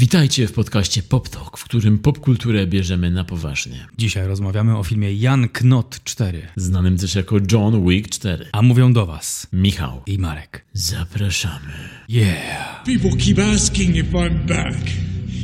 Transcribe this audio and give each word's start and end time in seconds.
Witajcie 0.00 0.46
w 0.46 0.52
podcaście 0.52 1.02
Pop 1.02 1.28
Talk, 1.28 1.58
w 1.58 1.64
którym 1.64 1.98
popkulturę 1.98 2.66
bierzemy 2.66 3.10
na 3.10 3.24
poważnie. 3.24 3.86
Dzisiaj 3.98 4.26
rozmawiamy 4.26 4.78
o 4.78 4.84
filmie 4.84 5.14
Jan 5.14 5.48
Knot 5.48 6.04
4, 6.04 6.42
Znanym 6.56 6.98
też 6.98 7.14
jako 7.14 7.36
John 7.52 7.88
Wick 7.88 8.08
4. 8.08 8.46
a 8.52 8.62
mówią 8.62 8.92
do 8.92 9.06
was 9.06 9.46
Michał, 9.52 10.02
i 10.06 10.18
Marek. 10.18 10.64
zapraszamy. 10.72 11.66
Yeah! 12.08 12.84
People 12.84 13.10
keep 13.18 13.38
asking 13.38 13.96
if 13.96 14.08
I'm 14.12 14.46
back, 14.46 14.76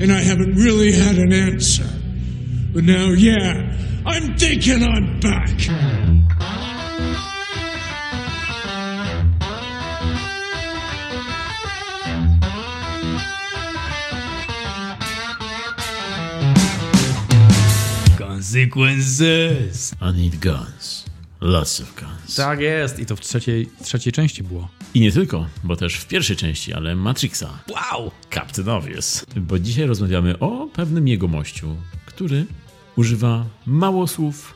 and 0.03 0.11
I 0.11 0.29
haven't 0.29 0.65
really 0.65 0.93
had 0.93 1.19
an 1.19 1.53
answer. 1.53 1.87
But 2.73 2.85
now, 2.85 3.15
yeah, 3.19 3.57
I'm 4.05 4.39
thinking 4.39 4.83
I'm 4.83 5.21
back. 5.21 5.51
Consequences! 18.47 19.95
I 20.01 20.13
need 20.23 20.41
guns. 20.41 21.05
Lots 21.41 21.81
of 21.81 21.95
guns. 21.95 22.37
Tak 22.37 22.61
jest! 22.61 22.99
I 22.99 23.07
to 23.07 23.17
w 23.17 23.21
trzeciej, 23.21 23.69
trzeciej 23.83 24.13
części 24.13 24.43
było. 24.43 24.69
I 24.95 25.01
nie 25.01 25.13
tylko, 25.13 25.47
bo 25.65 25.77
też 25.77 25.95
w 25.95 26.09
pierwszej 26.09 26.37
części, 26.37 26.73
ale 26.73 26.97
Matrixa. 26.97 27.59
Wow! 27.69 28.11
Captain 28.35 28.69
Obvious. 28.69 29.27
Bo 29.37 29.59
dzisiaj 29.59 29.87
rozmawiamy 29.87 30.39
o 30.39 30.69
pewnym 30.73 31.09
jegomościu, 31.09 31.77
który 32.07 32.47
używa 32.97 33.47
mało 33.67 34.07
słów, 34.07 34.55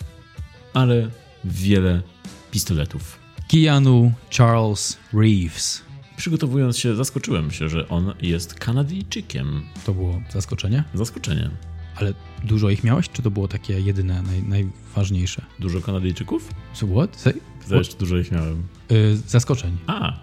ale 0.75 1.11
wiele 1.45 2.03
pistoletów. 2.51 3.19
Keanu 3.49 4.13
Charles 4.39 4.99
Reeves. 5.13 5.83
Przygotowując 6.17 6.79
się, 6.79 6.97
zaskoczyłem 6.97 7.51
się, 7.51 7.69
że 7.69 7.89
on 7.89 8.15
jest 8.23 8.55
Kanadyjczykiem. 8.55 9.63
To 9.87 9.95
było 9.95 10.23
zaskoczenie? 10.33 10.85
Zaskoczenie. 10.95 11.51
Ale 11.97 12.15
dużo 12.45 12.71
ich 12.71 12.85
miałeś, 12.85 13.09
czy 13.09 13.23
to 13.23 13.31
było 13.31 13.49
takie 13.49 13.81
jedyne, 13.81 14.23
naj, 14.23 14.43
najważniejsze? 14.43 15.43
Dużo 15.59 15.81
Kanadyjczyków? 15.81 16.55
So 16.73 16.87
what? 16.87 17.17
Say, 17.17 17.35
Też 17.69 17.95
dużo 17.95 18.17
ich 18.19 18.33
miałem. 18.33 18.63
y, 18.93 19.17
zaskoczeń. 19.27 19.77
A, 19.87 20.13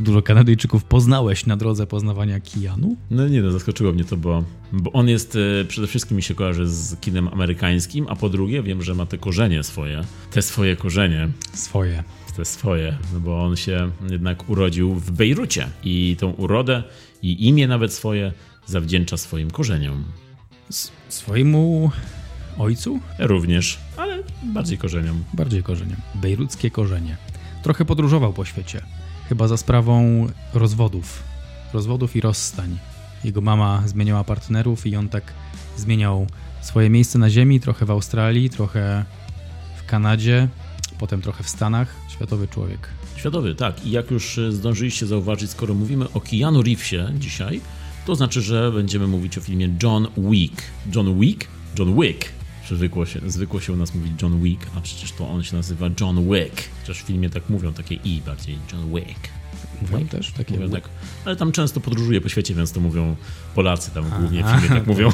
Dużo 0.00 0.22
Kanadyjczyków 0.22 0.84
poznałeś 0.84 1.46
na 1.46 1.56
drodze 1.56 1.86
poznawania 1.86 2.40
Keanu? 2.40 2.96
no 3.10 3.28
nie 3.28 3.42
no, 3.42 3.50
zaskoczyło 3.50 3.92
mnie 3.92 4.04
to, 4.04 4.16
bo, 4.16 4.44
bo 4.72 4.92
on 4.92 5.08
jest, 5.08 5.36
e, 5.60 5.64
przede 5.64 5.86
wszystkim 5.86 6.16
mi 6.16 6.22
się 6.22 6.34
kojarzy 6.34 6.68
z 6.68 6.96
kinem 7.00 7.28
amerykańskim, 7.28 8.06
a 8.08 8.16
po 8.16 8.28
drugie 8.28 8.62
wiem, 8.62 8.82
że 8.82 8.94
ma 8.94 9.06
te 9.06 9.18
korzenie 9.18 9.62
swoje. 9.62 10.04
Te 10.30 10.42
swoje 10.42 10.76
korzenie. 10.76 11.28
Swoje. 11.52 12.04
te 12.36 12.44
swoje, 12.44 12.96
no 13.12 13.20
bo 13.20 13.44
on 13.44 13.56
się 13.56 13.90
jednak 14.10 14.48
urodził 14.50 14.94
w 14.94 15.10
Bejrucie 15.10 15.68
i 15.84 16.16
tą 16.20 16.30
urodę 16.30 16.82
i 17.22 17.48
imię 17.48 17.68
nawet 17.68 17.92
swoje 17.92 18.32
zawdzięcza 18.68 19.16
swoim 19.16 19.50
korzeniom. 19.50 20.04
S- 20.70 20.92
swojemu 21.08 21.90
ojcu? 22.58 23.00
Również, 23.18 23.78
ale 23.96 24.22
bardziej 24.42 24.78
korzeniom. 24.78 25.24
Bardziej 25.34 25.62
korzenie. 25.62 25.96
Bejruckie 26.14 26.70
korzenie. 26.70 27.16
Trochę 27.62 27.84
podróżował 27.84 28.32
po 28.32 28.44
świecie. 28.44 28.82
Chyba 29.28 29.48
za 29.48 29.56
sprawą 29.56 30.26
rozwodów. 30.54 31.22
Rozwodów 31.72 32.16
i 32.16 32.20
rozstań. 32.20 32.78
Jego 33.24 33.40
mama 33.40 33.82
zmieniała 33.86 34.24
partnerów 34.24 34.86
i 34.86 34.96
on 34.96 35.08
tak 35.08 35.32
zmieniał 35.76 36.26
swoje 36.60 36.90
miejsce 36.90 37.18
na 37.18 37.30
ziemi, 37.30 37.60
trochę 37.60 37.86
w 37.86 37.90
Australii, 37.90 38.50
trochę 38.50 39.04
w 39.76 39.86
Kanadzie, 39.86 40.48
potem 40.98 41.22
trochę 41.22 41.44
w 41.44 41.48
Stanach. 41.48 41.94
Światowy 42.08 42.48
człowiek. 42.48 42.88
Światowy, 43.16 43.54
tak. 43.54 43.86
I 43.86 43.90
jak 43.90 44.10
już 44.10 44.38
e, 44.38 44.52
zdążyliście 44.52 45.06
zauważyć, 45.06 45.50
skoro 45.50 45.74
mówimy 45.74 46.12
o 46.12 46.20
Keanu 46.20 46.62
Reevesie 46.62 47.08
dzisiaj, 47.18 47.60
to 48.08 48.14
znaczy, 48.14 48.42
że 48.42 48.72
będziemy 48.72 49.06
mówić 49.06 49.38
o 49.38 49.40
filmie 49.40 49.68
John 49.82 50.08
Wick. 50.16 50.62
John 50.94 51.20
Wick? 51.20 51.46
John 51.78 52.00
Wick. 52.00 52.24
Zwykło 52.70 53.06
się, 53.06 53.20
zwykło 53.26 53.60
się 53.60 53.72
u 53.72 53.76
nas 53.76 53.94
mówić 53.94 54.12
John 54.22 54.42
Wick, 54.42 54.66
a 54.76 54.80
przecież 54.80 55.12
to 55.12 55.28
on 55.28 55.42
się 55.42 55.56
nazywa 55.56 55.86
John 56.00 56.30
Wick. 56.30 56.68
Chociaż 56.80 57.02
w 57.02 57.06
filmie 57.06 57.30
tak 57.30 57.50
mówią, 57.50 57.72
takie 57.72 57.94
i 57.94 58.22
bardziej 58.26 58.58
John 58.72 58.94
Wick. 58.94 59.18
Mówią 59.82 60.06
też 60.06 60.32
takie. 60.32 60.54
Mówią 60.54 60.70
tak, 60.70 60.88
ale 61.24 61.36
tam 61.36 61.52
często 61.52 61.80
podróżuje 61.80 62.20
po 62.20 62.28
świecie, 62.28 62.54
więc 62.54 62.72
to 62.72 62.80
mówią 62.80 63.16
Polacy, 63.54 63.90
tam 63.90 64.04
głównie 64.20 64.42
w 64.42 64.46
Aha. 64.46 64.58
filmie 64.58 64.76
tak 64.76 64.86
mówią. 64.86 65.10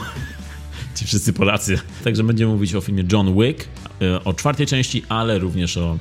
Ci 0.97 1.05
wszyscy 1.05 1.33
Polacy. 1.33 1.79
Także 2.05 2.25
będziemy 2.25 2.53
mówić 2.53 2.75
o 2.75 2.81
filmie 2.81 3.05
John 3.13 3.41
Wick, 3.41 3.69
e, 4.03 4.25
o 4.25 4.35
czwartej 4.35 4.67
części, 4.67 5.03
ale 5.09 5.39
również 5.39 5.77
o 5.77 5.99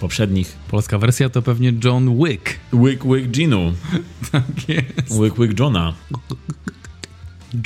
poprzednich. 0.00 0.56
Polska 0.68 0.98
wersja 0.98 1.28
to 1.28 1.42
pewnie 1.42 1.72
John 1.84 2.24
Wick. 2.24 2.56
Wick 2.72 3.04
Wick 3.04 3.28
Ginu. 3.30 3.72
Tak 4.32 4.68
jest. 4.68 5.22
Wick 5.22 5.38
Wick 5.38 5.60
Johna. 5.60 5.94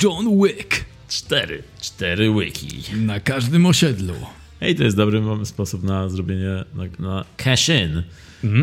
John 0.03 0.43
Wick. 0.43 0.85
Cztery. 1.07 1.63
Cztery 1.81 2.33
wiki. 2.33 2.95
Na 2.95 3.19
każdym 3.19 3.65
osiedlu. 3.65 4.13
Ej, 4.61 4.75
to 4.75 4.83
jest 4.83 4.97
dobry 4.97 5.21
sposób 5.45 5.83
na 5.83 6.09
zrobienie, 6.09 6.65
na, 6.75 6.83
na 6.99 7.25
cash 7.37 7.69
in 7.69 8.03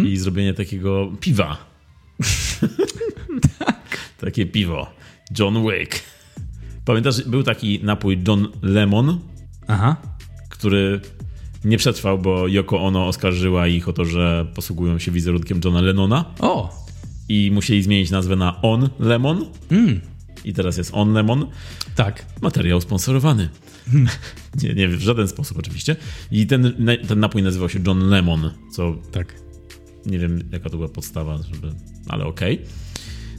i 0.06 0.16
zrobienie 0.16 0.54
takiego 0.54 1.12
piwa. 1.20 1.56
Takie 4.20 4.46
piwo. 4.46 4.90
John 5.38 5.66
Wick. 5.66 6.02
Pamiętasz, 6.84 7.22
był 7.24 7.42
taki 7.42 7.80
napój 7.82 8.22
John 8.28 8.48
Lemon, 8.62 9.20
Aha. 9.68 9.96
który 10.48 11.00
nie 11.64 11.78
przetrwał, 11.78 12.18
bo 12.18 12.48
Yoko 12.48 12.80
Ono 12.80 13.06
oskarżyła 13.06 13.66
ich 13.66 13.88
o 13.88 13.92
to, 13.92 14.04
że 14.04 14.46
posługują 14.54 14.98
się 14.98 15.10
wizerunkiem 15.10 15.60
Johna 15.64 15.80
Lennona 15.80 16.24
O! 16.40 16.86
i 17.28 17.50
musieli 17.54 17.82
zmienić 17.82 18.10
nazwę 18.10 18.36
na 18.36 18.62
On 18.62 18.88
Lemon. 18.98 19.44
I 20.44 20.52
teraz 20.52 20.76
jest 20.76 20.90
On 20.94 21.12
Lemon. 21.12 21.46
Tak. 21.94 22.26
Materiał 22.42 22.80
sponsorowany. 22.80 23.48
nie, 24.62 24.74
nie, 24.74 24.88
w 24.88 25.00
żaden 25.00 25.28
sposób 25.28 25.58
oczywiście. 25.58 25.96
I 26.30 26.46
ten, 26.46 26.74
ten 27.08 27.20
napój 27.20 27.42
nazywał 27.42 27.68
się 27.68 27.78
John 27.86 28.08
Lemon, 28.08 28.50
co 28.72 28.96
Tak. 29.12 29.34
nie 30.06 30.18
wiem 30.18 30.40
jaka 30.52 30.70
to 30.70 30.76
była 30.76 30.88
podstawa, 30.88 31.38
żeby, 31.52 31.74
ale 32.08 32.24
okej. 32.24 32.62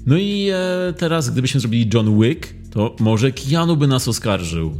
No 0.06 0.18
i 0.18 0.50
e, 0.54 0.94
teraz 0.98 1.30
gdybyśmy 1.30 1.60
zrobili 1.60 1.90
John 1.94 2.22
Wick, 2.22 2.54
to 2.72 2.96
może 3.00 3.32
Keanu 3.32 3.78
by 3.78 3.88
nas 3.88 4.08
oskarżył. 4.08 4.76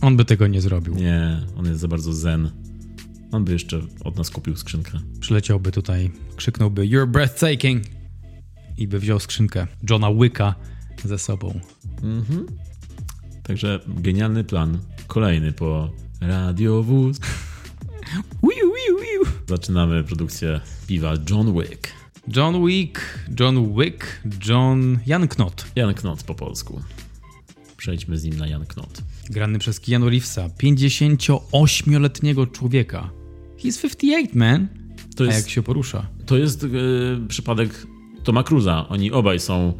On 0.00 0.16
by 0.16 0.24
tego 0.24 0.46
nie 0.46 0.60
zrobił. 0.60 0.94
Nie, 0.94 1.46
on 1.56 1.66
jest 1.66 1.80
za 1.80 1.88
bardzo 1.88 2.12
zen. 2.12 2.50
On 3.32 3.44
by 3.44 3.52
jeszcze 3.52 3.80
od 4.04 4.16
nas 4.16 4.30
kupił 4.30 4.56
skrzynkę. 4.56 4.98
Przyleciałby 5.20 5.72
tutaj, 5.72 6.10
krzyknąłby 6.36 6.82
You're 6.82 7.06
breathtaking 7.06 7.82
i 8.76 8.88
by 8.88 8.98
wziął 8.98 9.20
skrzynkę 9.20 9.66
Johna 9.90 10.14
Wicka 10.14 10.54
ze 11.04 11.18
sobą. 11.18 11.60
Także 13.42 13.80
genialny 13.86 14.44
plan. 14.44 14.78
Kolejny 15.06 15.52
po 15.52 15.90
radiowóz. 16.20 17.20
Wiu, 18.42 18.72
wiu, 18.72 18.98
wiu. 18.98 19.30
Zaczynamy 19.46 20.04
produkcję 20.04 20.60
piwa 20.86 21.14
John 21.30 21.60
Wick. 21.60 21.88
John 22.36 22.66
Wick, 22.66 23.00
John 23.40 23.74
Wick, 23.78 24.20
John 24.48 24.98
Jan 25.06 25.28
Knot. 25.28 25.66
Jan 25.76 25.94
Knot 25.94 26.22
po 26.22 26.34
polsku. 26.34 26.82
Przejdźmy 27.76 28.18
z 28.18 28.24
nim 28.24 28.36
na 28.36 28.46
Jan 28.46 28.66
Knot. 28.66 29.02
Grany 29.30 29.58
przez 29.58 29.80
Keanu 29.80 30.10
Reevesa, 30.10 30.48
58-letniego 30.48 32.46
człowieka. 32.46 33.10
He's 33.58 33.82
58, 33.82 34.38
man. 34.38 34.68
To 35.16 35.24
A 35.24 35.26
jest, 35.26 35.38
jak 35.38 35.48
się 35.50 35.62
porusza? 35.62 36.06
to 36.26 36.36
jest 36.36 36.64
e, 36.64 36.68
przypadek 37.28 37.86
Toma 38.24 38.42
Cruza. 38.42 38.88
Oni 38.88 39.12
obaj 39.12 39.40
są 39.40 39.72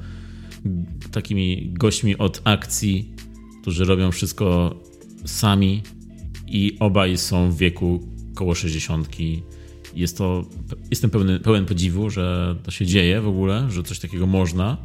takimi 1.13 1.71
gośćmi 1.73 2.19
od 2.19 2.41
akcji, 2.45 3.15
którzy 3.63 3.85
robią 3.85 4.11
wszystko 4.13 4.77
sami 5.25 5.83
i 6.47 6.77
obaj 6.81 7.17
są 7.19 7.51
w 7.51 7.57
wieku 7.57 8.09
koło 8.35 8.55
60. 8.55 9.09
Jest 9.95 10.19
to, 10.19 10.45
jestem 10.91 11.11
pełny, 11.11 11.41
pełen 11.41 11.67
podziwu, 11.67 12.11
że 12.11 12.57
to 12.63 12.71
się 12.71 12.87
dzieje 12.87 13.21
w 13.21 13.29
ogóle, 13.29 13.67
że 13.71 13.83
coś 13.83 13.99
takiego 13.99 14.27
można. 14.27 14.77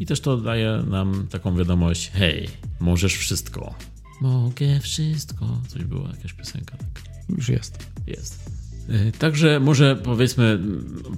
I 0.00 0.06
też 0.06 0.20
to 0.20 0.36
daje 0.36 0.82
nam 0.90 1.26
taką 1.30 1.56
wiadomość: 1.56 2.10
hej, 2.14 2.48
możesz 2.80 3.14
wszystko. 3.16 3.74
Mogę 4.20 4.80
wszystko. 4.80 5.60
Coś 5.68 5.84
było, 5.84 6.08
jakaś 6.08 6.32
piosenka. 6.32 6.76
Tak. 6.76 7.02
Już 7.36 7.48
jest. 7.48 7.78
Jest. 8.06 8.50
Y, 9.08 9.12
Także 9.18 9.60
może 9.60 9.96
powiedzmy, 10.04 10.58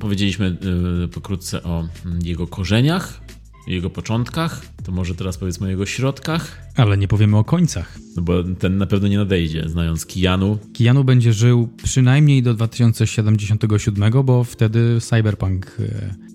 powiedzieliśmy 0.00 0.56
y, 1.04 1.08
pokrótce 1.08 1.62
o 1.62 1.88
mm, 2.06 2.22
jego 2.22 2.46
korzeniach, 2.46 3.20
jego 3.66 3.90
początkach, 3.90 4.66
to 4.84 4.92
może 4.92 5.14
teraz 5.14 5.38
powiedzmy 5.38 5.66
o 5.66 5.70
jego 5.70 5.86
środkach, 5.86 6.70
Ale 6.76 6.98
nie 6.98 7.08
powiemy 7.08 7.36
o 7.36 7.44
końcach. 7.44 7.98
no 8.16 8.22
bo 8.22 8.44
ten 8.44 8.78
na 8.78 8.86
pewno 8.86 9.08
nie 9.08 9.18
nadejdzie, 9.18 9.68
znając 9.68 10.06
Kijanu. 10.06 10.58
Keanu 10.78 11.04
będzie 11.04 11.32
żył 11.32 11.68
przynajmniej 11.82 12.42
do 12.42 12.54
2077, 12.54 14.12
bo 14.24 14.44
wtedy 14.44 14.98
Cyberpunk 15.00 15.76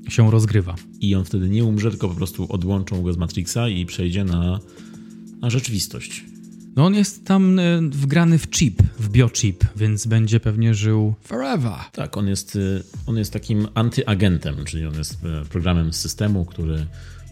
e, 0.08 0.12
się 0.12 0.32
rozgrywa. 0.32 0.76
I 1.02 1.16
on 1.16 1.26
wtedy 1.26 1.50
nie 1.50 1.64
umrze, 1.64 1.90
tylko 1.92 2.10
po 2.10 2.16
prostu 2.16 2.52
odłączą 2.54 3.02
go 3.02 3.14
z 3.14 3.18
Matrixa 3.18 3.70
i 3.70 3.86
przejdzie 3.86 4.24
na, 4.24 4.60
na 5.42 5.50
rzeczywistość. 5.50 6.26
No 6.76 6.86
on 6.86 6.96
jest 6.96 7.26
tam 7.26 7.60
e, 7.60 7.82
wgrany 7.82 8.38
w 8.38 8.50
chip, 8.50 8.84
w 9.00 9.10
biochip, 9.10 9.66
więc 9.76 10.08
będzie 10.08 10.40
pewnie 10.40 10.74
żył 10.74 11.14
forever. 11.22 11.74
Tak, 11.92 12.18
on 12.18 12.28
jest, 12.28 12.56
y, 12.56 12.84
on 13.08 13.18
jest 13.18 13.34
takim 13.34 13.68
antyagentem, 13.74 14.66
czyli 14.66 14.86
on 14.86 14.98
jest 14.98 15.14
y, 15.14 15.50
programem 15.50 15.94
systemu, 15.94 16.46
który 16.46 16.86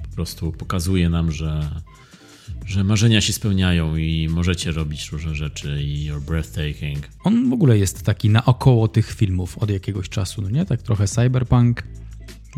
Po 0.10 0.16
prostu 0.16 0.52
pokazuje 0.52 1.10
nam, 1.10 1.32
że, 1.32 1.70
że 2.66 2.84
marzenia 2.84 3.22
się 3.22 3.34
spełniają 3.34 3.96
i 3.96 4.28
możecie 4.32 4.72
robić 4.72 5.12
różne 5.12 5.36
rzeczy 5.36 5.84
i 5.84 6.12
you're 6.12 6.22
breathtaking. 6.22 7.10
On 7.24 7.50
w 7.50 7.54
ogóle 7.54 7.78
jest 7.78 8.04
taki 8.04 8.30
naokoło 8.30 8.88
tych 8.88 9.12
filmów 9.12 9.58
od 9.58 9.70
jakiegoś 9.70 10.10
czasu, 10.10 10.42
no 10.42 10.50
nie? 10.50 10.66
Tak 10.66 10.82
trochę 10.82 11.08
cyberpunk, 11.08 11.84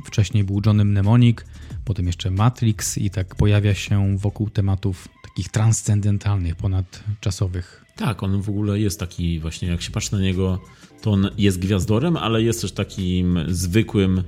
wcześniej 0.05 0.43
był 0.43 0.61
Johnem 0.65 0.89
Mnemonic, 0.89 1.37
potem 1.85 2.07
jeszcze 2.07 2.31
Matrix 2.31 2.97
i 2.97 3.09
tak 3.09 3.35
pojawia 3.35 3.73
się 3.73 4.17
wokół 4.17 4.49
tematów 4.49 5.07
takich 5.35 5.51
transcendentalnych, 5.51 6.55
ponadczasowych. 6.55 7.85
Tak, 7.95 8.23
on 8.23 8.41
w 8.41 8.49
ogóle 8.49 8.79
jest 8.79 8.99
taki 8.99 9.39
właśnie, 9.39 9.67
jak 9.67 9.81
się 9.81 9.91
patrzy 9.91 10.11
na 10.11 10.19
niego, 10.19 10.61
to 11.01 11.11
on 11.11 11.29
jest 11.37 11.59
gwiazdorem, 11.59 12.17
ale 12.17 12.41
jest 12.41 12.61
też 12.61 12.71
takim 12.71 13.39
zwykłym 13.47 14.23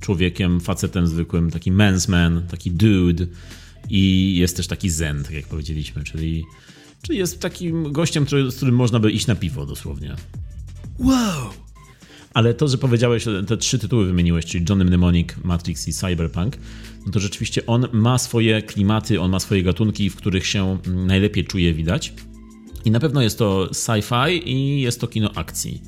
człowiekiem, 0.00 0.60
facetem 0.60 1.06
zwykłym, 1.06 1.50
taki 1.50 1.72
men's 1.72 2.10
man, 2.10 2.42
taki 2.50 2.70
dude 2.70 3.26
i 3.90 4.34
jest 4.36 4.56
też 4.56 4.66
taki 4.66 4.90
zen, 4.90 5.24
tak 5.24 5.32
jak 5.32 5.46
powiedzieliśmy, 5.46 6.04
czyli, 6.04 6.44
czyli 7.02 7.18
jest 7.18 7.40
takim 7.40 7.92
gościem, 7.92 8.26
który, 8.26 8.50
z 8.50 8.56
którym 8.56 8.74
można 8.74 9.00
by 9.00 9.12
iść 9.12 9.26
na 9.26 9.34
piwo 9.34 9.66
dosłownie. 9.66 10.14
Wow! 10.98 11.63
Ale 12.34 12.54
to, 12.54 12.68
że 12.68 12.78
powiedziałeś, 12.78 13.24
te 13.46 13.56
trzy 13.56 13.78
tytuły 13.78 14.06
wymieniłeś, 14.06 14.44
czyli 14.44 14.64
Johnny 14.68 14.84
Mnemonic, 14.84 15.28
Matrix 15.44 15.88
i 15.88 15.92
Cyberpunk, 15.92 16.56
no 17.06 17.12
to 17.12 17.20
rzeczywiście 17.20 17.66
on 17.66 17.86
ma 17.92 18.18
swoje 18.18 18.62
klimaty, 18.62 19.20
on 19.20 19.30
ma 19.30 19.40
swoje 19.40 19.62
gatunki, 19.62 20.10
w 20.10 20.16
których 20.16 20.46
się 20.46 20.78
najlepiej 20.86 21.44
czuje 21.44 21.74
widać. 21.74 22.12
I 22.84 22.90
na 22.90 23.00
pewno 23.00 23.22
jest 23.22 23.38
to 23.38 23.68
sci-fi 23.72 24.48
i 24.48 24.80
jest 24.80 25.00
to 25.00 25.06
kino 25.06 25.30
akcji. 25.34 25.82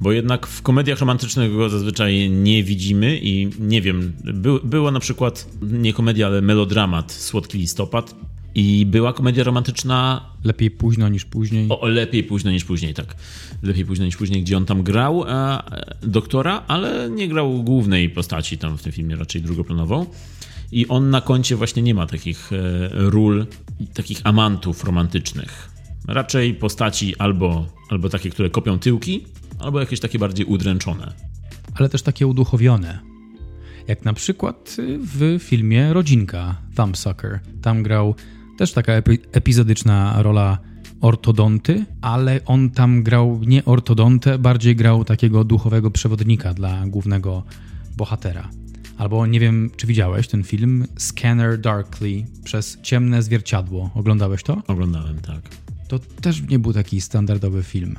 Bo 0.00 0.12
jednak 0.12 0.46
w 0.46 0.62
komediach 0.62 0.98
romantycznych 0.98 1.52
go 1.52 1.68
zazwyczaj 1.68 2.30
nie 2.30 2.64
widzimy 2.64 3.18
i 3.22 3.50
nie 3.58 3.82
wiem, 3.82 4.12
by, 4.24 4.60
było 4.64 4.90
na 4.90 5.00
przykład 5.00 5.48
nie 5.62 5.92
komedia, 5.92 6.26
ale 6.26 6.42
melodramat 6.42 7.12
Słodki 7.12 7.58
listopad 7.58 8.14
i 8.54 8.86
była 8.86 9.12
komedia 9.12 9.44
romantyczna. 9.44 10.20
Lepiej 10.44 10.70
późno 10.70 11.08
niż 11.08 11.24
później. 11.24 11.66
O, 11.68 11.86
lepiej 11.88 12.24
późno 12.24 12.50
niż 12.50 12.64
później, 12.64 12.94
tak. 12.94 13.16
Lepiej 13.62 13.84
późno 13.84 14.04
niż 14.04 14.16
później, 14.16 14.42
gdzie 14.42 14.56
on 14.56 14.64
tam 14.64 14.82
grał 14.82 15.24
e, 15.28 15.62
doktora, 16.02 16.64
ale 16.68 17.10
nie 17.10 17.28
grał 17.28 17.62
głównej 17.62 18.10
postaci 18.10 18.58
tam 18.58 18.78
w 18.78 18.82
tym 18.82 18.92
filmie, 18.92 19.16
raczej 19.16 19.42
drugoplanową. 19.42 20.06
I 20.72 20.88
on 20.88 21.10
na 21.10 21.20
koncie 21.20 21.56
właśnie 21.56 21.82
nie 21.82 21.94
ma 21.94 22.06
takich 22.06 22.52
e, 22.52 22.88
ról, 22.92 23.46
takich 23.94 24.20
amantów 24.24 24.84
romantycznych. 24.84 25.70
Raczej 26.08 26.54
postaci 26.54 27.16
albo, 27.16 27.66
albo 27.90 28.08
takie, 28.08 28.30
które 28.30 28.50
kopią 28.50 28.78
tyłki, 28.78 29.24
albo 29.58 29.80
jakieś 29.80 30.00
takie 30.00 30.18
bardziej 30.18 30.46
udręczone. 30.46 31.12
Ale 31.74 31.88
też 31.88 32.02
takie 32.02 32.26
uduchowione. 32.26 32.98
Jak 33.88 34.04
na 34.04 34.12
przykład 34.12 34.76
w 34.98 35.38
filmie 35.42 35.92
Rodzinka, 35.92 36.56
Thumbsucker. 36.76 37.40
Tam 37.62 37.82
grał 37.82 38.14
też 38.58 38.72
taka 38.72 38.92
epi 38.92 39.18
epizodyczna 39.32 40.22
rola 40.22 40.58
ortodonty, 41.00 41.84
ale 42.00 42.40
on 42.44 42.70
tam 42.70 43.02
grał 43.02 43.40
nie 43.46 43.64
ortodontę, 43.64 44.38
bardziej 44.38 44.76
grał 44.76 45.04
takiego 45.04 45.44
duchowego 45.44 45.90
przewodnika 45.90 46.54
dla 46.54 46.86
głównego 46.86 47.42
bohatera. 47.96 48.48
Albo 48.98 49.26
nie 49.26 49.40
wiem, 49.40 49.70
czy 49.76 49.86
widziałeś 49.86 50.28
ten 50.28 50.44
film 50.44 50.86
Scanner 50.96 51.60
Darkly 51.60 52.24
przez 52.44 52.78
ciemne 52.82 53.22
zwierciadło. 53.22 53.90
Oglądałeś 53.94 54.42
to? 54.42 54.62
Oglądałem, 54.66 55.18
tak. 55.20 55.40
To 55.88 55.98
też 55.98 56.42
nie 56.42 56.58
był 56.58 56.72
taki 56.72 57.00
standardowy 57.00 57.62
film. 57.62 57.96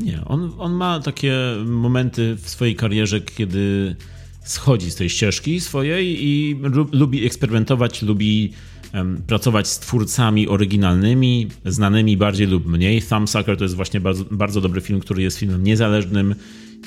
Nie, 0.00 0.24
on, 0.24 0.52
on 0.58 0.72
ma 0.72 1.00
takie 1.00 1.34
momenty 1.66 2.36
w 2.36 2.48
swojej 2.48 2.76
karierze, 2.76 3.20
kiedy 3.20 3.96
schodzi 4.44 4.90
z 4.90 4.94
tej 4.94 5.10
ścieżki 5.10 5.60
swojej 5.60 6.24
i 6.26 6.60
lubi 6.92 7.26
eksperymentować, 7.26 8.02
lubi 8.02 8.52
pracować 9.26 9.68
z 9.68 9.78
twórcami 9.78 10.48
oryginalnymi, 10.48 11.48
znanymi 11.64 12.16
bardziej 12.16 12.46
lub 12.46 12.66
mniej. 12.66 13.02
Thumbsucker 13.02 13.56
to 13.56 13.64
jest 13.64 13.76
właśnie 13.76 14.00
bardzo, 14.00 14.24
bardzo 14.30 14.60
dobry 14.60 14.80
film, 14.80 15.00
który 15.00 15.22
jest 15.22 15.38
filmem 15.38 15.64
niezależnym 15.64 16.34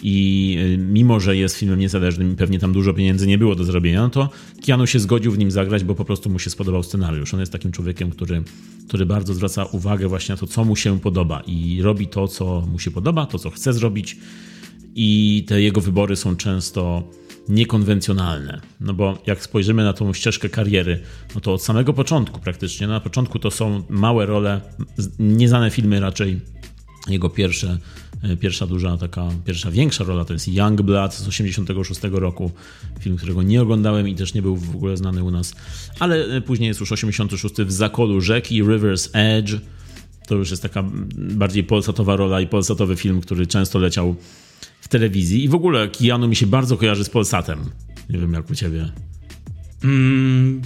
i 0.04 0.58
y, 0.74 0.78
mimo, 0.78 1.20
że 1.20 1.38
jest 1.38 1.56
filmem 1.56 1.80
niezależnym 1.80 2.34
i 2.34 2.36
pewnie 2.36 2.60
tam 2.60 2.74
dużo 2.74 2.94
pieniędzy 2.94 3.28
nie 3.28 3.38
było 3.38 3.56
do 3.56 3.64
zrobienia, 3.64 4.02
no 4.02 4.10
to 4.10 4.30
Keanu 4.66 4.88
się 4.88 5.00
zgodził 5.00 5.32
w 5.32 5.38
nim 5.38 5.52
zagrać, 5.52 5.84
bo 5.84 5.96
po 5.96 6.06
prostu 6.06 6.30
mu 6.30 6.40
się 6.40 6.50
spodobał 6.50 6.84
scenariusz. 6.84 7.34
On 7.34 7.40
jest 7.40 7.52
takim 7.52 7.72
człowiekiem, 7.72 8.12
który, 8.12 8.44
który 8.88 9.06
bardzo 9.06 9.34
zwraca 9.34 9.66
uwagę 9.66 10.08
właśnie 10.08 10.34
na 10.34 10.40
to, 10.40 10.48
co 10.48 10.66
mu 10.66 10.76
się 10.76 11.00
podoba 11.00 11.42
i 11.48 11.82
robi 11.82 12.08
to, 12.08 12.28
co 12.28 12.68
mu 12.72 12.80
się 12.80 12.92
podoba, 12.92 13.26
to, 13.26 13.40
co 13.40 13.50
chce 13.50 13.74
zrobić 13.74 14.18
i 14.96 15.44
te 15.48 15.62
jego 15.62 15.82
wybory 15.82 16.16
są 16.16 16.36
często 16.36 17.04
niekonwencjonalne. 17.50 18.62
No 18.80 18.94
bo 18.94 19.18
jak 19.28 19.44
spojrzymy 19.44 19.84
na 19.84 19.94
tą 19.94 20.13
ścieżkę 20.13 20.50
kariery, 20.50 21.00
no 21.36 21.42
to 21.42 21.54
od 21.54 21.63
samego 21.63 21.94
początku 21.94 22.40
praktycznie, 22.40 22.88
na 22.88 23.00
początku 23.00 23.40
to 23.40 23.51
są 23.51 23.84
małe 23.90 24.25
role, 24.25 24.62
nieznane 25.19 25.72
filmy 25.72 26.00
raczej, 26.00 26.42
jego 27.10 27.30
pierwsze 27.30 27.78
E, 28.24 28.38
pierwsza 28.38 28.68
duża, 28.68 28.98
taka 28.98 29.30
pierwsza 29.45 29.72
większa 29.72 30.04
rola 30.04 30.25
to 30.25 30.34
jest 30.34 30.48
Young 30.48 30.81
Blood 30.81 31.13
z 31.13 31.28
86 31.28 32.01
roku, 32.12 32.51
film, 33.00 33.18
którego 33.18 33.44
nie 33.44 33.62
oglądałem 33.62 34.07
i 34.07 34.16
też 34.16 34.34
nie 34.34 34.42
był 34.42 34.56
w 34.56 34.75
ogóle 34.75 34.98
znany 34.98 35.24
u 35.24 35.31
nas, 35.31 35.54
ale 36.00 36.25
e, 36.25 36.42
później 36.42 36.68
jest 36.68 36.80
już 36.80 36.92
86 36.92 37.56
w 37.56 37.72
Zakolu 37.72 38.22
Rzeki, 38.22 38.63
River's 38.63 39.10
Edge, 39.13 39.54
to 40.28 40.36
już 40.36 40.51
jest 40.51 40.63
taka 40.63 40.84
bardziej 41.16 41.63
polsatowa 41.63 42.16
rola 42.16 42.42
i 42.42 42.48
polsatowy 42.48 42.95
film, 42.95 43.22
który 43.22 43.48
często 43.48 43.80
leciał 43.80 44.16
w 44.83 44.88
telewizji 44.88 45.44
i 45.44 45.50
w 45.50 45.56
ogóle 45.56 45.88
Keanu 45.88 46.27
mi 46.27 46.35
się 46.35 46.47
bardzo 46.47 46.77
kojarzy 46.77 47.03
z 47.03 47.09
Polsatem. 47.09 47.59
Nie 48.09 48.19
wiem 48.19 48.33
jak 48.33 48.50
u 48.50 48.56
ciebie. 48.56 48.91
Mm, 49.83 50.62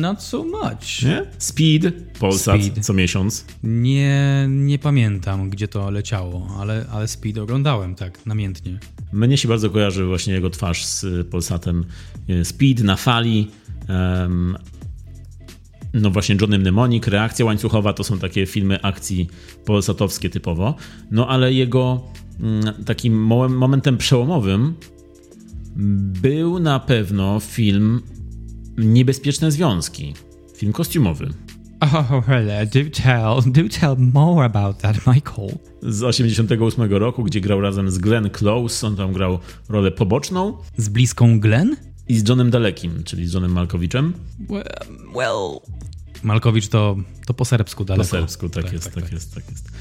not 0.00 0.22
so 0.22 0.44
much. 0.44 1.02
Nie? 1.02 1.24
Speed, 1.38 1.92
Polsat 2.20 2.62
Speed. 2.62 2.84
co 2.84 2.92
miesiąc. 2.92 3.44
Nie, 3.62 4.46
nie 4.50 4.78
pamiętam, 4.78 5.50
gdzie 5.50 5.68
to 5.68 5.90
leciało, 5.90 6.48
ale, 6.60 6.86
ale 6.92 7.08
Speed 7.08 7.42
oglądałem 7.42 7.94
tak, 7.94 8.26
namiętnie. 8.26 8.78
Mnie 9.12 9.38
się 9.38 9.48
bardzo 9.48 9.70
kojarzy 9.70 10.04
właśnie 10.04 10.34
jego 10.34 10.50
twarz 10.50 10.84
z 10.84 11.28
Polsatem. 11.28 11.84
Speed 12.44 12.84
na 12.84 12.96
fali. 12.96 13.50
Um, 13.88 14.56
no 15.94 16.10
właśnie 16.10 16.36
Johnny 16.40 16.58
Mnemonic, 16.58 17.06
Reakcja 17.06 17.44
łańcuchowa 17.44 17.92
to 17.92 18.04
są 18.04 18.18
takie 18.18 18.46
filmy 18.46 18.82
akcji 18.82 19.28
polsatowskie 19.64 20.30
typowo. 20.30 20.74
No 21.10 21.28
ale 21.28 21.52
jego 21.52 22.02
takim 22.86 23.22
momentem 23.48 23.96
przełomowym 23.96 24.74
był 26.22 26.58
na 26.58 26.80
pewno 26.80 27.40
film 27.40 28.02
Niebezpieczne 28.78 29.52
związki. 29.52 30.14
Film 30.56 30.72
kostiumowy. 30.72 31.28
Oh, 31.80 32.22
hello, 32.26 32.66
do 32.66 32.90
tell, 32.90 33.52
do 33.52 33.68
tell 33.80 33.96
more 33.98 34.44
about 34.44 34.78
that, 34.78 34.96
Michael. 35.06 35.48
Z 35.82 36.02
88 36.02 36.92
roku, 36.92 37.24
gdzie 37.24 37.40
grał 37.40 37.60
razem 37.60 37.90
z 37.90 37.98
Glenn 37.98 38.30
Close, 38.30 38.86
on 38.86 38.96
tam 38.96 39.12
grał 39.12 39.38
rolę 39.68 39.90
poboczną. 39.90 40.56
Z 40.76 40.88
bliską 40.88 41.40
Glenn? 41.40 41.76
I 42.08 42.18
z 42.18 42.28
Johnem 42.28 42.50
Dalekim, 42.50 43.04
czyli 43.04 43.26
z 43.26 43.32
Johnem 43.32 43.52
Malkowiczem. 43.52 44.14
Well, 44.48 44.64
well. 45.16 45.60
Malkowicz 46.22 46.68
to, 46.68 46.96
to 47.26 47.34
po 47.34 47.44
serbsku 47.44 47.84
daleko. 47.84 48.04
Po 48.04 48.10
serbsku, 48.10 48.48
tak, 48.48 48.64
tak 48.64 48.72
jest, 48.72 48.84
tak, 48.84 48.94
tak, 48.94 49.02
tak 49.02 49.12
jest, 49.12 49.34
tak 49.34 49.50
jest. 49.50 49.72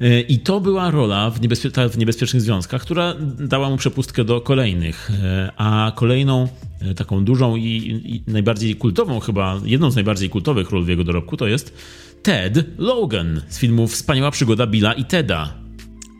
E, 0.00 0.20
I 0.20 0.38
to 0.38 0.60
była 0.60 0.90
rola 0.90 1.30
w, 1.30 1.40
niebezpie 1.40 1.70
w 1.90 1.98
niebezpiecznych 1.98 2.42
związkach, 2.42 2.82
która 2.82 3.14
dała 3.38 3.70
mu 3.70 3.76
przepustkę 3.76 4.24
do 4.24 4.40
kolejnych. 4.40 5.10
E, 5.10 5.52
a 5.56 5.92
kolejną 5.96 6.48
e, 6.80 6.94
taką 6.94 7.24
dużą 7.24 7.56
i, 7.56 8.22
i 8.26 8.32
najbardziej 8.32 8.76
kultową, 8.76 9.20
chyba 9.20 9.60
jedną 9.64 9.90
z 9.90 9.94
najbardziej 9.94 10.30
kultowych 10.30 10.70
ról 10.70 10.84
w 10.84 10.88
jego 10.88 11.04
dorobku, 11.04 11.36
to 11.36 11.46
jest 11.46 11.74
Ted 12.22 12.78
Logan 12.78 13.40
z 13.48 13.58
filmu 13.58 13.88
Wspaniała 13.88 14.30
przygoda 14.30 14.66
Billa 14.66 14.92
i 14.92 15.04
Teda. 15.04 15.54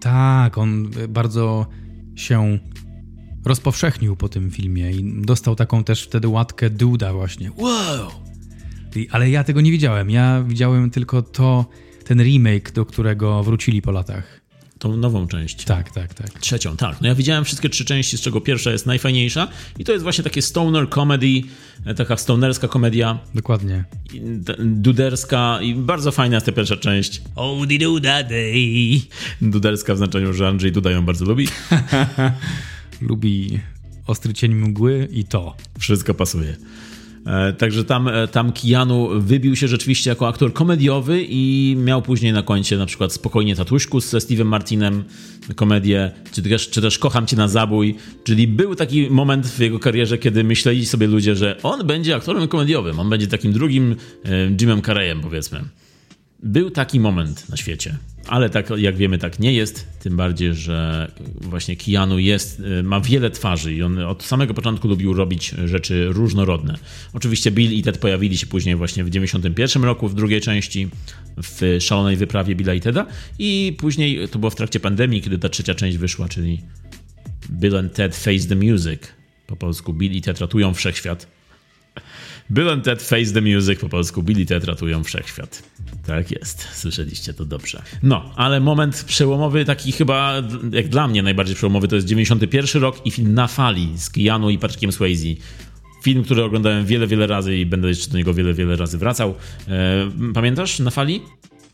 Tak, 0.00 0.58
on 0.58 0.90
bardzo 1.08 1.66
się 2.14 2.58
rozpowszechnił 3.44 4.16
po 4.16 4.28
tym 4.28 4.50
filmie 4.50 4.92
i 4.92 5.22
dostał 5.22 5.56
taką 5.56 5.84
też 5.84 6.02
wtedy 6.02 6.28
łatkę 6.28 6.70
Duda 6.70 7.12
właśnie. 7.12 7.50
Wow! 7.56 8.10
Ale 9.10 9.30
ja 9.30 9.44
tego 9.44 9.60
nie 9.60 9.70
widziałem. 9.70 10.10
Ja 10.10 10.42
widziałem 10.42 10.90
tylko 10.90 11.22
to 11.22 11.66
ten 12.04 12.22
remake, 12.22 12.72
do 12.72 12.86
którego 12.86 13.42
wrócili 13.42 13.82
po 13.82 13.90
latach. 13.90 14.42
Tą 14.78 14.96
nową 14.96 15.26
część. 15.26 15.64
Tak, 15.64 15.90
tak, 15.90 16.14
tak. 16.14 16.40
Trzecią, 16.40 16.76
tak. 16.76 17.00
No 17.00 17.08
ja 17.08 17.14
widziałem 17.14 17.44
wszystkie 17.44 17.68
trzy 17.68 17.84
części, 17.84 18.18
z 18.18 18.20
czego 18.20 18.40
pierwsza 18.40 18.70
jest 18.70 18.86
najfajniejsza 18.86 19.48
i 19.78 19.84
to 19.84 19.92
jest 19.92 20.02
właśnie 20.02 20.24
takie 20.24 20.42
stoner 20.42 20.90
comedy, 20.90 21.42
e, 21.84 21.94
taka 21.94 22.16
stonerska 22.16 22.68
komedia. 22.68 23.18
Dokładnie. 23.34 23.84
Duderska 24.58 25.58
i 25.62 25.74
bardzo 25.74 26.12
fajna 26.12 26.36
jest 26.36 26.46
ta 26.46 26.52
pierwsza 26.52 26.76
część. 26.76 27.22
Oh, 27.36 27.66
the 27.66 27.78
Duda 27.78 28.22
Day. 28.22 29.00
Duderska 29.42 29.94
w 29.94 29.96
znaczeniu, 29.96 30.32
że 30.32 30.48
Andrzej 30.48 30.72
Duda 30.72 30.90
ją 30.90 31.04
bardzo 31.04 31.24
lubi. 31.24 31.48
lubi 33.08 33.60
Ostry 34.06 34.34
Cień 34.34 34.54
Mgły 34.54 35.08
i 35.12 35.24
to. 35.24 35.56
Wszystko 35.78 36.14
pasuje. 36.14 36.56
E, 37.26 37.52
także 37.52 37.84
tam, 37.84 38.08
e, 38.08 38.28
tam 38.28 38.52
Keanu 38.52 39.08
wybił 39.20 39.56
się 39.56 39.68
rzeczywiście 39.68 40.10
jako 40.10 40.28
aktor 40.28 40.52
komediowy 40.52 41.26
i 41.28 41.74
miał 41.78 42.02
później 42.02 42.32
na 42.32 42.42
koncie 42.42 42.78
na 42.78 42.86
przykład 42.86 43.12
Spokojnie 43.12 43.56
Tatuśku 43.56 44.00
ze 44.00 44.18
Steve'em 44.18 44.44
Martinem, 44.44 45.04
komedię, 45.56 46.12
czy 46.32 46.42
też, 46.42 46.70
czy 46.70 46.82
też 46.82 46.98
Kocham 46.98 47.26
Cię 47.26 47.36
na 47.36 47.48
zabój, 47.48 47.94
czyli 48.24 48.48
był 48.48 48.74
taki 48.74 49.10
moment 49.10 49.46
w 49.46 49.58
jego 49.58 49.78
karierze, 49.78 50.18
kiedy 50.18 50.44
myśleli 50.44 50.86
sobie 50.86 51.06
ludzie, 51.06 51.36
że 51.36 51.56
on 51.62 51.86
będzie 51.86 52.16
aktorem 52.16 52.48
komediowym, 52.48 53.00
on 53.00 53.10
będzie 53.10 53.26
takim 53.26 53.52
drugim 53.52 53.96
e, 54.24 54.50
Jimem 54.60 54.82
Carreyem 54.82 55.20
powiedzmy. 55.20 55.60
Był 56.42 56.70
taki 56.70 57.00
moment 57.00 57.48
na 57.48 57.56
świecie. 57.56 57.98
Ale 58.26 58.50
tak 58.50 58.70
jak 58.76 58.96
wiemy, 58.96 59.18
tak 59.18 59.38
nie 59.38 59.52
jest. 59.52 59.86
Tym 59.98 60.16
bardziej, 60.16 60.54
że 60.54 61.10
właśnie 61.40 61.76
Keanu 61.76 62.18
jest, 62.18 62.60
y, 62.60 62.82
ma 62.82 63.00
wiele 63.00 63.30
twarzy 63.30 63.74
i 63.74 63.82
on 63.82 63.98
od 63.98 64.22
samego 64.22 64.54
początku 64.54 64.88
lubił 64.88 65.14
robić 65.14 65.54
rzeczy 65.64 66.06
różnorodne. 66.08 66.74
Oczywiście 67.12 67.50
Bill 67.50 67.72
i 67.72 67.82
Ted 67.82 67.98
pojawili 67.98 68.38
się 68.38 68.46
później 68.46 68.76
właśnie 68.76 69.04
w 69.04 69.10
91 69.10 69.84
roku 69.84 70.08
w 70.08 70.14
drugiej 70.14 70.40
części 70.40 70.88
w 71.42 71.76
Szalonej 71.80 72.16
Wyprawie 72.16 72.54
Billa 72.54 72.74
i 72.74 72.80
Teda 72.80 73.06
i 73.38 73.76
później 73.78 74.28
to 74.28 74.38
było 74.38 74.50
w 74.50 74.56
trakcie 74.56 74.80
pandemii, 74.80 75.22
kiedy 75.22 75.38
ta 75.38 75.48
trzecia 75.48 75.74
część 75.74 75.96
wyszła, 75.96 76.28
czyli 76.28 76.60
Bill 77.50 77.76
and 77.76 77.94
Ted 77.94 78.16
Face 78.16 78.48
the 78.48 78.56
Music. 78.56 79.00
Po 79.46 79.56
polsku 79.56 79.92
Bill 79.92 80.12
i 80.12 80.22
Ted 80.22 80.38
ratują 80.38 80.74
wszechświat. 80.74 81.26
Bill 82.52 82.70
and 82.70 82.84
Ted 82.84 83.02
Face 83.02 83.32
the 83.32 83.40
Music, 83.40 83.80
po 83.80 83.88
polsku 83.88 84.22
Bill 84.22 84.40
i 84.40 84.46
Ted 84.46 84.64
ratują 84.64 85.04
wszechświat. 85.04 85.62
Tak 86.06 86.30
jest, 86.30 86.68
słyszeliście 86.72 87.34
to 87.34 87.44
dobrze. 87.44 87.82
No, 88.02 88.32
ale 88.36 88.60
moment 88.60 89.04
przełomowy, 89.06 89.64
taki 89.64 89.92
chyba 89.92 90.42
jak 90.72 90.88
dla 90.88 91.08
mnie 91.08 91.22
najbardziej 91.22 91.56
przełomowy, 91.56 91.88
to 91.88 91.96
jest 91.96 92.06
91 92.06 92.82
rok 92.82 93.06
i 93.06 93.10
film 93.10 93.34
Na 93.34 93.46
fali 93.46 93.98
z 93.98 94.10
Keanu 94.10 94.50
i 94.50 94.58
Patrickiem 94.58 94.92
Swayze. 94.92 95.28
Film, 96.02 96.24
który 96.24 96.44
oglądałem 96.44 96.86
wiele, 96.86 97.06
wiele 97.06 97.26
razy 97.26 97.56
i 97.56 97.66
będę 97.66 97.88
jeszcze 97.88 98.10
do 98.10 98.18
niego 98.18 98.34
wiele, 98.34 98.54
wiele 98.54 98.76
razy 98.76 98.98
wracał. 98.98 99.34
E, 99.68 100.10
pamiętasz 100.34 100.78
Na 100.78 100.90
fali? 100.90 101.20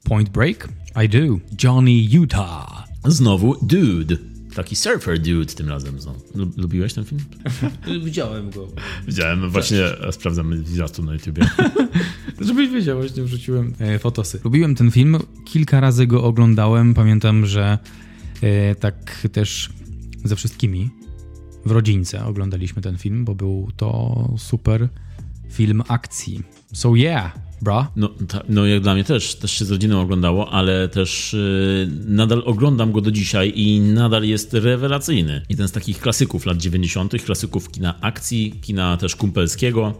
Point 0.04 0.28
Break? 0.28 0.68
I 1.04 1.08
do. 1.08 1.38
Johnny 1.62 2.06
Utah. 2.10 2.84
Znowu 3.04 3.56
Dude. 3.66 4.37
Taki 4.54 4.76
surfer 4.76 5.18
dude 5.18 5.54
tym 5.54 5.68
razem. 5.68 5.96
Lubiłeś 6.56 6.94
ten 6.94 7.04
film? 7.04 7.20
Widziałem 8.04 8.50
go. 8.50 8.68
Widziałem, 9.06 9.50
właśnie 9.50 9.84
sprawdzam 10.10 10.64
zwiastun 10.66 11.06
na 11.06 11.12
YouTubie. 11.12 11.42
Żebyś 12.40 12.70
wiedział, 12.70 12.98
właśnie 12.98 13.22
wrzuciłem 13.22 13.74
e, 13.78 13.98
fotosy. 13.98 14.40
Lubiłem 14.44 14.74
ten 14.74 14.90
film, 14.90 15.16
kilka 15.44 15.80
razy 15.80 16.06
go 16.06 16.24
oglądałem. 16.24 16.94
Pamiętam, 16.94 17.46
że 17.46 17.78
e, 18.42 18.74
tak 18.74 19.28
też 19.32 19.70
ze 20.24 20.36
wszystkimi 20.36 20.90
w 21.66 21.70
rodzince 21.70 22.24
oglądaliśmy 22.24 22.82
ten 22.82 22.98
film, 22.98 23.24
bo 23.24 23.34
był 23.34 23.68
to 23.76 24.34
super 24.38 24.88
film 25.50 25.82
akcji. 25.88 26.42
So 26.72 26.96
yeah, 26.96 27.47
Bra? 27.62 27.90
No, 27.96 28.08
ta, 28.28 28.42
no 28.48 28.66
jak 28.66 28.82
dla 28.82 28.94
mnie 28.94 29.04
też, 29.04 29.34
też 29.34 29.52
się 29.52 29.64
z 29.64 29.70
rodziną 29.70 30.00
oglądało, 30.00 30.50
ale 30.50 30.88
też 30.88 31.32
yy, 31.32 31.88
nadal 32.06 32.42
oglądam 32.46 32.92
go 32.92 33.00
do 33.00 33.10
dzisiaj 33.10 33.52
i 33.56 33.80
nadal 33.80 34.24
jest 34.24 34.54
rewelacyjny. 34.54 35.42
Jeden 35.48 35.68
z 35.68 35.72
takich 35.72 36.00
klasyków 36.00 36.46
lat 36.46 36.58
90., 36.58 37.22
klasyków 37.24 37.70
kina 37.70 38.00
akcji, 38.00 38.60
kina 38.62 38.96
też 38.96 39.16
kumpelskiego, 39.16 39.94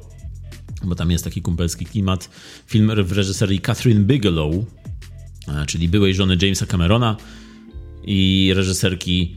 bo 0.84 0.94
tam 0.94 1.10
jest 1.10 1.24
taki 1.24 1.42
kumpelski 1.42 1.86
klimat. 1.86 2.30
Film 2.66 2.90
w 3.04 3.12
reżyserii 3.12 3.60
Catherine 3.60 4.04
Bigelow, 4.04 4.54
czyli 5.66 5.88
byłej 5.88 6.14
żony 6.14 6.36
Jamesa 6.42 6.66
Camerona 6.66 7.16
i 8.04 8.52
reżyserki 8.56 9.36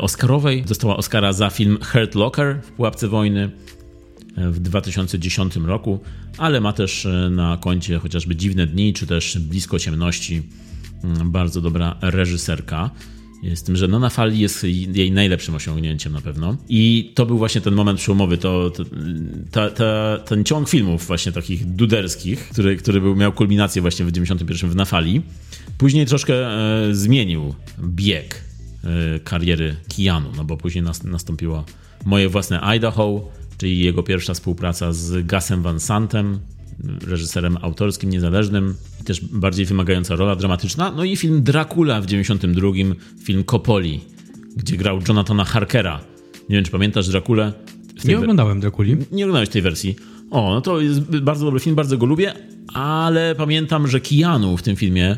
Oscarowej. 0.00 0.62
Dostała 0.62 0.96
Oscara 0.96 1.32
za 1.32 1.50
film 1.50 1.78
Hurt 1.92 2.14
Locker 2.14 2.60
w 2.62 2.72
Pułapce 2.72 3.08
Wojny 3.08 3.50
w 4.36 4.60
2010 4.60 5.56
roku, 5.56 6.00
ale 6.38 6.60
ma 6.60 6.72
też 6.72 7.06
e, 7.06 7.30
na 7.30 7.56
koncie 7.56 7.98
chociażby 7.98 8.36
Dziwne 8.36 8.66
Dni, 8.66 8.92
czy 8.92 9.06
też 9.06 9.38
Blisko 9.38 9.78
Ciemności. 9.78 10.42
Mm, 11.04 11.30
bardzo 11.30 11.60
dobra 11.60 11.96
reżyserka. 12.00 12.90
Z 13.54 13.62
tym, 13.62 13.76
że 13.76 13.88
no 13.88 13.98
na 13.98 14.10
fali 14.10 14.38
jest 14.38 14.64
jej 14.94 15.12
najlepszym 15.12 15.54
osiągnięciem 15.54 16.12
na 16.12 16.20
pewno. 16.20 16.56
I 16.68 17.12
to 17.14 17.26
był 17.26 17.38
właśnie 17.38 17.60
ten 17.60 17.74
moment 17.74 17.98
przełomowy, 17.98 18.38
to, 18.38 18.70
to 18.70 18.84
ta, 19.50 19.70
ta, 19.70 20.18
ten 20.18 20.44
ciąg 20.44 20.68
filmów 20.68 21.06
właśnie 21.06 21.32
takich 21.32 21.66
duderskich, 21.66 22.48
który, 22.48 22.76
który 22.76 23.00
był, 23.00 23.16
miał 23.16 23.32
kulminację 23.32 23.82
właśnie 23.82 24.04
w 24.04 24.12
91 24.12 24.70
w 24.70 24.76
Nafali. 24.76 25.22
Później 25.78 26.06
troszkę 26.06 26.34
e, 26.34 26.94
zmienił 26.94 27.54
bieg 27.80 28.44
e, 28.84 29.20
kariery 29.20 29.76
Keanu, 29.96 30.28
no 30.36 30.44
bo 30.44 30.56
później 30.56 30.84
nas, 30.84 31.04
nastąpiło 31.04 31.64
moje 32.04 32.28
własne 32.28 32.60
Idaho, 32.60 33.30
czyli 33.60 33.78
jego 33.78 34.02
pierwsza 34.02 34.34
współpraca 34.34 34.92
z 34.92 35.26
Gasem 35.26 35.62
Van 35.62 35.80
Santem, 35.80 36.38
reżyserem 37.06 37.58
autorskim, 37.62 38.10
niezależnym, 38.10 38.74
też 39.04 39.20
bardziej 39.20 39.66
wymagająca 39.66 40.16
rola 40.16 40.36
dramatyczna. 40.36 40.92
No 40.96 41.04
i 41.04 41.16
film 41.16 41.42
Dracula 41.42 42.00
w 42.00 42.06
92, 42.06 42.68
film 43.22 43.44
Coppoli, 43.44 44.00
gdzie 44.56 44.76
grał 44.76 44.98
Jonathana 45.08 45.44
Harkera. 45.44 46.00
Nie 46.48 46.56
wiem, 46.56 46.64
czy 46.64 46.70
pamiętasz 46.70 47.08
Drakulę? 47.08 47.52
Nie 48.04 48.18
oglądałem 48.18 48.60
Drakuli. 48.60 48.96
Nie 49.12 49.24
oglądałeś 49.24 49.48
tej 49.48 49.62
wersji. 49.62 49.96
O, 50.30 50.50
no 50.54 50.60
to 50.60 50.80
jest 50.80 51.00
bardzo 51.00 51.44
dobry 51.44 51.60
film, 51.60 51.76
bardzo 51.76 51.98
go 51.98 52.06
lubię, 52.06 52.34
ale 52.74 53.34
pamiętam, 53.34 53.88
że 53.88 54.00
Keanu 54.00 54.56
w 54.56 54.62
tym 54.62 54.76
filmie 54.76 55.16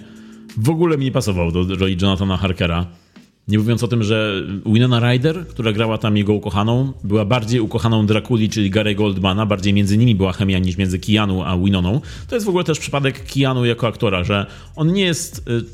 w 0.56 0.70
ogóle 0.70 0.98
mi 0.98 1.04
nie 1.04 1.12
pasował 1.12 1.52
do 1.52 1.76
roli 1.76 1.96
Jonathana 2.02 2.36
Harkera. 2.36 2.86
Nie 3.48 3.58
mówiąc 3.58 3.82
o 3.82 3.88
tym, 3.88 4.02
że 4.02 4.42
Winona 4.66 5.00
Ryder, 5.00 5.46
która 5.46 5.72
grała 5.72 5.98
tam 5.98 6.16
jego 6.16 6.32
ukochaną, 6.32 6.92
była 7.04 7.24
bardziej 7.24 7.60
ukochaną 7.60 8.06
Drakuli, 8.06 8.48
czyli 8.48 8.70
Gary 8.70 8.94
Goldmana, 8.94 9.46
bardziej 9.46 9.72
między 9.72 9.98
nimi 9.98 10.14
była 10.14 10.32
chemia 10.32 10.58
niż 10.58 10.76
między 10.76 10.98
Keanu 10.98 11.42
a 11.42 11.58
Winoną. 11.58 12.00
To 12.28 12.34
jest 12.34 12.46
w 12.46 12.48
ogóle 12.48 12.64
też 12.64 12.78
przypadek 12.78 13.24
Keanu 13.34 13.64
jako 13.64 13.86
aktora, 13.86 14.24
że 14.24 14.46
on 14.76 14.92
nie 14.92 15.04
jest 15.04 15.48
y, 15.48 15.64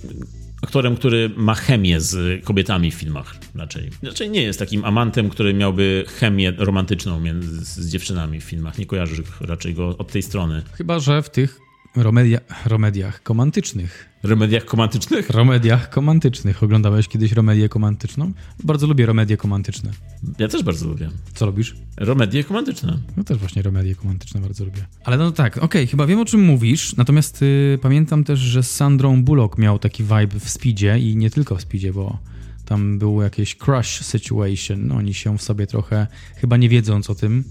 aktorem, 0.62 0.96
który 0.96 1.30
ma 1.36 1.54
chemię 1.54 2.00
z 2.00 2.44
kobietami 2.44 2.90
w 2.90 2.94
filmach 2.94 3.36
raczej. 3.54 3.90
Raczej 4.02 4.30
nie 4.30 4.42
jest 4.42 4.58
takim 4.58 4.84
amantem, 4.84 5.28
który 5.28 5.54
miałby 5.54 6.04
chemię 6.20 6.52
romantyczną 6.58 7.20
między, 7.20 7.64
z 7.64 7.88
dziewczynami 7.90 8.40
w 8.40 8.44
filmach. 8.44 8.78
Nie 8.78 8.86
kojarzy 8.86 9.22
raczej 9.40 9.74
go 9.74 9.88
od 9.98 10.12
tej 10.12 10.22
strony. 10.22 10.62
Chyba, 10.72 11.00
że 11.00 11.22
w 11.22 11.30
tych 11.30 11.67
Romedia, 12.02 12.40
romediach 12.66 13.22
komantycznych. 13.22 14.08
Remediach 14.22 14.64
komantycznych? 14.64 15.30
Romediach 15.30 15.90
komantycznych. 15.90 16.62
Oglądałeś 16.62 17.08
kiedyś 17.08 17.32
romedię 17.32 17.68
komantyczną? 17.68 18.32
Bardzo 18.64 18.86
lubię 18.86 19.06
romedie 19.06 19.36
komantyczne. 19.36 19.90
Ja 20.38 20.48
też 20.48 20.62
bardzo 20.62 20.88
lubię. 20.88 21.10
Co 21.34 21.46
lubisz? 21.46 21.76
Romedie 21.96 22.44
komantyczne. 22.44 22.98
No 23.16 23.24
też 23.24 23.38
właśnie 23.38 23.62
romedie 23.62 23.94
komantyczne 23.94 24.40
bardzo 24.40 24.64
lubię. 24.64 24.86
Ale 25.04 25.16
no 25.18 25.32
tak, 25.32 25.56
okej, 25.56 25.64
okay, 25.64 25.86
chyba 25.86 26.06
wiem 26.06 26.20
o 26.20 26.24
czym 26.24 26.40
mówisz, 26.40 26.96
natomiast 26.96 27.42
y, 27.42 27.78
pamiętam 27.82 28.24
też, 28.24 28.38
że 28.38 28.62
z 28.62 28.70
Sandrą 28.70 29.22
Bullock 29.22 29.58
miał 29.58 29.78
taki 29.78 30.02
vibe 30.02 30.40
w 30.40 30.48
Speedzie 30.48 30.98
i 30.98 31.16
nie 31.16 31.30
tylko 31.30 31.56
w 31.56 31.62
Speedzie, 31.62 31.92
bo 31.92 32.18
tam 32.64 32.98
był 32.98 33.22
jakieś 33.22 33.56
crush 33.56 34.00
situation. 34.00 34.92
Oni 34.92 35.14
się 35.14 35.38
w 35.38 35.42
sobie 35.42 35.66
trochę, 35.66 36.06
chyba 36.36 36.56
nie 36.56 36.68
wiedząc 36.68 37.10
o 37.10 37.14
tym, 37.14 37.44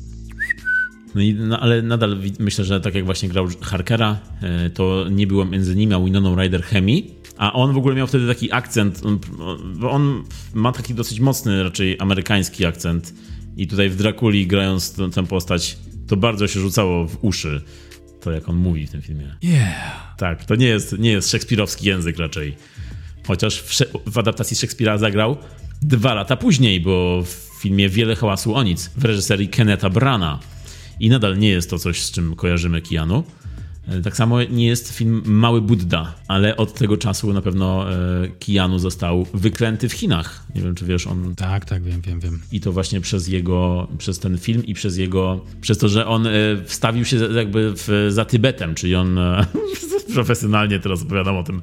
no, 1.16 1.22
no 1.48 1.60
ale 1.60 1.82
nadal 1.82 2.18
myślę, 2.40 2.66
że 2.66 2.82
tak 2.82 2.96
jak 2.96 3.06
właśnie 3.06 3.30
grał 3.30 3.48
Harkera, 3.62 4.20
e, 4.42 4.70
to 4.70 5.06
nie 5.12 5.28
było 5.28 5.46
między 5.46 5.76
nim 5.76 5.94
a 5.94 6.00
Winoną 6.00 6.42
Rider 6.42 6.64
chemii, 6.64 7.16
a 7.38 7.54
on 7.54 7.74
w 7.74 7.78
ogóle 7.78 7.96
miał 7.96 8.08
wtedy 8.08 8.28
taki 8.28 8.52
akcent, 8.52 9.02
bo 9.76 9.92
on 9.92 10.24
ma 10.54 10.72
taki 10.72 10.94
dosyć 10.94 11.20
mocny, 11.20 11.64
raczej 11.64 11.96
amerykański 12.00 12.66
akcent 12.66 13.14
i 13.58 13.68
tutaj 13.68 13.90
w 13.90 13.96
Drakuli 13.96 14.48
grając 14.48 14.94
tę, 14.94 15.10
tę 15.10 15.28
postać, 15.28 15.78
to 16.08 16.18
bardzo 16.18 16.48
się 16.48 16.60
rzucało 16.60 17.08
w 17.08 17.18
uszy 17.22 17.62
to, 18.22 18.32
jak 18.32 18.50
on 18.50 18.56
mówi 18.56 18.88
w 18.88 18.92
tym 18.92 19.02
filmie. 19.02 19.36
Yeah. 19.44 20.16
Tak, 20.18 20.46
to 20.46 20.56
nie 20.56 20.68
jest, 20.68 21.00
nie 21.00 21.12
jest 21.12 21.32
szekspirowski 21.32 21.88
język 21.88 22.18
raczej. 22.18 22.56
Chociaż 23.28 23.62
w, 23.62 23.84
w 24.12 24.18
adaptacji 24.18 24.58
Szekspira 24.58 24.98
zagrał 24.98 25.38
dwa 25.82 26.14
lata 26.14 26.36
później, 26.36 26.82
bo 26.82 27.24
w 27.24 27.62
filmie 27.62 27.90
Wiele 27.90 28.16
hałasu 28.16 28.56
o 28.56 28.64
nic 28.64 28.90
w 28.98 29.06
reżyserii 29.06 29.48
Kenneta 29.48 29.90
Brana 29.90 30.40
i 31.00 31.10
nadal 31.10 31.38
nie 31.38 31.50
jest 31.50 31.70
to 31.70 31.80
coś, 31.80 32.02
z 32.04 32.12
czym 32.12 32.36
kojarzymy 32.36 32.82
Keanu. 32.82 33.24
E, 33.88 34.02
tak 34.02 34.18
samo 34.18 34.44
nie 34.44 34.68
jest 34.68 34.96
film 34.96 35.22
Mały 35.26 35.62
Buddha, 35.62 36.16
ale 36.28 36.58
od 36.58 36.74
tego 36.74 36.98
czasu 36.98 37.34
na 37.34 37.42
pewno 37.42 37.92
e, 37.92 37.96
Keanu 38.40 38.80
został 38.80 39.28
wyklęty 39.34 39.90
w 39.90 39.94
Chinach. 39.94 40.44
Nie 40.56 40.62
wiem, 40.62 40.76
czy 40.76 40.86
wiesz, 40.86 41.08
on... 41.08 41.36
Tak, 41.36 41.66
tak, 41.66 41.84
wiem, 41.84 42.02
wiem, 42.02 42.20
wiem. 42.20 42.40
I 42.52 42.62
to 42.62 42.72
właśnie 42.72 43.02
przez 43.02 43.28
jego, 43.28 43.88
przez 43.98 44.20
ten 44.20 44.38
film 44.38 44.66
i 44.66 44.74
przez 44.74 44.98
jego, 44.98 45.46
przez 45.62 45.78
to, 45.78 45.90
że 45.90 46.08
on 46.08 46.28
e, 46.28 46.32
wstawił 46.66 47.06
się 47.06 47.18
jakby 47.18 47.74
w, 47.76 48.08
za 48.10 48.26
Tybetem, 48.26 48.76
czyli 48.76 48.96
on 48.96 49.20
profesjonalnie 50.14 50.80
teraz 50.80 51.02
opowiadam 51.02 51.38
o 51.38 51.44
tym, 51.44 51.62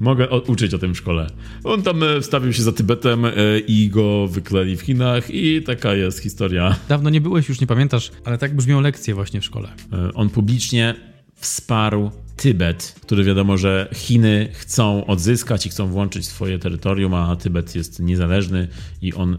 mogę 0.00 0.30
o, 0.30 0.40
uczyć 0.40 0.74
o 0.74 0.78
tym 0.78 0.94
w 0.94 0.98
szkole. 0.98 1.30
On 1.64 1.82
tam 1.82 2.00
wstawił 2.20 2.52
się 2.52 2.62
za 2.62 2.72
Tybetem 2.72 3.26
i 3.66 3.88
go 3.88 4.26
wykleli 4.26 4.76
w 4.76 4.80
Chinach 4.80 5.30
i 5.30 5.62
taka 5.62 5.94
jest 5.94 6.18
historia. 6.18 6.76
Dawno 6.88 7.10
nie 7.10 7.20
byłeś, 7.20 7.48
już 7.48 7.60
nie 7.60 7.66
pamiętasz, 7.66 8.10
ale 8.24 8.38
tak 8.38 8.56
brzmią 8.56 8.80
lekcje 8.80 9.14
właśnie 9.14 9.40
w 9.40 9.44
szkole. 9.44 9.68
On 10.14 10.30
publicznie 10.30 11.13
wsparł 11.36 12.10
Tybet, 12.36 12.94
który 13.00 13.24
wiadomo, 13.24 13.56
że 13.56 13.88
Chiny 13.94 14.48
chcą 14.52 15.06
odzyskać 15.06 15.66
i 15.66 15.68
chcą 15.68 15.88
włączyć 15.88 16.26
swoje 16.26 16.58
terytorium, 16.58 17.14
a 17.14 17.36
Tybet 17.36 17.74
jest 17.74 18.00
niezależny 18.00 18.68
i 19.02 19.14
on 19.14 19.38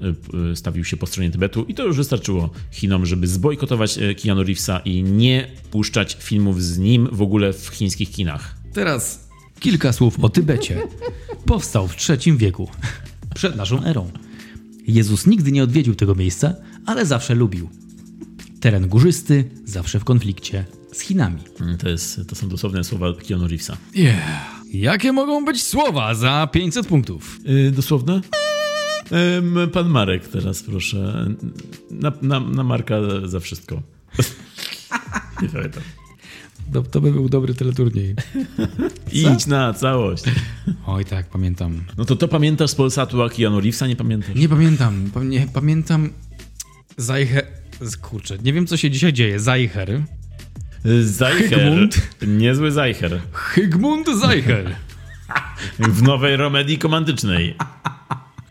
y, 0.51 0.55
stawił 0.55 0.83
się 0.83 0.97
po 0.97 1.07
stronie 1.07 1.31
Tybetu 1.31 1.63
i 1.63 1.73
to 1.73 1.83
już 1.83 1.97
wystarczyło 1.97 2.49
Chinom, 2.71 3.05
żeby 3.05 3.27
zbojkotować 3.27 3.97
y, 3.97 4.15
Keanu 4.15 4.43
Reevesa 4.43 4.79
i 4.79 5.03
nie 5.03 5.47
puszczać 5.71 6.17
filmów 6.19 6.63
z 6.63 6.77
nim 6.77 7.09
w 7.11 7.21
ogóle 7.21 7.53
w 7.53 7.67
chińskich 7.67 8.11
kinach. 8.11 8.55
Teraz 8.73 9.29
kilka 9.59 9.93
słów 9.93 10.19
o 10.23 10.29
Tybecie. 10.29 10.81
Powstał 11.45 11.87
w 11.87 11.95
III 12.09 12.37
wieku, 12.37 12.69
przed 13.35 13.55
naszą 13.55 13.83
erą. 13.83 14.11
Jezus 14.87 15.27
nigdy 15.27 15.51
nie 15.51 15.63
odwiedził 15.63 15.95
tego 15.95 16.15
miejsca, 16.15 16.53
ale 16.85 17.05
zawsze 17.05 17.35
lubił. 17.35 17.69
Teren 18.59 18.87
górzysty, 18.87 19.49
zawsze 19.65 19.99
w 19.99 20.03
konflikcie 20.03 20.65
z 20.95 21.01
Chinami. 21.01 21.41
To, 21.79 21.89
jest, 21.89 22.21
to 22.27 22.35
są 22.35 22.49
dosłowne 22.49 22.83
słowa 22.83 23.13
Keanu 23.27 23.47
Reevesa. 23.47 23.77
Yeah. 23.95 24.55
Jakie 24.73 25.11
mogą 25.11 25.45
być 25.45 25.63
słowa 25.63 26.15
za 26.15 26.47
500 26.51 26.87
punktów? 26.87 27.39
Yy, 27.45 27.71
dosłowne? 27.71 28.21
Ym, 29.37 29.57
pan 29.73 29.89
Marek 29.89 30.27
teraz 30.27 30.63
proszę. 30.63 31.27
Na, 31.91 32.11
na, 32.21 32.39
na 32.39 32.63
Marka 32.63 32.95
za 33.25 33.39
wszystko. 33.39 33.81
Nie 35.41 35.49
pamiętam. 35.49 35.83
To, 36.73 36.83
to 36.83 37.01
by 37.01 37.11
był 37.11 37.29
dobry 37.29 37.53
teleturniej. 37.53 38.15
Idź 39.11 39.45
na 39.45 39.73
całość. 39.73 40.23
Oj 40.85 41.05
tak, 41.05 41.29
pamiętam. 41.29 41.83
No 41.97 42.05
to 42.05 42.15
to 42.15 42.27
pamiętasz 42.27 42.69
z 42.69 42.75
Polsatu, 42.75 43.21
a 43.21 43.29
Keanu 43.29 43.61
Reevesa 43.61 43.87
nie 43.87 43.95
pamiętasz? 43.95 44.35
Nie 44.35 44.49
pamiętam. 44.49 45.11
Nie, 45.23 45.47
pamiętam 45.53 46.09
Zajcher... 46.97 47.45
Kurczę, 48.01 48.37
nie 48.43 48.53
wiem 48.53 48.67
co 48.67 48.77
się 48.77 48.91
dzisiaj 48.91 49.13
dzieje. 49.13 49.39
Zajcher. 49.39 50.01
Zajcher. 51.01 51.59
Hygmunt. 51.59 52.01
Niezły 52.27 52.71
Zajcher. 52.71 53.21
Hygmunt 53.31 54.07
Zajcher. 54.07 54.75
W 55.79 56.01
nowej 56.01 56.37
romedii 56.37 56.77
komandycznej. 56.77 57.55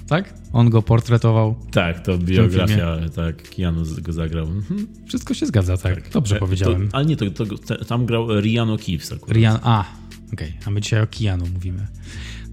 tak? 0.09 0.35
On 0.53 0.71
go 0.71 0.83
portretował. 0.83 1.57
Tak, 1.71 2.01
to 2.07 2.19
biografia, 2.19 2.97
tak, 3.15 3.51
Keanu 3.51 3.83
go 4.03 4.13
zagrał. 4.13 4.47
Mhm. 4.47 4.87
Wszystko 5.07 5.35
się 5.35 5.47
zgadza, 5.47 5.77
tak. 5.77 6.11
Dobrze 6.11 6.35
To- 6.35 6.41
powiedziałem. 6.41 6.89
To, 6.89 6.97
ale 6.97 7.07
nie, 7.07 7.17
to, 7.17 7.31
to, 7.31 7.85
tam 7.85 8.07
grał 8.07 8.41
Riano 8.41 8.79
Keeves 8.79 9.13
akurat. 9.13 9.37
Rian, 9.37 9.59
a, 9.63 9.85
okej, 10.33 10.53
a 10.67 10.71
my 10.71 10.81
dzisiaj 10.81 11.03
o 11.03 11.07
Keanu 11.07 11.45
mówimy. 11.55 11.87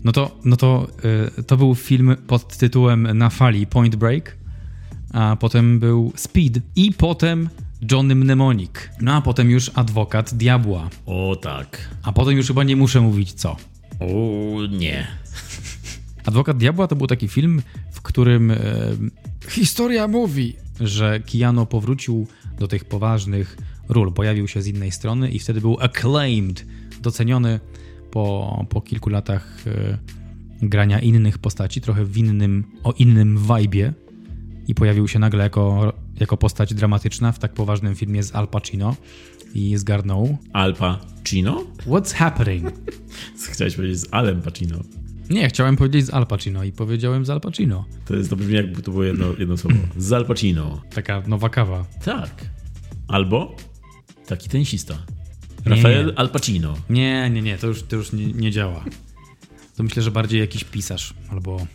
No 0.04 0.12
to, 0.12 0.40
no 0.46 0.56
to, 0.58 0.88
y, 1.40 1.44
to 1.44 1.58
był 1.58 1.76
film 1.76 2.16
pod 2.28 2.58
tytułem 2.58 3.18
Na 3.18 3.30
fali 3.30 3.68
Point 3.68 3.96
Break, 3.96 4.38
a 5.14 5.36
potem 5.40 5.80
był 5.80 6.14
Speed 6.16 6.62
i 6.76 6.92
potem 6.92 7.50
Johnny 7.92 8.16
Mnemonic. 8.16 8.72
No 9.02 9.14
a 9.14 9.22
potem 9.22 9.50
już 9.50 9.72
Adwokat 9.74 10.34
Diabła. 10.34 10.90
O 11.06 11.36
tak. 11.36 11.90
A 12.04 12.14
potem 12.14 12.38
już 12.38 12.48
chyba 12.48 12.64
nie 12.64 12.76
muszę 12.76 13.02
mówić 13.02 13.34
co. 13.34 13.56
O 14.00 14.66
nie. 14.70 15.08
Adwokat 16.26 16.58
Diabła 16.58 16.88
to 16.88 16.96
był 16.96 17.08
taki 17.08 17.28
film, 17.28 17.62
w 17.92 18.02
którym 18.02 18.52
e, 18.52 18.58
historia 19.50 20.08
mówi, 20.08 20.56
że 20.80 21.20
Keanu 21.20 21.66
powrócił 21.66 22.28
do 22.60 22.68
tych 22.68 22.86
poważnych 22.86 23.58
ról. 23.90 24.14
Pojawił 24.14 24.48
się 24.48 24.62
z 24.62 24.68
innej 24.68 24.92
strony 24.92 25.32
i 25.32 25.40
wtedy 25.40 25.62
był 25.62 25.78
acclaimed, 25.80 26.66
doceniony 27.02 27.60
po, 28.12 28.66
po 28.70 28.82
kilku 28.82 29.10
latach 29.10 29.64
e, 29.68 29.98
grania 30.62 31.00
innych 31.00 31.38
postaci, 31.38 31.82
trochę 31.82 32.06
w 32.06 32.18
innym, 32.18 32.64
o 32.84 32.92
innym 32.92 33.40
vibe'ie 33.40 33.94
i 34.68 34.76
pojawił 34.76 35.08
się 35.08 35.20
nagle 35.20 35.44
jako, 35.44 35.94
jako 36.20 36.38
postać 36.38 36.74
dramatyczna 36.74 37.32
w 37.32 37.40
tak 37.40 37.54
poważnym 37.54 37.96
filmie 37.96 38.24
z 38.24 38.36
Al 38.36 38.48
Pacino 38.48 38.96
i 39.54 39.78
zgarnął 39.78 40.38
Al 40.54 40.76
Pacino? 40.76 41.64
What's 41.88 42.14
happening? 42.14 42.74
Chciałeś 43.52 43.76
powiedzieć 43.76 44.00
z 44.00 44.08
Alem 44.12 44.42
Pacino. 44.42 44.78
Nie, 45.30 45.50
chciałem 45.50 45.76
powiedzieć 45.76 46.06
z 46.06 46.14
Al 46.14 46.28
Pacino 46.28 46.64
i 46.64 46.72
powiedziałem 46.72 47.26
z 47.26 47.30
Al 47.30 47.42
Pacino. 47.42 47.86
To 48.06 48.16
jest 48.16 48.30
to 48.30 48.36
brzmi 48.36 48.54
jakby 48.54 48.82
to 48.82 48.92
było 48.92 49.04
jedno, 49.04 49.26
jedno 49.40 49.58
słowo. 49.58 49.78
Z 49.98 50.14
Al 50.14 50.26
Pacino. 50.26 50.82
Taka 50.94 51.24
nowa 51.28 51.50
kawa. 51.50 51.86
Tak. 52.06 52.46
Albo 53.08 53.56
taki 54.28 54.50
tenisista. 54.50 54.94
Nie. 55.66 55.76
Rafael 55.76 56.14
Al 56.16 56.30
Pacino. 56.30 56.74
Nie, 56.90 57.30
nie, 57.30 57.42
nie, 57.42 57.58
to 57.58 57.68
już, 57.68 57.84
to 57.84 57.96
już 57.96 58.14
nie, 58.14 58.26
nie 58.26 58.52
działa. 58.52 58.84
To 59.76 59.84
myślę, 59.84 60.04
że 60.04 60.12
bardziej 60.12 60.40
jakiś 60.40 60.64
pisarz 60.64 61.14
albo. 61.32 61.68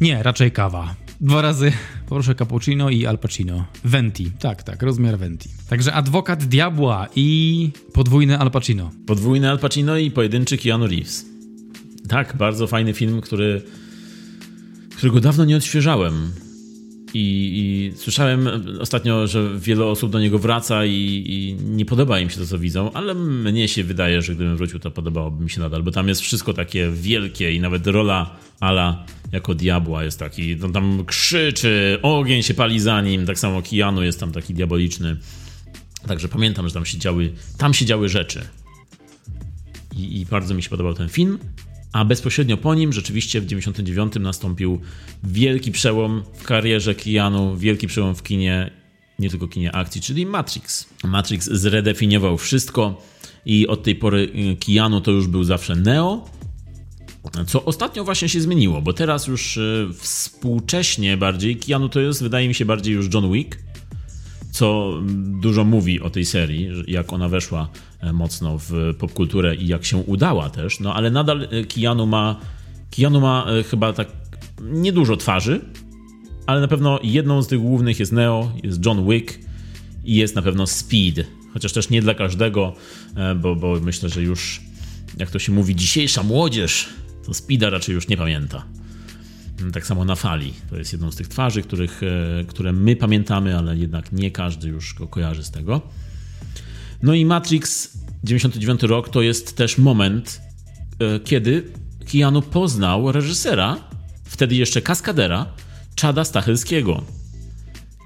Nie, 0.00 0.22
raczej 0.22 0.52
kawa. 0.52 0.94
Dwa 1.20 1.42
razy 1.42 1.72
poproszę 2.08 2.34
cappuccino 2.34 2.90
i 2.90 3.06
al 3.06 3.18
pacino. 3.18 3.64
Venti, 3.84 4.30
tak, 4.38 4.62
tak, 4.62 4.82
rozmiar 4.82 5.18
Venti. 5.18 5.48
Także 5.68 5.92
adwokat 5.92 6.44
diabła 6.44 7.06
i 7.16 7.70
podwójny 7.92 8.38
al 8.38 8.50
pacino. 8.50 8.90
Podwójny 9.06 9.50
Al 9.50 9.58
Pacino 9.58 9.96
i 9.96 10.10
pojedynczy 10.10 10.58
Keanu 10.58 10.86
Reeves. 10.86 11.26
Tak, 12.08 12.36
bardzo 12.36 12.66
fajny 12.66 12.94
film, 12.94 13.20
który, 13.20 13.62
którego 14.96 15.20
dawno 15.20 15.44
nie 15.44 15.56
odświeżałem. 15.56 16.32
I, 17.14 17.92
I 17.94 17.98
słyszałem 17.98 18.48
ostatnio, 18.80 19.26
że 19.26 19.58
wiele 19.58 19.84
osób 19.84 20.12
do 20.12 20.20
niego 20.20 20.38
wraca 20.38 20.84
i, 20.84 21.24
i 21.26 21.54
nie 21.64 21.84
podoba 21.84 22.20
im 22.20 22.30
się 22.30 22.36
to, 22.36 22.46
co 22.46 22.58
widzą, 22.58 22.92
ale 22.92 23.14
mnie 23.14 23.68
się 23.68 23.84
wydaje, 23.84 24.22
że 24.22 24.34
gdybym 24.34 24.56
wrócił, 24.56 24.78
to 24.78 24.90
podobałoby 24.90 25.44
mi 25.44 25.50
się 25.50 25.60
nadal, 25.60 25.82
bo 25.82 25.90
tam 25.90 26.08
jest 26.08 26.20
wszystko 26.20 26.54
takie 26.54 26.90
wielkie 26.90 27.52
i 27.52 27.60
nawet 27.60 27.86
rola 27.86 28.36
Ala 28.60 29.04
jako 29.32 29.54
diabła 29.54 30.04
jest 30.04 30.18
taki, 30.18 30.56
no 30.56 30.68
tam 30.68 31.04
krzyczy, 31.04 31.98
ogień 32.02 32.42
się 32.42 32.54
pali 32.54 32.80
za 32.80 33.00
nim, 33.00 33.26
tak 33.26 33.38
samo 33.38 33.62
Keanu 33.62 34.02
jest 34.02 34.20
tam 34.20 34.32
taki 34.32 34.54
diaboliczny. 34.54 35.16
Także 36.06 36.28
pamiętam, 36.28 36.68
że 36.68 36.74
tam 36.74 36.84
się 36.84 36.98
działy, 36.98 37.32
tam 37.58 37.74
się 37.74 37.84
działy 37.84 38.08
rzeczy. 38.08 38.40
I, 39.96 40.20
I 40.20 40.26
bardzo 40.26 40.54
mi 40.54 40.62
się 40.62 40.70
podobał 40.70 40.94
ten 40.94 41.08
film. 41.08 41.38
A 41.92 42.04
bezpośrednio 42.04 42.56
po 42.56 42.74
nim, 42.74 42.92
rzeczywiście 42.92 43.40
w 43.40 43.46
99 43.46 44.12
nastąpił 44.20 44.80
wielki 45.24 45.72
przełom 45.72 46.22
w 46.34 46.42
karierze 46.42 46.94
Keanu, 46.94 47.56
wielki 47.56 47.86
przełom 47.86 48.14
w 48.14 48.22
kinie, 48.22 48.70
nie 49.18 49.30
tylko 49.30 49.48
kinie 49.48 49.72
akcji, 49.72 50.00
czyli 50.00 50.26
Matrix. 50.26 50.88
Matrix 51.04 51.46
zredefiniował 51.46 52.38
wszystko 52.38 53.02
i 53.46 53.66
od 53.66 53.82
tej 53.82 53.94
pory 53.96 54.32
y, 54.52 54.56
Keanu 54.56 55.00
to 55.00 55.10
już 55.10 55.26
był 55.26 55.44
zawsze 55.44 55.76
Neo, 55.76 56.24
co 57.46 57.64
ostatnio 57.64 58.04
właśnie 58.04 58.28
się 58.28 58.40
zmieniło, 58.40 58.82
bo 58.82 58.92
teraz 58.92 59.26
już 59.26 59.56
y, 59.56 59.88
współcześnie 59.98 61.16
bardziej 61.16 61.56
Keanu 61.56 61.88
to 61.88 62.00
jest, 62.00 62.22
wydaje 62.22 62.48
mi 62.48 62.54
się, 62.54 62.64
bardziej 62.64 62.94
już 62.94 63.14
John 63.14 63.32
Wick, 63.32 63.58
co 64.50 64.98
dużo 65.40 65.64
mówi 65.64 66.00
o 66.00 66.10
tej 66.10 66.24
serii, 66.24 66.68
jak 66.86 67.12
ona 67.12 67.28
weszła 67.28 67.68
e, 68.00 68.12
mocno 68.12 68.58
w 68.58 68.72
popkulturę 68.98 69.54
i 69.56 69.66
jak 69.66 69.84
się 69.84 69.96
udała 69.96 70.50
też, 70.50 70.80
no 70.80 70.94
ale 70.94 71.10
nadal 71.10 71.42
e, 71.42 71.64
Keanu 71.64 72.06
ma, 72.06 72.40
Keanu 72.90 73.20
ma 73.20 73.46
e, 73.48 73.62
chyba 73.62 73.92
tak 73.92 74.08
niedużo 74.60 75.16
twarzy, 75.16 75.60
ale 76.46 76.60
na 76.60 76.68
pewno 76.68 76.98
jedną 77.02 77.42
z 77.42 77.48
tych 77.48 77.60
głównych 77.60 78.00
jest 78.00 78.12
Neo, 78.12 78.52
jest 78.62 78.86
John 78.86 79.08
Wick 79.08 79.38
i 80.04 80.14
jest 80.14 80.34
na 80.34 80.42
pewno 80.42 80.66
Speed, 80.66 81.24
chociaż 81.52 81.72
też 81.72 81.90
nie 81.90 82.02
dla 82.02 82.14
każdego, 82.14 82.72
bo, 83.36 83.56
bo 83.56 83.80
myślę, 83.80 84.08
że 84.08 84.22
już 84.22 84.60
jak 85.18 85.30
to 85.30 85.38
się 85.38 85.52
mówi, 85.52 85.76
dzisiejsza 85.76 86.22
młodzież 86.22 86.88
to 87.26 87.34
Speeda 87.34 87.70
raczej 87.70 87.94
już 87.94 88.08
nie 88.08 88.16
pamięta. 88.16 88.64
Tak 89.72 89.86
samo 89.86 90.04
na 90.04 90.14
fali. 90.14 90.54
To 90.70 90.76
jest 90.76 90.92
jedną 90.92 91.10
z 91.12 91.16
tych 91.16 91.28
twarzy, 91.28 91.62
których, 91.62 92.00
e, 92.02 92.44
które 92.44 92.72
my 92.72 92.96
pamiętamy, 92.96 93.58
ale 93.58 93.76
jednak 93.76 94.12
nie 94.12 94.30
każdy 94.30 94.68
już 94.68 94.94
go 94.94 95.06
kojarzy 95.08 95.44
z 95.44 95.50
tego. 95.50 95.80
No 97.02 97.14
i 97.14 97.24
Matrix 97.24 97.98
99 98.24 98.82
rok 98.82 99.08
to 99.08 99.22
jest 99.22 99.56
też 99.56 99.78
moment, 99.78 100.40
e, 100.98 101.20
kiedy 101.20 101.62
Keanu 102.12 102.42
poznał 102.42 103.12
reżysera, 103.12 103.76
wtedy 104.24 104.54
jeszcze 104.54 104.82
kaskadera, 104.82 105.46
Chada 106.00 106.24
Stachelskiego. 106.24 107.02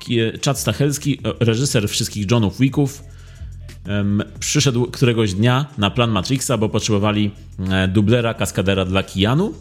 Kie- 0.06 0.38
Chad 0.44 0.58
Stachelski, 0.58 1.18
e, 1.40 1.44
reżyser 1.44 1.88
wszystkich 1.88 2.30
Johnów 2.30 2.58
Wicków, 2.60 3.02
przyszedł 4.40 4.86
któregoś 4.90 5.34
dnia 5.34 5.66
na 5.78 5.90
plan 5.90 6.10
Matrixa, 6.10 6.50
bo 6.58 6.68
potrzebowali 6.68 7.30
dublera 7.88 8.34
kaskadera 8.34 8.84
dla 8.84 9.02
Keanu 9.02 9.54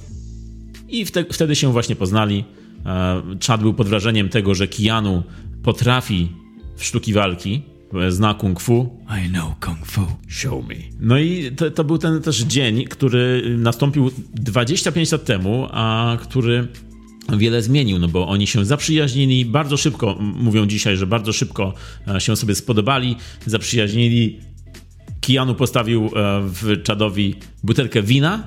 i 0.94 1.06
wte, 1.06 1.26
wtedy 1.32 1.56
się 1.56 1.72
właśnie 1.72 1.96
poznali. 1.96 2.44
E, 2.86 3.22
Chad 3.48 3.62
był 3.62 3.74
pod 3.74 3.88
wrażeniem 3.88 4.30
tego, 4.30 4.56
że 4.56 4.68
Keanu 4.68 5.24
potrafi 5.64 6.30
w 6.76 6.84
sztuki 6.84 7.14
walki 7.14 7.62
zna 8.10 8.34
kung 8.34 8.62
fu. 8.62 8.90
I 9.26 9.30
know 9.30 9.60
kung 9.60 9.86
fu. 9.86 10.02
Show 10.28 10.68
me. 10.68 10.76
No 11.00 11.18
i 11.18 11.52
to, 11.52 11.72
to 11.72 11.84
był 11.84 11.98
ten 11.98 12.22
też 12.22 12.40
dzień, 12.40 12.86
który 12.86 13.56
nastąpił 13.58 14.12
25 14.34 15.12
lat 15.12 15.26
temu, 15.26 15.68
a 15.72 16.18
który 16.22 16.68
wiele 17.38 17.62
zmienił, 17.62 18.00
no 18.00 18.08
bo 18.08 18.28
oni 18.28 18.48
się 18.48 18.66
zaprzyjaźnili 18.66 19.46
bardzo 19.46 19.78
szybko, 19.78 20.18
mówią 20.20 20.66
dzisiaj, 20.66 20.98
że 20.98 21.08
bardzo 21.08 21.34
szybko 21.34 21.74
e, 22.08 22.22
się 22.22 22.36
sobie 22.36 22.56
spodobali, 22.56 23.16
zaprzyjaźnili. 23.46 24.40
Keanu 25.22 25.56
postawił 25.56 26.06
e, 26.06 26.10
w 26.42 26.84
Czadowi 26.84 27.36
butelkę 27.64 28.02
wina, 28.02 28.44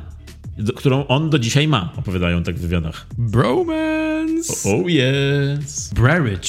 którą 0.77 1.07
on 1.07 1.31
do 1.31 1.38
dzisiaj 1.38 1.69
ma, 1.69 1.92
opowiadają 1.97 2.42
tak 2.42 2.57
w 2.57 2.61
wywiadach. 2.61 3.07
Bromance! 3.19 4.71
Oh 4.71 4.88
yes! 4.88 5.92
Brarage, 5.95 6.49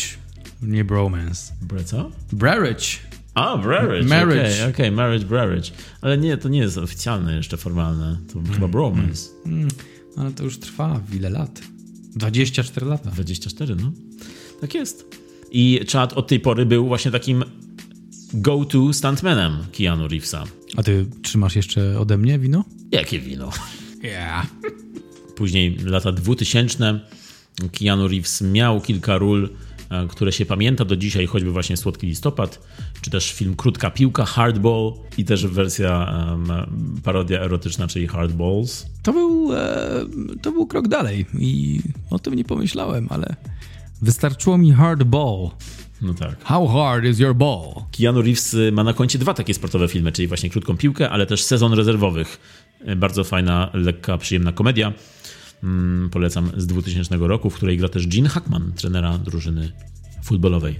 nie 0.62 0.84
bromance. 0.84 1.54
Bre 1.62 1.84
co? 1.84 2.12
Brarage. 2.34 2.88
A, 3.34 3.58
marriage. 3.58 4.08
Marriage. 4.08 4.41
Okej, 4.41 4.56
okay, 4.56 4.70
okay, 4.70 4.91
marriage, 4.91 5.26
marriage. 5.26 5.72
Ale 6.02 6.17
nie, 6.17 6.38
to 6.38 6.50
nie 6.50 6.60
jest 6.60 6.78
oficjalne 6.78 7.36
jeszcze, 7.36 7.58
formalne. 7.58 8.17
To 8.34 8.54
chyba 8.54 8.67
bromance. 8.67 9.30
Mm, 9.46 9.67
ale 10.17 10.32
to 10.32 10.43
już 10.43 10.60
trwa 10.60 11.02
wiele 11.10 11.30
lat. 11.30 11.62
24 12.15 12.86
lata. 12.86 13.12
24, 13.12 13.76
no. 13.76 13.91
Tak 14.62 14.74
jest. 14.74 15.06
I 15.52 15.80
Chad 15.91 16.13
od 16.13 16.28
tej 16.28 16.39
pory 16.39 16.65
był 16.65 16.88
właśnie 16.88 17.12
takim 17.12 17.43
go-to 18.34 18.93
stuntmanem 18.93 19.58
Keanu 19.78 20.08
Reevesa. 20.08 20.43
A 20.78 20.84
ty 20.84 21.06
trzymasz 21.22 21.56
jeszcze 21.56 22.00
ode 22.00 22.17
mnie 22.17 22.39
wino? 22.39 22.63
Jakie 22.91 23.20
wino? 23.20 23.50
Yeah. 24.04 24.48
Później 25.36 25.78
lata 25.86 26.12
2000 26.12 27.00
Keanu 27.80 28.08
Reeves 28.08 28.42
miał 28.42 28.82
kilka 28.82 29.18
ról, 29.18 29.50
e, 29.90 30.08
które 30.08 30.32
się 30.32 30.46
pamięta 30.46 30.86
do 30.86 30.96
dzisiaj, 30.96 31.28
choćby 31.28 31.52
właśnie 31.52 31.78
Słodki 31.78 32.08
Listopad, 32.08 32.68
czy 33.02 33.10
też 33.12 33.34
film 33.34 33.56
Krótka 33.56 33.92
Piłka, 33.92 34.26
Hardball 34.26 34.94
i 35.18 35.26
też 35.26 35.48
wersja 35.48 36.14
um, 36.30 36.48
parodia 37.04 37.40
erotyczna, 37.42 37.88
czyli 37.88 38.08
Hardballs. 38.08 38.86
To 39.04 39.14
był, 39.14 39.54
e, 39.54 40.06
to 40.42 40.52
był 40.52 40.68
krok 40.68 40.88
dalej 40.88 41.26
i 41.40 41.82
o 42.10 42.20
tym 42.20 42.34
nie 42.34 42.44
pomyślałem, 42.44 43.08
ale 43.10 43.36
wystarczyło 44.02 44.58
mi 44.58 44.72
Hardball. 44.72 45.50
No 46.02 46.14
tak. 46.14 46.44
How 46.44 46.68
hard 46.68 47.06
is 47.06 47.20
your 47.20 47.36
ball? 47.36 47.74
Keanu 47.92 48.22
Reeves 48.22 48.54
y, 48.54 48.72
ma 48.72 48.84
na 48.84 48.94
koncie 48.94 49.20
dwa 49.20 49.34
takie 49.34 49.54
sportowe 49.54 49.88
filmy, 49.88 50.12
czyli 50.12 50.28
właśnie 50.28 50.50
Krótką 50.50 50.78
Piłkę, 50.78 51.10
ale 51.10 51.26
też 51.26 51.44
Sezon 51.44 51.74
Rezerwowych. 51.74 52.40
Y, 52.90 52.96
bardzo 52.96 53.24
fajna, 53.24 53.70
lekka, 53.74 54.18
przyjemna 54.18 54.52
komedia. 54.52 54.94
Mm, 55.63 56.10
polecam 56.10 56.52
z 56.58 56.68
2000 56.68 57.18
roku, 57.18 57.50
w 57.50 57.56
której 57.56 57.78
gra 57.78 57.90
też 57.90 58.08
Gene 58.08 58.30
Hackman, 58.30 58.74
trenera 58.76 59.18
drużyny 59.18 59.72
futbolowej. 60.24 60.80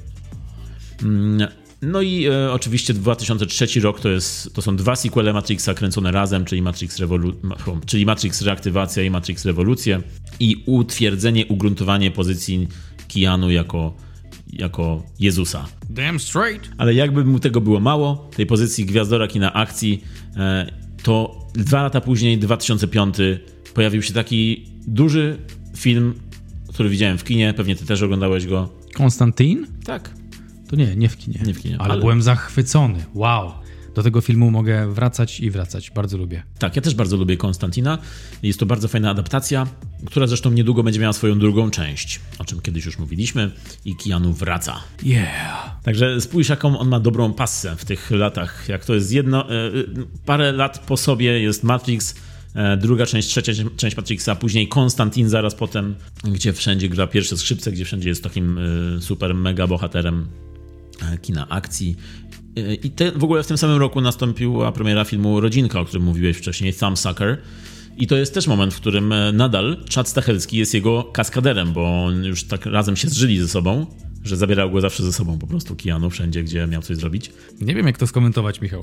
Mm, 1.04 1.48
no 1.82 2.02
i 2.02 2.26
e, 2.26 2.52
oczywiście 2.52 2.94
2003 2.94 3.80
rok 3.80 4.00
to, 4.00 4.10
jest, 4.10 4.54
to 4.54 4.62
są 4.62 4.76
dwa 4.76 4.96
sequele 4.96 5.34
Matrixa 5.34 5.74
kręcone 5.74 6.12
razem, 6.12 6.46
czyli 6.46 6.62
Matrix, 6.62 7.02
czyli 7.86 8.06
Matrix 8.06 8.42
Reaktywacja 8.42 9.04
i 9.04 9.10
Matrix 9.10 9.46
Rewolucja 9.46 10.02
i 10.40 10.64
utwierdzenie, 10.66 11.46
ugruntowanie 11.46 12.12
pozycji 12.12 12.68
Keanu 13.14 13.52
jako, 13.52 13.94
jako 14.54 15.04
Jezusa. 15.20 15.66
Damn 15.90 16.20
straight. 16.20 16.70
Ale 16.78 16.94
jakby 16.94 17.26
mu 17.26 17.40
tego 17.40 17.62
było 17.62 17.80
mało, 17.80 18.30
tej 18.36 18.46
pozycji 18.46 18.86
gwiazdora 18.86 19.28
kina 19.28 19.54
akcji, 19.54 20.04
e, 20.36 20.87
to 21.08 21.48
dwa 21.54 21.84
lata 21.84 22.02
później, 22.02 22.38
2005, 22.38 23.16
pojawił 23.74 24.02
się 24.02 24.14
taki 24.14 24.66
duży 24.88 25.38
film, 25.76 26.14
który 26.68 26.90
widziałem 26.90 27.18
w 27.18 27.24
kinie, 27.24 27.54
pewnie 27.54 27.76
ty 27.76 27.86
też 27.86 28.02
oglądałeś 28.02 28.48
go. 28.48 28.70
Konstantin? 28.94 29.68
Tak. 29.86 30.14
To 30.70 30.76
nie, 30.76 30.96
nie 30.96 31.10
w 31.10 31.18
kinie. 31.18 31.40
Nie 31.46 31.54
w 31.54 31.62
kinie. 31.62 31.76
Ale, 31.80 31.92
ale- 31.94 32.02
byłem 32.02 32.22
zachwycony. 32.22 33.06
Wow. 33.14 33.52
Do 33.98 34.04
tego 34.04 34.22
filmu 34.22 34.52
mogę 34.52 34.94
wracać 34.94 35.40
i 35.40 35.52
wracać. 35.52 35.92
Bardzo 35.92 36.18
lubię. 36.18 36.44
Tak, 36.60 36.76
ja 36.76 36.82
też 36.82 36.96
bardzo 36.96 37.18
lubię 37.18 37.38
Konstantina. 37.38 37.98
Jest 38.44 38.60
to 38.60 38.66
bardzo 38.66 38.88
fajna 38.88 39.10
adaptacja, 39.10 39.68
która 40.06 40.28
zresztą 40.28 40.52
niedługo 40.52 40.84
będzie 40.84 41.00
miała 41.00 41.14
swoją 41.14 41.40
drugą 41.40 41.72
część, 41.72 42.20
o 42.40 42.46
czym 42.46 42.62
kiedyś 42.62 42.86
już 42.86 43.00
mówiliśmy 43.00 43.52
i 43.86 43.96
Keanu 43.96 44.34
wraca. 44.34 44.80
Yeah. 45.04 45.82
Także 45.84 46.22
spójrz, 46.22 46.50
jaką 46.50 46.80
on 46.80 46.88
ma 46.88 47.00
dobrą 47.00 47.34
passę 47.34 47.76
w 47.76 47.86
tych 47.86 48.12
latach. 48.12 48.66
Jak 48.70 48.86
to 48.86 48.96
jest 48.96 49.12
jedno, 49.12 49.50
e, 49.50 49.68
e, 49.68 49.72
parę 50.26 50.52
lat 50.52 50.80
po 50.80 50.98
sobie 50.98 51.42
jest 51.42 51.64
Matrix, 51.64 52.16
e, 52.56 52.78
druga 52.78 53.06
część, 53.06 53.28
trzecia 53.28 53.54
część 53.78 53.98
Matrixa, 53.98 54.36
później 54.36 54.68
Konstantin 54.68 55.30
zaraz 55.30 55.56
potem, 55.56 55.96
gdzie 56.24 56.54
wszędzie 56.54 56.90
gra 56.90 57.08
pierwsze 57.08 57.38
skrzypce, 57.38 57.72
gdzie 57.72 57.86
wszędzie 57.86 58.10
jest 58.10 58.24
takim 58.24 58.60
super 59.00 59.36
mega 59.36 59.68
bohaterem 59.68 60.28
kina 61.22 61.50
akcji. 61.50 61.96
E, 62.58 62.74
I 62.74 62.92
te, 62.92 63.12
w 63.12 63.24
ogóle 63.24 63.44
w 63.44 63.48
tym 63.48 63.58
samym 63.58 63.78
roku 63.78 64.02
nastąpiła 64.02 64.72
premiera 64.72 65.04
filmu 65.04 65.42
Rodzinka, 65.42 65.80
o 65.80 65.86
którym 65.86 66.04
mówiłeś 66.04 66.38
wcześniej, 66.38 66.74
Thumbsucker. 66.74 67.38
I 67.98 68.08
to 68.08 68.16
jest 68.16 68.34
też 68.34 68.48
moment, 68.48 68.74
w 68.74 68.78
którym 68.78 69.14
e, 69.14 69.32
nadal 69.32 69.78
Chad 69.96 70.10
Stachelski 70.10 70.58
jest 70.58 70.74
jego 70.74 71.04
kaskaderem, 71.04 71.74
bo 71.74 72.06
on 72.06 72.24
już 72.24 72.44
tak 72.44 72.66
razem 72.66 72.96
się 72.96 73.08
zżyli 73.10 73.40
ze 73.40 73.48
sobą, 73.48 73.86
że 74.24 74.38
zabierał 74.38 74.72
go 74.72 74.82
zawsze 74.82 75.04
ze 75.04 75.14
sobą 75.14 75.40
po 75.40 75.48
prostu 75.48 75.76
Keanu 75.76 76.10
wszędzie, 76.10 76.44
gdzie 76.44 76.68
miał 76.68 76.82
coś 76.82 76.98
zrobić. 76.98 77.32
Nie 77.62 77.76
wiem, 77.76 77.88
jak 77.88 77.98
to 77.98 78.08
skomentować, 78.08 78.62
Michał. 78.62 78.82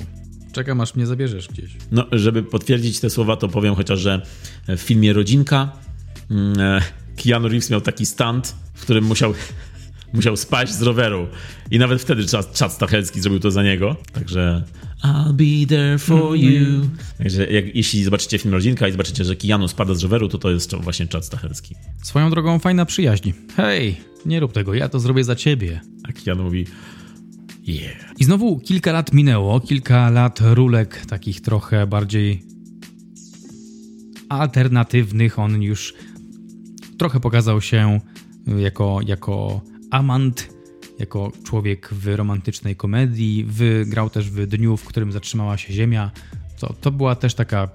Czekam, 0.52 0.80
aż 0.80 0.94
mnie 0.94 1.06
zabierzesz 1.06 1.48
gdzieś. 1.48 1.70
No, 1.92 2.06
żeby 2.12 2.42
potwierdzić 2.42 3.00
te 3.00 3.10
słowa, 3.10 3.36
to 3.36 3.48
powiem 3.48 3.74
chociaż, 3.74 4.00
że 4.00 4.22
w 4.68 4.80
filmie 4.80 5.12
Rodzinka 5.12 5.72
mm, 6.30 6.60
e, 6.60 6.80
Keanu 7.16 7.48
Reeves 7.48 7.70
miał 7.70 7.80
taki 7.80 8.06
stunt, 8.06 8.54
w 8.74 8.82
którym 8.82 9.04
musiał, 9.04 9.34
musiał 10.14 10.36
spaść 10.36 10.72
z 10.72 10.82
roweru. 10.82 11.26
I 11.70 11.78
nawet 11.78 12.02
wtedy 12.02 12.26
Chad, 12.26 12.58
Chad 12.58 12.72
Stachelski 12.72 13.20
zrobił 13.20 13.40
to 13.40 13.50
za 13.50 13.62
niego. 13.62 13.96
Także 14.12 14.62
I'll 15.04 15.32
be 15.32 15.66
there 15.68 15.98
for 15.98 16.36
you. 16.36 16.88
Także 17.18 17.52
jak, 17.52 17.76
jeśli 17.76 18.04
zobaczycie 18.04 18.38
film 18.38 18.54
Rodzinka 18.54 18.88
i 18.88 18.92
zobaczycie, 18.92 19.24
że 19.24 19.36
Keanu 19.36 19.68
spada 19.68 19.94
z 19.94 20.02
roweru, 20.02 20.28
to 20.28 20.38
to 20.38 20.50
jest 20.50 20.74
właśnie 20.74 21.06
Chad 21.12 21.24
Stachelski. 21.24 21.74
Swoją 22.02 22.30
drogą 22.30 22.58
fajna 22.58 22.86
przyjaźń. 22.86 23.32
Hej, 23.56 23.96
nie 24.26 24.40
rób 24.40 24.52
tego, 24.52 24.74
ja 24.74 24.88
to 24.88 25.00
zrobię 25.00 25.24
za 25.24 25.36
ciebie. 25.36 25.80
A 26.08 26.12
Keanu 26.12 26.42
mówi 26.42 26.66
yeah. 27.66 27.94
I 28.18 28.24
znowu 28.24 28.58
kilka 28.58 28.92
lat 28.92 29.12
minęło, 29.12 29.60
kilka 29.60 30.10
lat 30.10 30.40
rulek 30.42 31.06
takich 31.06 31.40
trochę 31.40 31.86
bardziej 31.86 32.42
alternatywnych. 34.28 35.38
On 35.38 35.62
już 35.62 35.94
trochę 36.98 37.20
pokazał 37.20 37.60
się 37.60 38.00
jako, 38.46 39.00
jako 39.06 39.60
amant, 39.94 40.48
jako 40.98 41.32
człowiek 41.44 41.88
w 41.94 42.06
romantycznej 42.16 42.76
komedii. 42.76 43.44
Wygrał 43.48 44.10
też 44.10 44.30
w 44.30 44.46
Dniu, 44.46 44.76
w 44.76 44.84
którym 44.84 45.12
zatrzymała 45.12 45.56
się 45.58 45.72
Ziemia. 45.72 46.10
To, 46.58 46.72
to 46.80 46.90
była 46.90 47.14
też 47.14 47.34
taka 47.34 47.68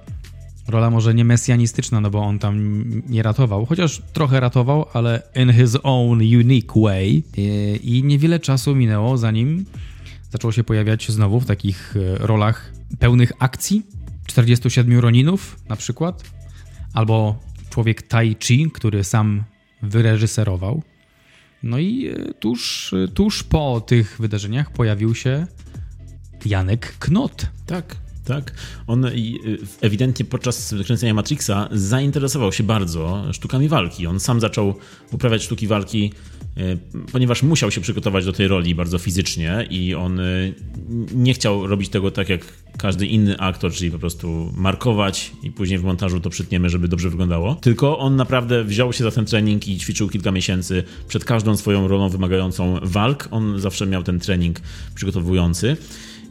rola 0.67 0.89
może 0.89 1.13
nie 1.13 1.25
mesjanistyczna, 1.25 2.01
no 2.01 2.09
bo 2.09 2.19
on 2.19 2.39
tam 2.39 2.83
nie 3.09 3.23
ratował, 3.23 3.65
chociaż 3.65 4.01
trochę 4.13 4.39
ratował, 4.39 4.85
ale 4.93 5.21
in 5.35 5.53
his 5.53 5.77
own 5.83 6.19
unique 6.19 6.73
way. 6.81 7.23
I- 7.37 7.79
I 7.97 8.03
niewiele 8.03 8.39
czasu 8.39 8.75
minęło, 8.75 9.17
zanim 9.17 9.65
zaczął 10.31 10.51
się 10.51 10.63
pojawiać 10.63 11.11
znowu 11.11 11.39
w 11.39 11.45
takich 11.45 11.95
e, 11.97 12.17
rolach 12.27 12.73
pełnych 12.99 13.31
akcji. 13.39 13.83
47 14.27 14.99
Roninów 14.99 15.59
na 15.69 15.75
przykład, 15.75 16.23
albo 16.93 17.39
człowiek 17.69 18.01
Tai 18.01 18.35
Chi, 18.39 18.71
który 18.71 19.03
sam 19.03 19.43
wyreżyserował. 19.81 20.81
No 21.63 21.77
i 21.77 22.07
e, 22.07 22.33
tuż, 22.33 22.93
tuż 23.13 23.43
po 23.43 23.81
tych 23.81 24.17
wydarzeniach 24.19 24.71
pojawił 24.71 25.15
się 25.15 25.47
Janek 26.45 26.97
Knot. 26.99 27.45
Tak, 27.65 27.95
tak. 28.29 28.53
On 28.87 29.05
y, 29.05 29.11
ewidentnie 29.81 30.25
podczas 30.25 30.75
kręcenia 30.85 31.13
Matrixa 31.13 31.69
zainteresował 31.71 32.51
się 32.51 32.63
bardzo 32.63 33.23
sztukami 33.33 33.67
walki. 33.67 34.07
On 34.07 34.19
sam 34.19 34.39
zaczął 34.39 34.75
uprawiać 35.11 35.43
sztuki 35.43 35.67
walki, 35.67 36.13
y, 36.57 36.77
ponieważ 37.11 37.43
musiał 37.43 37.71
się 37.71 37.81
przygotować 37.81 38.25
do 38.25 38.33
tej 38.33 38.47
roli 38.47 38.75
bardzo 38.75 38.97
fizycznie 38.97 39.67
i 39.69 39.95
on 39.95 40.19
y, 40.19 40.53
nie 41.15 41.33
chciał 41.33 41.67
robić 41.67 41.89
tego 41.89 42.11
tak 42.11 42.29
jak 42.29 42.41
każdy 42.77 43.07
inny 43.07 43.39
aktor, 43.39 43.71
czyli 43.71 43.91
po 43.91 43.99
prostu 43.99 44.53
markować 44.55 45.31
i 45.43 45.51
później 45.51 45.79
w 45.79 45.83
montażu 45.83 46.19
to 46.19 46.29
przytniemy, 46.29 46.69
żeby 46.69 46.87
dobrze 46.87 47.09
wyglądało. 47.09 47.55
Tylko 47.55 47.99
on 47.99 48.15
naprawdę 48.15 48.63
wziął 48.63 48.93
się 48.93 49.03
za 49.03 49.11
ten 49.11 49.25
trening 49.25 49.67
i 49.67 49.77
ćwiczył 49.77 50.09
kilka 50.09 50.31
miesięcy 50.31 50.83
przed 51.07 51.25
każdą 51.25 51.57
swoją 51.57 51.87
rolą 51.87 52.09
wymagającą 52.09 52.79
walk. 52.83 53.27
On 53.31 53.59
zawsze 53.59 53.85
miał 53.85 54.03
ten 54.03 54.19
trening 54.19 54.59
przygotowujący. 54.95 55.77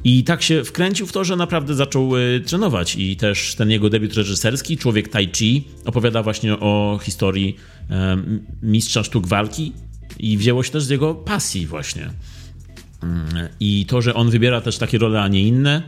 I 0.05 0.25
tak 0.25 0.43
się 0.43 0.65
wkręcił 0.65 1.07
w 1.07 1.13
to, 1.13 1.25
że 1.25 1.37
naprawdę 1.37 1.75
zaczął 1.75 2.17
y, 2.17 2.41
trenować 2.47 2.97
i 2.97 3.17
też 3.17 3.55
ten 3.55 3.71
jego 3.71 3.91
debiut 3.91 4.15
reżyserski, 4.15 4.77
Człowiek 4.77 5.09
Tai 5.09 5.29
Chi, 5.37 5.65
opowiada 5.85 6.23
właśnie 6.23 6.53
o 6.53 7.01
historii 7.03 7.57
mistrza 8.63 9.05
sztuk 9.05 9.27
walki 9.27 9.73
i 10.19 10.39
wzięło 10.39 10.63
się 10.63 10.71
też 10.71 10.85
z 10.85 10.89
jego 10.89 11.15
pasji 11.15 11.67
właśnie. 11.67 12.11
Mm, 13.03 13.49
I 13.61 13.87
to, 13.87 14.03
że 14.03 14.15
on 14.15 14.31
wybiera 14.31 14.61
też 14.61 14.79
takie 14.79 14.99
role, 14.99 15.23
a 15.23 15.29
nie 15.29 15.43
inne, 15.43 15.83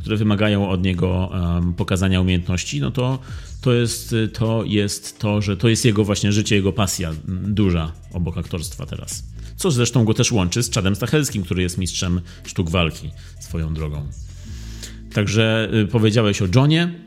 które 0.00 0.16
wymagają 0.16 0.70
od 0.70 0.82
niego 0.82 1.30
pokazania 1.76 2.20
umiejętności, 2.20 2.80
no 2.80 2.90
to 2.90 3.18
to 3.60 3.72
jest, 3.72 4.14
to 4.32 4.64
jest 4.66 5.18
to, 5.18 5.42
że 5.42 5.56
to 5.56 5.68
jest 5.68 5.84
jego 5.84 6.04
właśnie 6.04 6.32
życie, 6.32 6.56
jego 6.56 6.72
pasja 6.72 7.12
duża 7.28 7.92
obok 8.12 8.38
aktorstwa 8.38 8.86
teraz. 8.86 9.24
Co 9.56 9.70
zresztą 9.70 10.04
go 10.04 10.14
też 10.14 10.32
łączy 10.32 10.62
z 10.62 10.70
Chadem 10.74 10.96
Stachelskim, 10.96 11.42
który 11.42 11.62
jest 11.62 11.78
mistrzem 11.78 12.20
sztuk 12.46 12.70
walki 12.70 13.10
swoją 13.40 13.74
drogą. 13.74 14.06
Także 15.12 15.68
y, 15.74 15.86
powiedziałeś 15.86 16.42
o 16.42 16.46
Johnie 16.54 17.06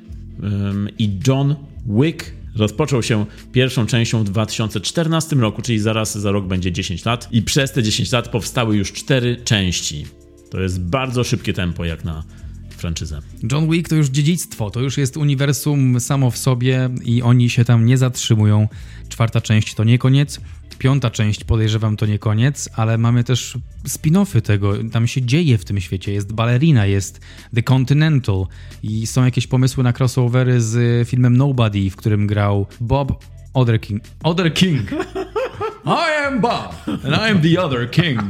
i 1.00 1.20
John 1.28 1.56
Wick 1.86 2.32
rozpoczął 2.56 3.04
się 3.04 3.26
pierwszą 3.52 3.86
częścią 3.86 4.24
w 4.24 4.24
2014 4.24 5.36
roku, 5.36 5.62
czyli 5.62 5.80
zaraz 5.80 6.18
za 6.18 6.32
rok 6.32 6.48
będzie 6.48 6.72
10 6.72 7.06
lat 7.06 7.28
i 7.32 7.42
przez 7.42 7.72
te 7.72 7.84
10 7.84 8.12
lat 8.12 8.30
powstały 8.30 8.78
już 8.78 8.94
cztery 8.94 9.38
części. 9.44 10.06
To 10.52 10.60
jest 10.60 10.82
bardzo 10.82 11.24
szybkie 11.24 11.54
tempo 11.54 11.86
jak 11.86 12.06
na 12.06 12.24
franczyzę. 12.70 13.22
John 13.52 13.70
Wick 13.70 13.90
to 13.90 13.96
już 13.96 14.08
dziedzictwo, 14.08 14.70
to 14.70 14.80
już 14.80 14.98
jest 14.98 15.18
uniwersum 15.18 16.00
samo 16.00 16.32
w 16.32 16.38
sobie 16.38 16.90
i 17.04 17.22
oni 17.22 17.50
się 17.50 17.66
tam 17.66 17.86
nie 17.86 17.98
zatrzymują. 17.98 18.68
Czwarta 19.10 19.42
część 19.42 19.74
to 19.74 19.84
nie 19.84 19.98
koniec. 19.98 20.42
Piąta 20.80 21.10
część 21.10 21.44
podejrzewam 21.44 21.98
to 21.98 22.06
nie 22.06 22.20
koniec, 22.20 22.70
ale 22.76 22.98
mamy 22.98 23.24
też 23.24 23.58
spin-offy 23.88 24.42
tego. 24.42 24.74
Tam 24.92 25.08
się 25.08 25.22
dzieje 25.22 25.58
w 25.58 25.66
tym 25.66 25.82
świecie. 25.82 26.14
Jest 26.14 26.34
Ballerina, 26.34 26.86
jest 26.86 27.22
The 27.56 27.64
Continental 27.64 28.46
i 28.84 29.08
są 29.08 29.26
jakieś 29.26 29.48
pomysły 29.48 29.84
na 29.84 29.94
crossovery 30.00 30.62
z 30.62 31.08
filmem 31.08 31.38
Nobody, 31.38 31.90
w 31.90 31.96
którym 31.96 32.28
grał 32.28 32.68
Bob 32.82 33.26
Other 33.54 33.82
King. 33.82 34.04
Other 34.24 34.54
King! 34.54 34.92
I 35.86 36.26
am 36.28 36.42
Bob 36.42 36.76
and 36.88 37.16
I 37.16 37.32
am 37.32 37.42
the 37.42 37.62
other 37.62 37.92
king. 37.92 38.22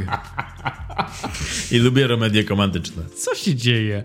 I 1.71 1.77
lubię 1.77 2.07
romedie 2.07 2.43
romantyczne. 2.43 3.03
Co 3.17 3.35
się 3.35 3.55
dzieje? 3.55 4.03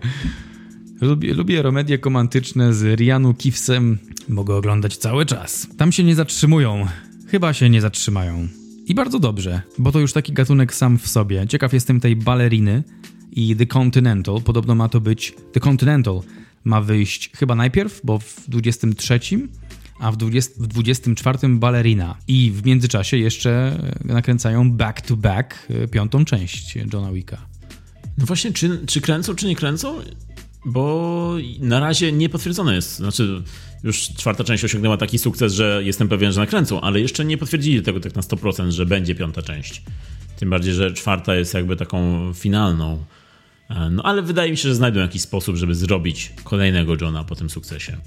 Lubię, 1.01 1.33
lubię 1.33 1.61
romedie 1.61 1.99
romantyczne 2.03 2.73
z 2.73 2.99
Rianu 2.99 3.33
Kifsem. 3.33 3.97
Mogę 4.29 4.55
oglądać 4.55 4.97
cały 4.97 5.25
czas. 5.25 5.67
Tam 5.77 5.91
się 5.91 6.03
nie 6.03 6.15
zatrzymują. 6.15 6.87
Chyba 7.35 7.53
się 7.53 7.69
nie 7.69 7.81
zatrzymają. 7.81 8.47
I 8.85 8.95
bardzo 8.95 9.19
dobrze, 9.19 9.61
bo 9.77 9.91
to 9.91 9.99
już 9.99 10.13
taki 10.13 10.33
gatunek 10.33 10.73
sam 10.73 10.97
w 10.97 11.07
sobie. 11.07 11.47
Ciekaw 11.47 11.73
jestem 11.73 11.99
tej 11.99 12.15
baleriny 12.15 12.83
i 13.31 13.55
The 13.55 13.65
Continental. 13.65 14.41
Podobno 14.41 14.75
ma 14.75 14.89
to 14.89 15.01
być. 15.01 15.33
The 15.51 15.59
Continental 15.59 16.21
ma 16.63 16.81
wyjść 16.81 17.31
chyba 17.33 17.55
najpierw, 17.55 18.01
bo 18.03 18.19
w 18.19 18.43
23, 18.47 19.19
a 19.99 20.11
w, 20.11 20.17
20, 20.17 20.53
w 20.57 20.67
24 20.67 21.39
balerina. 21.49 22.17
I 22.27 22.51
w 22.51 22.65
międzyczasie 22.65 23.17
jeszcze 23.17 23.79
nakręcają 24.05 24.71
back 24.71 25.01
to 25.01 25.17
back 25.17 25.67
e, 25.69 25.87
piątą 25.87 26.25
część 26.25 26.75
Johna 26.75 27.11
Wicka. 27.11 27.37
No 28.17 28.25
właśnie, 28.25 28.53
czy, 28.53 28.85
czy 28.85 29.01
kręcą, 29.01 29.35
czy 29.35 29.47
nie 29.47 29.55
kręcą? 29.55 29.99
Bo 30.65 31.35
na 31.59 31.79
razie 31.79 32.11
nie 32.11 32.29
potwierdzone 32.29 32.75
jest. 32.75 32.95
Znaczy, 32.95 33.43
już 33.85 34.09
czwarta 34.09 34.43
część 34.43 34.63
osiągnęła 34.63 34.97
taki 34.97 35.19
sukces, 35.19 35.53
że 35.53 35.81
jestem 35.83 36.07
pewien, 36.07 36.31
że 36.31 36.41
nakręcą, 36.41 36.81
ale 36.81 36.99
jeszcze 36.99 37.25
nie 37.25 37.37
potwierdzili 37.37 37.81
tego 37.81 37.99
tak 37.99 38.15
na 38.15 38.21
100%, 38.21 38.71
że 38.71 38.85
będzie 38.85 39.15
piąta 39.15 39.41
część. 39.41 39.81
Tym 40.39 40.49
bardziej, 40.49 40.73
że 40.73 40.93
czwarta 40.93 41.35
jest 41.35 41.53
jakby 41.53 41.75
taką 41.75 42.31
finalną. 42.33 43.03
E, 43.69 43.89
no 43.89 44.03
ale 44.03 44.21
wydaje 44.21 44.51
mi 44.51 44.57
się, 44.57 44.69
że 44.69 44.75
znajdą 44.75 44.99
jakiś 44.99 45.21
sposób, 45.21 45.55
żeby 45.55 45.75
zrobić 45.75 46.33
kolejnego 46.43 46.95
Johna 47.01 47.23
po 47.23 47.35
tym 47.35 47.49
sukcesie. 47.49 47.97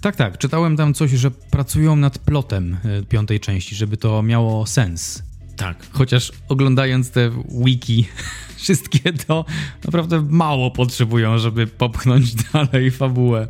Tak, 0.00 0.16
tak. 0.16 0.38
Czytałem 0.38 0.76
tam 0.76 0.94
coś, 0.94 1.10
że 1.10 1.30
pracują 1.30 1.96
nad 1.96 2.18
plotem 2.18 2.76
e, 2.84 3.02
piątej 3.02 3.40
części, 3.40 3.74
żeby 3.74 3.96
to 3.96 4.22
miało 4.22 4.66
sens. 4.66 5.22
Tak. 5.56 5.86
Chociaż 5.92 6.32
oglądając 6.48 7.10
te 7.10 7.30
wiki, 7.64 8.08
wszystkie 8.56 9.12
to 9.12 9.44
naprawdę 9.84 10.26
mało 10.30 10.70
potrzebują, 10.70 11.38
żeby 11.38 11.66
popchnąć 11.66 12.34
dalej 12.52 12.90
fabułę. 12.90 13.46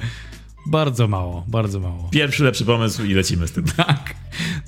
Bardzo 0.70 1.08
mało, 1.08 1.44
bardzo 1.48 1.80
mało. 1.80 2.08
Pierwszy 2.10 2.44
lepszy 2.44 2.64
pomysł 2.64 3.04
i 3.04 3.14
lecimy 3.14 3.48
z 3.48 3.52
tym. 3.52 3.64
Tak. 3.64 4.14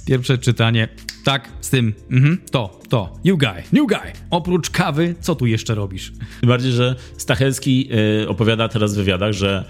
Pierwsze 0.07 0.39
czytanie. 0.39 0.89
Tak, 1.25 1.49
z 1.61 1.71
tym. 1.71 1.95
Mhm, 2.11 2.39
to, 2.51 2.81
to. 2.89 3.19
New 3.25 3.39
guy, 3.39 3.63
new 3.73 3.89
guy. 3.89 4.13
Oprócz 4.31 4.71
kawy, 4.71 5.15
co 5.21 5.35
tu 5.35 5.47
jeszcze 5.47 5.75
robisz? 5.75 6.13
Tym 6.41 6.49
bardziej, 6.49 6.73
że 6.73 6.97
Stachelski 7.17 7.89
yy, 8.21 8.29
opowiada 8.29 8.69
teraz 8.69 8.95
w 8.95 8.97
wywiadach, 8.97 9.33
że 9.33 9.65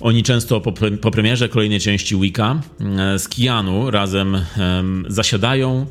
oni 0.00 0.22
często 0.22 0.60
po, 0.60 0.72
po 1.00 1.10
premierze 1.10 1.48
kolejnej 1.48 1.80
części 1.80 2.16
Wika 2.20 2.60
yy, 2.80 3.18
z 3.18 3.28
Kianu 3.28 3.90
razem 3.90 4.36
zasiadają 5.08 5.86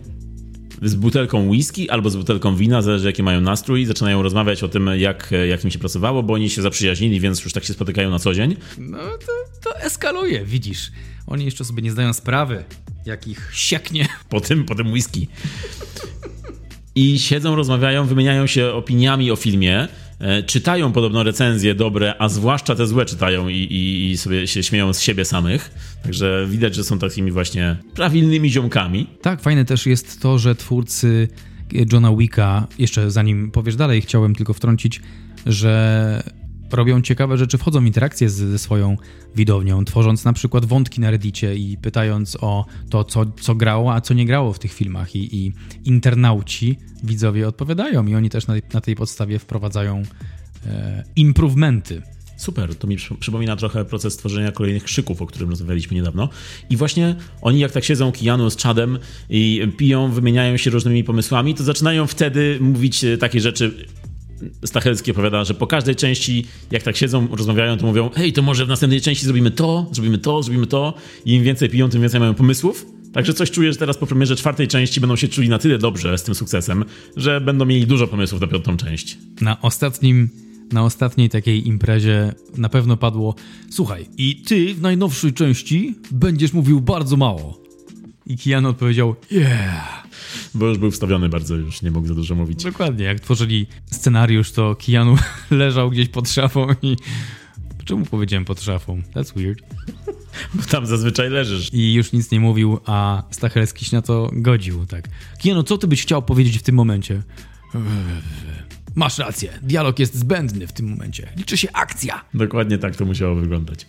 z 0.81 0.95
butelką 0.95 1.47
whisky 1.47 1.89
albo 1.89 2.09
z 2.09 2.15
butelką 2.15 2.55
wina, 2.55 2.81
zależy 2.81 3.07
jaki 3.07 3.23
mają 3.23 3.41
nastrój, 3.41 3.85
zaczynają 3.85 4.21
rozmawiać 4.21 4.63
o 4.63 4.67
tym, 4.67 4.89
jak, 4.97 5.31
jak 5.49 5.63
im 5.63 5.71
się 5.71 5.79
pracowało, 5.79 6.23
bo 6.23 6.33
oni 6.33 6.49
się 6.49 6.61
zaprzyjaźnili, 6.61 7.19
więc 7.19 7.43
już 7.43 7.53
tak 7.53 7.63
się 7.63 7.73
spotykają 7.73 8.09
na 8.09 8.19
co 8.19 8.33
dzień. 8.33 8.55
No 8.77 8.97
to, 8.97 9.61
to 9.63 9.79
eskaluje, 9.79 10.45
widzisz. 10.45 10.91
Oni 11.27 11.45
jeszcze 11.45 11.65
sobie 11.65 11.83
nie 11.83 11.91
zdają 11.91 12.13
sprawy, 12.13 12.63
jak 13.05 13.27
ich 13.27 13.49
sieknie. 13.53 14.07
Po 14.29 14.41
tym, 14.41 14.65
po 14.65 14.75
tym 14.75 14.91
whisky. 14.91 15.27
I 16.95 17.19
siedzą, 17.19 17.55
rozmawiają, 17.55 18.05
wymieniają 18.05 18.47
się 18.47 18.73
opiniami 18.73 19.31
o 19.31 19.35
filmie, 19.35 19.87
czytają 20.45 20.91
podobno 20.91 21.23
recenzje 21.23 21.75
dobre, 21.75 22.13
a 22.19 22.29
zwłaszcza 22.29 22.75
te 22.75 22.87
złe 22.87 23.05
czytają 23.05 23.47
i, 23.47 23.53
i, 23.53 24.11
i, 24.11 24.17
sobie 24.17 24.47
się 24.47 24.63
śmieją 24.63 24.93
z 24.93 25.01
siebie 25.01 25.25
samych. 25.25 25.71
Także 26.03 26.47
widać, 26.49 26.75
że 26.75 26.83
są 26.83 26.99
takimi 26.99 27.31
właśnie 27.31 27.75
prawilnymi 27.93 28.49
ziomkami. 28.49 29.07
Tak, 29.21 29.41
fajne 29.41 29.65
też 29.65 29.85
jest 29.85 30.21
to, 30.21 30.39
że 30.39 30.55
twórcy 30.55 31.27
Johna 31.91 32.15
Wicka, 32.15 32.67
jeszcze 32.79 33.11
zanim 33.11 33.51
powiesz 33.51 33.75
dalej, 33.75 34.01
chciałem 34.01 34.35
tylko 34.35 34.53
wtrącić, 34.53 35.01
że 35.45 36.23
robią 36.71 37.01
ciekawe 37.01 37.37
rzeczy, 37.37 37.57
wchodzą 37.57 37.81
w 37.81 37.85
interakcję 37.85 38.29
ze 38.29 38.59
swoją 38.59 38.97
widownią, 39.35 39.85
tworząc 39.85 40.25
na 40.25 40.33
przykład 40.33 40.65
wątki 40.65 41.01
na 41.01 41.11
Reddicie 41.11 41.55
i 41.55 41.77
pytając 41.77 42.37
o 42.41 42.65
to, 42.89 43.03
co, 43.03 43.25
co 43.41 43.55
grało, 43.55 43.93
a 43.93 44.01
co 44.01 44.13
nie 44.13 44.25
grało 44.25 44.53
w 44.53 44.59
tych 44.59 44.73
filmach. 44.73 45.15
I, 45.15 45.35
i 45.35 45.53
internauci, 45.85 46.77
widzowie 47.03 47.47
odpowiadają 47.47 48.07
i 48.07 48.15
oni 48.15 48.29
też 48.29 48.47
na, 48.47 48.53
na 48.73 48.81
tej 48.81 48.95
podstawie 48.95 49.39
wprowadzają 49.39 50.03
e, 50.65 51.03
improvementy. 51.15 52.01
Super, 52.37 52.75
to 52.75 52.87
mi 52.87 52.97
przypomina 53.19 53.55
trochę 53.55 53.85
proces 53.85 54.17
tworzenia 54.17 54.51
kolejnych 54.51 54.83
krzyków, 54.83 55.21
o 55.21 55.25
którym 55.25 55.49
rozmawialiśmy 55.49 55.95
niedawno. 55.95 56.29
I 56.69 56.77
właśnie 56.77 57.15
oni, 57.41 57.59
jak 57.59 57.71
tak 57.71 57.83
siedzą 57.83 58.11
Kijanu 58.11 58.49
z 58.49 58.57
Chadem 58.57 58.99
i 59.29 59.67
piją, 59.77 60.11
wymieniają 60.11 60.57
się 60.57 60.69
różnymi 60.69 61.03
pomysłami, 61.03 61.55
to 61.55 61.63
zaczynają 61.63 62.07
wtedy 62.07 62.57
mówić 62.61 63.03
e, 63.03 63.17
takie 63.17 63.41
rzeczy 63.41 63.85
Stachelski 64.65 65.11
opowiada, 65.11 65.43
że 65.43 65.53
po 65.53 65.67
każdej 65.67 65.95
części, 65.95 66.45
jak 66.71 66.83
tak 66.83 66.97
siedzą, 66.97 67.27
rozmawiają, 67.31 67.77
to 67.77 67.85
mówią, 67.85 68.09
hej, 68.15 68.33
to 68.33 68.41
może 68.41 68.65
w 68.65 68.67
następnej 68.67 69.01
części 69.01 69.25
zrobimy 69.25 69.51
to, 69.51 69.89
zrobimy 69.91 70.17
to, 70.17 70.43
zrobimy 70.43 70.67
to. 70.67 70.93
I 71.25 71.33
im 71.33 71.43
więcej 71.43 71.69
piją, 71.69 71.89
tym 71.89 72.01
więcej 72.01 72.19
mają 72.19 72.33
pomysłów. 72.33 72.85
Także 73.13 73.33
coś 73.33 73.51
czuję, 73.51 73.73
że 73.73 73.79
teraz 73.79 73.97
po 73.97 74.07
premierze 74.07 74.35
czwartej 74.35 74.67
części 74.67 75.01
będą 75.01 75.15
się 75.15 75.27
czuli 75.27 75.49
na 75.49 75.57
tyle 75.57 75.77
dobrze 75.77 76.17
z 76.17 76.23
tym 76.23 76.35
sukcesem, 76.35 76.85
że 77.17 77.41
będą 77.41 77.65
mieli 77.65 77.87
dużo 77.87 78.07
pomysłów 78.07 78.41
na 78.41 78.47
piątą 78.47 78.77
część. 78.77 79.17
Na 79.41 79.61
ostatnim 79.61 80.29
na 80.71 80.83
ostatniej 80.83 81.29
takiej 81.29 81.67
imprezie 81.67 82.33
na 82.57 82.69
pewno 82.69 82.97
padło: 82.97 83.35
Słuchaj, 83.69 84.05
i 84.17 84.35
ty 84.35 84.73
w 84.73 84.81
najnowszej 84.81 85.33
części 85.33 85.95
będziesz 86.11 86.53
mówił 86.53 86.81
bardzo 86.81 87.17
mało. 87.17 87.61
I 88.27 88.37
Keanu 88.37 88.69
odpowiedział: 88.69 89.15
Yeah. 89.31 90.04
Bo 90.53 90.65
już 90.67 90.77
był 90.77 90.91
wstawiony 90.91 91.29
bardzo, 91.29 91.55
już 91.55 91.81
nie 91.81 91.91
mógł 91.91 92.07
za 92.07 92.15
dużo 92.15 92.35
mówić. 92.35 92.63
Dokładnie, 92.63 93.05
jak 93.05 93.19
tworzyli 93.19 93.67
scenariusz, 93.85 94.51
to 94.51 94.75
Keanu 94.85 95.15
leżał 95.51 95.89
gdzieś 95.89 96.09
pod 96.09 96.29
szafą 96.29 96.67
i... 96.81 96.95
Czemu 97.85 98.05
powiedziałem 98.05 98.45
pod 98.45 98.61
szafą? 98.61 99.01
That's 99.15 99.33
weird. 99.35 99.59
Bo 100.53 100.63
tam 100.63 100.85
zazwyczaj 100.85 101.29
leżysz. 101.29 101.73
I 101.73 101.93
już 101.93 102.11
nic 102.11 102.31
nie 102.31 102.39
mówił, 102.39 102.79
a 102.85 103.23
Stachelski 103.31 103.85
się 103.85 103.95
na 103.95 104.01
to 104.01 104.29
godził, 104.33 104.85
tak. 104.85 105.09
Keanu, 105.43 105.63
co 105.63 105.77
ty 105.77 105.87
byś 105.87 106.01
chciał 106.01 106.21
powiedzieć 106.21 106.59
w 106.59 106.63
tym 106.63 106.75
momencie? 106.75 107.21
Masz 108.95 109.17
rację, 109.17 109.49
dialog 109.61 109.99
jest 109.99 110.15
zbędny 110.15 110.67
w 110.67 110.73
tym 110.73 110.89
momencie. 110.89 111.29
Liczy 111.37 111.57
się 111.57 111.67
akcja. 111.73 112.25
Dokładnie 112.33 112.77
tak 112.77 112.95
to 112.95 113.05
musiało 113.05 113.35
wyglądać. 113.35 113.87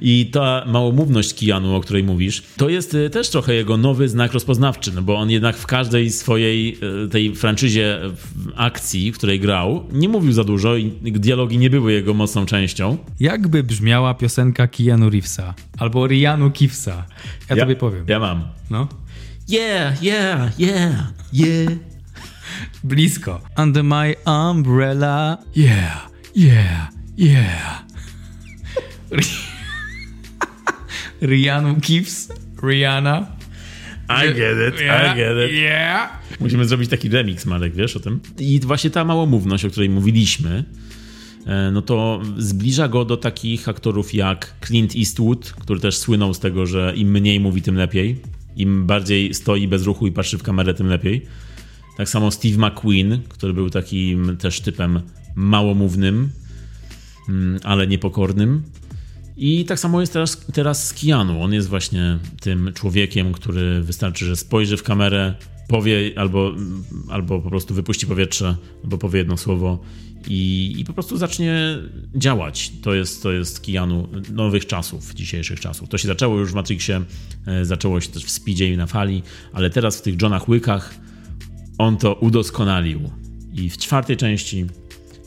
I 0.00 0.30
ta 0.32 0.64
małomówność 0.66 1.34
Kijanu, 1.34 1.74
o 1.74 1.80
której 1.80 2.04
mówisz, 2.04 2.42
to 2.56 2.68
jest 2.68 2.94
y, 2.94 3.10
też 3.10 3.30
trochę 3.30 3.54
jego 3.54 3.76
nowy 3.76 4.08
znak 4.08 4.32
rozpoznawczy, 4.32 4.92
no 4.94 5.02
bo 5.02 5.16
on 5.16 5.30
jednak 5.30 5.56
w 5.56 5.66
każdej 5.66 6.10
swojej 6.10 6.78
y, 7.04 7.08
tej 7.08 7.36
franczyzie 7.36 8.00
akcji, 8.56 9.12
w 9.12 9.18
której 9.18 9.40
grał, 9.40 9.84
nie 9.92 10.08
mówił 10.08 10.32
za 10.32 10.44
dużo 10.44 10.76
i 10.76 10.92
dialogi 11.02 11.58
nie 11.58 11.70
były 11.70 11.92
jego 11.92 12.14
mocną 12.14 12.46
częścią. 12.46 12.96
Jakby 13.20 13.62
brzmiała 13.62 14.14
piosenka 14.14 14.68
Keanu 14.68 15.10
Reevesa 15.10 15.54
albo 15.78 16.06
Rianu 16.06 16.50
Kifsa? 16.50 17.04
Ja, 17.50 17.56
ja 17.56 17.62
tobie 17.62 17.76
powiem. 17.76 18.04
Ja 18.08 18.18
mam. 18.18 18.42
No. 18.70 18.88
Yeah, 19.48 20.02
yeah, 20.02 20.60
yeah, 20.60 21.12
yeah. 21.32 21.97
Blisko. 22.84 23.40
Under 23.58 23.84
my 23.84 24.14
umbrella. 24.26 25.38
Yeah, 25.56 26.08
yeah, 26.34 26.88
yeah. 27.16 27.82
Rihanna 31.20 31.74
Gibbs. 31.80 32.28
Rihanna. 32.62 33.38
I 34.08 34.32
get 34.32 34.56
it, 34.56 34.80
yeah, 34.80 35.12
I 35.12 35.16
get 35.16 35.36
it. 35.36 35.52
Yeah. 35.52 36.08
Musimy 36.40 36.64
zrobić 36.64 36.90
taki 36.90 37.08
remix, 37.08 37.46
Marek, 37.46 37.74
wiesz 37.74 37.96
o 37.96 38.00
tym? 38.00 38.20
I 38.38 38.60
właśnie 38.60 38.90
ta 38.90 39.04
małomówność, 39.04 39.64
o 39.64 39.70
której 39.70 39.90
mówiliśmy, 39.90 40.64
e, 41.46 41.70
no 41.70 41.82
to 41.82 42.20
zbliża 42.38 42.88
go 42.88 43.04
do 43.04 43.16
takich 43.16 43.68
aktorów 43.68 44.14
jak 44.14 44.54
Clint 44.66 44.96
Eastwood, 44.96 45.52
który 45.52 45.80
też 45.80 45.98
słynął 45.98 46.34
z 46.34 46.40
tego, 46.40 46.66
że 46.66 46.92
im 46.96 47.10
mniej 47.10 47.40
mówi, 47.40 47.62
tym 47.62 47.76
lepiej. 47.76 48.20
Im 48.56 48.86
bardziej 48.86 49.34
stoi 49.34 49.68
bez 49.68 49.82
ruchu 49.84 50.06
i 50.06 50.12
patrzy 50.12 50.38
w 50.38 50.42
kamerę, 50.42 50.74
tym 50.74 50.86
lepiej. 50.86 51.26
Tak 51.98 52.08
samo 52.08 52.30
Steve 52.30 52.68
McQueen, 52.68 53.22
który 53.28 53.52
był 53.52 53.70
takim 53.70 54.36
też 54.36 54.60
typem 54.60 55.00
małomównym, 55.34 56.30
mm, 57.28 57.60
ale 57.64 57.86
niepokornym. 57.86 58.62
I 59.36 59.64
tak 59.64 59.80
samo 59.80 60.00
jest 60.00 60.12
teraz, 60.12 60.46
teraz 60.52 60.86
z 60.86 60.92
Keanu. 60.92 61.42
On 61.42 61.52
jest 61.52 61.68
właśnie 61.68 62.18
tym 62.40 62.72
człowiekiem, 62.74 63.32
który 63.32 63.82
wystarczy, 63.82 64.24
że 64.24 64.36
spojrzy 64.36 64.76
w 64.76 64.82
kamerę, 64.82 65.34
powie 65.68 66.12
albo, 66.16 66.54
albo 67.08 67.40
po 67.40 67.48
prostu 67.48 67.74
wypuści 67.74 68.06
powietrze, 68.06 68.56
albo 68.84 68.98
powie 68.98 69.18
jedno 69.18 69.36
słowo 69.36 69.80
i, 70.28 70.74
i 70.78 70.84
po 70.84 70.92
prostu 70.92 71.16
zacznie 71.16 71.78
działać. 72.14 72.72
To 72.82 72.94
jest, 72.94 73.22
to 73.22 73.32
jest 73.32 73.60
Keanu 73.66 74.08
nowych 74.32 74.66
czasów, 74.66 75.14
dzisiejszych 75.14 75.60
czasów. 75.60 75.88
To 75.88 75.98
się 75.98 76.08
zaczęło 76.08 76.38
już 76.38 76.52
w 76.52 76.54
Matrixie, 76.54 77.02
e, 77.46 77.64
zaczęło 77.64 78.00
się 78.00 78.08
też 78.08 78.24
w 78.24 78.30
Speedzie 78.30 78.72
i 78.72 78.76
na 78.76 78.86
fali, 78.86 79.22
ale 79.52 79.70
teraz 79.70 79.98
w 79.98 80.02
tych 80.02 80.22
Johnach 80.22 80.48
Łykach 80.48 81.08
on 81.78 81.96
to 81.96 82.14
udoskonalił. 82.14 83.00
I 83.54 83.70
w 83.70 83.78
czwartej 83.78 84.16
części 84.16 84.66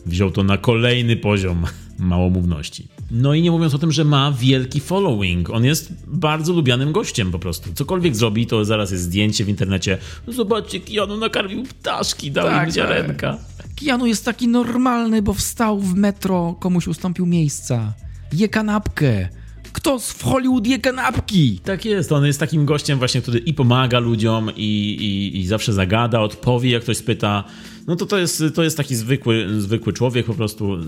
wziął 0.06 0.30
to 0.30 0.42
na 0.42 0.58
kolejny 0.58 1.16
poziom 1.16 1.64
małomówności. 1.98 2.88
No 3.10 3.34
i 3.34 3.42
nie 3.42 3.50
mówiąc 3.50 3.74
o 3.74 3.78
tym, 3.78 3.92
że 3.92 4.04
ma 4.04 4.32
wielki 4.32 4.80
following. 4.80 5.50
On 5.50 5.64
jest 5.64 5.92
bardzo 6.06 6.52
lubianym 6.52 6.92
gościem 6.92 7.30
po 7.30 7.38
prostu. 7.38 7.72
Cokolwiek 7.74 8.16
zrobi, 8.16 8.46
to 8.46 8.64
zaraz 8.64 8.90
jest 8.90 9.04
zdjęcie 9.04 9.44
w 9.44 9.48
internecie. 9.48 9.98
Zobaczcie, 10.28 10.80
Keanu 10.80 11.16
nakarmił 11.16 11.62
ptaszki, 11.64 12.30
dał 12.30 12.46
tak, 12.46 12.68
im 12.68 12.74
ziarenka. 12.74 13.38
Keanu 13.84 14.06
jest 14.06 14.24
taki 14.24 14.48
normalny, 14.48 15.22
bo 15.22 15.34
wstał 15.34 15.80
w 15.80 15.94
metro, 15.94 16.56
komuś 16.60 16.86
ustąpił 16.86 17.26
miejsca. 17.26 17.92
Je 18.32 18.48
kanapkę. 18.48 19.28
Kto 19.72 19.98
w 19.98 20.22
Hollywood 20.22 20.66
je 20.66 20.78
kanapki? 20.78 21.60
Tak 21.64 21.84
jest, 21.84 22.12
on 22.12 22.26
jest 22.26 22.40
takim 22.40 22.66
gościem 22.66 22.98
właśnie, 22.98 23.22
który 23.22 23.38
i 23.38 23.54
pomaga 23.54 23.98
ludziom 23.98 24.50
i, 24.56 24.96
i, 25.00 25.40
i 25.40 25.46
zawsze 25.46 25.72
zagada, 25.72 26.20
odpowie, 26.20 26.70
jak 26.70 26.82
ktoś 26.82 26.96
spyta. 26.96 27.44
No 27.86 27.96
to 27.96 28.06
to 28.06 28.18
jest, 28.18 28.42
to 28.54 28.62
jest 28.62 28.76
taki 28.76 28.94
zwykły, 28.94 29.60
zwykły 29.60 29.92
człowiek, 29.92 30.26
po 30.26 30.34
prostu 30.34 30.78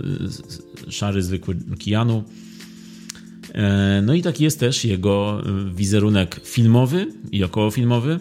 szary, 0.88 1.23
zwykły 1.23 1.57
Keanu. 1.85 2.25
E, 3.55 4.03
no 4.07 4.14
i 4.14 4.23
taki 4.23 4.44
jest 4.44 4.61
też 4.61 4.85
jego 4.85 5.42
wizerunek 5.75 6.40
filmowy 6.44 7.07
i 7.33 7.44
okołofilmowy. 7.44 8.20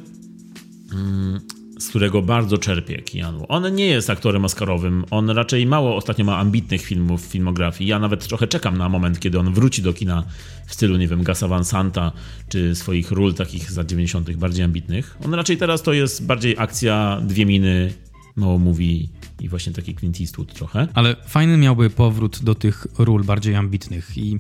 Z 1.83 1.89
którego 1.89 2.21
bardzo 2.21 2.57
czerpie 2.57 3.01
Keanu. 3.01 3.45
On 3.47 3.75
nie 3.75 3.85
jest 3.85 4.09
aktorem 4.09 4.45
oscarowym, 4.45 5.05
on 5.11 5.29
raczej 5.29 5.65
mało 5.65 5.95
ostatnio 5.95 6.25
ma 6.25 6.37
ambitnych 6.37 6.81
filmów 6.81 7.27
w 7.27 7.31
filmografii. 7.31 7.89
Ja 7.89 7.99
nawet 7.99 8.27
trochę 8.27 8.47
czekam 8.47 8.77
na 8.77 8.89
moment, 8.89 9.19
kiedy 9.19 9.39
on 9.39 9.53
wróci 9.53 9.81
do 9.81 9.93
kina 9.93 10.23
w 10.67 10.73
stylu, 10.73 10.97
nie 10.97 11.07
wiem, 11.07 11.23
Gasa 11.23 11.47
Van 11.47 11.65
Santa, 11.65 12.11
czy 12.49 12.75
swoich 12.75 13.11
ról 13.11 13.33
takich 13.33 13.71
za 13.71 13.83
90. 13.83 14.35
bardziej 14.35 14.65
ambitnych. 14.65 15.17
On 15.25 15.33
raczej 15.33 15.57
teraz 15.57 15.81
to 15.81 15.93
jest 15.93 16.25
bardziej 16.25 16.55
akcja, 16.57 17.21
dwie 17.23 17.45
miny, 17.45 17.93
mało 18.35 18.57
mówi 18.57 19.09
i 19.39 19.49
właśnie 19.49 19.73
taki 19.73 19.95
Clint 19.95 20.21
Eastwood 20.21 20.53
trochę. 20.53 20.87
Ale 20.93 21.15
fajny 21.27 21.57
miałby 21.57 21.89
powrót 21.89 22.43
do 22.43 22.55
tych 22.55 22.87
ról 22.97 23.23
bardziej 23.23 23.55
ambitnych 23.55 24.17
i 24.17 24.39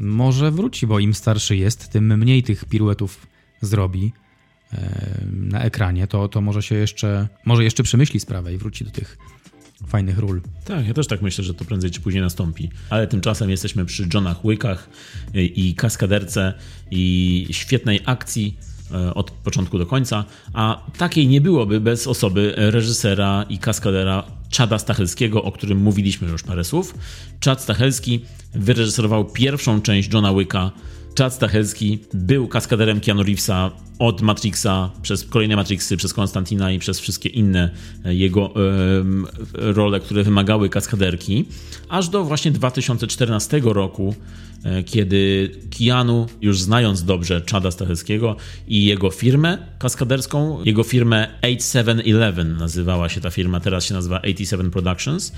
może 0.00 0.50
wróci, 0.50 0.86
bo 0.86 0.98
im 0.98 1.14
starszy 1.14 1.56
jest, 1.56 1.88
tym 1.88 2.18
mniej 2.18 2.42
tych 2.42 2.64
piruetów 2.64 3.26
zrobi 3.60 4.12
na 5.32 5.62
ekranie, 5.62 6.06
to, 6.06 6.28
to 6.28 6.40
może 6.40 6.62
się 6.62 6.74
jeszcze, 6.74 7.28
może 7.44 7.64
jeszcze 7.64 7.82
przemyśli 7.82 8.20
sprawę 8.20 8.54
i 8.54 8.58
wróci 8.58 8.84
do 8.84 8.90
tych 8.90 9.18
fajnych 9.86 10.18
ról. 10.18 10.40
Tak, 10.64 10.88
ja 10.88 10.94
też 10.94 11.06
tak 11.06 11.22
myślę, 11.22 11.44
że 11.44 11.54
to 11.54 11.64
prędzej 11.64 11.90
czy 11.90 12.00
później 12.00 12.22
nastąpi. 12.22 12.70
Ale 12.90 13.06
tymczasem 13.06 13.50
jesteśmy 13.50 13.84
przy 13.84 14.08
Johnach 14.14 14.44
Łykach 14.44 14.90
i 15.34 15.74
kaskaderce 15.74 16.54
i 16.90 17.46
świetnej 17.50 18.00
akcji 18.04 18.56
e, 18.90 19.14
od 19.14 19.30
początku 19.30 19.78
do 19.78 19.86
końca, 19.86 20.24
a 20.52 20.82
takiej 20.98 21.28
nie 21.28 21.40
byłoby 21.40 21.80
bez 21.80 22.06
osoby 22.06 22.54
reżysera 22.56 23.44
i 23.48 23.58
kaskadera 23.58 24.24
Czada 24.50 24.78
Stachelskiego, 24.78 25.42
o 25.42 25.52
którym 25.52 25.78
mówiliśmy 25.78 26.28
już 26.28 26.42
parę 26.42 26.64
słów. 26.64 26.94
Czad 27.40 27.62
Stachelski 27.62 28.24
wyreżyserował 28.54 29.24
pierwszą 29.24 29.82
część 29.82 30.12
Johna 30.12 30.34
Wicka 30.34 30.70
Chad 31.18 31.34
Stahelski 31.34 31.98
był 32.14 32.48
kaskaderem 32.48 33.00
Keanu 33.00 33.22
Reevesa 33.22 33.70
od 33.98 34.22
Matrixa, 34.22 34.90
przez 35.02 35.24
kolejne 35.24 35.56
Matrixy, 35.56 35.96
przez 35.96 36.14
Konstantina 36.14 36.72
i 36.72 36.78
przez 36.78 37.00
wszystkie 37.00 37.28
inne 37.28 37.70
e, 38.04 38.14
jego 38.14 38.54
role, 39.52 40.00
które 40.00 40.22
wymagały 40.22 40.68
kaskaderki, 40.68 41.44
aż 41.88 42.08
do 42.08 42.24
właśnie 42.24 42.50
2014 42.50 43.60
roku, 43.64 44.14
kiedy 44.86 45.50
Keanu, 45.78 46.26
już 46.42 46.60
znając 46.60 47.04
dobrze 47.04 47.42
Chada 47.50 47.70
Stachelskiego 47.70 48.36
i 48.68 48.84
jego 48.84 49.10
firmę 49.10 49.58
kaskaderską, 49.78 50.64
jego 50.64 50.82
firmę 50.82 51.28
8711 51.42 52.44
nazywała 52.44 53.08
się 53.08 53.20
ta 53.20 53.30
firma, 53.30 53.60
teraz 53.60 53.84
się 53.84 53.94
nazywa 53.94 54.22
87 54.22 54.70
Productions 54.70 55.32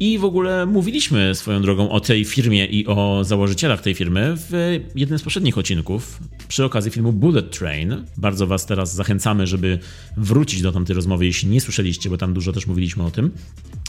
i 0.00 0.18
w 0.18 0.24
ogóle 0.24 0.66
mówiliśmy 0.66 1.34
swoją 1.34 1.62
drogą 1.62 1.90
o 1.90 2.00
tej 2.00 2.24
firmie 2.24 2.66
i 2.66 2.86
o 2.86 3.24
założycielach 3.24 3.80
tej 3.80 3.94
firmy 3.94 4.34
w 4.36 4.80
jednym 4.94 5.18
z 5.18 5.22
poprzednich 5.22 5.58
odcinków 5.58 6.20
przy 6.48 6.64
okazji 6.64 6.90
filmu 6.90 7.12
Bullet 7.12 7.58
Train. 7.58 8.04
Bardzo 8.16 8.46
Was 8.46 8.66
teraz 8.66 8.94
zachęcamy, 8.94 9.46
żeby 9.46 9.78
wrócić 10.16 10.62
do 10.62 10.72
tamtej 10.72 10.96
rozmowy, 10.96 11.26
jeśli 11.26 11.48
nie 11.48 11.60
słyszeliście, 11.60 12.10
bo 12.10 12.16
tam 12.16 12.34
dużo 12.34 12.52
też 12.52 12.66
mówiliśmy 12.66 13.02
o 13.02 13.10
tym. 13.10 13.30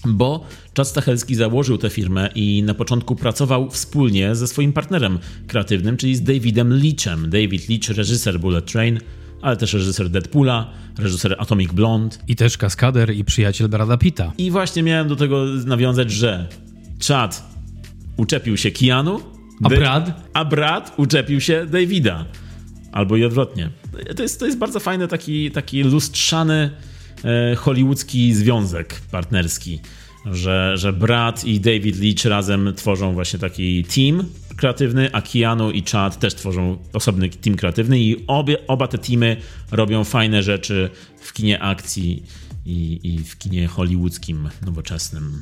Bo 0.05 0.45
Chad 0.77 0.87
Stachelski 0.87 1.35
założył 1.35 1.77
tę 1.77 1.89
firmę 1.89 2.29
i 2.35 2.63
na 2.63 2.73
początku 2.73 3.15
pracował 3.15 3.69
wspólnie 3.69 4.35
ze 4.35 4.47
swoim 4.47 4.73
partnerem 4.73 5.19
kreatywnym, 5.47 5.97
czyli 5.97 6.15
z 6.15 6.23
Davidem 6.23 6.73
Leachem. 6.83 7.29
David 7.29 7.69
Leach, 7.69 7.97
reżyser 7.97 8.39
Bullet 8.39 8.71
Train, 8.71 8.99
ale 9.41 9.57
też 9.57 9.73
reżyser 9.73 10.09
Deadpoola, 10.09 10.73
reżyser 10.97 11.35
Atomic 11.39 11.71
Blonde. 11.71 12.17
I 12.27 12.35
też 12.35 12.57
kaskader 12.57 13.15
i 13.15 13.25
przyjaciel 13.25 13.69
Brada 13.69 13.97
Pitta. 13.97 14.33
I 14.37 14.51
właśnie 14.51 14.83
miałem 14.83 15.07
do 15.07 15.15
tego 15.15 15.45
nawiązać, 15.65 16.11
że 16.11 16.47
Chad 17.07 17.43
uczepił 18.17 18.57
się 18.57 18.71
Keanu, 18.71 19.19
a 19.63 19.69
Brad? 19.69 20.29
A 20.33 20.45
Brad 20.45 20.93
uczepił 20.97 21.41
się 21.41 21.65
Davida. 21.65 22.25
Albo 22.91 23.17
i 23.17 23.25
odwrotnie. 23.25 23.69
To 24.15 24.23
jest, 24.23 24.39
to 24.39 24.45
jest 24.45 24.57
bardzo 24.57 24.79
fajny 24.79 25.07
taki, 25.07 25.51
taki 25.51 25.83
lustrzany 25.83 26.71
hollywoodzki 27.57 28.33
związek 28.33 29.01
partnerski, 29.11 29.79
że, 30.25 30.77
że 30.77 30.93
Brad 30.93 31.45
i 31.45 31.59
David 31.59 31.99
Leach 31.99 32.25
razem 32.25 32.73
tworzą 32.75 33.13
właśnie 33.13 33.39
taki 33.39 33.83
team 33.83 34.23
kreatywny, 34.57 35.09
a 35.13 35.21
Keanu 35.21 35.71
i 35.71 35.83
Chad 35.91 36.19
też 36.19 36.35
tworzą 36.35 36.77
osobny 36.93 37.29
team 37.29 37.55
kreatywny 37.55 37.99
i 37.99 38.27
obie, 38.27 38.67
oba 38.67 38.87
te 38.87 38.97
teamy 38.97 39.37
robią 39.71 40.03
fajne 40.03 40.43
rzeczy 40.43 40.89
w 41.21 41.33
kinie 41.33 41.61
akcji 41.61 42.23
i, 42.65 42.99
i 43.03 43.17
w 43.23 43.37
kinie 43.37 43.67
hollywoodzkim, 43.67 44.49
nowoczesnym. 44.65 45.41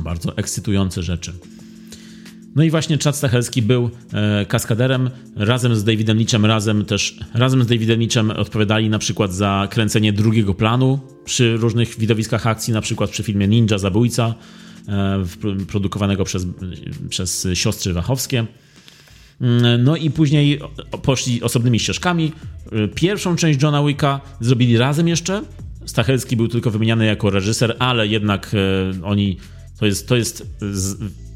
Bardzo 0.00 0.36
ekscytujące 0.36 1.02
rzeczy. 1.02 1.32
No 2.56 2.64
i 2.64 2.70
właśnie 2.70 2.98
Chad 2.98 3.16
Stachelski 3.16 3.62
był 3.62 3.90
e, 4.12 4.46
kaskaderem 4.46 5.10
razem 5.36 5.76
z 5.76 5.84
Davidem 5.84 6.18
Leachem, 6.18 6.46
razem 6.46 6.84
też 6.84 7.18
razem 7.34 7.62
z 7.62 7.66
Davidem 7.66 8.00
Leachem 8.00 8.30
odpowiadali 8.30 8.90
na 8.90 8.98
przykład 8.98 9.34
za 9.34 9.68
kręcenie 9.70 10.12
drugiego 10.12 10.54
planu 10.54 11.00
przy 11.24 11.56
różnych 11.56 11.98
widowiskach 11.98 12.46
akcji, 12.46 12.72
na 12.72 12.80
przykład 12.80 13.10
przy 13.10 13.22
filmie 13.22 13.48
Ninja 13.48 13.78
Zabójca, 13.78 14.34
e, 14.88 15.24
produkowanego 15.66 16.24
przez, 16.24 16.46
przez 17.08 17.48
siostry 17.54 17.92
Wachowskie. 17.92 18.46
Mm, 19.40 19.84
no 19.84 19.96
i 19.96 20.10
później 20.10 20.60
poszli 21.02 21.42
osobnymi 21.42 21.80
ścieżkami. 21.80 22.32
E, 22.72 22.88
pierwszą 22.88 23.36
część 23.36 23.62
Johna 23.62 23.84
Wicka 23.84 24.20
zrobili 24.40 24.78
razem 24.78 25.08
jeszcze. 25.08 25.42
Stachelski 25.86 26.36
był 26.36 26.48
tylko 26.48 26.70
wymieniany 26.70 27.06
jako 27.06 27.30
reżyser, 27.30 27.76
ale 27.78 28.06
jednak 28.06 28.56
oni 29.02 29.36
to 29.78 29.86
jest, 29.86 30.08
to 30.08 30.16
jest 30.16 30.46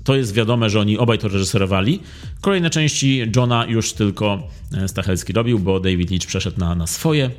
to 0.04 0.16
jest 0.16 0.34
wiadome, 0.34 0.70
że 0.70 0.80
oni 0.80 0.98
obaj 0.98 1.18
to 1.18 1.28
reżyserowali. 1.28 2.00
Kolejne 2.40 2.70
części 2.70 3.22
Johna 3.36 3.66
już 3.66 3.92
tylko 3.92 4.48
e, 4.76 4.88
Stachelski 4.88 5.32
robił, 5.32 5.58
bo 5.58 5.80
David 5.80 6.10
Leach 6.10 6.26
przeszedł 6.26 6.60
na, 6.60 6.74
na 6.74 6.86
swoje. 6.86 7.30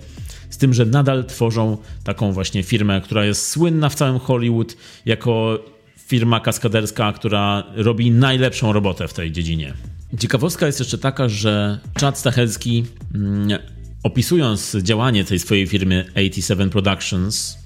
Z 0.50 0.58
tym, 0.58 0.74
że 0.74 0.86
nadal 0.86 1.26
tworzą 1.26 1.78
taką 2.04 2.32
właśnie 2.32 2.63
firmę, 2.63 3.02
która 3.02 3.26
jest 3.26 3.47
słynna 3.47 3.89
w 3.89 3.95
całym 3.95 4.19
Hollywood 4.19 4.76
jako 5.06 5.60
firma 5.97 6.39
kaskaderska, 6.39 7.13
która 7.13 7.63
robi 7.76 8.12
najlepszą 8.12 8.74
robotę 8.74 9.08
w 9.08 9.13
tej 9.13 9.32
dziedzinie. 9.32 9.74
Ciekawostka 10.19 10.65
jest 10.65 10.80
jeszcze 10.80 10.97
taka, 10.97 11.30
że 11.30 11.80
Chad 12.00 12.17
Stachelski, 12.17 12.86
mm, 13.15 13.60
opisując 14.04 14.76
działanie 14.82 15.26
tej 15.26 15.39
swojej 15.39 15.67
firmy 15.67 16.06
87 16.15 16.69
Productions, 16.69 17.61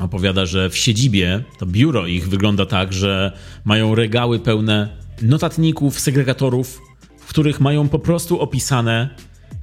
opowiada, 0.00 0.46
że 0.46 0.70
w 0.70 0.76
siedzibie 0.76 1.44
to 1.58 1.66
biuro 1.66 2.06
ich 2.06 2.28
wygląda 2.28 2.66
tak, 2.66 2.92
że 2.92 3.32
mają 3.64 3.94
regały 3.94 4.38
pełne 4.38 4.88
notatników, 5.22 6.00
segregatorów, 6.00 6.80
w 7.18 7.28
których 7.28 7.60
mają 7.60 7.88
po 7.88 7.98
prostu 7.98 8.40
opisane 8.40 9.08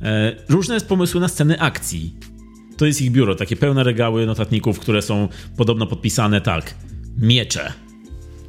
e, 0.01 0.35
różne 0.49 0.81
pomysły 0.81 1.21
na 1.21 1.27
sceny 1.27 1.59
akcji. 1.59 2.15
To 2.77 2.85
jest 2.85 3.01
ich 3.01 3.11
biuro, 3.11 3.35
takie 3.35 3.55
pełne 3.55 3.83
regały 3.83 4.25
notatników, 4.25 4.79
które 4.79 5.01
są 5.01 5.27
podobno 5.57 5.87
podpisane 5.87 6.41
tak. 6.41 6.75
Miecze, 7.17 7.73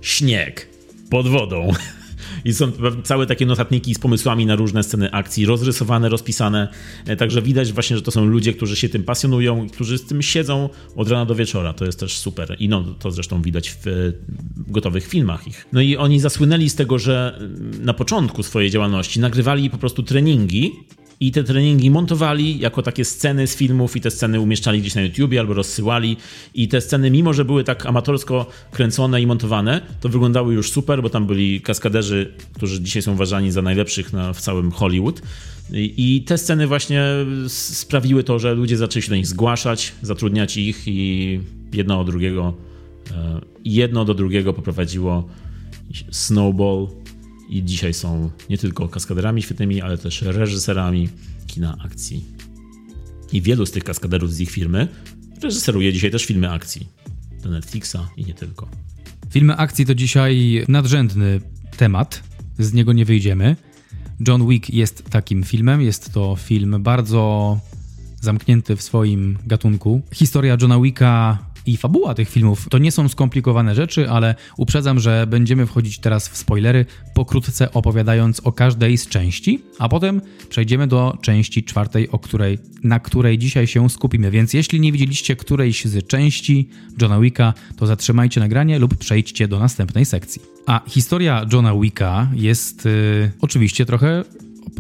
śnieg, 0.01 0.69
pod 1.11 1.29
wodą. 1.29 1.73
I 2.45 2.55
są 2.55 2.73
całe 3.05 3.27
takie 3.27 3.47
notatniki 3.47 3.95
z 3.95 3.99
pomysłami 3.99 4.47
na 4.47 4.57
różne 4.57 4.83
sceny 4.83 5.13
akcji, 5.13 5.47
rozrysowane, 5.47 6.09
rozpisane. 6.09 6.69
E, 7.07 7.17
także 7.17 7.43
widać 7.43 7.73
właśnie, 7.73 7.97
że 7.97 8.03
to 8.03 8.11
są 8.11 8.25
ludzie, 8.25 8.53
którzy 8.53 8.77
się 8.77 8.89
tym 8.89 9.05
pasjonują 9.05 9.67
którzy 9.73 9.99
z 9.99 10.05
tym 10.05 10.23
siedzą 10.23 10.69
od 10.97 11.11
rana 11.11 11.27
do 11.27 11.35
wieczora. 11.35 11.73
To 11.73 11.85
jest 11.85 12.01
też 12.01 12.19
super. 12.19 12.57
I 12.59 12.69
no, 12.69 12.85
to 12.99 13.11
zresztą 13.11 13.43
widać 13.43 13.71
w 13.71 13.87
e, 13.87 13.93
gotowych 14.57 15.07
filmach 15.07 15.49
ich. 15.49 15.67
No 15.73 15.81
i 15.81 15.97
oni 15.97 16.21
zasłynęli 16.21 16.71
z 16.71 16.75
tego, 16.75 16.99
że 16.99 17.41
na 17.81 17.95
początku 17.95 18.43
swojej 18.43 18.71
działalności 18.71 19.21
nagrywali 19.21 19.71
po 19.71 19.79
prostu 19.79 20.03
treningi 20.03 20.73
i 21.21 21.33
te 21.33 21.45
treningi 21.45 21.91
montowali 21.91 22.59
jako 22.59 22.83
takie 22.83 23.05
sceny 23.05 23.47
z 23.47 23.57
filmów 23.57 23.97
i 23.97 24.01
te 24.01 24.11
sceny 24.11 24.41
umieszczali 24.41 24.81
gdzieś 24.81 24.95
na 24.95 25.03
YouTubie 25.03 25.41
albo 25.41 25.55
rozsyłali 25.55 26.17
i 26.55 26.69
te 26.69 26.81
sceny, 26.81 27.11
mimo 27.11 27.33
że 27.33 27.45
były 27.45 27.65
tak 27.65 27.87
amatorsko 27.87 28.47
kręcone 28.71 29.23
i 29.23 29.27
montowane, 29.27 29.81
to 30.01 30.09
wyglądały 30.09 30.55
już 30.55 30.71
super, 30.71 31.03
bo 31.03 31.11
tam 31.11 31.27
byli 31.27 31.61
kaskaderzy, 31.61 32.35
którzy 32.53 32.81
dzisiaj 32.81 33.03
są 33.03 33.13
uważani 33.13 33.51
za 33.51 33.63
najlepszych 33.63 34.13
na, 34.13 34.33
w 34.33 34.41
całym 34.41 34.71
Hollywood. 34.71 35.23
I, 35.73 36.25
te 36.27 36.39
sceny 36.39 36.67
właśnie 36.67 37.05
sprawiły 37.49 38.25
to, 38.25 38.39
że 38.39 38.55
ludzie 38.55 38.77
zaczęli 38.77 39.03
się 39.03 39.11
do 39.11 39.17
nich 39.17 39.27
zgłaszać, 39.27 39.93
zatrudniać 40.03 40.57
ich 40.57 40.83
i 40.87 41.41
jedno 41.73 42.01
od 42.01 42.07
drugiego, 42.07 42.55
e, 43.11 43.41
jedno 43.65 44.05
do 44.05 44.15
drugiego 44.15 44.53
poprowadziło 44.53 45.29
Snowball, 46.11 46.89
i 47.49 47.65
dzisiaj 47.65 47.95
są 47.95 48.31
nie 48.51 48.59
tylko 48.59 48.89
kaskaderami 48.89 49.43
świetnymi, 49.43 49.81
ale 49.83 49.99
też 49.99 50.23
reżyserami 50.23 51.09
kina 51.47 51.79
akcji. 51.85 52.25
I 53.33 53.43
wielu 53.43 53.67
z 53.67 53.71
tych 53.71 53.85
kaskaderów 53.85 54.35
z 54.35 54.41
ich 54.41 54.51
firmy 54.51 54.89
reżyseruje 55.43 55.93
dzisiaj 55.93 56.11
też 56.11 56.25
filmy 56.25 56.51
akcji 56.51 56.89
do 57.43 57.51
Netflixa 57.51 57.97
i 58.17 58.25
nie 58.25 58.35
tylko. 58.35 58.69
Filmy 59.31 59.57
akcji 59.57 59.87
to 59.87 59.95
dzisiaj 59.95 60.65
nadrzędny 60.69 61.41
temat, 61.77 62.23
z 62.59 62.73
niego 62.73 62.93
nie 62.93 63.05
wyjdziemy. 63.05 63.57
John 64.29 64.49
Wick 64.49 64.71
jest 64.71 65.11
takim 65.11 65.45
filmem, 65.45 65.83
jest 65.83 66.13
to 66.13 66.37
film 66.37 66.83
bardzo 66.83 67.59
zamknięty 68.21 68.77
w 68.77 68.83
swoim 68.83 69.39
gatunku. 69.47 70.03
Historia 70.13 70.57
Johna 70.61 70.81
Wicka 70.81 71.39
i 71.67 71.77
fabuła 71.77 72.15
tych 72.15 72.29
filmów 72.29 72.67
to 72.71 72.79
nie 72.79 72.93
są 72.93 73.09
skomplikowane 73.09 73.75
rzeczy, 73.75 74.11
ale 74.11 74.35
uprzedzam, 74.57 75.01
że 75.01 75.27
będziemy 75.27 75.67
wchodzić 75.67 75.99
teraz 75.99 76.29
w 76.29 76.37
spoilery, 76.37 76.85
pokrótce 77.15 77.73
opowiadając 77.73 78.41
o 78.41 78.53
każdej 78.53 78.99
z 78.99 79.09
części, 79.09 79.63
a 79.79 79.89
potem 79.89 80.21
przejdziemy 80.49 80.87
do 80.87 81.19
części 81.21 81.65
czwartej, 81.65 82.11
o 82.11 82.19
której, 82.19 82.59
na 82.83 83.01
której 83.01 83.39
dzisiaj 83.39 83.67
się 83.67 83.91
skupimy. 83.91 84.31
Więc 84.31 84.53
jeśli 84.53 84.81
nie 84.81 84.93
widzieliście 84.93 85.37
którejś 85.37 85.85
z 85.85 86.07
części 86.07 86.69
Johna 87.01 87.21
Wicka, 87.21 87.55
to 87.77 87.87
zatrzymajcie 87.87 88.41
nagranie 88.41 88.79
lub 88.79 88.97
przejdźcie 88.97 89.49
do 89.49 89.59
następnej 89.59 90.05
sekcji. 90.05 90.43
A 90.67 90.81
historia 90.89 91.47
Johna 91.53 91.75
Wicka 91.75 92.29
jest 92.35 92.85
yy, 92.85 93.31
oczywiście 93.41 93.87
trochę 93.87 94.25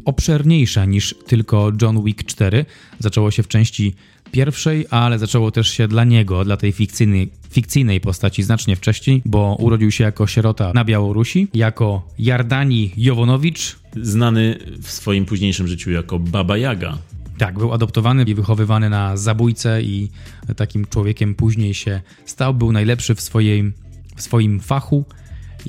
obszerniejsza 0.04 0.84
niż 0.84 1.14
tylko 1.26 1.72
John 1.82 2.04
Wick 2.04 2.24
4. 2.24 2.64
Zaczęło 2.98 3.30
się 3.30 3.42
w 3.42 3.48
części 3.48 3.94
pierwszej, 4.36 4.86
ale 4.90 5.18
zaczęło 5.18 5.50
też 5.50 5.68
się 5.70 5.88
dla 5.88 6.04
niego, 6.04 6.44
dla 6.44 6.56
tej 6.56 6.72
fikcyjnej, 6.72 7.30
fikcyjnej 7.50 8.00
postaci 8.00 8.42
znacznie 8.42 8.76
wcześniej, 8.76 9.22
bo 9.24 9.56
urodził 9.58 9.90
się 9.90 10.04
jako 10.04 10.26
sierota 10.26 10.72
na 10.74 10.84
Białorusi, 10.84 11.48
jako 11.54 12.08
Jardani 12.18 12.90
Jowonowicz. 12.96 13.76
Znany 14.02 14.58
w 14.82 14.90
swoim 14.90 15.24
późniejszym 15.24 15.68
życiu 15.68 15.90
jako 15.90 16.18
Baba 16.18 16.56
Jaga. 16.56 16.98
Tak, 17.38 17.58
był 17.58 17.72
adoptowany 17.72 18.22
i 18.22 18.34
wychowywany 18.34 18.90
na 18.90 19.16
zabójcę 19.16 19.82
i 19.82 20.10
takim 20.56 20.86
człowiekiem 20.86 21.34
później 21.34 21.74
się 21.74 22.00
stał. 22.26 22.54
Był 22.54 22.72
najlepszy 22.72 23.14
w, 23.14 23.20
swojej, 23.20 23.72
w 24.16 24.22
swoim 24.22 24.60
fachu 24.60 25.04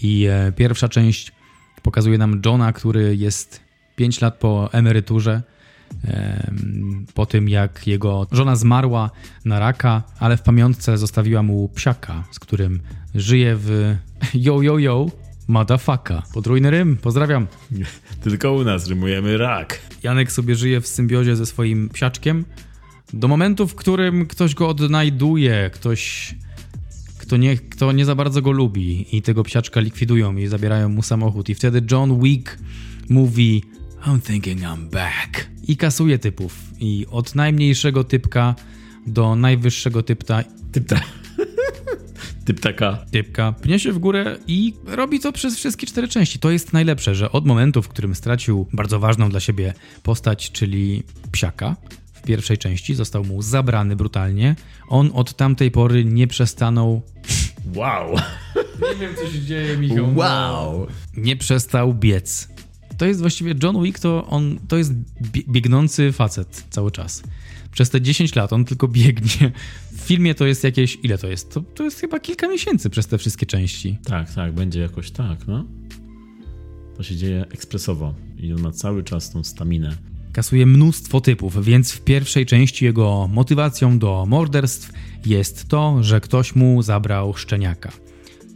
i 0.01 0.25
e, 0.25 0.51
pierwsza 0.51 0.89
część 0.89 1.31
pokazuje 1.83 2.17
nam 2.17 2.41
Johna, 2.45 2.73
który 2.73 3.15
jest 3.15 3.61
5 3.95 4.21
lat 4.21 4.39
po 4.39 4.69
emeryturze, 4.73 5.41
po 7.13 7.25
tym 7.25 7.49
jak 7.49 7.87
jego 7.87 8.27
żona 8.31 8.55
zmarła 8.55 9.11
na 9.45 9.59
raka, 9.59 10.03
ale 10.19 10.37
w 10.37 10.41
pamiątce 10.41 10.97
zostawiła 10.97 11.43
mu 11.43 11.69
psiaka, 11.69 12.23
z 12.31 12.39
którym 12.39 12.79
żyje 13.15 13.55
w 13.55 13.95
yo 14.33 14.61
yo 14.61 14.79
yo 14.79 15.05
motherfucka. 15.47 16.23
Podrójny 16.33 16.71
rym, 16.71 16.97
pozdrawiam. 16.97 17.47
Tylko 18.23 18.53
u 18.53 18.63
nas 18.63 18.87
rymujemy 18.87 19.37
rak. 19.37 19.79
Janek 20.03 20.31
sobie 20.31 20.55
żyje 20.55 20.81
w 20.81 20.87
symbiozie 20.87 21.35
ze 21.35 21.45
swoim 21.45 21.89
psiaczkiem 21.89 22.45
do 23.13 23.27
momentu, 23.27 23.67
w 23.67 23.75
którym 23.75 24.25
ktoś 24.25 24.55
go 24.55 24.69
odnajduje, 24.69 25.69
ktoś 25.73 26.35
kto 27.17 27.37
nie, 27.37 27.57
kto 27.57 27.91
nie 27.91 28.05
za 28.05 28.15
bardzo 28.15 28.41
go 28.41 28.51
lubi 28.51 29.17
i 29.17 29.21
tego 29.21 29.43
psiaczka 29.43 29.79
likwidują 29.79 30.37
i 30.37 30.47
zabierają 30.47 30.89
mu 30.89 31.03
samochód 31.03 31.49
i 31.49 31.55
wtedy 31.55 31.81
John 31.91 32.21
Wick 32.21 32.57
mówi 33.09 33.63
I'm 34.05 34.21
thinking 34.21 34.61
I'm 34.61 34.89
back. 34.89 35.56
I 35.67 35.77
kasuje 35.77 36.19
typów. 36.19 36.57
I 36.79 37.05
od 37.11 37.35
najmniejszego 37.35 38.03
typka 38.03 38.55
do 39.07 39.35
najwyższego 39.35 40.03
typta. 40.03 40.43
Typta. 40.71 41.01
Typtaka. 42.45 43.05
Typka 43.11 43.51
pnie 43.51 43.79
się 43.79 43.91
w 43.91 43.99
górę 43.99 44.37
i 44.47 44.73
robi 44.85 45.19
to 45.19 45.31
przez 45.31 45.55
wszystkie 45.55 45.87
cztery 45.87 46.07
części. 46.07 46.39
To 46.39 46.51
jest 46.51 46.73
najlepsze, 46.73 47.15
że 47.15 47.31
od 47.31 47.45
momentu, 47.45 47.81
w 47.81 47.87
którym 47.87 48.15
stracił 48.15 48.67
bardzo 48.73 48.99
ważną 48.99 49.29
dla 49.29 49.39
siebie 49.39 49.73
postać, 50.03 50.51
czyli 50.51 51.03
psiaka, 51.31 51.75
w 52.13 52.21
pierwszej 52.21 52.57
części 52.57 52.95
został 52.95 53.23
mu 53.23 53.41
zabrany 53.41 53.95
brutalnie, 53.95 54.55
on 54.87 55.11
od 55.13 55.33
tamtej 55.35 55.71
pory 55.71 56.05
nie 56.05 56.27
przestanął. 56.27 57.01
Wow! 57.75 58.15
Nie 58.89 58.95
wiem, 58.99 59.15
co 59.15 59.31
się 59.31 59.41
dzieje, 59.41 59.77
Michał. 59.77 60.15
Wow! 60.15 60.87
Nie 61.17 61.35
przestał 61.35 61.93
biec 61.93 62.56
to 62.97 63.05
jest 63.05 63.19
właściwie 63.21 63.55
John 63.63 63.83
Wick, 63.83 63.99
to 63.99 64.27
on 64.27 64.59
to 64.67 64.77
jest 64.77 64.93
biegnący 65.47 66.11
facet 66.11 66.65
cały 66.69 66.91
czas. 66.91 67.23
Przez 67.71 67.89
te 67.89 68.01
10 68.01 68.35
lat 68.35 68.53
on 68.53 68.65
tylko 68.65 68.87
biegnie. 68.87 69.51
W 69.91 69.99
filmie 69.99 70.35
to 70.35 70.45
jest 70.45 70.63
jakieś. 70.63 70.97
Ile 71.03 71.17
to 71.17 71.27
jest? 71.27 71.51
To, 71.53 71.61
to 71.61 71.83
jest 71.83 71.99
chyba 71.99 72.19
kilka 72.19 72.47
miesięcy 72.47 72.89
przez 72.89 73.07
te 73.07 73.17
wszystkie 73.17 73.45
części. 73.45 73.97
Tak, 74.03 74.33
tak, 74.33 74.53
będzie 74.53 74.79
jakoś 74.79 75.11
tak, 75.11 75.47
no. 75.47 75.65
To 76.97 77.03
się 77.03 77.15
dzieje 77.15 77.45
ekspresowo 77.51 78.13
i 78.37 78.53
on 78.53 78.61
ma 78.61 78.71
cały 78.71 79.03
czas 79.03 79.31
tą 79.31 79.43
staminę. 79.43 79.97
Kasuje 80.33 80.65
mnóstwo 80.65 81.21
typów, 81.21 81.65
więc 81.65 81.91
w 81.91 82.01
pierwszej 82.01 82.45
części 82.45 82.85
jego 82.85 83.29
motywacją 83.31 83.99
do 83.99 84.25
morderstw 84.27 84.93
jest 85.25 85.67
to, 85.67 86.03
że 86.03 86.21
ktoś 86.21 86.55
mu 86.55 86.81
zabrał 86.81 87.33
szczeniaka. 87.33 87.91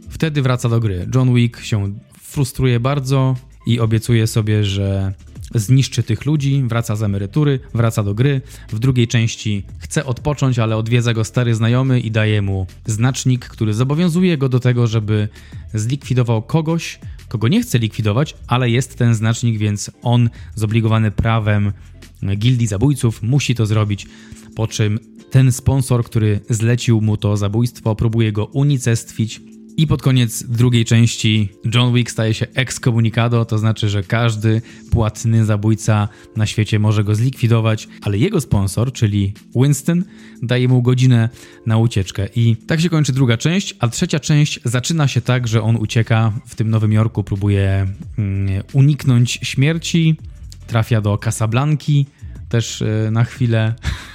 Wtedy 0.08 0.42
wraca 0.42 0.68
do 0.68 0.80
gry. 0.80 1.08
John 1.14 1.34
Wick 1.34 1.60
się 1.60 1.94
frustruje 2.20 2.80
bardzo, 2.80 3.36
i 3.66 3.80
obiecuje 3.80 4.26
sobie, 4.26 4.64
że 4.64 5.12
zniszczy 5.54 6.02
tych 6.02 6.24
ludzi, 6.26 6.64
wraca 6.66 6.96
z 6.96 7.02
emerytury, 7.02 7.60
wraca 7.74 8.02
do 8.02 8.14
gry. 8.14 8.40
W 8.68 8.78
drugiej 8.78 9.08
części 9.08 9.64
chce 9.78 10.04
odpocząć, 10.04 10.58
ale 10.58 10.76
odwiedza 10.76 11.14
go 11.14 11.24
stary 11.24 11.54
znajomy 11.54 12.00
i 12.00 12.10
daje 12.10 12.42
mu 12.42 12.66
znacznik, 12.86 13.48
który 13.48 13.74
zobowiązuje 13.74 14.38
go 14.38 14.48
do 14.48 14.60
tego, 14.60 14.86
żeby 14.86 15.28
zlikwidował 15.74 16.42
kogoś, 16.42 16.98
kogo 17.28 17.48
nie 17.48 17.62
chce 17.62 17.78
likwidować, 17.78 18.34
ale 18.46 18.70
jest 18.70 18.96
ten 18.96 19.14
znacznik, 19.14 19.58
więc 19.58 19.90
on 20.02 20.30
zobligowany 20.54 21.10
prawem 21.10 21.72
gildii 22.36 22.66
zabójców 22.66 23.22
musi 23.22 23.54
to 23.54 23.66
zrobić. 23.66 24.06
Po 24.54 24.66
czym 24.66 24.98
ten 25.30 25.52
sponsor, 25.52 26.04
który 26.04 26.40
zlecił 26.50 27.00
mu 27.00 27.16
to 27.16 27.36
zabójstwo, 27.36 27.94
próbuje 27.94 28.32
go 28.32 28.44
unicestwić 28.44 29.40
i 29.76 29.86
pod 29.86 30.02
koniec 30.02 30.42
drugiej 30.42 30.84
części 30.84 31.48
John 31.74 31.94
Wick 31.94 32.10
staje 32.10 32.34
się 32.34 32.46
excommunicado, 32.54 33.44
to 33.44 33.58
znaczy, 33.58 33.88
że 33.88 34.02
każdy 34.02 34.62
płatny 34.90 35.44
zabójca 35.44 36.08
na 36.36 36.46
świecie 36.46 36.78
może 36.78 37.04
go 37.04 37.14
zlikwidować, 37.14 37.88
ale 38.02 38.18
jego 38.18 38.40
sponsor, 38.40 38.92
czyli 38.92 39.34
Winston, 39.56 40.04
daje 40.42 40.68
mu 40.68 40.82
godzinę 40.82 41.28
na 41.66 41.78
ucieczkę. 41.78 42.28
I 42.36 42.56
tak 42.56 42.80
się 42.80 42.88
kończy 42.88 43.12
druga 43.12 43.36
część, 43.36 43.74
a 43.78 43.88
trzecia 43.88 44.20
część 44.20 44.60
zaczyna 44.64 45.08
się 45.08 45.20
tak, 45.20 45.48
że 45.48 45.62
on 45.62 45.76
ucieka 45.76 46.32
w 46.46 46.54
tym 46.54 46.70
Nowym 46.70 46.92
Jorku, 46.92 47.24
próbuje 47.24 47.86
mm, 48.18 48.62
uniknąć 48.72 49.38
śmierci, 49.42 50.16
trafia 50.66 51.00
do 51.00 51.18
Casablanki 51.18 52.06
też 52.48 52.80
yy, 52.80 53.10
na 53.10 53.24
chwilę. 53.24 53.74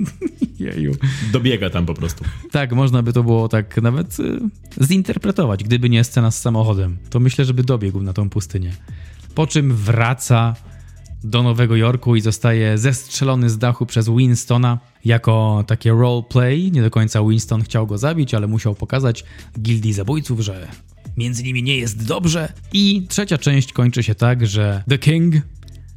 Jeju. 0.58 0.96
Dobiega 1.32 1.70
tam 1.70 1.86
po 1.86 1.94
prostu. 1.94 2.24
Tak, 2.50 2.72
można 2.72 3.02
by 3.02 3.12
to 3.12 3.22
było 3.22 3.48
tak 3.48 3.82
nawet 3.82 4.20
y, 4.20 4.40
zinterpretować. 4.80 5.64
Gdyby 5.64 5.90
nie 5.90 6.04
scena 6.04 6.30
z 6.30 6.40
samochodem, 6.40 6.98
to 7.10 7.20
myślę, 7.20 7.44
żeby 7.44 7.62
dobiegł 7.64 8.00
na 8.00 8.12
tą 8.12 8.30
pustynię. 8.30 8.72
Po 9.34 9.46
czym 9.46 9.74
wraca 9.74 10.54
do 11.24 11.42
Nowego 11.42 11.76
Jorku 11.76 12.16
i 12.16 12.20
zostaje 12.20 12.78
zestrzelony 12.78 13.50
z 13.50 13.58
dachu 13.58 13.86
przez 13.86 14.08
Winstona 14.08 14.78
jako 15.04 15.64
takie 15.66 15.90
roleplay. 15.90 16.72
Nie 16.72 16.82
do 16.82 16.90
końca 16.90 17.22
Winston 17.22 17.62
chciał 17.62 17.86
go 17.86 17.98
zabić, 17.98 18.34
ale 18.34 18.46
musiał 18.46 18.74
pokazać 18.74 19.24
gildii 19.60 19.92
zabójców, 19.92 20.40
że 20.40 20.68
między 21.16 21.42
nimi 21.42 21.62
nie 21.62 21.76
jest 21.76 22.06
dobrze. 22.06 22.52
I 22.72 23.06
trzecia 23.08 23.38
część 23.38 23.72
kończy 23.72 24.02
się 24.02 24.14
tak, 24.14 24.46
że 24.46 24.82
The 24.88 24.98
King, 24.98 25.34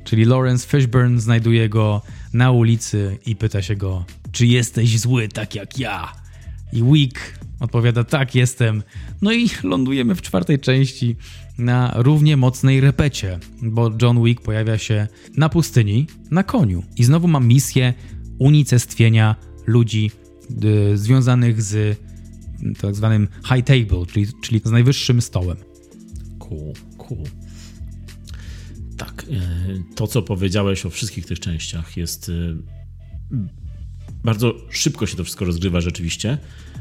czyli 0.04 0.26
Lawrence 0.26 0.68
Fishburne, 0.68 1.20
znajduje 1.20 1.70
go 1.70 2.02
na 2.34 2.52
ulicy 2.52 3.18
i 3.26 3.36
pyta 3.36 3.62
się 3.62 3.76
go, 3.76 4.06
czy 4.32 4.46
jesteś 4.46 5.00
zły 5.00 5.28
tak 5.28 5.56
jak 5.56 5.80
ja? 5.80 6.14
I 6.74 6.84
Wick 6.84 7.40
odpowiada, 7.60 8.04
tak, 8.04 8.36
jestem. 8.36 8.84
No 9.22 9.34
i 9.34 9.50
lądujemy 9.64 10.16
w 10.16 10.22
czwartej 10.22 10.60
części 10.60 11.16
na 11.58 11.94
równie 11.96 12.38
mocnej 12.38 12.82
repecie, 12.82 13.40
bo 13.62 13.92
John 14.02 14.24
Wick 14.24 14.42
pojawia 14.42 14.78
się 14.78 15.08
na 15.38 15.50
pustyni, 15.50 16.08
na 16.32 16.44
koniu. 16.44 16.84
I 16.98 17.04
znowu 17.04 17.28
ma 17.28 17.40
misję 17.40 17.94
unicestwienia 18.40 19.36
ludzi 19.68 20.12
y, 20.64 20.98
związanych 20.98 21.62
z 21.62 22.00
tak 22.82 22.96
zwanym 22.96 23.28
high 23.54 23.66
table, 23.66 24.06
czyli, 24.06 24.28
czyli 24.42 24.62
z 24.66 24.72
najwyższym 24.72 25.22
stołem. 25.22 25.58
Cool, 26.40 26.74
cool. 26.98 27.24
E, 29.32 29.36
to 29.96 30.08
co 30.08 30.22
powiedziałeś 30.22 30.86
o 30.86 30.90
wszystkich 30.90 31.26
tych 31.26 31.40
częściach 31.40 31.98
jest 31.98 32.30
e, 32.30 32.56
bardzo 34.24 34.54
szybko 34.70 35.06
się 35.06 35.18
to 35.18 35.24
wszystko 35.24 35.46
rozgrywa 35.46 35.82
rzeczywiście, 35.82 36.38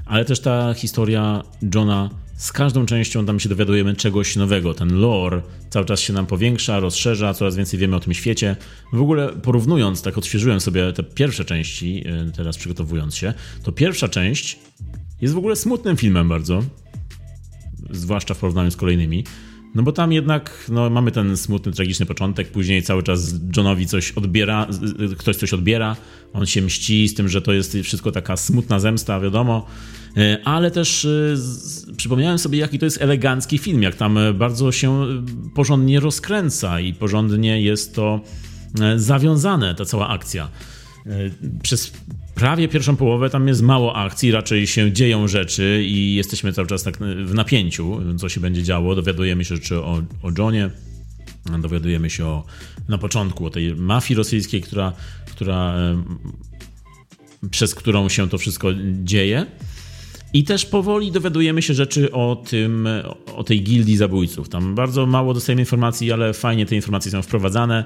ale 0.06 0.24
też 0.24 0.40
ta 0.40 0.74
historia 0.74 1.42
Johna 1.74 2.10
z 2.36 2.52
każdą 2.52 2.86
częścią 2.86 3.26
tam 3.26 3.40
się 3.40 3.48
dowiadujemy 3.48 3.96
czegoś 3.96 4.36
nowego. 4.36 4.74
Ten 4.74 5.00
lore 5.00 5.42
cały 5.70 5.86
czas 5.86 6.00
się 6.00 6.12
nam 6.12 6.26
powiększa, 6.26 6.80
rozszerza, 6.80 7.34
coraz 7.34 7.56
więcej 7.56 7.78
wiemy 7.80 7.96
o 7.96 8.00
tym 8.00 8.14
świecie. 8.14 8.56
W 8.92 9.00
ogóle 9.00 9.28
porównując, 9.28 10.02
tak 10.02 10.18
odświeżyłem 10.18 10.60
sobie 10.60 10.92
te 10.92 11.02
pierwsze 11.02 11.44
części, 11.44 12.04
e, 12.06 12.30
teraz 12.36 12.58
przygotowując 12.58 13.16
się, 13.16 13.34
to 13.62 13.72
pierwsza 13.72 14.08
część 14.08 14.58
jest 15.20 15.34
w 15.34 15.38
ogóle 15.38 15.56
smutnym 15.56 15.96
filmem 15.96 16.28
bardzo, 16.28 16.62
zwłaszcza 17.90 18.34
w 18.34 18.38
porównaniu 18.38 18.70
z 18.70 18.76
kolejnymi. 18.76 19.24
No 19.74 19.82
bo 19.82 19.92
tam 19.92 20.12
jednak 20.12 20.66
no, 20.68 20.90
mamy 20.90 21.10
ten 21.10 21.36
smutny, 21.36 21.72
tragiczny 21.72 22.06
początek, 22.06 22.48
później 22.48 22.82
cały 22.82 23.02
czas 23.02 23.34
Johnowi 23.56 23.86
coś 23.86 24.12
odbiera, 24.12 24.66
ktoś 25.18 25.36
coś 25.36 25.54
odbiera, 25.54 25.96
on 26.32 26.46
się 26.46 26.62
mści 26.62 27.08
z 27.08 27.14
tym, 27.14 27.28
że 27.28 27.42
to 27.42 27.52
jest 27.52 27.76
wszystko 27.82 28.12
taka 28.12 28.36
smutna 28.36 28.80
zemsta, 28.80 29.20
wiadomo, 29.20 29.66
e, 30.16 30.38
ale 30.44 30.70
też 30.70 31.04
e, 31.04 31.36
przypomniałem 31.96 32.38
sobie, 32.38 32.58
jaki 32.58 32.78
to 32.78 32.84
jest 32.84 33.02
elegancki 33.02 33.58
film, 33.58 33.82
jak 33.82 33.94
tam 33.94 34.18
bardzo 34.34 34.72
się 34.72 35.06
porządnie 35.54 36.00
rozkręca 36.00 36.80
i 36.80 36.94
porządnie 36.94 37.62
jest 37.62 37.94
to 37.94 38.20
e, 38.80 38.98
zawiązane, 38.98 39.74
ta 39.74 39.84
cała 39.84 40.08
akcja. 40.08 40.48
Przez 41.62 41.92
prawie 42.40 42.68
pierwszą 42.68 42.96
połowę 42.96 43.30
tam 43.30 43.48
jest 43.48 43.62
mało 43.62 43.96
akcji, 43.96 44.30
raczej 44.30 44.66
się 44.66 44.92
dzieją 44.92 45.28
rzeczy 45.28 45.82
i 45.86 46.14
jesteśmy 46.14 46.52
cały 46.52 46.68
czas 46.68 46.82
tak 46.82 46.96
w 47.24 47.34
napięciu, 47.34 48.00
co 48.18 48.28
się 48.28 48.40
będzie 48.40 48.62
działo. 48.62 48.94
Dowiadujemy 48.94 49.44
się 49.44 49.54
rzeczy 49.54 49.76
o, 49.76 50.02
o 50.22 50.30
Johnie, 50.38 50.70
dowiadujemy 51.62 52.10
się 52.10 52.26
o, 52.26 52.44
na 52.88 52.98
początku 52.98 53.46
o 53.46 53.50
tej 53.50 53.74
mafii 53.74 54.18
rosyjskiej, 54.18 54.60
która, 54.62 54.92
która, 55.30 55.74
przez 57.50 57.74
którą 57.74 58.08
się 58.08 58.28
to 58.28 58.38
wszystko 58.38 58.68
dzieje. 59.02 59.46
I 60.32 60.44
też 60.44 60.66
powoli 60.66 61.12
dowiadujemy 61.12 61.62
się 61.62 61.74
rzeczy 61.74 62.12
o 62.12 62.42
tym, 62.48 62.88
o 63.36 63.44
tej 63.44 63.62
gildii 63.62 63.96
zabójców. 63.96 64.48
Tam 64.48 64.74
bardzo 64.74 65.06
mało 65.06 65.34
dostajemy 65.34 65.62
informacji, 65.62 66.12
ale 66.12 66.34
fajnie 66.34 66.66
te 66.66 66.76
informacje 66.76 67.10
są 67.10 67.22
wprowadzane. 67.22 67.84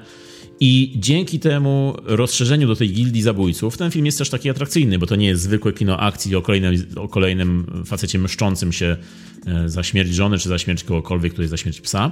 I 0.59 0.93
dzięki 0.95 1.39
temu 1.39 1.95
rozszerzeniu 2.03 2.67
do 2.67 2.75
tej 2.75 2.89
gildii 2.89 3.21
zabójców, 3.21 3.77
ten 3.77 3.91
film 3.91 4.05
jest 4.05 4.17
też 4.17 4.29
taki 4.29 4.49
atrakcyjny, 4.49 4.99
bo 4.99 5.05
to 5.05 5.15
nie 5.15 5.27
jest 5.27 5.43
zwykłe 5.43 5.73
kino 5.73 5.99
akcji 5.99 6.35
o 6.35 6.41
kolejnym, 6.41 6.85
o 6.95 7.07
kolejnym 7.07 7.83
facecie 7.85 8.19
mszczącym 8.19 8.73
się 8.73 8.97
e, 9.45 9.69
za 9.69 9.83
śmierć 9.83 10.13
żony, 10.13 10.37
czy 10.37 10.49
za 10.49 10.57
śmierć 10.57 10.83
kogokolwiek, 10.83 11.31
który 11.31 11.43
jest 11.43 11.51
za 11.51 11.57
śmierć 11.57 11.81
psa. 11.81 12.11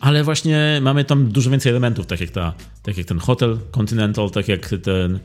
Ale 0.00 0.24
właśnie 0.24 0.78
mamy 0.82 1.04
tam 1.04 1.28
dużo 1.28 1.50
więcej 1.50 1.70
elementów, 1.70 2.06
tak 2.06 2.20
jak, 2.20 2.30
ta, 2.30 2.54
tak 2.82 2.98
jak 2.98 3.06
ten 3.06 3.18
hotel 3.18 3.58
Continental, 3.70 4.30
tak 4.30 4.48
jak 4.48 4.74
ten 4.82 5.14
e, 5.14 5.20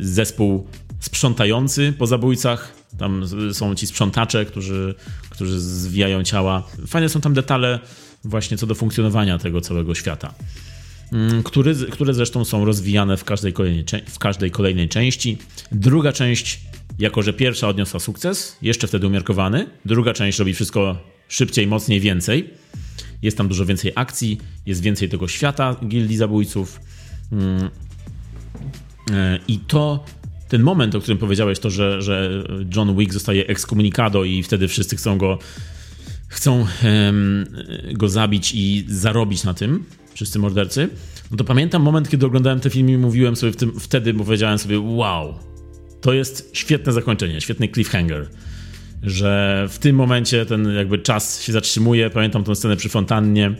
zespół 0.00 0.66
sprzątający 1.00 1.92
po 1.98 2.06
zabójcach. 2.06 2.72
Tam 2.98 3.24
są 3.52 3.74
ci 3.74 3.86
sprzątacze, 3.86 4.44
którzy, 4.44 4.94
którzy 5.30 5.60
zwijają 5.60 6.24
ciała. 6.24 6.62
Fajne 6.86 7.08
są 7.08 7.20
tam 7.20 7.34
detale 7.34 7.78
właśnie 8.24 8.56
co 8.56 8.66
do 8.66 8.74
funkcjonowania 8.74 9.38
tego 9.38 9.60
całego 9.60 9.94
świata. 9.94 10.34
Mm, 11.12 11.42
który, 11.42 11.74
które 11.74 12.14
zresztą 12.14 12.44
są 12.44 12.64
rozwijane 12.64 13.16
w 13.16 13.24
każdej, 13.24 13.52
kolejnej, 13.52 13.84
w 14.06 14.18
każdej 14.18 14.50
kolejnej 14.50 14.88
części. 14.88 15.38
Druga 15.72 16.12
część, 16.12 16.60
jako 16.98 17.22
że 17.22 17.32
pierwsza 17.32 17.68
odniosła 17.68 18.00
sukces, 18.00 18.56
jeszcze 18.62 18.86
wtedy 18.86 19.06
umiarkowany, 19.06 19.66
druga 19.84 20.12
część 20.12 20.38
robi 20.38 20.54
wszystko 20.54 20.98
szybciej, 21.28 21.66
mocniej, 21.66 22.00
więcej. 22.00 22.50
Jest 23.22 23.36
tam 23.36 23.48
dużo 23.48 23.66
więcej 23.66 23.92
akcji, 23.94 24.38
jest 24.66 24.82
więcej 24.82 25.08
tego 25.08 25.28
świata 25.28 25.76
gildii 25.88 26.16
zabójców. 26.16 26.80
Mm, 27.32 27.70
e, 29.10 29.38
I 29.48 29.58
to 29.58 30.04
ten 30.48 30.62
moment, 30.62 30.94
o 30.94 31.00
którym 31.00 31.18
powiedziałeś, 31.18 31.58
to, 31.58 31.70
że, 31.70 32.02
że 32.02 32.44
John 32.76 32.96
Wick 32.96 33.12
zostaje 33.12 33.46
ekskomunikado 33.46 34.24
i 34.24 34.42
wtedy 34.42 34.68
wszyscy 34.68 34.96
chcą 34.96 35.18
go 35.18 35.38
chcą 36.28 36.66
go 37.92 38.08
zabić 38.08 38.52
i 38.54 38.84
zarobić 38.88 39.44
na 39.44 39.54
tym, 39.54 39.84
wszyscy 40.14 40.38
mordercy, 40.38 40.88
no 41.30 41.36
to 41.36 41.44
pamiętam 41.44 41.82
moment, 41.82 42.08
kiedy 42.08 42.26
oglądałem 42.26 42.60
te 42.60 42.70
filmy 42.70 42.92
i 42.92 42.98
mówiłem 42.98 43.36
sobie 43.36 43.52
w 43.52 43.56
tym, 43.56 43.80
wtedy, 43.80 44.14
bo 44.14 44.24
powiedziałem 44.24 44.58
sobie, 44.58 44.80
wow, 44.80 45.34
to 46.00 46.12
jest 46.12 46.50
świetne 46.52 46.92
zakończenie, 46.92 47.40
świetny 47.40 47.68
cliffhanger, 47.68 48.28
że 49.02 49.66
w 49.70 49.78
tym 49.78 49.96
momencie 49.96 50.46
ten 50.46 50.74
jakby 50.74 50.98
czas 50.98 51.42
się 51.42 51.52
zatrzymuje. 51.52 52.10
Pamiętam 52.10 52.44
tę 52.44 52.54
scenę 52.54 52.76
przy 52.76 52.88
fontannie, 52.88 53.54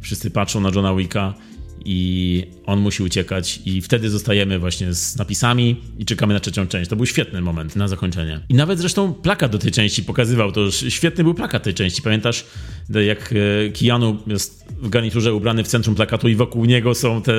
wszyscy 0.00 0.30
patrzą 0.30 0.60
na 0.60 0.68
Johna 0.74 0.94
Wicka 0.94 1.34
i 1.84 2.44
on 2.66 2.80
musi 2.80 3.02
uciekać 3.02 3.60
i 3.64 3.82
wtedy 3.82 4.10
zostajemy 4.10 4.58
właśnie 4.58 4.94
z 4.94 5.16
napisami 5.16 5.76
i 5.98 6.04
czekamy 6.04 6.34
na 6.34 6.40
trzecią 6.40 6.66
część. 6.66 6.90
To 6.90 6.96
był 6.96 7.06
świetny 7.06 7.40
moment 7.40 7.76
na 7.76 7.88
zakończenie. 7.88 8.40
I 8.48 8.54
nawet 8.54 8.78
zresztą 8.78 9.14
plakat 9.14 9.52
do 9.52 9.58
tej 9.58 9.72
części 9.72 10.02
pokazywał, 10.02 10.52
to 10.52 10.60
już 10.60 10.84
świetny 10.88 11.24
był 11.24 11.34
plakat 11.34 11.62
tej 11.62 11.74
części. 11.74 12.02
Pamiętasz, 12.02 12.46
jak 13.06 13.32
e, 13.32 13.72
Keanu 13.72 14.18
jest 14.26 14.64
w 14.82 14.88
garniturze 14.88 15.34
ubrany 15.34 15.64
w 15.64 15.68
centrum 15.68 15.94
plakatu 15.94 16.28
i 16.28 16.34
wokół 16.34 16.64
niego 16.64 16.94
są 16.94 17.22
te 17.22 17.32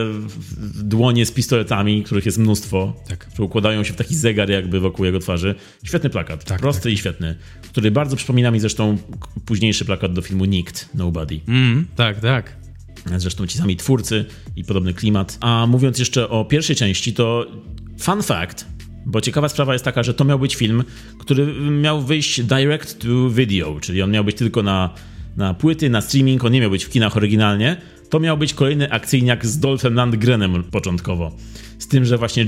dłonie 0.84 1.26
z 1.26 1.32
pistoletami, 1.32 2.04
których 2.04 2.26
jest 2.26 2.38
mnóstwo, 2.38 2.94
tak. 3.08 3.20
które 3.20 3.46
układają 3.46 3.84
się 3.84 3.94
w 3.94 3.96
taki 3.96 4.16
zegar 4.16 4.50
jakby 4.50 4.80
wokół 4.80 5.06
jego 5.06 5.20
twarzy. 5.20 5.56
Świetny 5.84 6.10
plakat, 6.10 6.44
tak, 6.46 6.60
prosty 6.60 6.84
tak. 6.84 6.94
i 6.94 6.98
świetny, 6.98 7.36
który 7.62 7.92
bardzo 7.92 8.16
przypomina 8.16 8.52
mi 8.52 8.60
zresztą 8.60 8.98
późniejszy 9.46 9.86
plakat 9.86 10.14
do 10.14 10.22
filmu 10.22 10.46
Nikt, 10.46 10.90
Nobody. 10.94 11.40
Mm, 11.48 11.88
tak, 11.96 12.20
tak. 12.20 12.69
Zresztą 13.18 13.48
ci 13.48 13.58
sami 13.58 13.78
twórcy 13.78 14.26
i 14.56 14.64
podobny 14.64 14.94
klimat. 14.94 15.38
A 15.42 15.68
mówiąc 15.68 16.00
jeszcze 16.00 16.30
o 16.30 16.46
pierwszej 16.46 16.76
części, 16.76 17.14
to 17.14 17.46
fun 18.00 18.24
fact, 18.24 18.68
bo 19.06 19.22
ciekawa 19.22 19.50
sprawa 19.50 19.74
jest 19.74 19.86
taka, 19.86 20.04
że 20.04 20.14
to 20.14 20.26
miał 20.26 20.40
być 20.40 20.56
film, 20.56 20.84
który 21.20 21.54
miał 21.72 22.02
wyjść 22.02 22.42
direct 22.42 23.00
to 23.00 23.30
video, 23.30 23.80
czyli 23.80 24.02
on 24.02 24.12
miał 24.12 24.24
być 24.24 24.36
tylko 24.36 24.64
na, 24.64 24.94
na 25.38 25.54
płyty, 25.54 25.90
na 25.90 26.02
streaming, 26.02 26.46
on 26.46 26.52
nie 26.52 26.62
miał 26.62 26.72
być 26.72 26.86
w 26.86 26.90
kinach 26.90 27.18
oryginalnie. 27.18 27.78
To 28.10 28.20
miał 28.20 28.38
być 28.38 28.54
kolejny 28.54 28.92
akcyjniak 28.92 29.46
z 29.46 29.60
Dolphem 29.60 29.94
Landgrenem 29.94 30.64
początkowo. 30.64 31.36
Z 31.80 31.88
tym, 31.88 32.06
że 32.06 32.18
właśnie 32.18 32.46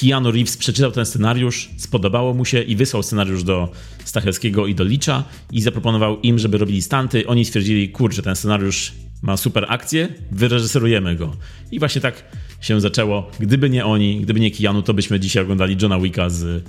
Keanu 0.00 0.30
Reeves 0.30 0.56
przeczytał 0.56 0.92
ten 0.92 1.06
scenariusz, 1.06 1.70
spodobało 1.76 2.34
mu 2.34 2.44
się 2.44 2.62
i 2.62 2.76
wysłał 2.76 3.02
scenariusz 3.02 3.44
do 3.44 3.72
Stachelskiego 4.04 4.66
i 4.66 4.74
do 4.74 4.84
Licza 4.84 5.24
i 5.52 5.62
zaproponował 5.62 6.20
im, 6.20 6.38
żeby 6.38 6.58
robili 6.58 6.82
stanty. 6.82 7.26
Oni 7.26 7.44
stwierdzili, 7.44 7.88
kurczę, 7.88 8.22
ten 8.22 8.36
scenariusz 8.36 8.92
ma 9.22 9.36
super 9.36 9.66
akcję, 9.68 10.08
wyreżyserujemy 10.30 11.16
go. 11.16 11.36
I 11.70 11.78
właśnie 11.78 12.00
tak 12.00 12.24
się 12.60 12.80
zaczęło. 12.80 13.30
Gdyby 13.40 13.70
nie 13.70 13.84
oni, 13.84 14.20
gdyby 14.20 14.40
nie 14.40 14.50
Keanu, 14.50 14.82
to 14.82 14.94
byśmy 14.94 15.20
dzisiaj 15.20 15.42
oglądali 15.42 15.76
Johna 15.82 16.00
Wicka 16.00 16.30
z 16.30 16.64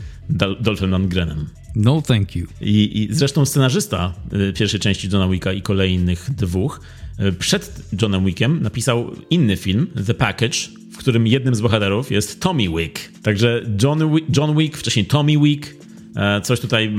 Dolphem 0.59 0.89
Lundgrenem. 0.89 1.45
No 1.75 2.01
thank 2.01 2.35
you. 2.35 2.47
I, 2.61 3.01
I, 3.01 3.07
zresztą 3.11 3.45
scenarzysta 3.45 4.13
y, 4.49 4.53
pierwszej 4.53 4.79
części 4.79 5.09
Johna 5.11 5.27
Wicka 5.27 5.53
i 5.53 5.61
kolejnych 5.61 6.29
dwóch 6.37 6.81
y, 7.19 7.33
przed 7.33 7.81
Johnem 8.01 8.25
Wickiem 8.25 8.61
napisał 8.61 9.11
inny 9.29 9.57
film, 9.57 9.87
The 10.07 10.13
Package, 10.13 10.57
w 10.91 10.97
którym 10.97 11.27
jednym 11.27 11.55
z 11.55 11.61
bohaterów 11.61 12.11
jest 12.11 12.41
Tommy 12.41 12.69
Wick. 12.69 13.21
Także 13.21 13.61
John 13.83 14.15
Wick, 14.15 14.37
John 14.37 14.57
Wick 14.57 14.77
wcześniej 14.77 15.05
Tommy 15.05 15.39
Wick, 15.39 15.75
e, 16.15 16.41
coś 16.41 16.59
tutaj 16.59 16.91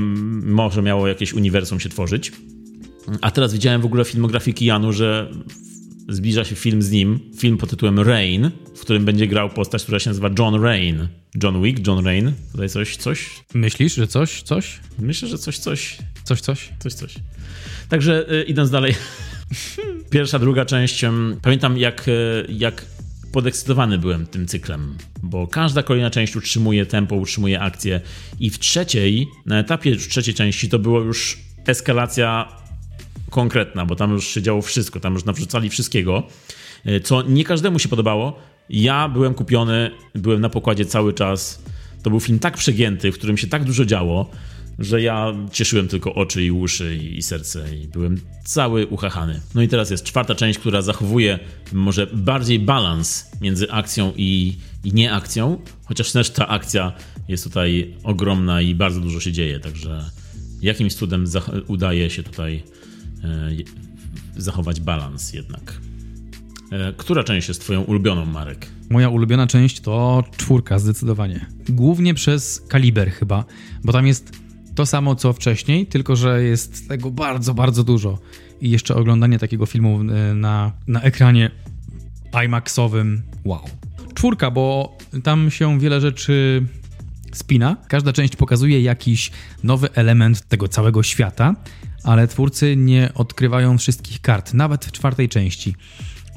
może 0.43 0.81
miało 0.81 1.07
jakieś 1.07 1.33
uniwersum 1.33 1.79
się 1.79 1.89
tworzyć. 1.89 2.31
A 3.21 3.31
teraz 3.31 3.53
widziałem 3.53 3.81
w 3.81 3.85
ogóle 3.85 4.05
filmografię 4.05 4.53
Keanu, 4.53 4.93
że 4.93 5.31
zbliża 6.09 6.43
się 6.43 6.55
film 6.55 6.81
z 6.81 6.91
nim, 6.91 7.19
film 7.37 7.57
pod 7.57 7.69
tytułem 7.69 7.99
Rain, 7.99 8.51
w 8.75 8.79
którym 8.79 9.05
będzie 9.05 9.27
grał 9.27 9.49
postać, 9.49 9.83
która 9.83 9.99
się 9.99 10.09
nazywa 10.09 10.29
John 10.39 10.63
Rain. 10.63 11.07
John 11.43 11.63
Wick, 11.63 11.87
John 11.87 12.05
Rain. 12.05 12.33
Tutaj 12.51 12.69
coś, 12.69 12.97
coś? 12.97 13.29
Myślisz, 13.53 13.95
że 13.95 14.07
coś, 14.07 14.41
coś? 14.41 14.79
Myślę, 14.99 15.27
że 15.27 15.37
coś, 15.37 15.57
coś. 15.57 15.97
Coś, 16.23 16.41
coś? 16.41 16.69
Coś, 16.79 16.93
coś. 16.93 17.15
Także 17.89 18.31
y, 18.33 18.43
idąc 18.43 18.69
dalej. 18.69 18.95
Pierwsza, 20.11 20.39
druga 20.39 20.65
część. 20.65 21.05
pamiętam, 21.41 21.77
jak, 21.77 22.07
y, 22.07 22.45
jak 22.49 22.85
podekscytowany 23.31 23.97
byłem 23.97 24.27
tym 24.27 24.47
cyklem, 24.47 24.97
bo 25.23 25.47
każda 25.47 25.83
kolejna 25.83 26.09
część 26.09 26.35
utrzymuje 26.35 26.85
tempo, 26.85 27.15
utrzymuje 27.15 27.59
akcję 27.59 28.01
i 28.39 28.49
w 28.49 28.59
trzeciej, 28.59 29.27
na 29.45 29.59
etapie 29.59 29.95
trzeciej 29.95 30.33
części 30.33 30.69
to 30.69 30.79
było 30.79 31.01
już 31.01 31.37
eskalacja 31.67 32.47
konkretna, 33.35 33.85
bo 33.85 33.95
tam 33.95 34.11
już 34.11 34.27
się 34.27 34.41
działo 34.41 34.61
wszystko, 34.61 34.99
tam 34.99 35.13
już 35.13 35.25
nawrzucali 35.25 35.69
wszystkiego, 35.69 36.23
e, 36.85 36.99
co 36.99 37.21
nie 37.21 37.43
każdemu 37.43 37.79
się 37.79 37.89
podobało. 37.89 38.39
Ja 38.69 39.09
byłem 39.09 39.33
kupiony, 39.33 39.91
byłem 40.13 40.41
na 40.41 40.49
pokładzie 40.49 40.85
cały 40.85 41.13
czas. 41.13 41.63
To 42.03 42.09
był 42.09 42.19
film 42.19 42.39
tak 42.39 42.57
przegięty, 42.57 43.11
w 43.11 43.15
którym 43.15 43.37
się 43.37 43.47
tak 43.47 43.63
dużo 43.63 43.85
działo, 43.85 44.29
że 44.79 45.01
ja 45.01 45.33
cieszyłem 45.51 45.87
tylko 45.87 46.13
oczy 46.15 46.43
i 46.43 46.51
uszy 46.51 46.95
i, 46.95 47.17
i 47.17 47.21
serce 47.21 47.75
i 47.75 47.87
byłem 47.87 48.21
cały 48.45 48.87
uchachany. 48.87 49.41
No 49.55 49.61
i 49.61 49.67
teraz 49.67 49.91
jest 49.91 50.03
czwarta 50.03 50.35
część, 50.35 50.59
która 50.59 50.81
zachowuje 50.81 51.39
może 51.73 52.07
bardziej 52.13 52.59
balans 52.59 53.31
między 53.41 53.71
akcją 53.71 54.13
i, 54.15 54.57
i 54.83 54.93
nieakcją, 54.93 55.61
chociaż 55.85 56.11
też 56.11 56.29
ta 56.29 56.47
akcja 56.47 56.93
jest 57.27 57.43
tutaj 57.43 57.95
ogromna 58.03 58.61
i 58.61 58.75
bardzo 58.75 58.99
dużo 58.99 59.19
się 59.19 59.31
dzieje, 59.31 59.59
także 59.59 60.09
jakimś 60.61 60.93
cudem 60.93 61.25
udaje 61.67 62.09
się 62.09 62.23
tutaj 62.23 62.63
zachować 64.37 64.79
balans 64.81 65.33
jednak. 65.33 65.81
E, 66.71 66.93
która 66.97 67.23
część 67.23 67.47
jest 67.47 67.61
twoją 67.61 67.81
ulubioną, 67.81 68.25
Marek? 68.25 68.67
Moja 68.89 69.09
ulubiona 69.09 69.47
część 69.47 69.79
to 69.79 70.23
czwórka, 70.37 70.79
zdecydowanie. 70.79 71.45
Głównie 71.69 72.13
przez 72.13 72.61
kaliber 72.67 73.11
chyba, 73.11 73.45
bo 73.83 73.93
tam 73.93 74.07
jest 74.07 74.31
to 74.75 74.85
samo 74.85 75.15
co 75.15 75.33
wcześniej, 75.33 75.87
tylko 75.87 76.15
że 76.15 76.43
jest 76.43 76.87
tego 76.87 77.11
bardzo, 77.11 77.53
bardzo 77.53 77.83
dużo. 77.83 78.19
I 78.61 78.69
jeszcze 78.69 78.95
oglądanie 78.95 79.39
takiego 79.39 79.65
filmu 79.65 79.99
e, 80.01 80.33
na, 80.33 80.71
na 80.87 81.01
ekranie 81.01 81.51
IMAXowym, 82.45 83.23
wow. 83.45 83.63
Czwórka, 84.13 84.51
bo 84.51 84.97
tam 85.23 85.51
się 85.51 85.79
wiele 85.79 86.01
rzeczy 86.01 86.65
spina. 87.33 87.77
Każda 87.87 88.13
część 88.13 88.35
pokazuje 88.35 88.81
jakiś 88.81 89.31
nowy 89.63 89.93
element 89.93 90.41
tego 90.41 90.67
całego 90.67 91.03
świata, 91.03 91.55
ale 92.05 92.27
twórcy 92.27 92.75
nie 92.75 93.09
odkrywają 93.13 93.77
wszystkich 93.77 94.21
kart, 94.21 94.53
nawet 94.53 94.85
w 94.85 94.91
czwartej 94.91 95.29
części. 95.29 95.75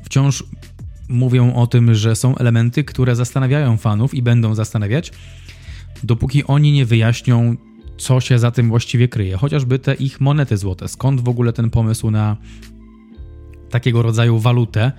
Wciąż 0.05 0.45
mówią 1.09 1.55
o 1.55 1.66
tym, 1.66 1.95
że 1.95 2.16
są 2.16 2.37
elementy, 2.37 2.85
które 2.85 3.16
zastanawiają 3.16 3.77
fanów 3.77 4.14
i 4.14 4.23
będą 4.23 4.55
zastanawiać, 4.55 5.12
dopóki 6.03 6.45
oni 6.45 6.73
nie 6.73 6.87
wyjaśnią, 6.87 7.57
co 7.99 8.21
się 8.21 8.39
za 8.39 8.51
tym 8.51 8.69
właściwie 8.69 9.09
kryje. 9.09 9.37
Chociażby 9.37 9.79
te 9.79 9.95
ich 9.95 10.21
monety 10.21 10.57
złote. 10.57 10.89
Skąd 10.89 11.21
w 11.21 11.29
ogóle 11.29 11.53
ten 11.53 11.71
pomysł 11.71 12.11
na 12.11 12.37
takiego 13.71 14.03
rodzaju 14.03 14.39
walutę? 14.39 14.93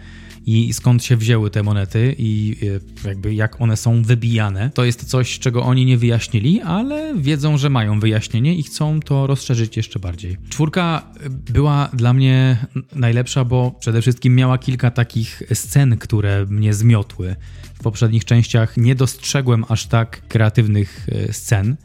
I 0.50 0.74
skąd 0.74 1.04
się 1.04 1.18
wzięły 1.18 1.50
te 1.50 1.64
monety 1.64 2.16
i 2.18 2.56
e, 3.04 3.08
jakby 3.08 3.34
jak 3.34 3.62
one 3.62 3.78
są 3.78 4.04
wybijane. 4.04 4.70
To 4.74 4.86
jest 4.86 5.06
coś, 5.06 5.40
czego 5.40 5.64
oni 5.64 5.86
nie 5.86 5.98
wyjaśnili, 5.98 6.62
ale 6.62 7.14
wiedzą, 7.18 7.58
że 7.58 7.70
mają 7.70 8.00
wyjaśnienie 8.00 8.56
i 8.56 8.64
chcą 8.64 9.00
to 9.00 9.28
rozszerzyć 9.28 9.78
jeszcze 9.78 10.00
bardziej. 10.00 10.38
Czwórka 10.50 11.12
była 11.30 11.90
dla 11.94 12.14
mnie 12.14 12.66
najlepsza, 12.96 13.46
bo 13.46 13.72
przede 13.80 14.02
wszystkim 14.02 14.36
miała 14.36 14.58
kilka 14.58 14.92
takich 14.92 15.44
scen, 15.54 15.98
które 15.98 16.46
mnie 16.46 16.74
zmiotły. 16.74 17.36
W 17.74 17.84
poprzednich 17.84 18.26
częściach 18.26 18.78
nie 18.78 18.96
dostrzegłem 18.96 19.66
aż 19.68 19.86
tak 19.86 20.28
kreatywnych 20.28 21.08
e, 21.12 21.34
scen, 21.34 21.76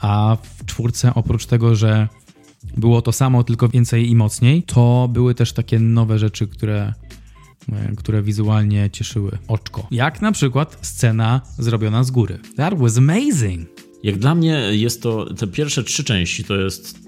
a 0.00 0.36
w 0.42 0.64
czwórce 0.64 1.14
oprócz 1.14 1.46
tego, 1.46 1.76
że 1.76 2.08
było 2.76 3.02
to 3.02 3.12
samo, 3.12 3.44
tylko 3.44 3.68
więcej 3.68 4.10
i 4.10 4.14
mocniej, 4.14 4.62
to 4.62 5.08
były 5.12 5.34
też 5.34 5.52
takie 5.52 5.78
nowe 5.78 6.18
rzeczy, 6.18 6.48
które 6.48 6.92
E, 6.92 7.25
które 7.96 8.22
wizualnie 8.22 8.90
cieszyły 8.90 9.38
oczko. 9.48 9.86
Jak 9.90 10.22
na 10.22 10.32
przykład 10.32 10.78
scena 10.82 11.40
zrobiona 11.58 12.04
z 12.04 12.10
góry. 12.10 12.38
That 12.56 12.78
was 12.78 12.98
amazing! 12.98 13.68
Jak 14.02 14.18
dla 14.18 14.34
mnie 14.34 14.62
jest 14.70 15.02
to, 15.02 15.34
te 15.34 15.46
pierwsze 15.46 15.84
trzy 15.84 16.04
części 16.04 16.44
to 16.44 16.56
jest 16.56 16.98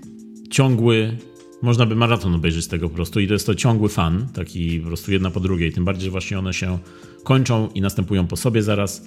ciągły, 0.51 1.17
można 1.63 1.87
by 1.87 1.97
maraton 1.97 2.35
obejrzeć 2.35 2.65
z 2.65 2.69
tego 2.69 2.89
po 2.89 2.95
prostu 2.95 3.21
i 3.21 3.27
to 3.27 3.33
jest 3.33 3.47
to 3.47 3.55
ciągły 3.55 3.89
fan, 3.89 4.29
taki 4.35 4.81
po 4.81 4.87
prostu 4.87 5.13
jedna 5.13 5.31
po 5.31 5.41
drugiej, 5.41 5.73
tym 5.73 5.85
bardziej, 5.85 6.05
że 6.05 6.11
właśnie 6.11 6.39
one 6.39 6.55
się 6.55 6.79
kończą 7.25 7.69
i 7.75 7.81
następują 7.81 8.27
po 8.27 8.37
sobie 8.37 8.63
zaraz 8.63 9.07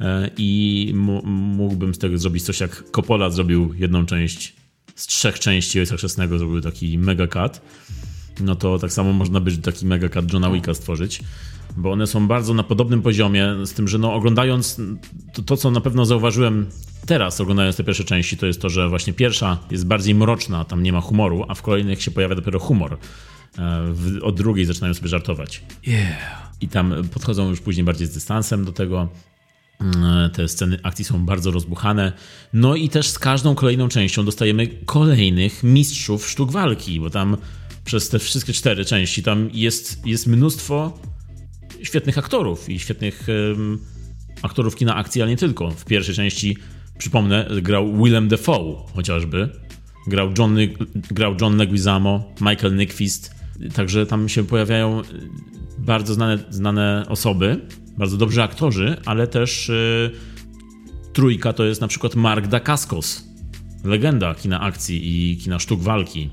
e, 0.00 0.30
i 0.36 0.92
mógłbym 1.24 1.94
z 1.94 1.98
tego 1.98 2.18
zrobić 2.18 2.42
coś 2.42 2.60
jak 2.60 2.84
Coppola 2.90 3.30
zrobił 3.30 3.74
jedną 3.78 4.06
część 4.06 4.52
z 4.94 5.06
trzech 5.06 5.38
części 5.38 5.80
Ojca 5.80 5.96
Chrzestnego, 5.96 6.38
zrobił 6.38 6.60
taki 6.60 6.98
mega 6.98 7.26
cut 7.26 7.60
no 8.40 8.56
to 8.56 8.78
tak 8.78 8.92
samo 8.92 9.12
można 9.12 9.40
by 9.40 9.56
taki 9.56 9.86
mega 9.86 10.08
cut 10.08 10.32
Johna 10.32 10.50
Wicka 10.50 10.74
stworzyć, 10.74 11.20
bo 11.76 11.92
one 11.92 12.06
są 12.06 12.28
bardzo 12.28 12.54
na 12.54 12.62
podobnym 12.62 13.02
poziomie, 13.02 13.54
z 13.64 13.72
tym, 13.72 13.88
że 13.88 13.98
no 13.98 14.14
oglądając 14.14 14.80
to, 15.32 15.42
to, 15.42 15.56
co 15.56 15.70
na 15.70 15.80
pewno 15.80 16.06
zauważyłem 16.06 16.66
teraz, 17.06 17.40
oglądając 17.40 17.76
te 17.76 17.84
pierwsze 17.84 18.04
części, 18.04 18.36
to 18.36 18.46
jest 18.46 18.62
to, 18.62 18.68
że 18.68 18.88
właśnie 18.88 19.12
pierwsza 19.12 19.58
jest 19.70 19.86
bardziej 19.86 20.14
mroczna, 20.14 20.64
tam 20.64 20.82
nie 20.82 20.92
ma 20.92 21.00
humoru, 21.00 21.44
a 21.48 21.54
w 21.54 21.62
kolejnych 21.62 22.02
się 22.02 22.10
pojawia 22.10 22.34
dopiero 22.34 22.58
humor. 22.58 22.92
E, 22.92 22.98
w, 23.92 24.18
od 24.22 24.36
drugiej 24.36 24.66
zaczynają 24.66 24.94
sobie 24.94 25.08
żartować. 25.08 25.62
Yeah. 25.86 26.52
I 26.60 26.68
tam 26.68 26.94
podchodzą 27.12 27.50
już 27.50 27.60
później 27.60 27.84
bardziej 27.84 28.06
z 28.06 28.14
dystansem 28.14 28.64
do 28.64 28.72
tego. 28.72 29.08
Mm, 29.80 30.30
te 30.30 30.48
sceny 30.48 30.78
akcji 30.82 31.04
są 31.04 31.26
bardzo 31.26 31.50
rozbuchane. 31.50 32.12
No 32.52 32.74
i 32.74 32.88
też 32.88 33.08
z 33.08 33.18
każdą 33.18 33.54
kolejną 33.54 33.88
częścią 33.88 34.24
dostajemy 34.24 34.66
kolejnych 34.66 35.62
mistrzów 35.62 36.28
sztuk 36.28 36.50
walki, 36.50 37.00
bo 37.00 37.10
tam 37.10 37.36
przez 37.84 38.08
te 38.08 38.18
wszystkie 38.18 38.52
cztery 38.52 38.84
części. 38.84 39.22
Tam 39.22 39.50
jest, 39.52 40.06
jest 40.06 40.26
mnóstwo 40.26 40.98
świetnych 41.82 42.18
aktorów 42.18 42.68
i 42.68 42.78
świetnych 42.78 43.26
um, 43.28 43.78
aktorów 44.42 44.76
kina 44.76 44.94
akcji, 44.94 45.22
ale 45.22 45.30
nie 45.30 45.36
tylko. 45.36 45.70
W 45.70 45.84
pierwszej 45.84 46.14
części, 46.14 46.56
przypomnę, 46.98 47.48
grał 47.62 47.96
Willem 47.96 48.28
Dafoe 48.28 48.86
chociażby. 48.94 49.48
Grał 50.06 50.32
John, 50.38 50.56
grał 51.10 51.36
John 51.40 51.56
Leguizamo, 51.56 52.34
Michael 52.40 52.74
Nyqvist. 52.76 53.34
Także 53.74 54.06
tam 54.06 54.28
się 54.28 54.44
pojawiają 54.44 55.02
bardzo 55.78 56.14
znane, 56.14 56.38
znane 56.50 57.04
osoby, 57.08 57.60
bardzo 57.98 58.16
dobrzy 58.16 58.42
aktorzy, 58.42 58.96
ale 59.04 59.26
też 59.26 59.68
y, 59.68 60.10
trójka 61.12 61.52
to 61.52 61.64
jest 61.64 61.80
na 61.80 61.88
przykład 61.88 62.14
Mark 62.14 62.46
Dacascos, 62.46 63.28
legenda 63.84 64.34
kina 64.34 64.60
akcji 64.60 65.32
i 65.32 65.36
kina 65.36 65.58
sztuk 65.58 65.80
walki 65.80 66.30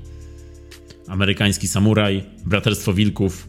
amerykański 1.10 1.68
samuraj, 1.68 2.24
braterstwo 2.46 2.94
wilków, 2.94 3.48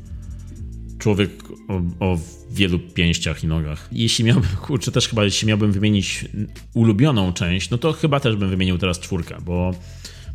człowiek 1.00 1.30
o, 1.68 1.82
o, 2.00 2.18
wielu 2.52 2.80
pięściach 2.80 3.44
i 3.44 3.48
nogach. 3.48 3.90
Jeśli 3.92 4.26
miałbym, 4.26 4.50
kurczę, 4.68 4.92
też 4.92 5.08
chyba 5.08 5.24
jeśli 5.24 5.48
miałbym 5.48 5.72
wymienić 5.72 6.26
ulubioną 6.74 7.34
część, 7.34 7.70
no 7.70 7.78
to 7.78 7.94
chyba 7.94 8.20
też 8.20 8.36
bym 8.36 8.50
wymienił 8.50 8.78
teraz 8.78 9.00
czwórkę, 9.00 9.38
bo, 9.46 9.72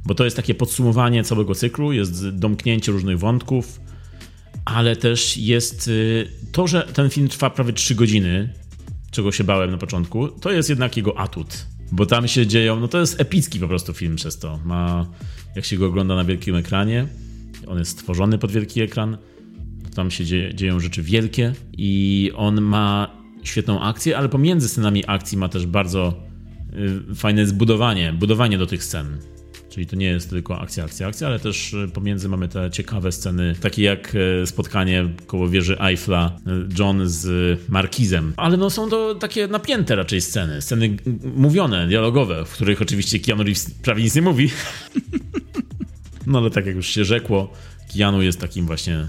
bo 0.06 0.14
to 0.14 0.24
jest 0.24 0.36
takie 0.36 0.54
podsumowanie 0.54 1.24
całego 1.24 1.54
cyklu, 1.54 1.92
jest 1.92 2.28
domknięcie 2.28 2.92
różnych 2.92 3.18
wątków, 3.18 3.80
ale 4.64 4.96
też 4.96 5.36
jest 5.36 5.88
y, 5.88 6.28
to, 6.52 6.66
że 6.66 6.82
ten 6.82 7.10
film 7.10 7.28
trwa 7.28 7.50
prawie 7.50 7.72
3 7.72 7.94
godziny, 7.94 8.52
czego 9.10 9.32
się 9.32 9.44
bałem 9.44 9.70
na 9.70 9.78
początku, 9.78 10.28
to 10.28 10.52
jest 10.52 10.68
jednak 10.68 10.96
jego 10.96 11.18
atut. 11.18 11.66
Bo 11.92 12.06
tam 12.06 12.28
się 12.28 12.46
dzieją, 12.46 12.80
no 12.80 12.88
to 12.88 13.00
jest 13.00 13.20
epicki 13.20 13.60
po 13.60 13.68
prostu 13.68 13.92
film 13.92 14.16
przez 14.16 14.38
to. 14.38 14.58
Ma 14.64 15.06
jak 15.56 15.64
się 15.64 15.76
go 15.76 15.86
ogląda 15.86 16.16
na 16.16 16.24
wielkim 16.24 16.56
ekranie. 16.56 17.06
On 17.66 17.78
jest 17.78 17.90
stworzony 17.90 18.38
pod 18.38 18.52
wielki 18.52 18.80
ekran. 18.80 19.18
Tam 19.94 20.10
się 20.10 20.24
dzieje, 20.24 20.54
dzieją 20.54 20.80
rzeczy 20.80 21.02
wielkie 21.02 21.52
i 21.72 22.30
on 22.34 22.60
ma 22.60 23.10
świetną 23.42 23.80
akcję, 23.80 24.18
ale 24.18 24.28
pomiędzy 24.28 24.68
scenami 24.68 25.04
akcji 25.06 25.38
ma 25.38 25.48
też 25.48 25.66
bardzo 25.66 26.14
y, 27.10 27.14
fajne 27.14 27.46
zbudowanie, 27.46 28.12
budowanie 28.12 28.58
do 28.58 28.66
tych 28.66 28.84
scen. 28.84 29.18
Czyli 29.76 29.86
to 29.86 29.96
nie 29.96 30.06
jest 30.06 30.30
tylko 30.30 30.60
akcja, 30.60 30.84
akcja, 30.84 31.08
akcja, 31.08 31.26
ale 31.26 31.38
też 31.38 31.72
y, 31.72 31.88
pomiędzy 31.88 32.28
mamy 32.28 32.48
te 32.48 32.70
ciekawe 32.70 33.12
sceny, 33.12 33.54
takie 33.60 33.82
jak 33.82 34.14
y, 34.14 34.46
spotkanie 34.46 35.08
koło 35.26 35.48
wieży 35.48 35.80
Eiffla 35.80 36.36
John 36.78 37.00
z 37.04 37.60
Markizem. 37.68 38.32
Ale 38.36 38.56
no 38.56 38.70
są 38.70 38.90
to 38.90 39.14
takie 39.14 39.48
napięte 39.48 39.96
raczej 39.96 40.20
sceny, 40.20 40.62
sceny 40.62 40.96
mówione, 41.36 41.86
dialogowe, 41.86 42.44
w 42.44 42.52
których 42.52 42.82
oczywiście 42.82 43.18
Keanu 43.18 43.42
Reeves 43.42 43.70
prawie 43.70 44.02
nic 44.02 44.14
nie 44.14 44.22
mówi. 44.22 44.50
No 46.26 46.38
ale 46.38 46.50
tak 46.50 46.66
jak 46.66 46.76
już 46.76 46.86
się 46.86 47.04
rzekło, 47.04 47.52
Keanu 47.96 48.22
jest 48.22 48.40
takim 48.40 48.66
właśnie 48.66 49.06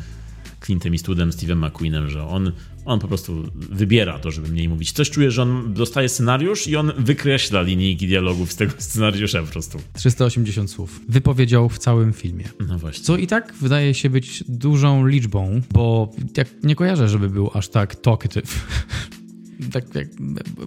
Clintem 0.65 0.93
Eastwoodem, 0.93 1.29
Steve'em 1.29 1.67
McQueenem, 1.67 2.09
że 2.09 2.23
on, 2.23 2.51
on 2.87 2.99
po 2.99 3.07
prostu 3.07 3.43
wybiera 3.53 4.19
to, 4.19 4.31
żeby 4.31 4.47
mniej 4.47 4.69
mówić. 4.69 4.91
Coś 4.91 5.09
czuję, 5.09 5.31
że 5.31 5.41
on 5.41 5.73
dostaje 5.73 6.09
scenariusz 6.09 6.67
i 6.67 6.75
on 6.75 6.91
wykreśla 6.97 7.61
linijki 7.61 8.07
dialogów 8.07 8.51
z 8.51 8.55
tego 8.55 8.73
scenariusza 8.77 9.41
po 9.41 9.51
prostu. 9.51 9.81
380 9.93 10.71
słów. 10.71 11.01
Wypowiedział 11.09 11.69
w 11.69 11.77
całym 11.77 12.13
filmie. 12.13 12.43
No 12.67 12.77
właśnie. 12.77 13.03
Co 13.03 13.17
i 13.17 13.27
tak 13.27 13.53
wydaje 13.61 13.93
się 13.93 14.09
być 14.09 14.43
dużą 14.47 15.07
liczbą, 15.07 15.61
bo 15.71 16.11
jak 16.37 16.47
nie 16.63 16.75
kojarzę, 16.75 17.09
żeby 17.09 17.29
był 17.29 17.51
aż 17.53 17.69
tak 17.69 17.95
talkative. 17.95 18.67
Tak 19.71 19.95
jak 19.95 20.07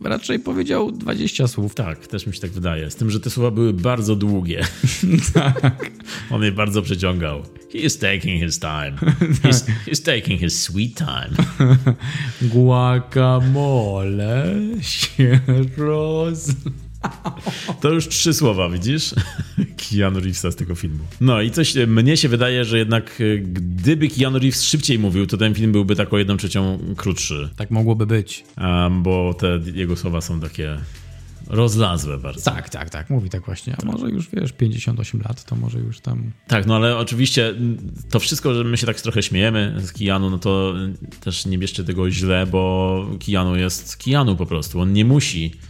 raczej 0.03 0.39
powiedział 0.39 0.93
20 0.93 1.49
słów. 1.49 1.75
Tak, 1.75 2.07
też 2.07 2.27
mi 2.27 2.35
się 2.35 2.41
tak 2.41 2.51
wydaje. 2.51 2.91
Z 2.91 2.97
tym, 2.97 3.11
że 3.11 3.21
te 3.21 3.31
słowa 3.31 3.51
były 3.51 3.73
bardzo 3.73 4.17
długie. 4.17 4.65
tak. 5.35 5.91
On 6.31 6.43
je 6.43 6.53
bardzo 6.53 6.83
przeciągał. 6.83 7.43
He 7.73 7.79
is 7.79 7.99
taking 7.99 8.43
his 8.43 8.59
time. 8.59 8.93
He's, 9.43 9.71
he's 9.87 10.03
taking 10.05 10.41
his 10.41 10.63
sweet 10.63 10.97
time. 10.97 11.31
Guacamole 12.53 14.47
się 14.81 15.41
roz... 15.77 16.49
To 17.81 17.93
już 17.93 18.09
trzy 18.09 18.35
słowa, 18.35 18.69
widzisz? 18.69 19.15
Keanu 19.77 20.21
Reevesa 20.21 20.51
z 20.51 20.57
tego 20.57 20.75
filmu. 20.75 21.05
No 21.21 21.41
i 21.41 21.51
coś, 21.51 21.75
mnie 21.87 22.17
się 22.17 22.29
wydaje, 22.29 22.65
że 22.65 22.79
jednak 22.79 23.21
e, 23.21 23.39
gdyby 23.39 24.09
Keanu 24.09 24.39
Reeves 24.39 24.63
szybciej 24.63 24.99
mówił, 24.99 25.27
to 25.27 25.37
ten 25.37 25.55
film 25.55 25.73
byłby 25.73 25.97
tak 25.97 26.13
o 26.13 26.19
jedną 26.19 26.37
trzecią 26.37 26.79
krótszy. 26.97 27.49
Tak 27.57 27.71
mogłoby 27.71 28.07
być. 28.07 28.45
Um, 28.59 29.03
bo 29.03 29.35
te 29.35 29.61
jego 29.75 29.97
słowa 29.97 30.21
są 30.21 30.41
takie 30.41 30.79
rozlazłe 31.51 32.19
bardzo. 32.19 32.51
Tak, 32.51 32.69
tak, 32.69 32.91
tak, 32.91 33.11
mówi 33.11 33.31
tak 33.31 33.47
właśnie. 33.47 33.77
A 33.83 33.85
może 33.85 34.09
już, 34.09 34.29
wiesz, 34.33 34.53
58 34.53 35.21
lat, 35.21 35.45
to 35.45 35.57
może 35.57 35.79
już 35.79 36.01
tam... 36.01 36.33
Tak, 36.47 36.67
no 36.67 36.77
ale 36.77 36.97
oczywiście 36.97 37.55
to 38.11 38.21
wszystko, 38.21 38.55
że 38.55 38.65
my 38.65 38.77
się 38.77 38.87
tak 38.87 39.01
trochę 39.01 39.23
śmiejemy 39.23 39.75
z 39.79 39.93
Kijanu, 39.93 40.31
no 40.31 40.39
to 40.39 40.75
też 41.21 41.47
nie 41.47 41.59
bierzcie 41.59 41.85
tego 41.85 42.11
źle, 42.11 42.47
bo 42.47 43.07
Kijanu 43.19 43.57
jest 43.57 43.99
Kijanu 43.99 44.37
po 44.37 44.47
prostu. 44.47 44.81
On 44.81 44.93
nie 44.93 45.05
musi 45.05 45.53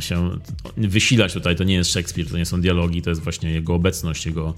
się 0.00 0.30
wysilać 0.76 1.32
tutaj. 1.32 1.56
To 1.56 1.64
nie 1.64 1.74
jest 1.74 1.92
Szekspir, 1.92 2.30
to 2.30 2.38
nie 2.38 2.46
są 2.46 2.60
dialogi, 2.60 3.02
to 3.02 3.10
jest 3.10 3.22
właśnie 3.22 3.50
jego 3.50 3.74
obecność, 3.74 4.26
jego, 4.26 4.54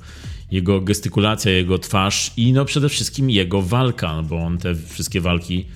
jego 0.50 0.80
gestykulacja, 0.80 1.52
jego 1.52 1.78
twarz 1.78 2.32
i 2.36 2.52
no 2.52 2.64
przede 2.64 2.88
wszystkim 2.88 3.30
jego 3.30 3.62
walka, 3.62 4.16
no 4.16 4.22
bo 4.22 4.36
on 4.36 4.58
te 4.58 4.74
wszystkie 4.74 5.20
walki 5.20 5.66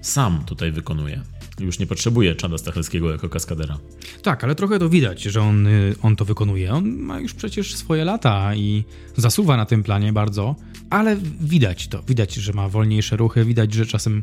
sam 0.00 0.44
tutaj 0.46 0.72
wykonuje. 0.72 1.22
Już 1.60 1.78
nie 1.78 1.86
potrzebuje 1.86 2.34
Czada 2.34 2.58
Stachelskiego 2.58 3.10
jako 3.10 3.28
kaskadera. 3.28 3.78
Tak, 4.22 4.44
ale 4.44 4.54
trochę 4.54 4.78
to 4.78 4.88
widać, 4.88 5.22
że 5.22 5.42
on, 5.42 5.66
y, 5.66 5.94
on 6.02 6.16
to 6.16 6.24
wykonuje. 6.24 6.72
On 6.72 6.96
ma 6.96 7.20
już 7.20 7.34
przecież 7.34 7.74
swoje 7.74 8.04
lata 8.04 8.54
i 8.54 8.84
zasuwa 9.16 9.56
na 9.56 9.66
tym 9.66 9.82
planie 9.82 10.12
bardzo, 10.12 10.56
ale 10.90 11.16
widać 11.40 11.88
to. 11.88 12.02
Widać, 12.02 12.34
że 12.34 12.52
ma 12.52 12.68
wolniejsze 12.68 13.16
ruchy, 13.16 13.44
widać, 13.44 13.74
że 13.74 13.86
czasem 13.86 14.22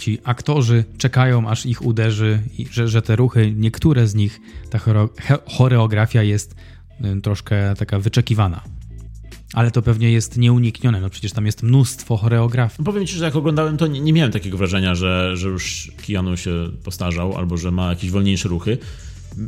ci 0.00 0.18
aktorzy 0.24 0.84
czekają, 0.98 1.48
aż 1.48 1.66
ich 1.66 1.82
uderzy 1.82 2.42
i 2.58 2.66
że, 2.70 2.88
że 2.88 3.02
te 3.02 3.16
ruchy, 3.16 3.52
niektóre 3.56 4.06
z 4.06 4.14
nich, 4.14 4.40
ta 4.70 4.78
choreografia 5.46 6.22
jest 6.22 6.54
y, 7.00 7.20
troszkę 7.20 7.74
taka 7.78 7.98
wyczekiwana. 7.98 8.60
Ale 9.54 9.70
to 9.70 9.82
pewnie 9.82 10.12
jest 10.12 10.38
nieuniknione, 10.38 11.00
no 11.00 11.10
przecież 11.10 11.32
tam 11.32 11.46
jest 11.46 11.62
mnóstwo 11.62 12.16
choreografii. 12.16 12.84
Powiem 12.84 13.06
ci, 13.06 13.16
że 13.16 13.24
jak 13.24 13.36
oglądałem 13.36 13.76
to 13.76 13.86
nie, 13.86 14.00
nie 14.00 14.12
miałem 14.12 14.32
takiego 14.32 14.58
wrażenia, 14.58 14.94
że, 14.94 15.36
że 15.36 15.48
już 15.48 15.92
Keanu 16.06 16.36
się 16.36 16.70
postarzał 16.84 17.36
albo 17.36 17.56
że 17.56 17.70
ma 17.70 17.90
jakieś 17.90 18.10
wolniejsze 18.10 18.48
ruchy. 18.48 18.78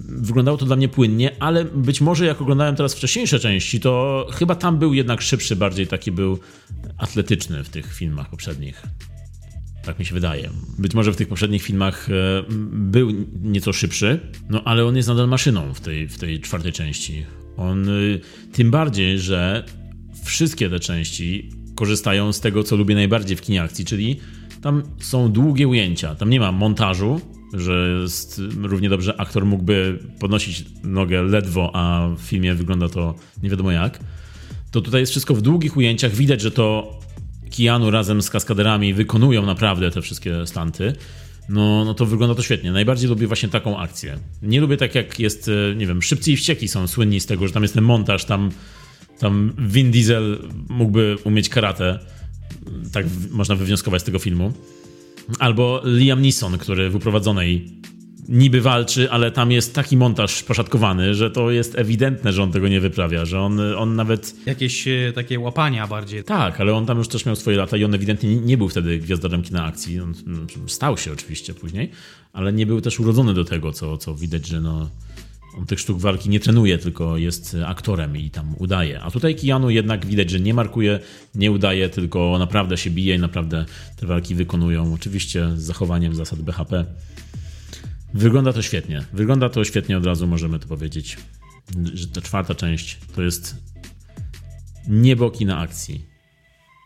Wyglądało 0.08 0.58
to 0.58 0.66
dla 0.66 0.76
mnie 0.76 0.88
płynnie, 0.88 1.30
ale 1.40 1.64
być 1.64 2.00
może 2.00 2.26
jak 2.26 2.42
oglądałem 2.42 2.76
teraz 2.76 2.94
wcześniejsze 2.94 3.40
części, 3.40 3.80
to 3.80 4.26
chyba 4.32 4.54
tam 4.54 4.78
był 4.78 4.94
jednak 4.94 5.22
szybszy, 5.22 5.56
bardziej 5.56 5.86
taki 5.86 6.12
był 6.12 6.38
atletyczny 6.98 7.64
w 7.64 7.68
tych 7.68 7.94
filmach 7.94 8.30
poprzednich. 8.30 8.82
Tak 9.84 9.98
mi 9.98 10.04
się 10.04 10.14
wydaje. 10.14 10.50
Być 10.78 10.94
może 10.94 11.12
w 11.12 11.16
tych 11.16 11.28
poprzednich 11.28 11.62
filmach 11.62 12.08
e, 12.10 12.12
był 12.72 13.10
nieco 13.42 13.72
szybszy, 13.72 14.20
no 14.50 14.64
ale 14.64 14.84
on 14.84 14.96
jest 14.96 15.08
nadal 15.08 15.28
maszyną 15.28 15.74
w 15.74 15.80
tej, 15.80 16.08
w 16.08 16.18
tej 16.18 16.40
czwartej 16.40 16.72
części. 16.72 17.24
On 17.56 17.88
y, 17.88 18.20
tym 18.52 18.70
bardziej, 18.70 19.18
że 19.18 19.64
wszystkie 20.24 20.70
te 20.70 20.80
części 20.80 21.50
korzystają 21.74 22.32
z 22.32 22.40
tego, 22.40 22.64
co 22.64 22.76
lubię 22.76 22.94
najbardziej 22.94 23.36
w 23.36 23.40
kinie 23.40 23.62
akcji, 23.62 23.84
czyli 23.84 24.20
tam 24.62 24.82
są 24.98 25.32
długie 25.32 25.68
ujęcia, 25.68 26.14
tam 26.14 26.30
nie 26.30 26.40
ma 26.40 26.52
montażu, 26.52 27.20
że 27.52 27.98
jest, 28.02 28.40
równie 28.62 28.88
dobrze 28.88 29.20
aktor 29.20 29.46
mógłby 29.46 29.98
podnosić 30.20 30.64
nogę 30.84 31.22
ledwo, 31.22 31.70
a 31.74 32.08
w 32.16 32.20
filmie 32.20 32.54
wygląda 32.54 32.88
to 32.88 33.14
nie 33.42 33.50
wiadomo 33.50 33.72
jak. 33.72 33.98
To 34.70 34.80
tutaj 34.80 35.00
jest 35.00 35.12
wszystko 35.12 35.34
w 35.34 35.42
długich 35.42 35.76
ujęciach, 35.76 36.12
widać, 36.12 36.40
że 36.40 36.50
to 36.50 36.98
Keanu 37.56 37.90
razem 37.90 38.22
z 38.22 38.30
kaskaderami 38.30 38.94
wykonują 38.94 39.46
naprawdę 39.46 39.90
te 39.90 40.02
wszystkie 40.02 40.46
stanty. 40.46 40.92
No, 41.48 41.84
no 41.84 41.94
to 41.94 42.06
wygląda 42.06 42.34
to 42.34 42.42
świetnie. 42.42 42.72
Najbardziej 42.72 43.08
lubię 43.08 43.26
właśnie 43.26 43.48
taką 43.48 43.78
akcję. 43.78 44.18
Nie 44.42 44.60
lubię 44.60 44.76
tak 44.76 44.94
jak 44.94 45.20
jest, 45.20 45.48
e, 45.48 45.74
nie 45.74 45.86
wiem, 45.86 46.02
Szybcy 46.02 46.32
i 46.32 46.36
Wściekli 46.36 46.68
są 46.68 46.86
słynni 46.86 47.20
z 47.20 47.26
tego, 47.26 47.46
że 47.46 47.54
tam 47.54 47.62
jest 47.62 47.74
ten 47.74 47.84
montaż, 47.84 48.24
tam 48.24 48.50
tam 49.18 49.52
Vin 49.58 49.90
Diesel 49.90 50.38
mógłby 50.68 51.16
umieć 51.24 51.48
karate. 51.48 51.98
Tak 52.92 53.06
można 53.30 53.54
wywnioskować 53.54 54.02
z 54.02 54.04
tego 54.04 54.18
filmu. 54.18 54.52
Albo 55.38 55.82
Liam 55.84 56.22
Neeson, 56.22 56.58
który 56.58 56.90
w 56.90 56.94
uprowadzonej 56.94 57.70
niby 58.28 58.60
walczy, 58.60 59.10
ale 59.10 59.30
tam 59.30 59.52
jest 59.52 59.74
taki 59.74 59.96
montaż 59.96 60.42
poszatkowany, 60.42 61.14
że 61.14 61.30
to 61.30 61.50
jest 61.50 61.78
ewidentne, 61.78 62.32
że 62.32 62.42
on 62.42 62.52
tego 62.52 62.68
nie 62.68 62.80
wyprawia, 62.80 63.24
że 63.24 63.40
on, 63.40 63.60
on 63.60 63.96
nawet... 63.96 64.34
Jakieś 64.46 64.88
e, 64.88 65.12
takie 65.14 65.40
łapania 65.40 65.86
bardziej. 65.86 66.24
Tak, 66.24 66.60
ale 66.60 66.74
on 66.74 66.86
tam 66.86 66.98
już 66.98 67.08
też 67.08 67.26
miał 67.26 67.36
swoje 67.36 67.56
lata 67.56 67.76
i 67.76 67.84
on 67.84 67.94
ewidentnie 67.94 68.36
nie 68.36 68.56
był 68.56 68.68
wtedy 68.68 68.98
gwiazdorem 68.98 69.42
kina 69.42 69.64
akcji. 69.64 70.00
On 70.00 70.14
stał 70.66 70.98
się 70.98 71.12
oczywiście 71.12 71.54
później, 71.54 71.90
ale 72.32 72.52
nie 72.52 72.66
był 72.66 72.80
też 72.80 73.00
urodzony 73.00 73.34
do 73.34 73.44
tego, 73.44 73.72
co, 73.72 73.96
co 73.96 74.14
widać, 74.14 74.46
że 74.46 74.60
no 74.60 74.90
on 75.58 75.66
tych 75.66 75.80
sztuk 75.80 75.98
walki 75.98 76.28
nie 76.28 76.40
trenuje, 76.40 76.78
tylko 76.78 77.16
jest 77.16 77.56
aktorem 77.66 78.16
i 78.16 78.30
tam 78.30 78.54
udaje. 78.58 79.00
A 79.00 79.10
tutaj 79.10 79.34
Kijanu 79.34 79.70
jednak 79.70 80.06
widać, 80.06 80.30
że 80.30 80.40
nie 80.40 80.54
markuje, 80.54 81.00
nie 81.34 81.52
udaje, 81.52 81.88
tylko 81.88 82.36
naprawdę 82.38 82.76
się 82.76 82.90
bije 82.90 83.14
i 83.14 83.18
naprawdę 83.18 83.64
te 83.96 84.06
walki 84.06 84.34
wykonują. 84.34 84.94
Oczywiście 84.94 85.48
z 85.56 85.62
zachowaniem 85.62 86.14
zasad 86.14 86.42
BHP. 86.42 86.84
Wygląda 88.14 88.52
to 88.52 88.62
świetnie. 88.62 89.04
Wygląda 89.12 89.48
to 89.48 89.64
świetnie, 89.64 89.98
od 89.98 90.06
razu 90.06 90.26
możemy 90.26 90.58
to 90.58 90.68
powiedzieć, 90.68 91.16
że 91.94 92.06
ta 92.06 92.20
czwarta 92.20 92.54
część 92.54 92.98
to 93.14 93.22
jest 93.22 93.56
niebo 94.88 95.30
kina 95.30 95.58
akcji 95.58 96.12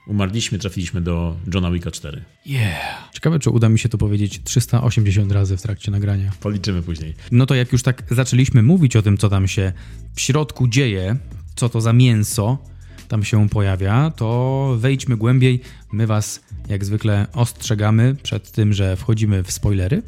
umarliśmy, 0.07 0.59
trafiliśmy 0.59 1.01
do 1.01 1.37
Johna 1.55 1.71
Wicka 1.71 1.91
4. 1.91 2.25
Yeah. 2.47 3.11
Ciekawe, 3.13 3.39
czy 3.39 3.51
uda 3.51 3.69
mi 3.69 3.79
się 3.79 3.89
to 3.89 3.99
powiedzieć 3.99 4.41
380 4.45 5.33
razy 5.33 5.57
w 5.57 5.63
trakcie 5.63 5.91
nagrania. 5.91 6.33
Policzymy 6.41 6.83
później. 6.83 7.15
No 7.33 7.47
to 7.47 7.55
jak 7.55 7.73
już 7.73 7.83
tak 7.83 8.03
zaczęliśmy 8.11 8.63
mówić 8.63 8.97
o 8.97 9.03
tym, 9.03 9.19
co 9.19 9.29
tam 9.29 9.49
się 9.49 9.73
w 10.15 10.21
środku 10.21 10.69
dzieje, 10.69 11.17
co 11.57 11.69
to 11.69 11.81
za 11.81 11.93
mięso 11.93 12.59
tam 13.09 13.25
się 13.25 13.49
pojawia, 13.49 14.11
to 14.11 14.75
wejdźmy 14.79 15.17
głębiej. 15.17 15.61
My 15.93 16.07
was 16.07 16.41
jak 16.69 16.85
zwykle 16.85 17.27
ostrzegamy 17.33 18.17
przed 18.23 18.51
tym, 18.51 18.73
że 18.73 18.97
wchodzimy 18.97 19.43
w 19.43 19.53
spoilery. 19.53 20.03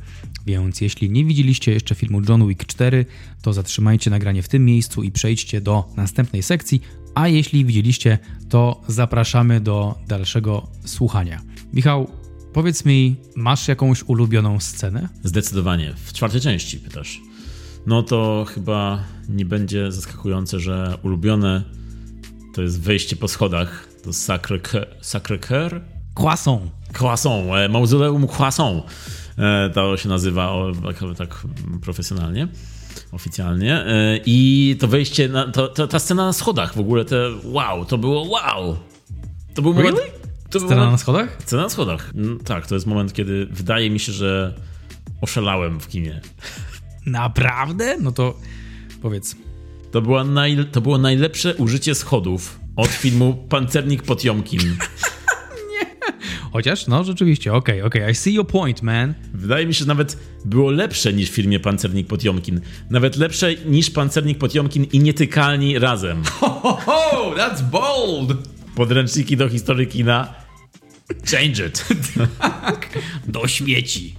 Więc 0.49 0.81
jeśli 0.81 1.11
nie 1.11 1.25
widzieliście 1.25 1.73
jeszcze 1.73 1.95
filmu 1.95 2.23
John 2.29 2.49
Wick 2.49 2.67
4, 2.67 3.07
to 3.43 3.53
zatrzymajcie 3.53 4.11
nagranie 4.11 4.43
w 4.43 4.49
tym 4.49 4.65
miejscu 4.65 5.03
i 5.03 5.13
przejdźcie 5.13 5.61
do 5.61 5.85
następnej 5.97 6.43
sekcji, 6.43 6.83
a 7.15 7.29
jeśli 7.29 7.65
widzieliście, 7.65 8.19
to 8.49 8.81
zapraszamy 8.87 9.61
do 9.61 9.95
dalszego 10.07 10.67
słuchania. 10.85 11.41
Michał, 11.73 12.11
powiedz 12.53 12.85
mi, 12.85 13.17
masz 13.37 13.69
jakąś 13.69 14.03
ulubioną 14.03 14.61
scenę? 14.61 15.09
Zdecydowanie. 15.25 15.95
W 16.05 16.13
czwartej 16.13 16.41
części 16.41 16.79
pytasz. 16.79 17.21
No 17.87 18.03
to 18.03 18.47
chyba 18.55 19.05
nie 19.29 19.45
będzie 19.45 19.93
zaskakujące, 19.93 20.61
że 20.61 20.99
ulubione 21.03 21.65
to 22.55 22.63
jest 22.63 22.81
wejście 22.81 23.17
po 23.17 23.29
schodach 23.29 23.89
do 24.05 24.11
Sacré-Cœur? 24.11 25.81
Croissant. 26.15 26.63
Croissant, 26.99 27.47
e, 27.55 27.69
mauzoleum 27.69 28.27
Croissant. 28.27 28.83
E, 29.39 29.71
to 29.71 29.97
się 29.97 30.09
nazywa 30.09 30.55
tak, 31.17 31.43
profesjonalnie 31.83 32.49
oficjalnie. 33.13 33.87
E, 33.87 34.21
I 34.27 34.77
to 34.81 34.89
wejście, 34.89 35.29
na, 35.29 35.53
to, 35.53 35.69
to, 35.69 35.87
ta 35.87 35.99
scena 35.99 36.27
na 36.27 36.33
schodach 36.33 36.75
w 36.75 36.81
ogóle, 36.81 37.05
te 37.05 37.31
wow, 37.45 37.85
to 37.85 37.99
było 37.99 38.23
wow. 38.23 38.77
To 39.55 39.63
był 39.63 39.73
really? 39.73 39.91
moment... 39.91 40.13
To 40.51 40.61
scena 40.61 40.75
moment, 40.75 40.93
na 40.93 40.99
schodach? 40.99 41.37
Scena 41.45 41.63
na 41.63 41.69
schodach. 41.69 42.13
Mm, 42.15 42.39
tak, 42.39 42.67
to 42.67 42.75
jest 42.75 42.87
moment, 42.87 43.13
kiedy 43.13 43.47
wydaje 43.51 43.91
mi 43.91 44.01
się, 44.01 44.13
że 44.13 44.55
oszalałem 45.21 45.81
w 45.81 45.89
kinie. 45.89 46.21
Naprawdę? 47.07 47.97
No 48.01 48.13
to 48.13 48.35
powiedz. 49.03 49.37
To, 49.93 50.03
była 50.03 50.25
naj, 50.25 50.67
to 50.73 50.81
było 50.81 50.99
najlepsze 50.99 51.55
użycie 51.55 51.95
schodów 51.95 52.61
od 52.77 52.89
filmu 52.89 53.47
Pancernik 53.49 54.03
Potiomkin. 54.03 54.61
Chociaż, 56.53 56.87
no 56.87 57.05
rzeczywiście, 57.05 57.53
okej, 57.53 57.81
okay, 57.81 57.87
okej, 57.87 58.03
okay. 58.03 58.13
I 58.13 58.15
see 58.15 58.35
your 58.35 58.47
point, 58.47 58.83
man. 58.83 59.15
Wydaje 59.35 59.67
mi 59.67 59.75
się, 59.75 59.79
że 59.79 59.87
nawet 59.87 60.19
było 60.45 60.71
lepsze 60.71 61.13
niż 61.13 61.31
w 61.31 61.35
filmie 61.35 61.61
Pancernik 61.61 62.07
Potiomkin. 62.07 62.61
Nawet 62.91 63.17
lepsze 63.17 63.55
niż 63.55 63.91
Pancernik 63.91 64.39
Potiomkin 64.39 64.85
i 64.85 65.01
Nietykalni 65.01 65.79
razem. 65.79 66.23
Ho, 66.41 66.49
ho, 66.49 66.79
ho, 66.87 67.35
that's 67.37 67.63
bold! 67.63 68.39
Podręczniki 68.75 69.37
do 69.37 69.49
historii 69.49 69.87
kina. 69.87 70.35
Change 71.31 71.67
it. 71.67 71.85
tak, 72.39 72.99
do 73.27 73.49
śmieci. 73.49 74.15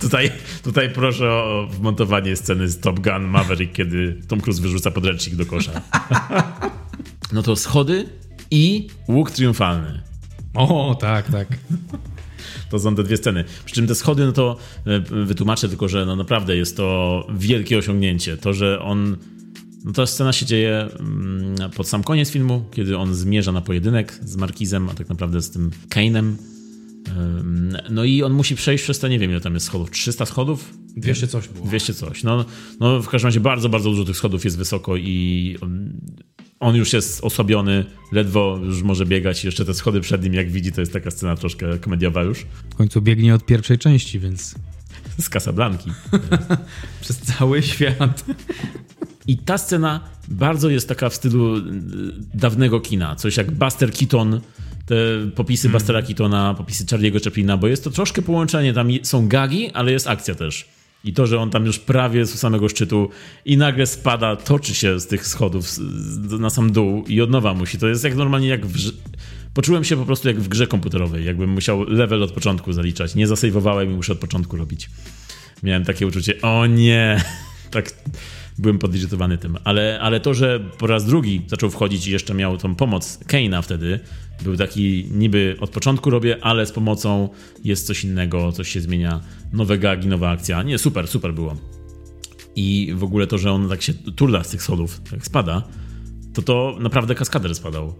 Tutaj, 0.00 0.30
tutaj 0.62 0.90
proszę 0.90 1.30
o 1.30 1.68
wmontowanie 1.70 2.36
sceny 2.36 2.68
z 2.68 2.80
Top 2.80 3.00
Gun 3.00 3.22
Maverick, 3.22 3.72
kiedy 3.72 4.20
Tom 4.28 4.40
Cruise 4.40 4.62
wyrzuca 4.62 4.90
podręcznik 4.90 5.36
do 5.36 5.46
kosza. 5.46 5.72
no 7.32 7.42
to 7.42 7.56
schody 7.56 8.08
i 8.50 8.88
łuk 9.08 9.30
triumfalny. 9.30 10.09
O, 10.54 10.96
tak, 11.00 11.30
tak. 11.30 11.48
To 12.70 12.78
są 12.78 12.94
te 12.94 13.02
dwie 13.02 13.16
sceny. 13.16 13.44
Przy 13.64 13.74
czym 13.74 13.86
te 13.86 13.94
schody, 13.94 14.26
no 14.26 14.32
to 14.32 14.56
e, 14.86 15.00
wytłumaczę 15.24 15.68
tylko, 15.68 15.88
że 15.88 16.06
no 16.06 16.16
naprawdę 16.16 16.56
jest 16.56 16.76
to 16.76 17.26
wielkie 17.34 17.78
osiągnięcie. 17.78 18.36
To, 18.36 18.52
że 18.52 18.80
on. 18.80 19.16
No 19.84 19.92
ta 19.92 20.06
scena 20.06 20.32
się 20.32 20.46
dzieje 20.46 20.88
mm, 20.98 21.70
pod 21.76 21.88
sam 21.88 22.02
koniec 22.02 22.30
filmu, 22.30 22.64
kiedy 22.72 22.98
on 22.98 23.14
zmierza 23.14 23.52
na 23.52 23.60
pojedynek 23.60 24.18
z 24.22 24.36
Markizem, 24.36 24.88
a 24.88 24.94
tak 24.94 25.08
naprawdę 25.08 25.42
z 25.42 25.50
tym 25.50 25.70
Kane'em. 25.88 26.32
No 27.90 28.04
i 28.04 28.22
on 28.22 28.32
musi 28.32 28.56
przejść 28.56 28.84
przez 28.84 28.98
te, 28.98 29.08
nie 29.08 29.18
wiem 29.18 29.30
ile 29.30 29.40
tam 29.40 29.54
jest 29.54 29.66
schodów, 29.66 29.90
300 29.90 30.26
schodów? 30.26 30.74
200 30.96 31.28
coś 31.28 31.48
było. 31.48 31.66
200 31.66 31.94
coś. 31.94 32.22
No, 32.22 32.44
no 32.80 33.02
w 33.02 33.08
każdym 33.08 33.28
razie 33.28 33.40
bardzo, 33.40 33.68
bardzo 33.68 33.90
dużo 33.90 34.04
tych 34.04 34.16
schodów 34.16 34.44
jest 34.44 34.58
wysoko 34.58 34.96
i 34.96 35.56
on 36.60 36.76
już 36.76 36.92
jest 36.92 37.24
osłabiony, 37.24 37.84
ledwo 38.12 38.60
już 38.62 38.82
może 38.82 39.06
biegać 39.06 39.44
i 39.44 39.46
jeszcze 39.46 39.64
te 39.64 39.74
schody 39.74 40.00
przed 40.00 40.22
nim, 40.22 40.34
jak 40.34 40.50
widzi, 40.50 40.72
to 40.72 40.80
jest 40.80 40.92
taka 40.92 41.10
scena 41.10 41.36
troszkę 41.36 41.78
komediowa 41.78 42.22
już. 42.22 42.46
W 42.70 42.74
końcu 42.74 43.02
biegnie 43.02 43.34
od 43.34 43.46
pierwszej 43.46 43.78
części, 43.78 44.20
więc 44.20 44.54
z 45.18 45.28
Casablanki. 45.28 45.90
Przez 47.00 47.18
cały 47.18 47.62
świat. 47.62 48.24
I 49.26 49.38
ta 49.38 49.58
scena 49.58 50.00
bardzo 50.28 50.68
jest 50.68 50.88
taka 50.88 51.08
w 51.08 51.14
stylu 51.14 51.56
y, 51.56 51.62
dawnego 52.34 52.80
kina. 52.80 53.16
Coś 53.16 53.36
jak 53.36 53.50
Buster 53.50 53.92
Keaton, 53.92 54.40
te 54.86 54.94
popisy 55.34 55.62
Hmm. 55.62 55.78
Bustera 55.78 56.02
Keatona, 56.02 56.54
popisy 56.54 56.84
Charlie'ego 56.84 57.24
Chaplina, 57.24 57.56
bo 57.56 57.68
jest 57.68 57.84
to 57.84 57.90
troszkę 57.90 58.22
połączenie. 58.22 58.72
Tam 58.72 58.88
są 59.02 59.28
gagi, 59.28 59.70
ale 59.70 59.92
jest 59.92 60.06
akcja 60.06 60.34
też. 60.34 60.68
I 61.04 61.12
to, 61.12 61.26
że 61.26 61.38
on 61.40 61.50
tam 61.50 61.66
już 61.66 61.78
prawie 61.78 62.22
u 62.22 62.26
samego 62.26 62.68
szczytu 62.68 63.08
i 63.44 63.56
nagle 63.56 63.86
spada, 63.86 64.36
toczy 64.36 64.74
się 64.74 65.00
z 65.00 65.06
tych 65.06 65.26
schodów 65.26 65.68
z- 65.68 65.80
z- 66.30 66.40
na 66.40 66.50
sam 66.50 66.72
dół 66.72 67.04
i 67.08 67.20
od 67.20 67.30
nowa 67.30 67.54
musi. 67.54 67.78
To 67.78 67.88
jest 67.88 68.04
jak 68.04 68.14
normalnie 68.16 68.48
jak 68.48 68.66
w... 68.66 68.90
Poczułem 69.54 69.84
się 69.84 69.96
po 69.96 70.04
prostu 70.04 70.28
jak 70.28 70.40
w 70.40 70.48
grze 70.48 70.66
komputerowej, 70.66 71.24
jakbym 71.24 71.50
musiał 71.50 71.82
level 71.84 72.22
od 72.22 72.32
początku 72.32 72.72
zaliczać. 72.72 73.14
Nie 73.14 73.26
zasejwowałem 73.26 73.90
i 73.92 73.94
muszę 73.94 74.12
od 74.12 74.18
początku 74.18 74.56
robić. 74.56 74.90
Miałem 75.62 75.84
takie 75.84 76.06
uczucie, 76.06 76.40
o 76.42 76.66
nie, 76.66 77.24
tak 77.70 77.90
byłem 78.60 78.78
podirytowany 78.78 79.38
tym. 79.38 79.56
Ale, 79.64 80.00
ale 80.00 80.20
to, 80.20 80.34
że 80.34 80.60
po 80.78 80.86
raz 80.86 81.04
drugi 81.04 81.42
zaczął 81.46 81.70
wchodzić 81.70 82.06
i 82.06 82.10
jeszcze 82.10 82.34
miał 82.34 82.58
tą 82.58 82.74
pomoc 82.74 83.18
Keina 83.26 83.62
wtedy, 83.62 84.00
był 84.44 84.56
taki 84.56 85.06
niby 85.10 85.56
od 85.60 85.70
początku 85.70 86.10
robię, 86.10 86.36
ale 86.40 86.66
z 86.66 86.72
pomocą 86.72 87.28
jest 87.64 87.86
coś 87.86 88.04
innego, 88.04 88.52
coś 88.52 88.68
się 88.68 88.80
zmienia, 88.80 89.20
nowe 89.52 89.78
gagi, 89.78 90.08
nowa 90.08 90.30
akcja. 90.30 90.62
Nie, 90.62 90.78
super, 90.78 91.08
super 91.08 91.34
było. 91.34 91.56
I 92.56 92.92
w 92.96 93.04
ogóle 93.04 93.26
to, 93.26 93.38
że 93.38 93.52
on 93.52 93.68
tak 93.68 93.82
się 93.82 93.94
turla 93.94 94.44
z 94.44 94.50
tych 94.50 94.62
schodów, 94.62 95.00
jak 95.12 95.26
spada, 95.26 95.62
to 96.34 96.42
to 96.42 96.76
naprawdę 96.80 97.14
kaskader 97.14 97.54
spadał. 97.54 97.94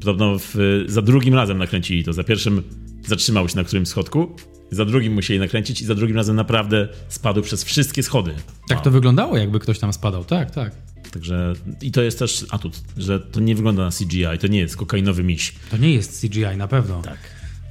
Podobno 0.00 0.38
w, 0.38 0.56
za 0.86 1.02
drugim 1.02 1.34
razem 1.34 1.58
nakręcili 1.58 2.04
to. 2.04 2.12
Za 2.12 2.24
pierwszym 2.24 2.62
zatrzymał 3.06 3.48
się 3.48 3.56
na 3.56 3.64
którymś 3.64 3.88
schodku, 3.88 4.36
za 4.70 4.84
drugim 4.84 5.12
musieli 5.12 5.40
nakręcić 5.40 5.80
i 5.80 5.84
za 5.84 5.94
drugim 5.94 6.16
razem 6.16 6.36
naprawdę 6.36 6.88
spadł 7.08 7.42
przez 7.42 7.64
wszystkie 7.64 8.02
schody. 8.02 8.34
Tak 8.68 8.80
to 8.80 8.90
wyglądało, 8.90 9.36
jakby 9.36 9.60
ktoś 9.60 9.78
tam 9.78 9.92
spadał. 9.92 10.24
Tak, 10.24 10.50
tak. 10.50 10.72
Także 11.12 11.52
i 11.82 11.92
to 11.92 12.02
jest 12.02 12.18
też 12.18 12.46
atut, 12.50 12.80
że 12.96 13.20
to 13.20 13.40
nie 13.40 13.54
wygląda 13.54 13.84
na 13.84 13.90
CGI, 13.90 14.38
to 14.40 14.46
nie 14.46 14.58
jest 14.58 14.76
kokainowy 14.76 15.24
miś. 15.24 15.54
To 15.70 15.76
nie 15.76 15.94
jest 15.94 16.20
CGI 16.20 16.56
na 16.56 16.68
pewno. 16.68 17.02
Tak. 17.02 17.18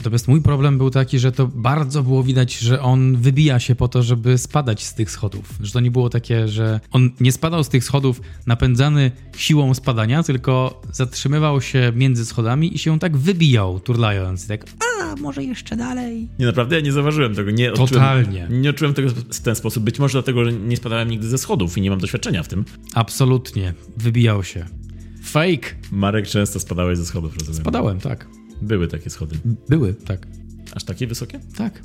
Natomiast 0.02 0.28
mój 0.28 0.42
problem 0.42 0.78
był 0.78 0.90
taki, 0.90 1.20
że 1.20 1.32
to 1.32 1.48
bardzo 1.48 2.04
było 2.04 2.24
widać, 2.24 2.58
że 2.58 2.82
on 2.82 3.18
wybija 3.18 3.60
się 3.60 3.76
po 3.76 3.88
to, 3.88 4.04
żeby 4.04 4.38
spadać 4.38 4.84
z 4.84 4.94
tych 4.94 5.12
schodów. 5.12 5.54
Że 5.62 5.72
to 5.72 5.80
nie 5.80 5.92
było 5.92 6.10
takie, 6.10 6.48
że 6.48 6.80
on 6.92 7.10
nie 7.20 7.32
spadał 7.32 7.64
z 7.64 7.70
tych 7.70 7.84
schodów 7.84 8.22
napędzany 8.48 9.12
siłą 9.38 9.74
spadania, 9.74 10.24
tylko 10.24 10.82
zatrzymywał 10.92 11.62
się 11.62 11.92
między 11.96 12.26
schodami 12.26 12.76
i 12.76 12.78
się 12.78 13.00
tak 13.00 13.18
wybijał, 13.18 13.80
turlając. 13.80 14.48
Tak, 14.48 14.66
a 15.04 15.16
może 15.16 15.44
jeszcze 15.44 15.76
dalej. 15.76 16.30
Nie, 16.40 16.46
naprawdę 16.46 16.76
ja 16.76 16.82
nie 16.82 16.92
zauważyłem 16.92 17.36
tego. 17.36 17.52
Nie 17.52 17.72
Totalnie. 17.72 18.44
Odczułem, 18.44 18.62
nie 18.62 18.70
odczułem 18.70 18.94
tego 18.94 19.10
w 19.10 19.40
ten 19.40 19.56
sposób. 19.56 19.84
Być 19.84 20.00
może 20.00 20.12
dlatego, 20.12 20.46
że 20.46 20.54
nie 20.54 20.78
spadałem 20.78 21.10
nigdy 21.10 21.28
ze 21.28 21.38
schodów 21.38 21.78
i 21.78 21.82
nie 21.82 21.90
mam 21.90 22.00
doświadczenia 22.00 22.44
w 22.44 22.48
tym. 22.48 22.66
Absolutnie. 22.94 23.74
Wybijał 23.98 24.44
się. 24.44 24.66
Fake. 25.24 25.76
Marek 25.92 26.28
często 26.28 26.60
spadałeś 26.60 26.98
ze 26.98 27.06
schodów, 27.06 27.38
rozumiem. 27.38 27.64
Padałem, 27.64 28.00
tak. 28.00 28.41
Były 28.62 28.88
takie 28.88 29.10
schody. 29.10 29.36
Były, 29.70 29.94
tak. 29.94 30.28
Aż 30.76 30.84
takie 30.84 31.08
wysokie? 31.08 31.40
Tak. 31.58 31.82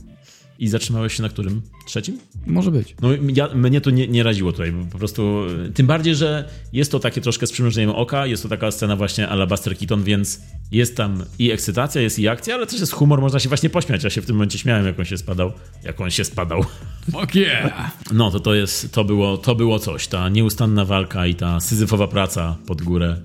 I 0.58 0.68
zatrzymałeś 0.68 1.14
się 1.16 1.22
na 1.22 1.28
którym? 1.28 1.62
Trzecim? 1.86 2.18
Może 2.46 2.70
być. 2.70 2.94
No 3.02 3.08
ja, 3.34 3.48
mnie 3.54 3.80
to 3.80 3.90
nie, 3.90 4.08
nie 4.08 4.22
raziło 4.22 4.52
tutaj, 4.52 4.72
bo 4.72 4.84
po 4.84 4.98
prostu 4.98 5.46
y, 5.68 5.72
tym 5.72 5.86
bardziej, 5.86 6.14
że 6.14 6.48
jest 6.72 6.92
to 6.92 7.00
takie 7.00 7.20
troszkę 7.20 7.46
z 7.46 7.52
przymrużeniem 7.52 7.90
oka, 7.90 8.26
jest 8.26 8.42
to 8.42 8.48
taka 8.48 8.70
scena 8.70 8.96
właśnie 8.96 9.28
ala 9.28 9.46
Buster 9.46 9.78
Keaton, 9.78 10.02
więc 10.02 10.40
jest 10.72 10.96
tam 10.96 11.24
i 11.38 11.50
ekscytacja, 11.50 12.02
jest 12.02 12.18
i 12.18 12.28
akcja, 12.28 12.54
ale 12.54 12.66
też 12.66 12.80
jest 12.80 12.92
humor, 12.92 13.20
można 13.20 13.38
się 13.38 13.48
właśnie 13.48 13.70
pośmiać. 13.70 14.04
Ja 14.04 14.10
się 14.10 14.22
w 14.22 14.26
tym 14.26 14.36
momencie 14.36 14.58
śmiałem, 14.58 14.86
jak 14.86 14.98
on 14.98 15.04
się 15.04 15.18
spadał. 15.18 15.52
Jak 15.82 16.00
on 16.00 16.10
się 16.10 16.24
spadał. 16.24 16.62
Fuck 17.12 17.34
yeah! 17.34 17.90
No 18.12 18.30
to 18.30 18.40
to 18.40 18.54
jest, 18.54 18.92
to 18.92 19.04
było, 19.04 19.38
to 19.38 19.54
było 19.54 19.78
coś. 19.78 20.08
Ta 20.08 20.28
nieustanna 20.28 20.84
walka 20.84 21.26
i 21.26 21.34
ta 21.34 21.60
syzyfowa 21.60 22.08
praca 22.08 22.56
pod 22.66 22.82
górę, 22.82 23.16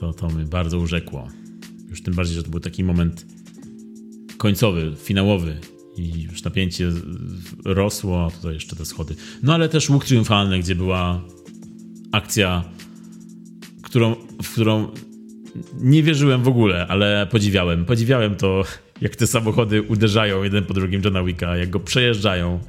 to, 0.00 0.12
to 0.12 0.28
mnie 0.28 0.44
bardzo 0.44 0.78
urzekło. 0.78 1.28
Już 1.90 2.02
tym 2.02 2.14
bardziej, 2.14 2.36
że 2.36 2.42
to 2.42 2.50
był 2.50 2.60
taki 2.60 2.84
moment 2.84 3.26
końcowy, 4.36 4.92
finałowy 4.96 5.60
i 5.96 6.22
już 6.22 6.42
napięcie 6.42 6.92
rosło, 7.64 8.26
a 8.26 8.30
tutaj 8.30 8.54
jeszcze 8.54 8.76
te 8.76 8.84
schody. 8.84 9.14
No 9.42 9.54
ale 9.54 9.68
też 9.68 9.90
łuk 9.90 10.04
triumfalny, 10.04 10.58
gdzie 10.58 10.74
była 10.74 11.24
akcja, 12.12 12.64
którą, 13.82 14.16
w 14.42 14.52
którą 14.52 14.88
nie 15.80 16.02
wierzyłem 16.02 16.42
w 16.42 16.48
ogóle, 16.48 16.86
ale 16.86 17.26
podziwiałem. 17.30 17.84
Podziwiałem 17.84 18.36
to, 18.36 18.64
jak 19.00 19.16
te 19.16 19.26
samochody 19.26 19.82
uderzają 19.82 20.42
jeden 20.42 20.64
po 20.64 20.74
drugim 20.74 21.02
Johna 21.04 21.24
Wicka, 21.24 21.56
jak 21.56 21.70
go 21.70 21.80
przejeżdżają. 21.80 22.60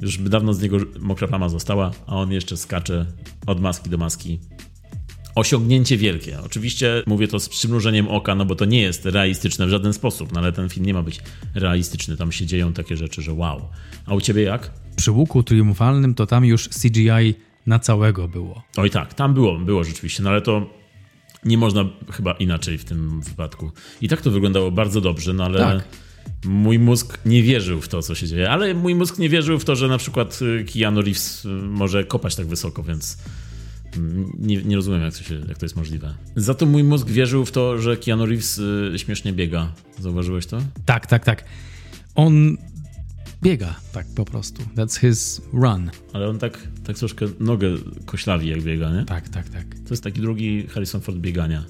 Już 0.00 0.18
by 0.18 0.30
dawno 0.30 0.54
z 0.54 0.62
niego 0.62 0.76
mokra 1.00 1.28
plama 1.28 1.48
została, 1.48 1.90
a 2.06 2.16
on 2.16 2.32
jeszcze 2.32 2.56
skacze 2.56 3.06
od 3.46 3.60
maski 3.60 3.90
do 3.90 3.98
maski. 3.98 4.38
Osiągnięcie 5.34 5.96
wielkie. 5.96 6.38
Oczywiście 6.40 7.02
mówię 7.06 7.28
to 7.28 7.40
z 7.40 7.48
przymrużeniem 7.48 8.08
oka, 8.08 8.34
no 8.34 8.44
bo 8.44 8.56
to 8.56 8.64
nie 8.64 8.80
jest 8.80 9.06
realistyczne 9.06 9.66
w 9.66 9.70
żaden 9.70 9.92
sposób, 9.92 10.32
no 10.32 10.40
ale 10.40 10.52
ten 10.52 10.68
film 10.68 10.86
nie 10.86 10.94
ma 10.94 11.02
być 11.02 11.20
realistyczny. 11.54 12.16
Tam 12.16 12.32
się 12.32 12.46
dzieją 12.46 12.72
takie 12.72 12.96
rzeczy, 12.96 13.22
że 13.22 13.32
wow. 13.32 13.68
A 14.06 14.14
u 14.14 14.20
ciebie 14.20 14.42
jak? 14.42 14.70
Przy 14.96 15.10
łuku 15.10 15.42
triumfalnym 15.42 16.14
to 16.14 16.26
tam 16.26 16.44
już 16.44 16.68
CGI 16.68 17.34
na 17.66 17.78
całego 17.78 18.28
było. 18.28 18.62
Oj 18.76 18.90
tak, 18.90 19.14
tam 19.14 19.34
było, 19.34 19.58
było 19.58 19.84
rzeczywiście, 19.84 20.22
no 20.22 20.30
ale 20.30 20.42
to 20.42 20.80
nie 21.44 21.58
można 21.58 21.84
chyba 22.12 22.32
inaczej 22.32 22.78
w 22.78 22.84
tym 22.84 23.20
wypadku. 23.20 23.70
I 24.00 24.08
tak 24.08 24.22
to 24.22 24.30
wyglądało 24.30 24.70
bardzo 24.70 25.00
dobrze, 25.00 25.32
no 25.32 25.44
ale 25.44 25.58
Tak. 25.58 25.84
mój 26.44 26.78
mózg 26.78 27.18
nie 27.26 27.42
wierzył 27.42 27.80
w 27.80 27.88
to, 27.88 28.02
co 28.02 28.14
się 28.14 28.26
dzieje. 28.26 28.50
Ale 28.50 28.74
mój 28.74 28.94
mózg 28.94 29.18
nie 29.18 29.28
wierzył 29.28 29.58
w 29.58 29.64
to, 29.64 29.76
że 29.76 29.88
na 29.88 29.98
przykład 29.98 30.38
y, 30.42 30.64
Keanu 30.72 31.02
Reeves 31.02 31.44
y, 31.44 31.48
może 31.48 32.04
kopać 32.04 32.34
tak 32.36 32.46
wysoko, 32.46 32.82
więc 32.82 33.18
nie, 34.38 34.62
nie 34.62 34.76
rozumiem, 34.76 35.02
jak 35.02 35.14
to, 35.14 35.22
się, 35.22 35.34
jak 35.48 35.58
to 35.58 35.64
jest 35.64 35.76
możliwe. 35.76 36.14
Za 36.36 36.54
to 36.54 36.66
mój 36.66 36.84
mózg 36.84 37.08
wierzył 37.08 37.44
w 37.44 37.52
to, 37.52 37.78
że 37.78 37.96
Keanu 37.96 38.26
Reeves 38.26 38.58
y, 38.58 38.92
śmiesznie 38.96 39.32
biega. 39.32 39.72
Zauważyłeś 39.98 40.46
to? 40.46 40.58
Tak, 40.84 41.06
tak, 41.06 41.24
tak. 41.24 41.44
On 42.14 42.56
biega 43.42 43.74
tak 43.92 44.06
po 44.16 44.24
prostu. 44.24 44.62
That's 44.76 45.00
his 45.00 45.40
run. 45.52 45.90
Ale 46.12 46.28
on 46.28 46.38
tak, 46.38 46.68
tak 46.84 46.98
troszkę 46.98 47.26
nogę 47.40 47.68
koślawi, 48.06 48.48
jak 48.48 48.62
biega, 48.62 48.90
nie? 48.90 49.04
Tak, 49.04 49.28
tak, 49.28 49.48
tak. 49.48 49.66
To 49.74 49.90
jest 49.90 50.04
taki 50.04 50.20
drugi 50.20 50.66
Harrison 50.66 51.00
Ford 51.00 51.18
biegania. 51.18 51.64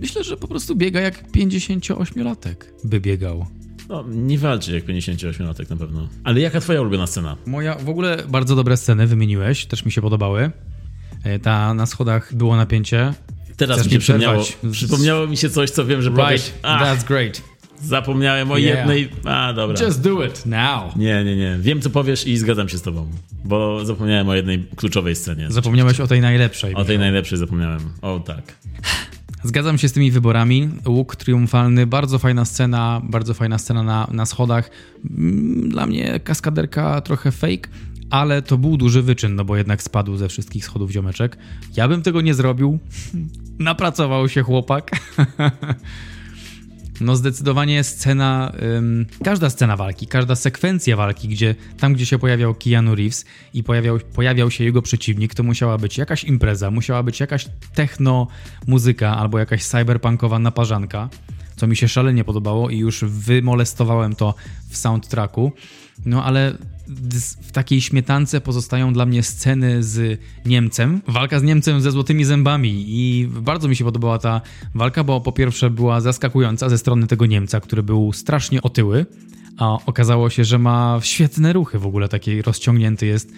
Myślę, 0.00 0.24
że 0.24 0.36
po 0.36 0.48
prostu 0.48 0.76
biega 0.76 1.00
jak 1.00 1.30
58-latek 1.32 2.54
by 2.84 3.00
biegał. 3.00 3.46
No, 3.88 4.04
nie 4.08 4.38
walczy 4.38 4.74
jak 4.74 4.84
58-latek 4.84 5.70
na 5.70 5.76
pewno. 5.76 6.08
Ale 6.24 6.40
jaka 6.40 6.60
twoja 6.60 6.80
ulubiona 6.80 7.06
scena? 7.06 7.36
Moja 7.46 7.74
w 7.74 7.88
ogóle 7.88 8.16
bardzo 8.28 8.56
dobre 8.56 8.76
sceny 8.76 9.06
wymieniłeś, 9.06 9.66
też 9.66 9.84
mi 9.84 9.92
się 9.92 10.02
podobały. 10.02 10.50
E, 11.24 11.38
Ta 11.38 11.74
na 11.74 11.86
schodach 11.86 12.34
było 12.34 12.56
napięcie. 12.56 13.14
Teraz 13.56 13.76
Chcesz 13.78 13.86
mi 13.86 13.92
się 13.92 13.98
przypomniało, 13.98 14.44
przypomniało 14.72 15.26
mi 15.26 15.36
się 15.36 15.50
coś, 15.50 15.70
co 15.70 15.84
wiem, 15.86 16.02
że 16.02 16.10
powiesz. 16.10 16.46
Right, 16.46 16.58
Ach, 16.62 16.82
that's 16.98 17.04
great. 17.06 17.42
zapomniałem 17.82 18.50
o 18.50 18.58
Yeah. 18.58 18.78
jednej... 18.78 19.08
A, 19.24 19.52
dobra. 19.52 19.84
Just 19.86 20.00
do 20.02 20.24
it 20.24 20.46
now. 20.46 20.96
Nie, 20.96 21.24
nie, 21.24 21.36
nie. 21.36 21.56
Wiem, 21.60 21.80
co 21.80 21.90
powiesz 21.90 22.26
i 22.26 22.36
zgadzam 22.36 22.68
się 22.68 22.78
z 22.78 22.82
tobą. 22.82 23.10
Bo 23.44 23.84
zapomniałem 23.84 24.28
o 24.28 24.34
jednej 24.34 24.64
kluczowej 24.76 25.16
scenie. 25.16 25.46
Zapomniałeś 25.50 26.00
o 26.00 26.06
tej 26.06 26.20
najlepszej. 26.20 26.74
O 26.74 26.84
tej 26.84 26.98
najlepszej 26.98 27.38
zapomniałem. 27.38 27.80
O, 28.02 28.20
tak. 28.20 28.42
Zgadzam 29.46 29.78
się 29.78 29.88
z 29.88 29.92
tymi 29.92 30.10
wyborami. 30.10 30.68
Łuk 30.86 31.16
triumfalny, 31.16 31.86
bardzo 31.86 32.18
fajna 32.18 32.44
scena, 32.44 33.00
bardzo 33.04 33.34
fajna 33.34 33.58
scena 33.58 33.82
na, 33.82 34.08
na 34.12 34.26
schodach. 34.26 34.70
Mm, 35.10 35.68
Dla 35.68 35.86
mnie 35.86 36.20
kaskaderka 36.20 37.00
trochę 37.00 37.32
fake, 37.32 37.68
ale 38.10 38.42
to 38.42 38.58
był 38.58 38.76
duży 38.76 39.02
wyczyn, 39.02 39.34
no 39.34 39.44
bo 39.44 39.56
jednak 39.56 39.82
spadł 39.82 40.16
ze 40.16 40.28
wszystkich 40.28 40.64
schodów 40.64 40.90
ziomeczek. 40.90 41.38
Ja 41.76 41.88
bym 41.88 42.02
tego 42.02 42.20
nie 42.20 42.34
zrobił. 42.34 42.78
Napracował 43.58 44.28
się 44.28 44.42
chłopak. 44.42 44.90
No 47.00 47.16
zdecydowanie 47.16 47.84
scena, 47.84 48.52
ym, 48.76 49.06
każda 49.24 49.50
scena 49.50 49.76
walki, 49.76 50.06
każda 50.06 50.34
sekwencja 50.34 50.96
walki, 50.96 51.28
gdzie 51.28 51.54
tam, 51.80 51.94
gdzie 51.94 52.06
się 52.06 52.18
pojawiał 52.18 52.54
Keanu 52.54 52.94
Reeves 52.94 53.24
i 53.54 53.62
pojawiał, 53.62 53.98
pojawiał 54.14 54.50
się 54.50 54.64
jego 54.64 54.82
przeciwnik, 54.82 55.34
to 55.34 55.42
musiała 55.42 55.78
być 55.78 55.98
jakaś 55.98 56.24
impreza, 56.24 56.70
musiała 56.70 57.02
być 57.02 57.20
jakaś 57.20 57.48
techno 57.74 58.26
muzyka 58.66 59.16
albo 59.16 59.38
jakaś 59.38 59.64
cyberpunkowa 59.64 60.38
naparzanka, 60.38 61.08
co 61.56 61.66
mi 61.66 61.76
się 61.76 61.88
szalenie 61.88 62.24
podobało 62.24 62.70
i 62.70 62.78
już 62.78 63.04
wymolestowałem 63.04 64.14
to 64.14 64.34
w 64.68 64.76
soundtracku. 64.76 65.52
No 66.06 66.24
ale 66.24 66.54
w 67.42 67.52
takiej 67.52 67.80
śmietance 67.80 68.40
pozostają 68.40 68.92
dla 68.92 69.06
mnie 69.06 69.22
sceny 69.22 69.82
z 69.82 70.20
Niemcem. 70.46 71.00
Walka 71.08 71.40
z 71.40 71.42
Niemcem 71.42 71.80
ze 71.80 71.90
złotymi 71.90 72.24
zębami 72.24 72.84
i 72.86 73.28
bardzo 73.28 73.68
mi 73.68 73.76
się 73.76 73.84
podobała 73.84 74.18
ta 74.18 74.40
walka, 74.74 75.04
bo 75.04 75.20
po 75.20 75.32
pierwsze 75.32 75.70
była 75.70 76.00
zaskakująca 76.00 76.68
ze 76.68 76.78
strony 76.78 77.06
tego 77.06 77.26
Niemca, 77.26 77.60
który 77.60 77.82
był 77.82 78.12
strasznie 78.12 78.62
otyły, 78.62 79.06
a 79.56 79.78
okazało 79.86 80.30
się, 80.30 80.44
że 80.44 80.58
ma 80.58 81.00
świetne 81.02 81.52
ruchy 81.52 81.78
w 81.78 81.86
ogóle, 81.86 82.08
taki 82.08 82.42
rozciągnięty 82.42 83.06
jest 83.06 83.32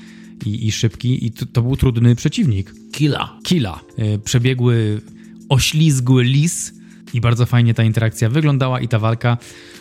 i, 0.46 0.66
i 0.66 0.72
szybki 0.72 1.26
i 1.26 1.30
to, 1.32 1.46
to 1.46 1.62
był 1.62 1.76
trudny 1.76 2.16
przeciwnik. 2.16 2.74
Killa. 2.92 3.38
Killa. 3.44 3.80
Y, 3.98 4.18
Przebiegły, 4.18 5.00
oślizgły 5.48 6.24
lis 6.24 6.72
I 7.12 7.20
bardzo 7.20 7.46
fajnie 7.46 7.74
ta 7.74 7.82
interakcja 7.82 8.28
wyglądała 8.28 8.80
i 8.80 8.88
ta 8.88 8.98
walka. 8.98 9.38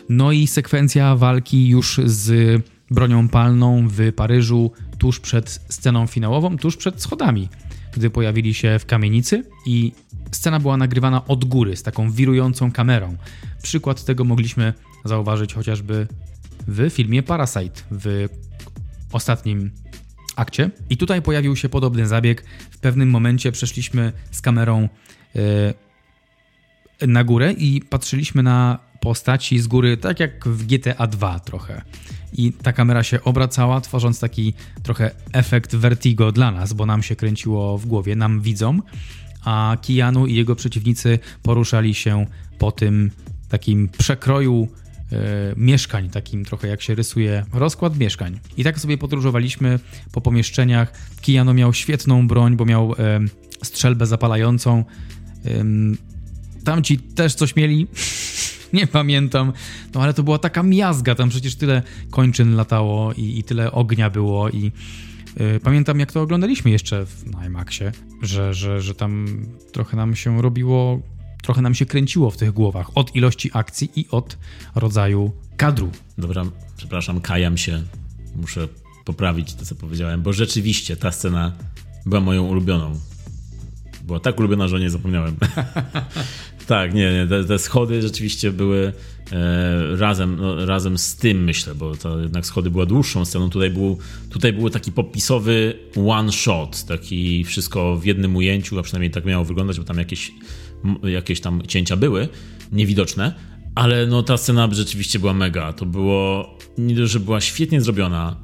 No 0.10 0.32
i 0.32 0.48
sekwencja 0.48 1.16
walki 1.16 1.68
już 1.68 2.02
z 2.06 2.62
bronią 2.92 3.30
palną 3.30 3.88
w 3.88 4.14
Paryżu 4.14 4.72
tuż 4.98 5.20
przed 5.20 5.50
sceną 5.70 6.08
finałową, 6.08 6.58
tuż 6.58 6.78
przed 6.78 7.02
schodami, 7.02 7.50
gdy 7.94 8.10
pojawili 8.10 8.54
się 8.54 8.80
w 8.80 8.86
kamienicy 8.86 9.44
i 9.66 9.92
scena 10.32 10.60
była 10.60 10.78
nagrywana 10.78 11.26
od 11.26 11.46
góry 11.46 11.76
z 11.76 11.84
taką 11.84 12.12
wirującą 12.12 12.72
kamerą. 12.72 13.18
Przykład 13.62 14.06
tego 14.06 14.24
mogliśmy 14.24 14.74
zauważyć 15.06 15.54
chociażby 15.54 16.08
w 16.68 16.90
filmie 16.90 17.24
Parasite 17.24 17.82
w 17.92 18.28
ostatnim 19.12 19.72
akcie. 20.36 20.70
I 20.90 20.98
tutaj 20.98 21.22
pojawił 21.22 21.56
się 21.56 21.70
podobny 21.70 22.08
zabieg. 22.08 22.44
W 22.72 22.78
pewnym 22.78 23.10
momencie 23.10 23.52
przeszliśmy 23.52 24.14
z 24.32 24.42
kamerą 24.42 24.90
yy, 25.36 27.08
na 27.08 27.24
górę 27.24 27.54
i 27.54 27.82
patrzyliśmy 27.82 28.44
na 28.44 28.80
postaci 29.00 29.60
z 29.60 29.68
góry, 29.68 29.98
tak 29.98 30.20
jak 30.20 30.48
w 30.48 30.66
GTA 30.66 31.08
2 31.08 31.40
trochę. 31.40 31.82
I 32.38 32.54
ta 32.54 32.74
kamera 32.74 33.04
się 33.04 33.24
obracała, 33.24 33.82
tworząc 33.82 34.20
taki 34.20 34.54
trochę 34.84 35.12
efekt 35.34 35.76
vertigo 35.76 36.32
dla 36.32 36.52
nas, 36.52 36.74
bo 36.74 36.86
nam 36.86 37.04
się 37.04 37.16
kręciło 37.16 37.78
w 37.78 37.86
głowie, 37.86 38.16
nam 38.16 38.42
widzą, 38.42 38.80
a 39.44 39.78
Kijanu 39.82 40.28
i 40.28 40.36
jego 40.36 40.56
przeciwnicy 40.56 41.20
poruszali 41.44 41.94
się 41.94 42.26
po 42.58 42.72
tym 42.72 43.12
takim 43.50 43.90
przekroju 43.90 44.68
e, 45.12 45.18
mieszkań, 45.56 46.10
takim 46.10 46.46
trochę 46.46 46.68
jak 46.68 46.82
się 46.82 46.96
rysuje 46.96 47.46
rozkład 47.54 47.98
mieszkań. 47.98 48.40
I 48.58 48.64
tak 48.64 48.80
sobie 48.80 48.98
podróżowaliśmy 48.98 49.80
po 50.12 50.22
pomieszczeniach. 50.22 50.92
Kijano 51.22 51.54
miał 51.54 51.74
świetną 51.74 52.28
broń, 52.28 52.56
bo 52.56 52.66
miał 52.66 52.94
e, 52.94 53.20
strzelbę 53.64 54.06
zapalającą. 54.06 54.84
E, 55.46 55.64
tamci 56.64 56.98
też 57.00 57.36
coś 57.36 57.56
mieli. 57.56 57.88
Nie 58.74 58.88
pamiętam, 58.88 59.54
no 59.94 60.02
ale 60.02 60.14
to 60.14 60.24
była 60.24 60.38
taka 60.38 60.64
miazga, 60.64 61.16
tam 61.16 61.30
przecież 61.30 61.56
tyle 61.56 61.82
kończyn 62.10 62.56
latało 62.56 63.14
i, 63.14 63.40
i 63.40 63.44
tyle 63.44 63.72
ognia 63.72 64.10
było 64.10 64.50
i 64.50 64.72
yy, 65.40 65.60
pamiętam 65.64 66.00
jak 66.00 66.12
to 66.12 66.22
oglądaliśmy 66.22 66.72
jeszcze 66.72 67.06
w, 67.06 67.26
na 67.32 67.46
IMAXie, 67.46 67.92
że, 68.22 68.54
że, 68.54 68.82
że 68.82 68.96
tam 68.96 69.28
trochę 69.72 69.98
nam 69.98 70.16
się 70.16 70.42
robiło 70.42 71.02
trochę 71.42 71.62
nam 71.62 71.76
się 71.76 71.86
kręciło 71.86 72.32
w 72.32 72.38
tych 72.38 72.52
głowach 72.52 72.98
od 72.98 73.16
ilości 73.16 73.50
akcji 73.54 73.90
i 73.96 74.08
od 74.12 74.38
rodzaju 74.76 75.32
kadru. 75.58 75.92
Dobra, 76.18 76.44
przepraszam, 76.78 77.22
kajam 77.22 77.58
się. 77.58 77.84
Muszę 78.36 78.68
poprawić 79.06 79.54
to, 79.54 79.66
co 79.66 79.76
powiedziałem, 79.76 80.22
bo 80.22 80.34
rzeczywiście 80.34 80.98
ta 80.98 81.12
scena 81.12 81.52
była 82.06 82.22
moją 82.22 82.44
ulubioną. 82.44 83.00
Była 84.04 84.20
tak 84.20 84.40
ulubiona, 84.40 84.68
że 84.68 84.80
nie 84.80 84.90
zapomniałem. 84.90 85.36
tak, 86.68 86.94
nie, 86.94 87.14
nie 87.14 87.28
te, 87.28 87.44
te, 87.44 87.60
schody 87.60 88.02
rzeczywiście 88.02 88.52
były 88.52 88.94
e, 89.32 89.96
razem, 89.96 90.38
no, 90.40 90.66
razem 90.66 90.98
z 90.98 91.16
tym, 91.16 91.44
myślę, 91.44 91.76
bo 91.76 91.96
to 91.96 92.20
jednak 92.20 92.46
schody 92.46 92.70
była 92.70 92.86
dłuższą 92.86 93.26
sceną. 93.26 93.50
Tutaj 93.50 93.70
był, 93.70 93.98
tutaj 94.30 94.54
był 94.54 94.70
taki 94.70 94.92
popisowy 94.92 95.74
one 96.08 96.32
shot, 96.32 96.86
taki 96.86 97.44
wszystko 97.44 97.98
w 97.98 98.06
jednym 98.06 98.36
ujęciu, 98.36 98.80
a 98.80 98.84
przynajmniej 98.84 99.12
tak 99.12 99.26
miało 99.26 99.46
wyglądać, 99.46 99.78
bo 99.80 99.84
tam 99.84 99.98
jakieś 99.98 100.32
jakieś 101.04 101.42
tam 101.42 101.62
cięcia 101.68 101.96
były, 101.96 102.28
niewidoczne, 102.72 103.34
ale 103.76 104.08
no 104.08 104.24
ta 104.24 104.38
scena 104.38 104.70
rzeczywiście 104.72 105.20
była 105.20 105.34
mega. 105.34 105.74
To 105.74 105.86
było, 105.86 106.58
nie 106.78 106.96
dość, 106.96 107.12
że 107.12 107.20
była 107.20 107.42
świetnie 107.42 107.82
zrobiona, 107.82 108.36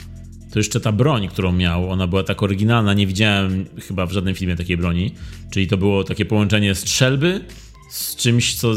to 0.52 0.60
jeszcze 0.60 0.80
ta 0.80 0.92
broń, 0.92 1.28
którą 1.28 1.52
miał, 1.52 1.92
ona 1.92 2.08
była 2.08 2.24
tak 2.24 2.44
oryginalna, 2.44 2.94
nie 2.94 3.08
widziałem 3.08 3.66
chyba 3.88 4.06
w 4.06 4.12
żadnym 4.12 4.36
filmie 4.36 4.56
takiej 4.56 4.78
broni, 4.78 5.12
czyli 5.52 5.68
to 5.68 5.78
było 5.78 6.04
takie 6.04 6.26
połączenie 6.26 6.76
strzelby 6.76 7.42
z 7.94 8.16
czymś, 8.16 8.56
co 8.56 8.74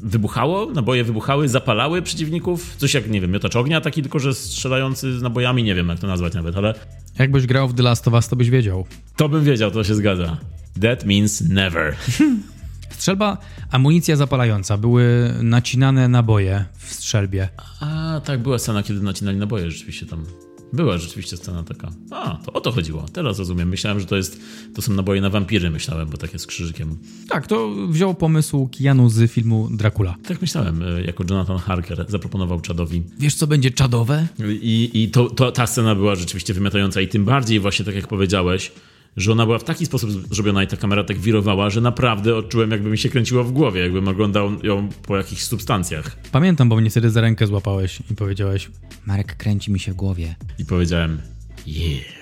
wybuchało, 0.00 0.66
naboje 0.66 1.04
wybuchały, 1.04 1.48
zapalały 1.48 2.02
przeciwników, 2.02 2.76
coś 2.76 2.94
jak, 2.94 3.10
nie 3.10 3.20
wiem, 3.20 3.30
miotacz 3.30 3.56
ognia 3.56 3.80
taki, 3.80 4.02
tylko 4.02 4.18
że 4.18 4.34
strzelający 4.34 5.18
z 5.18 5.22
nabojami, 5.22 5.62
nie 5.62 5.74
wiem 5.74 5.88
jak 5.88 5.98
to 5.98 6.06
nazwać 6.06 6.34
nawet, 6.34 6.56
ale... 6.56 6.74
Jakbyś 7.18 7.46
grał 7.46 7.68
w 7.68 7.74
The 7.74 7.82
Last 7.82 8.08
of 8.08 8.14
Us, 8.14 8.28
to 8.28 8.36
byś 8.36 8.50
wiedział. 8.50 8.86
To 9.16 9.28
bym 9.28 9.44
wiedział, 9.44 9.70
to 9.70 9.84
się 9.84 9.94
zgadza. 9.94 10.36
That 10.82 11.04
means 11.04 11.40
never. 11.40 11.96
Strzelba, 12.98 13.38
amunicja 13.70 14.16
zapalająca, 14.16 14.76
były 14.76 15.34
nacinane 15.42 16.08
naboje 16.08 16.64
w 16.78 16.92
strzelbie. 16.92 17.48
A, 17.80 18.20
tak, 18.24 18.40
była 18.40 18.58
scena, 18.58 18.82
kiedy 18.82 19.00
nacinali 19.00 19.36
naboje, 19.36 19.70
rzeczywiście 19.70 20.06
tam. 20.06 20.24
Była 20.72 20.98
rzeczywiście 20.98 21.36
scena 21.36 21.62
taka. 21.62 21.90
A, 22.10 22.38
to 22.44 22.52
o 22.52 22.60
to 22.60 22.72
chodziło. 22.72 23.06
Teraz 23.12 23.38
rozumiem. 23.38 23.68
Myślałem, 23.68 24.00
że 24.00 24.06
to 24.06 24.16
jest. 24.16 24.40
To 24.74 24.82
są 24.82 24.92
naboje 24.92 25.20
na 25.20 25.30
wampiry, 25.30 25.70
myślałem, 25.70 26.08
bo 26.08 26.16
takie 26.16 26.38
z 26.38 26.46
krzyżykiem. 26.46 26.98
Tak, 27.28 27.46
to 27.46 27.70
wziął 27.88 28.14
pomysł 28.14 28.68
Kianu 28.68 29.08
z 29.08 29.32
filmu 29.32 29.68
Dracula. 29.70 30.16
Tak 30.28 30.40
myślałem, 30.40 30.82
e, 30.82 31.02
jako 31.02 31.24
Jonathan 31.30 31.58
Harker 31.58 32.06
zaproponował 32.08 32.60
Chadowi. 32.68 33.02
Wiesz, 33.18 33.34
co 33.34 33.46
będzie 33.46 33.70
czadowe? 33.70 34.26
I, 34.48 34.90
i 34.94 35.10
to, 35.10 35.30
to, 35.30 35.52
ta 35.52 35.66
scena 35.66 35.94
była 35.94 36.14
rzeczywiście 36.14 36.54
wymiatająca, 36.54 37.00
i 37.00 37.08
tym 37.08 37.24
bardziej, 37.24 37.60
właśnie 37.60 37.84
tak 37.84 37.94
jak 37.94 38.06
powiedziałeś, 38.06 38.72
że 39.18 39.32
ona 39.32 39.46
była 39.46 39.58
w 39.58 39.64
taki 39.64 39.86
sposób 39.86 40.10
zrobiona 40.10 40.62
i 40.62 40.66
ta 40.66 40.76
kamera 40.76 41.04
tak 41.04 41.18
wirowała, 41.18 41.70
że 41.70 41.80
naprawdę 41.80 42.36
odczułem, 42.36 42.70
jakby 42.70 42.90
mi 42.90 42.98
się 42.98 43.08
kręciło 43.08 43.44
w 43.44 43.52
głowie, 43.52 43.80
jakbym 43.80 44.08
oglądał 44.08 44.50
ją 44.62 44.88
po 45.06 45.16
jakichś 45.16 45.42
substancjach. 45.42 46.16
Pamiętam, 46.32 46.68
bo 46.68 46.76
mnie 46.76 46.90
wtedy 46.90 47.10
za 47.10 47.20
rękę 47.20 47.46
złapałeś 47.46 47.98
i 48.10 48.14
powiedziałeś, 48.14 48.70
Marek, 49.06 49.36
kręci 49.36 49.72
mi 49.72 49.80
się 49.80 49.92
w 49.92 49.96
głowie. 49.96 50.36
I 50.58 50.64
powiedziałem, 50.64 51.20
yeah. 51.66 52.18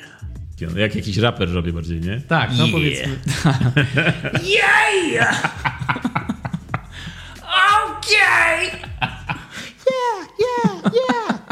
Jak 0.77 0.95
jakiś 0.95 1.17
raper 1.17 1.53
robię 1.53 1.73
bardziej, 1.73 2.01
nie? 2.01 2.21
Tak, 2.21 2.51
no 2.59 2.67
yeah. 2.67 2.73
powiedzmy. 2.73 3.17
yeah! 4.57 5.53
Okej! 7.87 8.67
Yeah, 9.87 10.29
yeah, 10.41 10.95
yeah! 10.95 11.47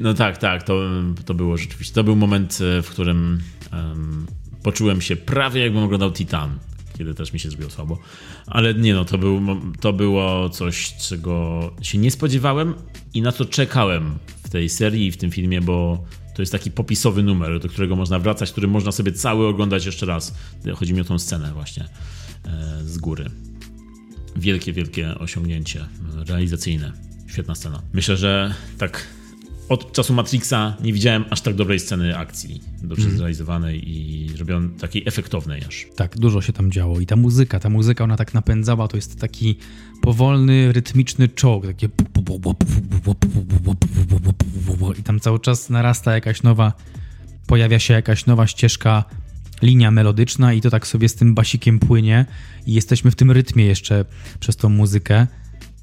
No 0.00 0.14
tak, 0.14 0.38
tak, 0.38 0.62
to, 0.62 0.80
to 1.24 1.34
było 1.34 1.56
rzeczywiście. 1.56 1.94
To 1.94 2.04
był 2.04 2.16
moment, 2.16 2.58
e, 2.78 2.82
w 2.82 2.90
którym 2.90 3.40
um, 3.72 4.26
poczułem 4.62 5.00
się 5.00 5.16
prawie 5.16 5.62
jakbym 5.62 5.82
oglądał 5.82 6.12
Titan, 6.12 6.58
kiedy 6.98 7.14
też 7.14 7.32
mi 7.32 7.40
się 7.40 7.48
zrobiło 7.48 7.70
słabo. 7.70 7.98
Ale 8.46 8.74
nie 8.74 8.94
no, 8.94 9.04
to, 9.04 9.18
był, 9.18 9.40
to 9.80 9.92
było 9.92 10.48
coś, 10.48 10.94
czego 10.96 11.60
się 11.82 11.98
nie 11.98 12.10
spodziewałem 12.10 12.74
i 13.14 13.22
na 13.22 13.32
co 13.32 13.44
czekałem 13.44 14.18
w 14.42 14.48
tej 14.48 14.68
serii 14.68 15.06
i 15.06 15.12
w 15.12 15.16
tym 15.16 15.30
filmie, 15.30 15.60
bo 15.60 16.04
to 16.34 16.42
jest 16.42 16.52
taki 16.52 16.70
popisowy 16.70 17.22
numer, 17.22 17.60
do 17.60 17.68
którego 17.68 17.96
można 17.96 18.18
wracać, 18.18 18.52
który 18.52 18.68
można 18.68 18.92
sobie 18.92 19.12
cały 19.12 19.46
oglądać 19.46 19.86
jeszcze 19.86 20.06
raz. 20.06 20.34
Chodzi 20.74 20.94
mi 20.94 21.00
o 21.00 21.04
tą 21.04 21.18
scenę 21.18 21.52
właśnie 21.52 21.84
e, 21.84 22.84
z 22.84 22.98
góry. 22.98 23.30
Wielkie, 24.36 24.72
wielkie 24.72 25.18
osiągnięcie 25.18 25.86
realizacyjne. 26.28 26.92
Świetna 27.26 27.54
scena. 27.54 27.82
Myślę, 27.92 28.16
że 28.16 28.54
tak 28.78 29.06
od 29.68 29.92
czasu 29.92 30.14
Matrixa 30.14 30.76
nie 30.80 30.92
widziałem 30.92 31.24
aż 31.30 31.40
tak 31.40 31.54
dobrej 31.54 31.80
sceny 31.80 32.16
akcji, 32.16 32.60
dobrze 32.82 33.04
mm. 33.04 33.16
zrealizowanej 33.16 33.90
i 33.90 34.28
zrobionej 34.28 34.70
takiej 34.70 35.02
efektownej 35.06 35.62
aż. 35.68 35.86
Tak, 35.96 36.18
dużo 36.18 36.42
się 36.42 36.52
tam 36.52 36.72
działo 36.72 37.00
i 37.00 37.06
ta 37.06 37.16
muzyka, 37.16 37.60
ta 37.60 37.68
muzyka 37.68 38.04
ona 38.04 38.16
tak 38.16 38.34
napędzała, 38.34 38.88
to 38.88 38.96
jest 38.96 39.20
taki 39.20 39.56
powolny, 40.00 40.72
rytmiczny 40.72 41.28
czołg, 41.28 41.66
takie 41.66 41.88
i 44.98 45.02
tam 45.02 45.20
cały 45.20 45.40
czas 45.40 45.70
narasta 45.70 46.14
jakaś 46.14 46.42
nowa, 46.42 46.72
pojawia 47.46 47.78
się 47.78 47.94
jakaś 47.94 48.26
nowa 48.26 48.46
ścieżka, 48.46 49.04
linia 49.62 49.90
melodyczna 49.90 50.52
i 50.52 50.60
to 50.60 50.70
tak 50.70 50.86
sobie 50.86 51.08
z 51.08 51.14
tym 51.14 51.34
basikiem 51.34 51.78
płynie 51.78 52.26
i 52.66 52.72
jesteśmy 52.72 53.10
w 53.10 53.16
tym 53.16 53.30
rytmie 53.30 53.64
jeszcze 53.64 54.04
przez 54.40 54.56
tą 54.56 54.68
muzykę, 54.68 55.26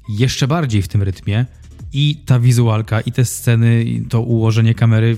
jeszcze 0.08 0.48
bardziej 0.48 0.82
w 0.82 0.88
tym 0.88 1.02
rytmie 1.02 1.46
i 1.96 2.16
ta 2.26 2.40
wizualka, 2.40 3.00
i 3.00 3.12
te 3.12 3.24
sceny, 3.24 3.84
i 3.84 4.00
to 4.00 4.20
ułożenie 4.20 4.74
kamery. 4.74 5.16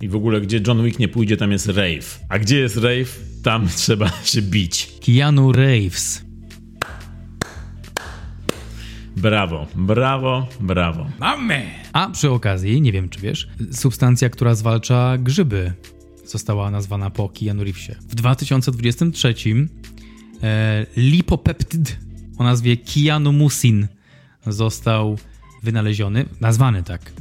I 0.00 0.08
w 0.08 0.16
ogóle, 0.16 0.40
gdzie 0.40 0.60
John 0.66 0.84
Wick 0.84 0.98
nie 0.98 1.08
pójdzie, 1.08 1.36
tam 1.36 1.52
jest 1.52 1.66
rave. 1.66 2.20
A 2.28 2.38
gdzie 2.38 2.58
jest 2.58 2.76
rave, 2.76 3.20
tam 3.42 3.68
trzeba 3.76 4.10
się 4.24 4.42
bić. 4.42 4.92
Keanu 5.06 5.52
Raves. 5.52 6.24
Brawo, 9.16 9.66
brawo, 9.74 10.48
brawo. 10.60 11.06
Mamy! 11.20 11.64
A 11.92 12.10
przy 12.10 12.30
okazji, 12.30 12.80
nie 12.80 12.92
wiem 12.92 13.08
czy 13.08 13.20
wiesz, 13.20 13.48
substancja, 13.72 14.28
która 14.28 14.54
zwalcza 14.54 15.18
grzyby, 15.18 15.72
została 16.26 16.70
nazwana 16.70 17.10
po 17.10 17.28
Keanu 17.28 17.64
Reevesie. 17.64 17.94
W 18.08 18.14
2023 18.14 19.34
e, 20.42 20.86
lipopeptyd 20.96 21.98
o 22.38 22.44
nazwie 22.44 22.76
Kianomusin 22.76 23.88
został 24.46 25.18
wynaleziony, 25.62 26.24
nazwany 26.40 26.82
tak. 26.82 27.12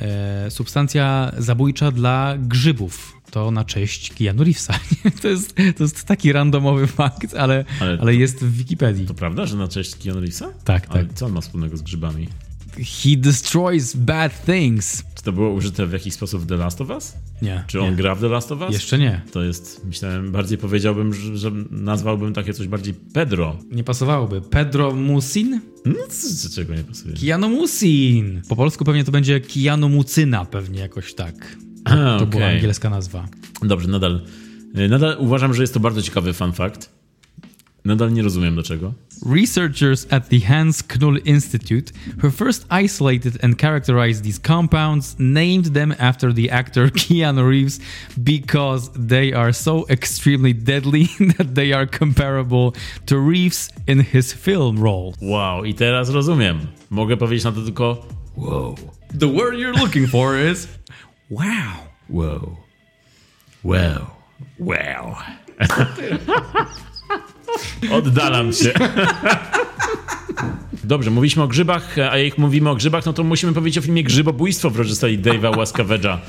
E, 0.00 0.50
substancja 0.50 1.32
zabójcza 1.38 1.90
dla 1.90 2.34
grzybów. 2.38 3.16
To 3.30 3.50
na 3.50 3.64
cześć 3.64 4.12
Keanu 4.12 4.44
Reevesa. 4.44 4.74
to, 5.22 5.28
jest, 5.28 5.54
to 5.76 5.84
jest 5.84 6.04
taki 6.04 6.32
randomowy 6.32 6.86
fakt, 6.86 7.34
ale, 7.34 7.64
ale, 7.80 7.98
ale 8.00 8.14
jest 8.14 8.44
w 8.44 8.56
Wikipedii. 8.56 9.06
To 9.06 9.14
prawda, 9.14 9.46
że 9.46 9.56
na 9.56 9.68
cześć 9.68 9.96
Keanu 9.96 10.20
Reevesa? 10.20 10.48
Tak, 10.64 10.86
ale 10.88 11.04
tak. 11.04 11.14
co 11.14 11.26
on 11.26 11.32
ma 11.32 11.40
wspólnego 11.40 11.76
z 11.76 11.82
grzybami? 11.82 12.28
He 12.76 13.16
destroys 13.16 13.96
bad 13.96 14.44
things. 14.44 15.02
Czy 15.14 15.22
to 15.22 15.32
było 15.32 15.50
użyte 15.50 15.86
w 15.86 15.92
jakiś 15.92 16.14
sposób 16.14 16.42
w 16.42 16.46
The 16.46 16.56
Last 16.56 16.80
of 16.80 16.90
Us? 16.90 17.12
Nie. 17.42 17.64
Czy 17.66 17.80
on 17.80 17.90
nie. 17.90 17.96
gra 17.96 18.14
w 18.14 18.20
The 18.20 18.28
Last 18.28 18.52
of 18.52 18.60
Us? 18.60 18.72
Jeszcze 18.72 18.98
nie. 18.98 19.20
To 19.32 19.42
jest, 19.42 19.84
myślałem, 19.84 20.32
bardziej 20.32 20.58
powiedziałbym, 20.58 21.14
że, 21.14 21.36
że 21.36 21.50
nazwałbym 21.70 22.34
takie 22.34 22.54
coś 22.54 22.68
bardziej 22.68 22.94
Pedro. 22.94 23.56
Nie 23.70 23.84
pasowałoby. 23.84 24.40
Pedro 24.40 24.92
Musin? 24.94 25.60
No, 25.84 25.94
co, 26.08 26.48
czego 26.54 26.74
nie 26.74 26.84
pasuje? 26.84 27.14
Keanu 27.16 27.48
Musin. 27.48 28.42
Po 28.48 28.56
polsku 28.56 28.84
pewnie 28.84 29.04
to 29.04 29.12
będzie 29.12 29.40
Keanu 29.40 29.88
Mucyna, 29.88 30.44
pewnie 30.44 30.80
jakoś 30.80 31.14
tak. 31.14 31.56
A, 31.84 32.18
To 32.18 32.26
była 32.26 32.42
okej. 32.44 32.56
angielska 32.56 32.90
nazwa. 32.90 33.28
Dobrze, 33.62 33.88
nadal, 33.88 34.20
y, 34.78 34.88
nadal 34.88 35.16
uważam, 35.18 35.54
że 35.54 35.62
jest 35.62 35.74
to 35.74 35.80
bardzo 35.80 36.02
ciekawy 36.02 36.32
fun 36.32 36.52
fact. 36.52 36.99
Nadal 37.84 38.12
nie 38.12 38.22
rozumiem 38.22 38.54
dlaczego. 38.54 38.94
Researchers 39.26 40.06
at 40.10 40.28
the 40.28 40.40
Hans 40.40 40.82
Knoll 40.82 41.18
Institute, 41.24 41.92
who 42.22 42.30
first 42.30 42.66
isolated 42.70 43.44
and 43.44 43.58
characterized 43.58 44.22
these 44.22 44.40
compounds, 44.40 45.16
named 45.18 45.74
them 45.74 45.94
after 45.98 46.34
the 46.34 46.50
actor 46.50 46.90
Keanu 47.00 47.48
Reeves 47.48 47.80
because 48.24 48.90
they 49.08 49.32
are 49.32 49.52
so 49.52 49.86
extremely 49.88 50.54
deadly 50.54 51.04
that 51.38 51.54
they 51.54 51.72
are 51.72 51.86
comparable 51.86 52.74
to 53.06 53.18
Reeves 53.18 53.70
in 53.86 54.00
his 54.00 54.32
film 54.32 54.78
role. 54.78 55.14
Wow, 55.20 55.64
i 55.64 55.74
teraz 55.74 56.08
rozumiem. 56.10 56.66
Mogę 56.90 57.16
powiedzieć 57.16 57.44
na 57.44 57.52
to 57.52 57.62
tylko 57.62 58.06
wow. 58.36 58.74
The 59.18 59.28
word 59.28 59.54
you're 59.54 59.80
looking 59.80 60.08
for 60.08 60.36
is 60.36 60.68
wow. 61.30 61.90
Wow. 62.08 62.56
Wow. 63.64 64.06
Wow. 64.58 65.16
Oddalam 67.90 68.52
się. 68.52 68.72
Dobrze, 70.84 71.10
mówiliśmy 71.10 71.42
o 71.42 71.48
grzybach, 71.48 71.96
a 72.10 72.18
jak 72.18 72.38
mówimy 72.38 72.70
o 72.70 72.74
grzybach, 72.74 73.06
no 73.06 73.12
to 73.12 73.24
musimy 73.24 73.52
powiedzieć 73.52 73.78
o 73.78 73.82
filmie 73.82 74.04
Grzybobójstwo 74.04 74.70
w 74.70 74.78
reżyserii 74.78 75.18
Dave'a 75.18 75.58
Łaskavedża. 75.58 76.20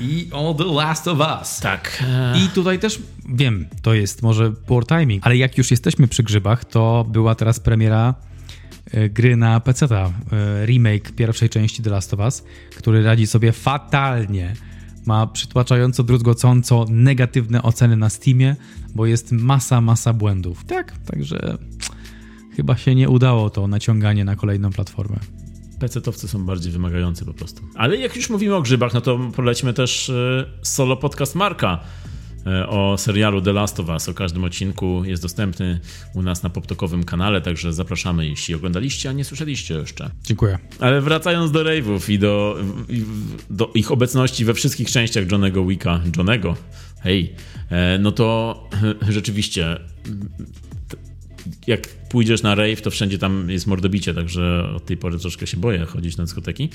I 0.00 0.30
All 0.32 0.54
the 0.54 0.64
Last 0.64 1.08
of 1.08 1.18
Us. 1.18 1.60
Tak. 1.60 2.04
I 2.44 2.48
tutaj 2.48 2.78
też 2.78 2.98
wiem, 3.28 3.66
to 3.82 3.94
jest 3.94 4.22
może 4.22 4.52
poor 4.52 4.86
timing, 4.86 5.26
ale 5.26 5.36
jak 5.36 5.58
już 5.58 5.70
jesteśmy 5.70 6.08
przy 6.08 6.22
grzybach, 6.22 6.64
to 6.64 7.06
była 7.08 7.34
teraz 7.34 7.60
premiera 7.60 8.14
e, 8.90 9.08
gry 9.08 9.36
na 9.36 9.60
PC, 9.60 9.86
e, 9.86 10.10
remake 10.66 11.12
pierwszej 11.12 11.48
części 11.48 11.82
The 11.82 11.90
Last 11.90 12.14
of 12.14 12.20
Us, 12.20 12.44
który 12.76 13.02
radzi 13.02 13.26
sobie 13.26 13.52
fatalnie. 13.52 14.54
Ma 15.08 15.26
przytłaczająco, 15.26 16.02
druzgocąco 16.02 16.84
negatywne 16.88 17.62
oceny 17.62 17.96
na 17.96 18.10
Steamie, 18.10 18.56
bo 18.94 19.06
jest 19.06 19.32
masa, 19.32 19.80
masa 19.80 20.12
błędów. 20.12 20.64
Tak, 20.64 20.98
także 20.98 21.58
chyba 22.56 22.76
się 22.76 22.94
nie 22.94 23.08
udało 23.08 23.50
to 23.50 23.68
naciąganie 23.68 24.24
na 24.24 24.36
kolejną 24.36 24.70
platformę. 24.70 25.16
PC-towcy 25.80 26.28
są 26.28 26.46
bardziej 26.46 26.72
wymagający 26.72 27.24
po 27.24 27.34
prostu. 27.34 27.62
Ale 27.74 27.96
jak 27.96 28.16
już 28.16 28.30
mówimy 28.30 28.54
o 28.54 28.62
grzybach, 28.62 28.94
no 28.94 29.00
to 29.00 29.18
polecimy 29.36 29.72
też 29.72 30.10
e, 30.10 30.44
solo 30.62 30.96
podcast 30.96 31.34
Marka 31.34 31.80
o 32.68 32.98
serialu 32.98 33.42
The 33.42 33.52
Last 33.52 33.80
of 33.80 33.88
Us. 33.88 34.08
O 34.08 34.14
każdym 34.14 34.44
odcinku 34.44 35.02
jest 35.04 35.22
dostępny 35.22 35.80
u 36.14 36.22
nas 36.22 36.42
na 36.42 36.50
poptokowym 36.50 37.04
kanale, 37.04 37.40
także 37.40 37.72
zapraszamy, 37.72 38.26
jeśli 38.26 38.54
oglądaliście, 38.54 39.08
a 39.08 39.12
nie 39.12 39.24
słyszeliście 39.24 39.74
jeszcze. 39.74 40.10
Dziękuję. 40.24 40.58
Ale 40.80 41.00
wracając 41.00 41.52
do 41.52 41.64
rave'ów 41.64 42.12
i 42.12 42.18
do, 42.18 42.58
do 43.50 43.70
ich 43.74 43.92
obecności 43.92 44.44
we 44.44 44.54
wszystkich 44.54 44.90
częściach 44.90 45.30
Johnego 45.30 45.66
Wicka, 45.66 46.00
Johnego, 46.16 46.56
hej, 47.00 47.34
e, 47.70 47.98
no 47.98 48.12
to 48.12 48.68
rzeczywiście 49.08 49.78
jak 51.66 51.88
pójdziesz 51.88 52.42
na 52.42 52.54
rave, 52.54 52.80
to 52.82 52.90
wszędzie 52.90 53.18
tam 53.18 53.50
jest 53.50 53.66
mordobicie, 53.66 54.14
także 54.14 54.68
od 54.76 54.86
tej 54.86 54.96
pory 54.96 55.18
troszkę 55.18 55.46
się 55.46 55.56
boję 55.56 55.84
chodzić 55.86 56.16
na 56.16 56.24
dyskoteki. 56.24 56.68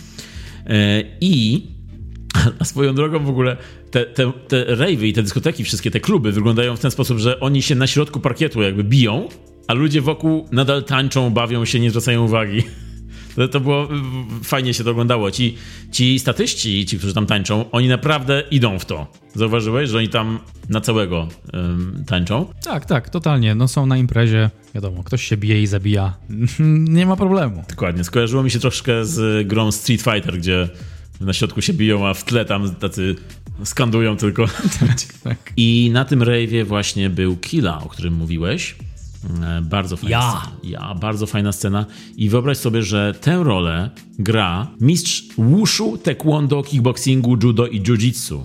E, 0.66 1.04
I 1.22 1.68
a 2.60 2.66
swoją 2.66 2.96
drogą 2.96 3.20
w 3.20 3.30
ogóle 3.30 3.58
te, 3.92 4.06
te, 4.06 4.32
te 4.48 4.66
rave'y 4.66 5.06
i 5.06 5.14
te 5.14 5.24
dyskoteki, 5.24 5.64
wszystkie 5.64 5.92
te 5.92 6.00
kluby 6.00 6.32
wyglądają 6.32 6.76
w 6.76 6.80
ten 6.80 6.92
sposób, 6.92 7.18
że 7.18 7.40
oni 7.40 7.62
się 7.62 7.76
na 7.76 7.88
środku 7.88 8.20
parkietu 8.20 8.62
jakby 8.62 8.84
biją, 8.84 9.30
a 9.68 9.74
ludzie 9.74 10.02
wokół 10.02 10.48
nadal 10.52 10.84
tańczą, 10.84 11.30
bawią 11.30 11.66
się, 11.66 11.80
nie 11.80 11.90
zwracają 11.90 12.24
uwagi. 12.24 12.64
To, 13.36 13.48
to 13.48 13.60
było, 13.60 13.88
fajnie 14.44 14.74
się 14.74 14.84
to 14.84 14.92
oglądało. 14.92 15.32
Ci, 15.32 15.58
ci 15.92 16.20
statyści, 16.20 16.86
ci, 16.86 16.98
którzy 16.98 17.14
tam 17.14 17.26
tańczą, 17.26 17.72
oni 17.72 17.88
naprawdę 17.88 18.44
idą 18.52 18.80
w 18.80 18.86
to. 18.86 19.08
Zauważyłeś, 19.36 19.90
że 19.90 19.98
oni 19.98 20.10
tam 20.10 20.40
na 20.70 20.82
całego 20.82 21.28
ym, 21.54 22.04
tańczą? 22.08 22.46
Tak, 22.64 22.86
tak, 22.86 23.10
totalnie. 23.10 23.56
No 23.56 23.68
są 23.68 23.86
na 23.86 23.98
imprezie, 23.98 24.50
wiadomo, 24.76 25.04
ktoś 25.04 25.24
się 25.24 25.38
bije 25.38 25.62
i 25.62 25.68
zabija. 25.68 26.14
nie 26.98 27.06
ma 27.06 27.16
problemu. 27.16 27.64
Dokładnie. 27.70 28.04
Skojarzyło 28.04 28.44
mi 28.44 28.52
się 28.52 28.60
troszkę 28.60 29.06
z 29.06 29.48
grą 29.48 29.72
Street 29.72 30.02
Fighter, 30.02 30.38
gdzie 30.38 30.70
na 31.26 31.34
środku 31.34 31.62
się 31.62 31.74
biją, 31.74 32.08
a 32.08 32.14
w 32.14 32.24
tle 32.24 32.46
tam 32.46 32.76
tacy 32.76 33.16
skandują 33.64 34.18
tylko. 34.18 34.46
tak. 35.24 35.54
I 35.58 35.90
na 35.94 36.06
tym 36.06 36.20
rave'ie 36.20 36.66
właśnie 36.66 37.10
był 37.10 37.38
Killa, 37.38 37.84
o 37.84 37.90
którym 37.90 38.14
mówiłeś. 38.14 38.76
E, 39.44 39.62
Bardzo 39.62 39.98
fajna 39.98 40.10
Ja. 40.18 40.22
scena. 40.42 40.52
Ja, 40.64 40.96
bardzo 40.96 41.26
fajna 41.28 41.52
scena. 41.52 41.86
I 42.18 42.30
wyobraź 42.30 42.58
sobie, 42.58 42.84
że 42.84 43.14
tę 43.22 43.44
rolę 43.44 43.90
gra 44.20 44.68
mistrz 44.82 45.24
wushu, 45.38 45.98
taekwondo, 45.98 46.64
kickboxingu, 46.64 47.38
judo 47.44 47.68
i 47.68 47.82
jiu-jitsu. 47.82 48.44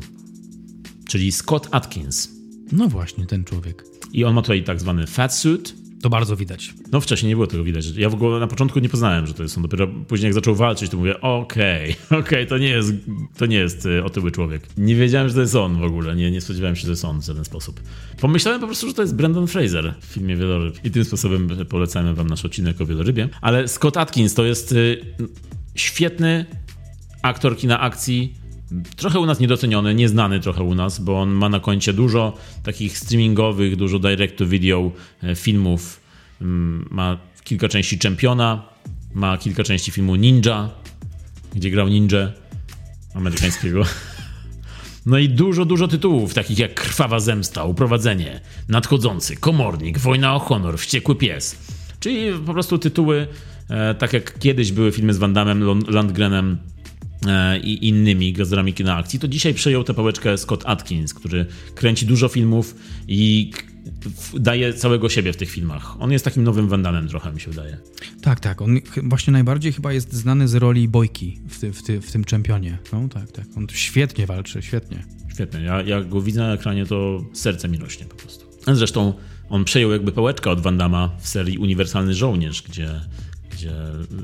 Czyli 1.08 1.32
Scott 1.32 1.68
Atkins. 1.70 2.28
No 2.72 2.88
właśnie, 2.88 3.26
ten 3.26 3.44
człowiek. 3.44 3.84
I 4.12 4.24
on 4.24 4.34
ma 4.34 4.42
tutaj 4.42 4.64
tak 4.64 4.80
zwany 4.80 5.06
fat 5.06 5.34
suit. 5.34 5.74
To 6.02 6.10
bardzo 6.10 6.36
widać. 6.36 6.74
No 6.92 7.00
wcześniej 7.00 7.28
nie 7.28 7.36
było 7.36 7.46
tego 7.46 7.64
widać. 7.64 7.86
Ja 7.86 8.10
w 8.10 8.14
ogóle 8.14 8.40
na 8.40 8.46
początku 8.46 8.78
nie 8.78 8.88
poznałem, 8.88 9.26
że 9.26 9.34
to 9.34 9.42
jest 9.42 9.56
on. 9.56 9.62
Dopiero 9.62 9.88
później 10.08 10.26
jak 10.26 10.34
zaczął 10.34 10.54
walczyć, 10.54 10.90
to 10.90 10.96
mówię, 10.96 11.20
okej, 11.20 11.96
okej, 12.20 12.46
to 12.46 12.58
nie 12.58 12.68
jest, 12.68 12.92
to 13.36 13.46
nie 13.46 13.56
jest 13.56 13.86
y, 13.86 14.04
otyły 14.04 14.30
człowiek. 14.30 14.62
Nie 14.76 14.96
wiedziałem, 14.96 15.28
że 15.28 15.34
to 15.34 15.40
jest 15.40 15.54
on 15.54 15.78
w 15.78 15.82
ogóle. 15.82 16.16
Nie, 16.16 16.30
nie 16.30 16.40
spodziewałem 16.40 16.76
się, 16.76 16.80
że 16.80 16.86
to 16.86 16.92
jest 16.92 17.04
on 17.04 17.20
w 17.20 17.24
żaden 17.24 17.44
sposób. 17.44 17.80
Pomyślałem 18.20 18.60
po 18.60 18.66
prostu, 18.66 18.88
że 18.88 18.94
to 18.94 19.02
jest 19.02 19.14
Brandon 19.14 19.46
Fraser 19.46 19.94
w 20.00 20.04
filmie 20.04 20.36
Wieloryb. 20.36 20.84
I 20.84 20.90
tym 20.90 21.04
sposobem 21.04 21.48
polecamy 21.68 22.14
wam 22.14 22.26
nasz 22.26 22.44
odcinek 22.44 22.80
o 22.80 22.86
wielorybie. 22.86 23.28
Ale 23.40 23.68
Scott 23.68 23.96
Atkins 23.96 24.34
to 24.34 24.44
jest 24.44 24.72
y, 24.72 25.00
świetny 25.74 26.46
aktor 27.22 27.56
kina 27.56 27.80
akcji, 27.80 28.34
trochę 28.96 29.20
u 29.20 29.26
nas 29.26 29.40
niedoceniony, 29.40 29.94
nieznany 29.94 30.40
trochę 30.40 30.62
u 30.62 30.74
nas, 30.74 31.00
bo 31.00 31.20
on 31.20 31.30
ma 31.30 31.48
na 31.48 31.60
koncie 31.60 31.92
dużo 31.92 32.32
takich 32.62 32.98
streamingowych, 32.98 33.76
dużo 33.76 33.98
direct-to-video 33.98 34.90
e, 35.22 35.34
filmów. 35.34 36.00
Mm, 36.40 36.88
Ma 36.90 37.18
kilka 37.44 37.68
części 37.68 37.98
Czempiona, 37.98 38.62
ma 39.14 39.38
kilka 39.38 39.64
części 39.64 39.90
filmu 39.90 40.16
Ninja, 40.16 40.70
gdzie 41.54 41.70
grał 41.70 41.88
ninja 41.88 42.32
amerykańskiego. 43.14 43.82
No 45.06 45.18
i 45.18 45.28
dużo, 45.28 45.64
dużo 45.64 45.88
tytułów, 45.88 46.34
takich 46.34 46.58
jak 46.58 46.74
Krwawa 46.74 47.20
Zemsta, 47.20 47.64
Uprowadzenie, 47.64 48.40
Nadchodzący, 48.68 49.36
Komornik, 49.36 49.98
Wojna 49.98 50.34
o 50.34 50.38
Honor, 50.38 50.78
Wściekły 50.78 51.16
Pies. 51.16 51.58
Czyli 52.00 52.32
po 52.46 52.52
prostu 52.52 52.78
tytuły, 52.78 53.26
e, 53.70 53.94
tak 53.94 54.12
jak 54.12 54.38
kiedyś 54.38 54.72
były 54.72 54.92
filmy 54.92 55.14
z 55.14 55.18
Van 55.18 55.32
Damme, 55.32 55.80
Landgrenem 55.88 56.58
i 57.62 57.88
innymi 57.88 58.32
gwiazdorami 58.32 58.74
kina 58.74 58.96
akcji, 58.96 59.18
to 59.18 59.28
dzisiaj 59.28 59.54
przejął 59.54 59.84
tę 59.84 59.94
pałeczkę 59.94 60.38
Scott 60.38 60.62
Atkins, 60.66 61.14
który 61.14 61.46
kręci 61.74 62.06
dużo 62.06 62.28
filmów 62.28 62.74
i 63.08 63.50
daje 64.34 64.74
całego 64.74 65.08
siebie 65.08 65.32
w 65.32 65.36
tych 65.36 65.50
filmach. 65.50 66.00
On 66.00 66.12
jest 66.12 66.24
takim 66.24 66.44
nowym 66.44 66.68
Van 66.68 66.82
Damme 66.82 67.08
trochę, 67.08 67.32
mi 67.32 67.40
się 67.40 67.50
wydaje. 67.50 67.78
Tak, 68.22 68.40
tak. 68.40 68.62
On 68.62 68.78
właśnie 69.02 69.32
najbardziej 69.32 69.72
chyba 69.72 69.92
jest 69.92 70.12
znany 70.12 70.48
z 70.48 70.54
roli 70.54 70.88
Bojki 70.88 71.40
w, 71.48 71.60
ty, 71.60 71.72
w, 71.72 71.82
ty, 71.82 72.00
w 72.00 72.12
tym 72.12 72.24
czempionie. 72.24 72.78
No 72.92 73.08
tak, 73.08 73.32
tak. 73.32 73.46
On 73.56 73.66
świetnie 73.72 74.26
walczy, 74.26 74.62
świetnie. 74.62 75.04
Świetnie. 75.34 75.60
Ja, 75.60 75.82
jak 75.82 76.08
go 76.08 76.22
widzę 76.22 76.40
na 76.40 76.52
ekranie, 76.52 76.86
to 76.86 77.24
serce 77.32 77.68
mi 77.68 77.78
rośnie 77.78 78.06
po 78.06 78.14
prostu. 78.14 78.46
Zresztą 78.72 79.14
on 79.48 79.64
przejął 79.64 79.90
jakby 79.90 80.12
pałeczkę 80.12 80.50
od 80.50 80.60
Van 80.60 80.78
Damme 80.78 81.08
w 81.20 81.28
serii 81.28 81.58
Uniwersalny 81.58 82.14
Żołnierz, 82.14 82.62
gdzie, 82.62 83.00
gdzie 83.50 83.72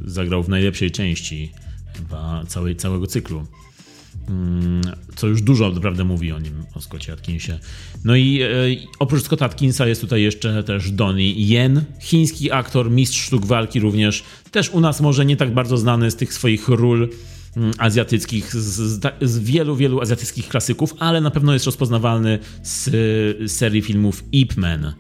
zagrał 0.05 0.43
w 0.43 0.49
najlepszej 0.49 0.91
części 0.91 1.53
chyba 1.97 2.45
całej, 2.47 2.77
całego 2.77 3.07
cyklu. 3.07 3.47
Mm, 4.29 4.83
Co 5.17 5.27
już 5.27 5.43
dużo 5.43 5.71
naprawdę 5.71 6.05
mówi 6.05 6.33
o 6.33 6.39
nim, 6.39 6.65
o 6.75 6.81
Scottie 6.81 7.13
Atkinsie. 7.13 7.59
No 8.05 8.17
i 8.17 8.43
e, 8.43 8.49
oprócz 8.99 9.23
Scotta 9.23 9.45
Atkinsa 9.45 9.87
jest 9.87 10.01
tutaj 10.01 10.23
jeszcze 10.23 10.65
też 10.65 10.91
Donnie 10.91 11.33
Yen, 11.33 11.85
chiński 12.01 12.53
aktor, 12.53 12.91
mistrz 12.91 13.27
sztuk 13.27 13.47
walki 13.47 13.81
również. 13.81 14.25
Też 14.51 14.71
u 14.71 14.81
nas 14.81 15.01
może 15.01 15.27
nie 15.27 15.37
tak 15.37 15.55
bardzo 15.55 15.77
znany 15.77 16.11
z 16.11 16.17
tych 16.17 16.35
swoich 16.35 16.69
ról 16.69 17.09
mm, 17.57 17.73
azjatyckich, 17.79 18.55
z, 18.55 18.75
z, 18.75 19.15
z 19.23 19.39
wielu, 19.39 19.77
wielu 19.77 20.01
azjatyckich 20.01 20.49
klasyków, 20.49 20.95
ale 20.99 21.21
na 21.21 21.31
pewno 21.31 21.53
jest 21.53 21.67
rozpoznawalny 21.67 22.39
z 22.63 22.89
e, 22.89 23.49
serii 23.49 23.83
filmów 23.83 24.25
Ip 24.33 24.57
Man, 24.57 24.93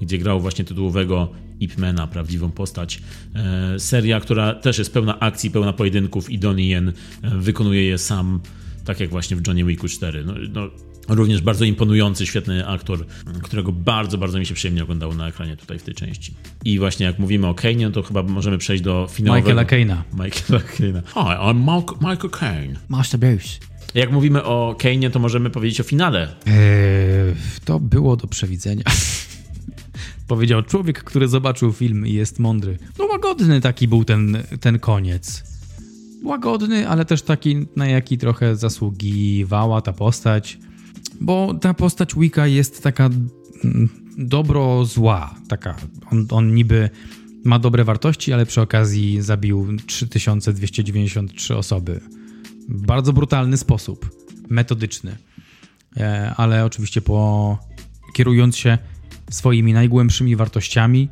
gdzie 0.00 0.18
grał 0.18 0.40
właśnie 0.40 0.64
tytułowego 0.64 1.43
Ip 1.60 1.78
Mana, 1.78 2.06
prawdziwą 2.06 2.50
postać. 2.50 3.02
E, 3.34 3.80
seria, 3.80 4.20
która 4.20 4.54
też 4.54 4.78
jest 4.78 4.92
pełna 4.92 5.20
akcji, 5.20 5.50
pełna 5.50 5.72
pojedynków 5.72 6.30
i 6.30 6.38
Donnie 6.38 6.68
Yen 6.68 6.88
e, 6.88 6.92
wykonuje 7.38 7.84
je 7.84 7.98
sam, 7.98 8.40
tak 8.84 9.00
jak 9.00 9.10
właśnie 9.10 9.36
w 9.36 9.46
Johnny 9.46 9.64
Wicku 9.64 9.88
4. 9.88 10.24
No, 10.24 10.34
no, 10.52 10.70
Również 11.08 11.40
bardzo 11.40 11.64
imponujący, 11.64 12.26
świetny 12.26 12.66
aktor, 12.66 13.06
którego 13.42 13.72
bardzo, 13.72 14.18
bardzo 14.18 14.38
mi 14.38 14.46
się 14.46 14.54
przyjemnie 14.54 14.82
oglądało 14.82 15.14
na 15.14 15.28
ekranie 15.28 15.56
tutaj 15.56 15.78
w 15.78 15.82
tej 15.82 15.94
części. 15.94 16.34
I 16.64 16.78
właśnie 16.78 17.06
jak 17.06 17.18
mówimy 17.18 17.46
o 17.46 17.52
Kane'ie, 17.52 17.92
to 17.92 18.02
chyba 18.02 18.22
możemy 18.22 18.58
przejść 18.58 18.82
do 18.82 19.08
finałowego... 19.10 19.48
Michaela 19.48 19.64
Kane'a. 19.64 20.24
Michaela 20.24 20.64
Kane'a. 20.64 21.02
Hi, 21.06 21.50
I'm 21.50 21.64
Mark, 21.64 21.92
Michael 22.00 22.30
Kane. 22.30 22.74
Master 22.88 23.20
Bruce. 23.20 23.48
Jak 23.94 24.12
mówimy 24.12 24.44
o 24.44 24.76
Kane'ie, 24.78 25.10
to 25.10 25.18
możemy 25.18 25.50
powiedzieć 25.50 25.80
o 25.80 25.84
finale. 25.84 26.28
Eee, 26.46 26.54
to 27.64 27.80
było 27.80 28.16
do 28.16 28.26
przewidzenia. 28.26 28.84
Powiedział 30.26 30.62
człowiek, 30.62 31.04
który 31.04 31.28
zobaczył 31.28 31.72
film 31.72 32.06
i 32.06 32.12
jest 32.12 32.38
mądry. 32.38 32.78
No 32.98 33.04
łagodny 33.04 33.60
taki 33.60 33.88
był 33.88 34.04
ten, 34.04 34.38
ten 34.60 34.78
koniec. 34.78 35.44
Łagodny, 36.22 36.88
ale 36.88 37.04
też 37.04 37.22
taki, 37.22 37.66
na 37.76 37.86
jaki 37.86 38.18
trochę 38.18 38.56
zasługiwała 38.56 39.80
ta 39.80 39.92
postać. 39.92 40.58
Bo 41.20 41.54
ta 41.54 41.74
postać 41.74 42.14
Wicca 42.14 42.46
jest 42.46 42.82
taka 42.82 43.10
mm, 43.64 43.88
dobro-zła. 44.18 45.34
Taka, 45.48 45.76
on, 46.10 46.26
on 46.30 46.54
niby 46.54 46.90
ma 47.44 47.58
dobre 47.58 47.84
wartości, 47.84 48.32
ale 48.32 48.46
przy 48.46 48.60
okazji 48.60 49.22
zabił 49.22 49.76
3293 49.86 51.56
osoby. 51.56 52.00
Bardzo 52.68 53.12
brutalny 53.12 53.56
sposób. 53.56 54.10
Metodyczny. 54.48 55.16
E, 55.96 56.34
ale 56.36 56.64
oczywiście 56.64 57.00
po 57.00 57.58
kierując 58.14 58.56
się 58.56 58.78
swoimi 59.34 59.72
najgłębszymi 59.72 60.36
wartościami 60.36 61.08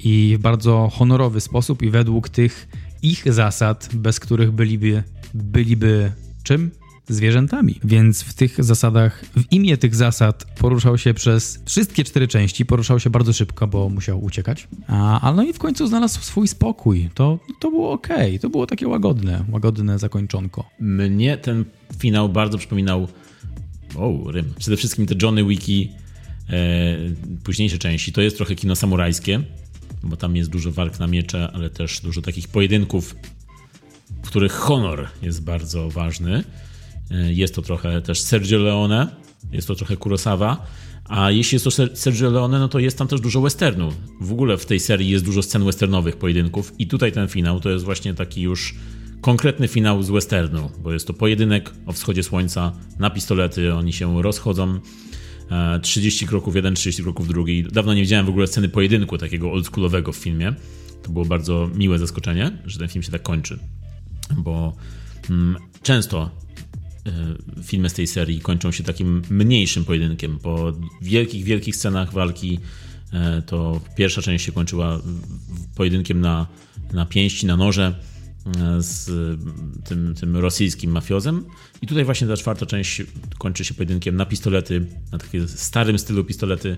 i 0.00 0.36
w 0.38 0.42
bardzo 0.42 0.90
honorowy 0.92 1.40
sposób 1.40 1.82
i 1.82 1.90
według 1.90 2.28
tych 2.28 2.68
ich 3.02 3.32
zasad, 3.32 3.88
bez 3.94 4.20
których 4.20 4.52
byliby, 4.52 5.02
byliby 5.34 6.12
czym? 6.42 6.70
Zwierzętami. 7.08 7.80
Więc 7.84 8.22
w 8.22 8.34
tych 8.34 8.64
zasadach, 8.64 9.24
w 9.36 9.52
imię 9.52 9.76
tych 9.76 9.94
zasad 9.94 10.46
poruszał 10.58 10.98
się 10.98 11.14
przez 11.14 11.62
wszystkie 11.66 12.04
cztery 12.04 12.28
części, 12.28 12.66
poruszał 12.66 13.00
się 13.00 13.10
bardzo 13.10 13.32
szybko, 13.32 13.66
bo 13.66 13.88
musiał 13.88 14.24
uciekać. 14.24 14.68
A, 14.88 15.20
a 15.20 15.32
no 15.32 15.42
i 15.42 15.52
w 15.52 15.58
końcu 15.58 15.86
znalazł 15.86 16.20
swój 16.20 16.48
spokój. 16.48 17.10
To, 17.14 17.38
to 17.60 17.70
było 17.70 17.92
ok, 17.92 18.08
to 18.40 18.48
było 18.48 18.66
takie 18.66 18.88
łagodne, 18.88 19.44
łagodne 19.50 19.98
zakończonko. 19.98 20.64
Mnie 20.80 21.36
ten 21.36 21.64
finał 21.98 22.28
bardzo 22.28 22.58
przypominał 22.58 23.08
o, 23.96 24.30
rym. 24.30 24.54
Przede 24.58 24.76
wszystkim 24.76 25.06
te 25.06 25.14
Johnny 25.22 25.44
Wiki 25.44 25.90
późniejsze 27.44 27.78
części. 27.78 28.12
To 28.12 28.20
jest 28.20 28.36
trochę 28.36 28.54
kino 28.54 28.76
samurajskie, 28.76 29.40
bo 30.02 30.16
tam 30.16 30.36
jest 30.36 30.50
dużo 30.50 30.72
walk 30.72 30.98
na 30.98 31.06
miecze, 31.06 31.50
ale 31.52 31.70
też 31.70 32.00
dużo 32.00 32.22
takich 32.22 32.48
pojedynków, 32.48 33.16
w 34.22 34.26
których 34.26 34.52
honor 34.52 35.08
jest 35.22 35.44
bardzo 35.44 35.90
ważny. 35.90 36.44
E, 37.10 37.32
jest 37.32 37.54
to 37.54 37.62
trochę 37.62 38.02
też 38.02 38.20
Sergio 38.20 38.58
Leone, 38.58 39.08
jest 39.52 39.68
to 39.68 39.74
trochę 39.74 39.96
Kurosawa. 39.96 40.66
A 41.04 41.30
jeśli 41.30 41.56
jest 41.56 41.64
to 41.64 41.70
Sergio 41.96 42.30
Leone, 42.30 42.58
no 42.58 42.68
to 42.68 42.78
jest 42.78 42.98
tam 42.98 43.08
też 43.08 43.20
dużo 43.20 43.40
westernu. 43.40 43.92
W 44.20 44.32
ogóle 44.32 44.56
w 44.56 44.66
tej 44.66 44.80
serii 44.80 45.10
jest 45.10 45.24
dużo 45.24 45.42
scen 45.42 45.64
westernowych, 45.64 46.16
pojedynków. 46.16 46.72
I 46.78 46.86
tutaj 46.86 47.12
ten 47.12 47.28
finał 47.28 47.60
to 47.60 47.70
jest 47.70 47.84
właśnie 47.84 48.14
taki 48.14 48.42
już 48.42 48.74
konkretny 49.20 49.68
finał 49.68 50.02
z 50.02 50.10
westernu, 50.10 50.70
bo 50.82 50.92
jest 50.92 51.06
to 51.06 51.14
pojedynek 51.14 51.72
o 51.86 51.92
wschodzie 51.92 52.22
słońca 52.22 52.72
na 52.98 53.10
pistolety, 53.10 53.74
oni 53.74 53.92
się 53.92 54.22
rozchodzą. 54.22 54.80
30 55.82 56.24
e, 56.24 56.28
kroków 56.28 56.56
jeden, 56.56 56.74
30 56.74 57.02
kroków 57.02 57.28
drugi. 57.28 57.64
Dawno 57.72 57.94
nie 57.94 58.02
widziałem 58.02 58.26
w 58.26 58.28
ogóle 58.28 58.46
sceny 58.46 58.68
pojedynku 58.68 59.18
takiego 59.18 59.52
oldschoolowego 59.52 60.12
w 60.12 60.16
filmie. 60.16 60.54
To 61.02 61.10
było 61.10 61.24
bardzo 61.24 61.70
miłe 61.74 61.98
zaskoczenie, 61.98 62.58
że 62.64 62.78
ten 62.78 62.88
film 62.88 63.02
się 63.02 63.12
tak 63.12 63.22
kończy. 63.22 63.58
Bo 64.36 64.76
mm, 65.30 65.56
często 65.82 66.30
y, 67.06 67.62
filmy 67.62 67.88
z 67.88 67.94
tej 67.94 68.06
serii 68.06 68.40
kończą 68.40 68.72
się 68.72 68.84
takim 68.84 69.22
mniejszym 69.30 69.84
pojedynkiem. 69.84 70.38
Po 70.38 70.72
wielkich, 71.02 71.44
wielkich 71.44 71.76
scenach 71.76 72.12
walki 72.12 72.58
y, 73.38 73.42
to 73.42 73.80
pierwsza 73.96 74.22
część 74.22 74.44
się 74.44 74.52
kończyła 74.52 75.00
pojedynkiem 75.76 76.20
na, 76.20 76.46
na 76.92 77.06
pięści, 77.06 77.46
na 77.46 77.56
noże 77.56 77.94
z 78.78 79.10
tym, 79.84 80.14
tym 80.14 80.36
rosyjskim 80.36 80.90
mafiozem. 80.90 81.44
I 81.82 81.86
tutaj 81.86 82.04
właśnie 82.04 82.26
ta 82.26 82.36
czwarta 82.36 82.66
część 82.66 83.02
kończy 83.38 83.64
się 83.64 83.74
pojedynkiem 83.74 84.16
na 84.16 84.26
pistolety, 84.26 84.86
na 85.12 85.18
takim 85.18 85.48
starym 85.48 85.98
stylu 85.98 86.24
pistolety. 86.24 86.76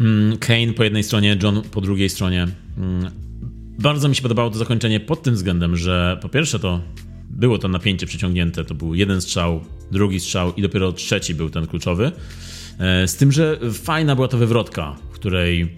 Mm, 0.00 0.38
Kane 0.38 0.72
po 0.72 0.84
jednej 0.84 1.02
stronie, 1.02 1.38
John 1.42 1.62
po 1.62 1.80
drugiej 1.80 2.08
stronie. 2.08 2.48
Mm, 2.78 3.10
bardzo 3.78 4.08
mi 4.08 4.16
się 4.16 4.22
podobało 4.22 4.50
to 4.50 4.58
zakończenie 4.58 5.00
pod 5.00 5.22
tym 5.22 5.34
względem, 5.34 5.76
że 5.76 6.18
po 6.22 6.28
pierwsze 6.28 6.58
to 6.58 6.80
było 7.30 7.58
to 7.58 7.68
napięcie 7.68 8.06
przyciągnięte, 8.06 8.64
to 8.64 8.74
był 8.74 8.94
jeden 8.94 9.20
strzał, 9.20 9.60
drugi 9.90 10.20
strzał 10.20 10.54
i 10.54 10.62
dopiero 10.62 10.92
trzeci 10.92 11.34
był 11.34 11.50
ten 11.50 11.66
kluczowy. 11.66 12.12
E, 12.78 13.08
z 13.08 13.16
tym, 13.16 13.32
że 13.32 13.58
fajna 13.72 14.14
była 14.14 14.28
to 14.28 14.38
wywrotka, 14.38 14.96
w 15.10 15.14
której 15.14 15.76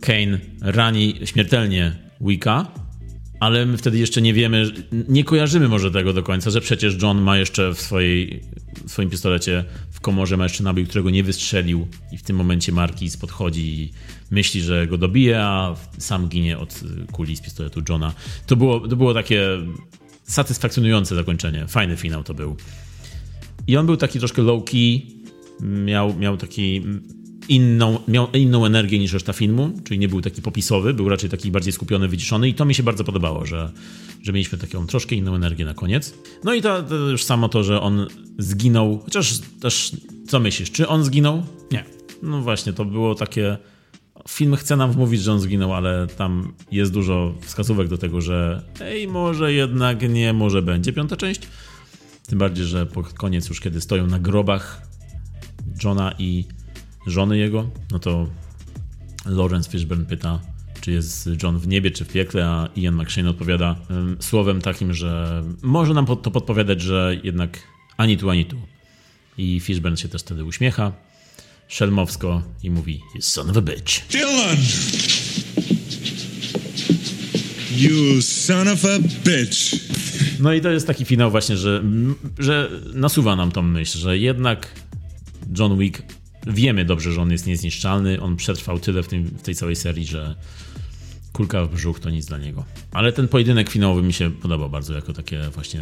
Kane 0.00 0.38
rani 0.60 1.14
śmiertelnie 1.24 1.98
Wicka, 2.20 2.66
ale 3.40 3.66
my 3.66 3.76
wtedy 3.76 3.98
jeszcze 3.98 4.22
nie 4.22 4.34
wiemy, 4.34 4.70
nie 5.08 5.24
kojarzymy 5.24 5.68
może 5.68 5.90
tego 5.90 6.12
do 6.12 6.22
końca, 6.22 6.50
że 6.50 6.60
przecież 6.60 7.02
John 7.02 7.20
ma 7.20 7.38
jeszcze 7.38 7.74
w, 7.74 7.80
swojej, 7.80 8.42
w 8.86 8.90
swoim 8.90 9.10
pistolecie 9.10 9.64
w 9.90 10.00
komorze 10.00 10.36
ma 10.36 10.44
jeszcze 10.44 10.64
nabój, 10.64 10.86
którego 10.86 11.10
nie 11.10 11.22
wystrzelił 11.22 11.86
i 12.12 12.18
w 12.18 12.22
tym 12.22 12.36
momencie 12.36 12.72
Markis 12.72 13.16
podchodzi 13.16 13.80
i 13.82 13.92
myśli, 14.30 14.60
że 14.60 14.86
go 14.86 14.98
dobije, 14.98 15.40
a 15.40 15.74
sam 15.98 16.28
ginie 16.28 16.58
od 16.58 16.80
kuli 17.12 17.36
z 17.36 17.40
pistoletu 17.40 17.82
Johna. 17.88 18.12
To 18.46 18.56
było, 18.56 18.88
to 18.88 18.96
było 18.96 19.14
takie 19.14 19.42
satysfakcjonujące 20.24 21.14
zakończenie. 21.14 21.66
Fajny 21.66 21.96
finał 21.96 22.24
to 22.24 22.34
był. 22.34 22.56
I 23.66 23.76
on 23.76 23.86
był 23.86 23.96
taki 23.96 24.18
troszkę 24.18 24.42
low-key, 24.42 25.00
miał, 25.60 26.16
miał 26.16 26.36
taki 26.36 26.82
inną, 27.48 27.98
miał 28.08 28.28
inną 28.32 28.66
energię 28.66 28.98
niż 28.98 29.12
reszta 29.12 29.32
filmu, 29.32 29.72
czyli 29.84 30.00
nie 30.00 30.08
był 30.08 30.20
taki 30.20 30.42
popisowy, 30.42 30.94
był 30.94 31.08
raczej 31.08 31.30
taki 31.30 31.50
bardziej 31.50 31.72
skupiony, 31.72 32.08
wyciszony 32.08 32.48
i 32.48 32.54
to 32.54 32.64
mi 32.64 32.74
się 32.74 32.82
bardzo 32.82 33.04
podobało, 33.04 33.46
że, 33.46 33.72
że 34.22 34.32
mieliśmy 34.32 34.58
taką 34.58 34.86
troszkę 34.86 35.16
inną 35.16 35.34
energię 35.34 35.64
na 35.64 35.74
koniec. 35.74 36.14
No 36.44 36.54
i 36.54 36.62
to, 36.62 36.82
to 36.82 36.94
już 36.94 37.24
samo 37.24 37.48
to, 37.48 37.64
że 37.64 37.80
on 37.80 38.06
zginął, 38.38 39.00
chociaż 39.04 39.38
też 39.60 39.92
co 40.28 40.40
myślisz, 40.40 40.70
czy 40.70 40.88
on 40.88 41.04
zginął? 41.04 41.42
Nie. 41.72 41.84
No 42.22 42.40
właśnie, 42.42 42.72
to 42.72 42.84
było 42.84 43.14
takie... 43.14 43.58
Film 44.28 44.56
chce 44.56 44.76
nam 44.76 44.92
wmówić, 44.92 45.22
że 45.22 45.32
on 45.32 45.40
zginął, 45.40 45.74
ale 45.74 46.06
tam 46.06 46.52
jest 46.72 46.92
dużo 46.92 47.34
wskazówek 47.40 47.88
do 47.88 47.98
tego, 47.98 48.20
że 48.20 48.62
ej, 48.80 49.08
może 49.08 49.52
jednak 49.52 50.10
nie, 50.10 50.32
może 50.32 50.62
będzie 50.62 50.92
piąta 50.92 51.16
część. 51.16 51.40
Tym 52.26 52.38
bardziej, 52.38 52.64
że 52.66 52.86
po 52.86 53.02
koniec 53.02 53.48
już 53.48 53.60
kiedy 53.60 53.80
stoją 53.80 54.06
na 54.06 54.18
grobach 54.18 54.82
Johna 55.84 56.14
i 56.18 56.44
żony 57.08 57.38
jego, 57.38 57.70
no 57.90 57.98
to 57.98 58.26
Lawrence 59.26 59.70
Fishburne 59.70 60.04
pyta, 60.04 60.40
czy 60.80 60.92
jest 60.92 61.30
John 61.42 61.58
w 61.58 61.68
niebie, 61.68 61.90
czy 61.90 62.04
w 62.04 62.08
piekle, 62.08 62.46
a 62.46 62.68
Ian 62.76 62.94
McShane 62.94 63.30
odpowiada 63.30 63.76
słowem 64.20 64.60
takim, 64.60 64.94
że 64.94 65.42
może 65.62 65.94
nam 65.94 66.06
to 66.06 66.30
podpowiadać, 66.30 66.80
że 66.80 67.16
jednak 67.22 67.58
ani 67.96 68.16
tu, 68.16 68.30
ani 68.30 68.44
tu. 68.44 68.56
I 69.38 69.60
Fishburne 69.60 69.96
się 69.96 70.08
też 70.08 70.22
wtedy 70.22 70.44
uśmiecha 70.44 70.92
szelmowsko 71.68 72.42
i 72.62 72.70
mówi 72.70 73.00
You 73.14 73.22
son 73.22 73.50
of 73.50 73.56
a 73.56 73.60
bitch. 73.60 74.08
Dylan! 74.12 74.56
You 77.76 78.22
son 78.22 78.68
of 78.68 78.84
a 78.84 78.98
bitch! 78.98 79.76
No 80.40 80.52
i 80.52 80.60
to 80.60 80.70
jest 80.70 80.86
taki 80.86 81.04
finał 81.04 81.30
właśnie, 81.30 81.56
że, 81.56 81.82
że 82.38 82.70
nasuwa 82.94 83.36
nam 83.36 83.52
tą 83.52 83.62
myśl, 83.62 83.98
że 83.98 84.18
jednak 84.18 84.74
John 85.58 85.78
Wick 85.78 86.02
wiemy 86.48 86.84
dobrze, 86.84 87.12
że 87.12 87.22
on 87.22 87.30
jest 87.30 87.46
niezniszczalny. 87.46 88.20
On 88.20 88.36
przetrwał 88.36 88.80
tyle 88.80 89.02
w, 89.02 89.08
tym, 89.08 89.24
w 89.24 89.42
tej 89.42 89.54
całej 89.54 89.76
serii, 89.76 90.06
że 90.06 90.34
kulka 91.32 91.64
w 91.64 91.70
brzuch 91.70 92.00
to 92.00 92.10
nic 92.10 92.26
dla 92.26 92.38
niego. 92.38 92.64
Ale 92.92 93.12
ten 93.12 93.28
pojedynek 93.28 93.70
finałowy 93.70 94.02
mi 94.02 94.12
się 94.12 94.30
podobał 94.30 94.70
bardzo, 94.70 94.94
jako 94.94 95.12
takie 95.12 95.40
właśnie 95.54 95.80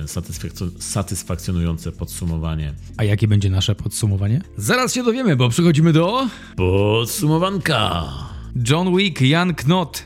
satysfakcjonujące 0.79 1.93
podsumowanie. 1.93 2.75
A 2.97 3.05
jakie 3.05 3.29
będzie 3.29 3.51
nasze 3.51 3.75
podsumowanie? 3.75 4.43
Zaraz 4.57 4.95
się 4.95 5.03
dowiemy, 5.03 5.37
bo 5.37 5.49
przychodzimy 5.49 5.93
do... 5.93 6.29
Podsumowanka! 6.57 8.05
John 8.71 8.97
Wick, 8.97 9.21
Jan 9.21 9.55
Knot, 9.55 10.05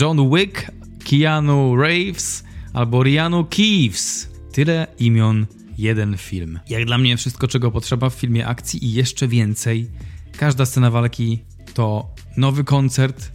John 0.00 0.30
Wick, 0.30 0.70
Keanu 1.10 1.76
Reeves 1.76 2.44
albo 2.72 3.02
Rianu 3.02 3.44
Keeves. 3.44 4.30
Tyle 4.52 4.86
imion 4.98 5.46
jeden 5.78 6.16
film. 6.16 6.60
Jak 6.68 6.84
dla 6.84 6.98
mnie 6.98 7.16
wszystko, 7.16 7.48
czego 7.48 7.70
potrzeba 7.70 8.10
w 8.10 8.14
filmie 8.14 8.46
akcji 8.46 8.84
i 8.84 8.92
jeszcze 8.92 9.28
więcej. 9.28 9.90
Każda 10.38 10.66
scena 10.66 10.90
walki 10.90 11.42
to 11.74 12.14
nowy 12.36 12.64
koncert 12.64 13.32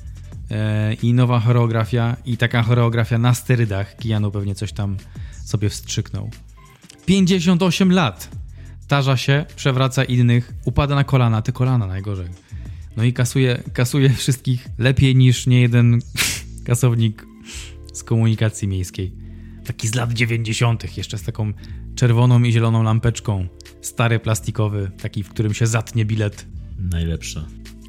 e, 0.52 0.94
i 0.94 1.14
nowa 1.14 1.40
choreografia 1.40 2.18
i 2.26 2.38
taka 2.38 2.64
choreografia 2.64 3.18
na 3.18 3.34
sterydach. 3.34 3.98
Kijano 3.98 4.32
pewnie 4.32 4.56
coś 4.56 4.74
tam 4.74 4.98
sobie 5.46 5.70
wstrzyknął. 5.70 6.30
58 7.06 7.92
lat. 7.92 8.30
Tarza 8.88 9.18
się, 9.18 9.46
przewraca 9.56 10.04
innych, 10.04 10.54
upada 10.66 10.96
na 10.96 11.04
kolana, 11.04 11.42
te 11.42 11.52
kolana 11.52 11.88
najgorzej. 11.88 12.28
No 12.98 13.04
i 13.04 13.14
kasuje, 13.14 13.64
kasuje 13.74 14.10
wszystkich 14.10 14.68
lepiej 14.78 15.16
niż 15.16 15.48
nie 15.48 15.62
jeden 15.62 16.00
kasownik 16.68 17.26
z 17.94 18.04
komunikacji 18.04 18.68
miejskiej. 18.68 19.21
Taki 19.72 19.88
z 19.88 19.96
lat 19.96 20.14
90., 20.14 20.98
jeszcze 20.98 21.18
z 21.18 21.24
taką 21.24 21.54
czerwoną 21.96 22.44
i 22.44 22.52
zieloną 22.52 22.84
lampeczką. 22.84 23.48
Stary, 23.82 24.20
plastikowy, 24.20 24.92
taki, 25.02 25.24
w 25.24 25.30
którym 25.30 25.54
się 25.54 25.68
zatnie 25.68 26.06
bilet. 26.06 26.46
Najlepsze. 26.80 27.46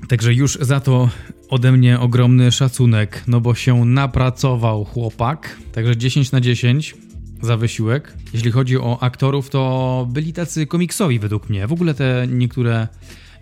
Także 0.09 0.35
już 0.35 0.59
za 0.61 0.81
to 0.81 1.11
ode 1.49 1.73
mnie 1.73 2.01
ogromny 2.01 2.53
szacunek, 2.53 3.25
no 3.27 3.41
bo 3.41 3.55
się 3.55 3.85
napracował 3.85 4.85
chłopak. 4.85 5.57
Także 5.73 5.97
10 5.97 6.33
na 6.33 6.41
10 6.41 6.95
za 7.43 7.57
wysiłek. 7.57 8.17
Jeśli 8.33 8.51
chodzi 8.51 8.79
o 8.79 9.03
aktorów, 9.03 9.51
to 9.51 10.07
byli 10.11 10.33
tacy 10.33 10.67
komiksowi 10.67 11.19
według 11.19 11.49
mnie. 11.49 11.67
W 11.67 11.73
ogóle 11.73 11.95
te 11.95 12.27
niektóre, 12.29 12.89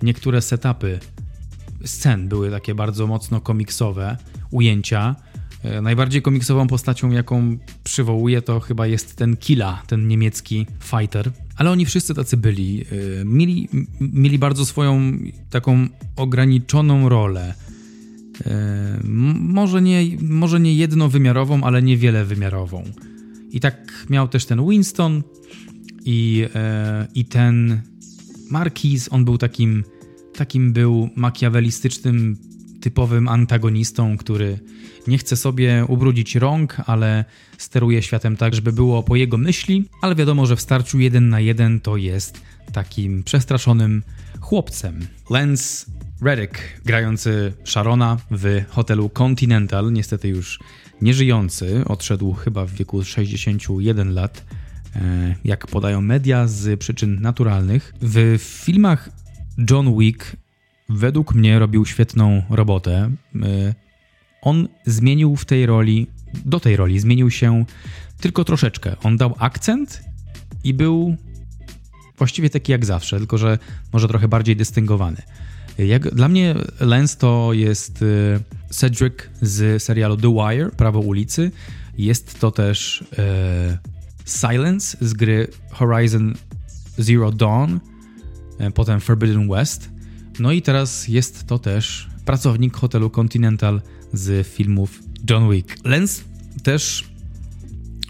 niektóre 0.02 0.42
setupy 0.42 1.00
scen 1.84 2.28
były 2.28 2.50
takie 2.50 2.74
bardzo 2.74 3.06
mocno 3.06 3.40
komiksowe, 3.40 4.16
ujęcia. 4.50 5.16
E, 5.62 5.80
najbardziej 5.80 6.22
komiksową 6.22 6.66
postacią, 6.66 7.10
jaką 7.10 7.58
przywołuje, 7.84 8.42
to 8.42 8.60
chyba 8.60 8.86
jest 8.86 9.16
ten 9.16 9.36
Killa, 9.36 9.82
ten 9.86 10.08
niemiecki 10.08 10.66
fighter. 10.80 11.30
Ale 11.56 11.70
oni 11.70 11.86
wszyscy 11.86 12.14
tacy 12.14 12.36
byli. 12.36 12.84
E, 13.20 13.24
mieli, 13.24 13.68
mieli 14.00 14.38
bardzo 14.38 14.66
swoją 14.66 15.18
taką 15.50 15.88
ograniczoną 16.16 17.08
rolę. 17.08 17.54
E, 18.46 19.00
może 19.40 19.82
nie, 19.82 20.02
może 20.22 20.60
nie 20.60 20.74
jednowymiarową, 20.74 21.62
ale 21.62 21.82
niewiele 21.82 22.24
wymiarową. 22.24 22.84
I 23.50 23.60
tak 23.60 24.06
miał 24.10 24.28
też 24.28 24.46
ten 24.46 24.68
Winston 24.68 25.22
i, 26.04 26.46
i 27.14 27.24
ten 27.24 27.80
Marquis, 28.50 29.08
on 29.12 29.24
był 29.24 29.38
takim, 29.38 29.84
takim 30.34 30.72
był 30.72 31.08
makiawelistycznym, 31.16 32.36
typowym 32.80 33.28
antagonistą, 33.28 34.16
który 34.16 34.58
nie 35.06 35.18
chce 35.18 35.36
sobie 35.36 35.84
ubrudzić 35.88 36.36
rąk, 36.36 36.76
ale 36.86 37.24
steruje 37.58 38.02
światem 38.02 38.36
tak, 38.36 38.54
żeby 38.54 38.72
było 38.72 39.02
po 39.02 39.16
jego 39.16 39.36
myśli, 39.36 39.88
ale 40.02 40.14
wiadomo, 40.14 40.46
że 40.46 40.56
w 40.56 40.60
starciu 40.60 41.00
jeden 41.00 41.28
na 41.28 41.40
jeden 41.40 41.80
to 41.80 41.96
jest 41.96 42.40
takim 42.72 43.22
przestraszonym 43.22 44.02
chłopcem. 44.40 45.06
Lance 45.30 45.86
Reddick, 46.22 46.58
grający 46.84 47.52
Sharona 47.64 48.16
w 48.30 48.62
hotelu 48.68 49.08
Continental, 49.08 49.92
niestety 49.92 50.28
już 50.28 50.58
nieżyjący, 51.02 51.84
odszedł 51.86 52.32
chyba 52.32 52.66
w 52.66 52.72
wieku 52.72 53.04
61 53.04 54.14
lat, 54.14 54.44
e, 54.96 55.34
jak 55.44 55.66
podają 55.66 56.00
media, 56.00 56.46
z 56.46 56.80
przyczyn 56.80 57.20
naturalnych. 57.20 57.94
W 58.02 58.38
filmach 58.38 59.08
John 59.70 59.98
Wick 59.98 60.36
według 60.90 61.34
mnie 61.34 61.58
robił 61.58 61.86
świetną 61.86 62.42
robotę. 62.50 63.10
E, 63.42 63.74
on 64.42 64.68
zmienił 64.86 65.36
w 65.36 65.44
tej 65.44 65.66
roli, 65.66 66.06
do 66.44 66.60
tej 66.60 66.76
roli 66.76 67.00
zmienił 67.00 67.30
się 67.30 67.64
tylko 68.20 68.44
troszeczkę. 68.44 68.96
On 69.02 69.16
dał 69.16 69.34
akcent 69.38 70.02
i 70.64 70.74
był 70.74 71.16
właściwie 72.18 72.50
taki 72.50 72.72
jak 72.72 72.84
zawsze, 72.84 73.18
tylko 73.18 73.38
że 73.38 73.58
może 73.92 74.08
trochę 74.08 74.28
bardziej 74.28 74.56
dystyngowany. 74.56 75.22
Jak, 75.78 76.14
dla 76.14 76.28
mnie 76.28 76.54
Lens 76.80 77.16
to 77.16 77.52
jest 77.52 78.02
y, 78.02 78.40
Cedric 78.70 79.14
z 79.42 79.82
serialu 79.82 80.16
The 80.16 80.34
Wire, 80.34 80.70
Prawo 80.70 81.00
ulicy. 81.00 81.50
Jest 81.98 82.40
to 82.40 82.50
też 82.50 83.04
e, 83.18 83.78
Silence 84.24 84.96
z 85.00 85.12
gry 85.12 85.48
Horizon 85.70 86.34
Zero 86.98 87.32
Dawn, 87.32 87.78
potem 88.74 89.00
Forbidden 89.00 89.48
West. 89.48 89.90
No 90.40 90.52
i 90.52 90.62
teraz 90.62 91.08
jest 91.08 91.46
to 91.46 91.58
też 91.58 92.08
pracownik 92.24 92.76
hotelu 92.76 93.10
Continental 93.10 93.80
z 94.12 94.46
filmów 94.46 95.02
John 95.30 95.50
Wick. 95.50 95.76
Lens 95.84 96.24
też 96.62 97.04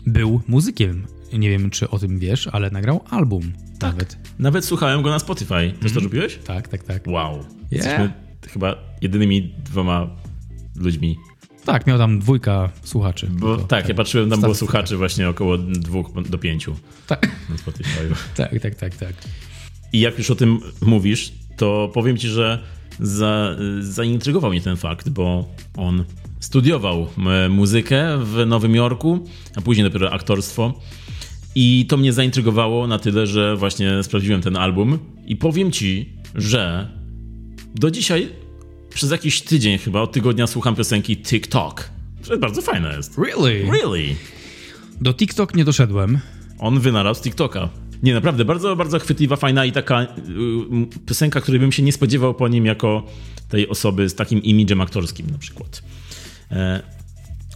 był 0.07 0.41
muzykiem. 0.49 1.07
Nie 1.33 1.51
wiem, 1.51 1.71
czy 1.71 1.91
o 1.91 1.99
tym 1.99 2.19
wiesz, 2.19 2.49
ale 2.53 2.71
nagrał 2.71 3.01
album. 3.11 3.53
Tak. 3.79 3.93
Nawet. 3.93 4.17
Nawet 4.39 4.65
słuchałem 4.65 5.03
go 5.03 5.11
na 5.11 5.19
Spotify. 5.19 5.49
Też 5.49 5.63
mm. 5.63 5.81
to 5.81 5.87
mhm. 5.87 6.05
robiłeś? 6.05 6.39
Tak, 6.45 6.69
tak, 6.69 6.83
tak. 6.83 7.07
Wow. 7.07 7.33
Yeah. 7.33 7.47
Jesteśmy 7.71 8.13
chyba 8.49 8.77
jedynymi 9.01 9.55
dwoma 9.65 10.17
ludźmi. 10.77 11.17
Tak, 11.65 11.87
miał 11.87 11.99
tam 11.99 12.19
dwójka 12.19 12.71
słuchaczy. 12.85 13.29
Bo, 13.31 13.57
tak, 13.57 13.67
tak, 13.69 13.89
ja 13.89 13.95
patrzyłem, 13.95 14.31
tam 14.31 14.41
było 14.41 14.55
słuchaczy 14.55 14.97
właśnie 14.97 15.29
około 15.29 15.59
dwóch 15.59 16.23
do 16.29 16.39
pięciu. 16.39 16.77
Tak. 17.07 17.31
Na 17.51 17.59
Spotify. 17.59 18.09
tak, 18.37 18.61
tak, 18.63 18.75
tak, 18.75 18.97
tak. 18.97 19.15
I 19.93 20.01
jak 20.01 20.19
już 20.19 20.31
o 20.31 20.35
tym 20.35 20.61
mówisz, 20.81 21.33
to 21.61 21.91
powiem 21.95 22.17
ci, 22.17 22.29
że 22.29 22.59
za, 23.01 23.57
zaintrygował 23.81 24.51
mnie 24.51 24.61
ten 24.61 24.77
fakt, 24.77 25.09
bo 25.09 25.49
on 25.77 26.05
studiował 26.41 27.07
muzykę 27.51 28.19
w 28.25 28.47
Nowym 28.47 28.75
Jorku, 28.75 29.29
a 29.57 29.61
później 29.61 29.85
dopiero 29.85 30.13
aktorstwo. 30.13 30.81
I 31.55 31.87
to 31.89 31.97
mnie 31.97 32.13
zaintrygowało 32.13 32.87
na 32.87 32.99
tyle, 32.99 33.27
że 33.27 33.57
właśnie 33.57 34.03
sprawdziłem 34.03 34.43
ten 34.43 34.57
album 34.57 34.99
i 35.27 35.37
powiem 35.37 35.73
ci, 35.73 36.13
że 36.35 36.89
do 37.75 37.91
dzisiaj 37.91 38.29
przez 38.95 39.11
jakiś 39.11 39.43
tydzień 39.43 39.79
chyba 39.79 40.01
od 40.01 40.13
tygodnia 40.13 40.47
słucham 40.47 40.77
piosenki 40.77 41.17
TikTok. 41.17 41.91
To 42.25 42.33
jest 42.33 42.41
bardzo 42.41 42.63
fajne 42.63 42.97
jest. 42.97 43.19
Really? 43.19 43.71
Really? 43.73 44.17
Do 45.01 45.15
TikTok 45.15 45.55
nie 45.55 45.65
doszedłem. 45.65 46.19
On 46.59 46.81
wynalazł 46.81 47.23
TikToka. 47.23 47.69
Nie, 48.03 48.15
naprawdę, 48.15 48.45
bardzo, 48.45 48.77
bardzo 48.77 48.99
chwytliwa, 48.99 49.37
fajna 49.37 49.65
i 49.65 49.73
taka 49.73 50.03
y, 50.03 50.07
piosenka, 51.07 51.41
której 51.41 51.61
bym 51.61 51.73
się 51.73 51.83
nie 51.83 51.93
spodziewał 51.93 52.35
po 52.35 52.49
nim 52.49 52.67
jako 52.67 53.07
tej 53.49 53.69
osoby 53.69 54.09
z 54.09 54.15
takim 54.15 54.43
imidżem 54.43 54.81
aktorskim 54.81 55.27
na 55.31 55.39
przykład. 55.39 55.83
E, 56.51 56.83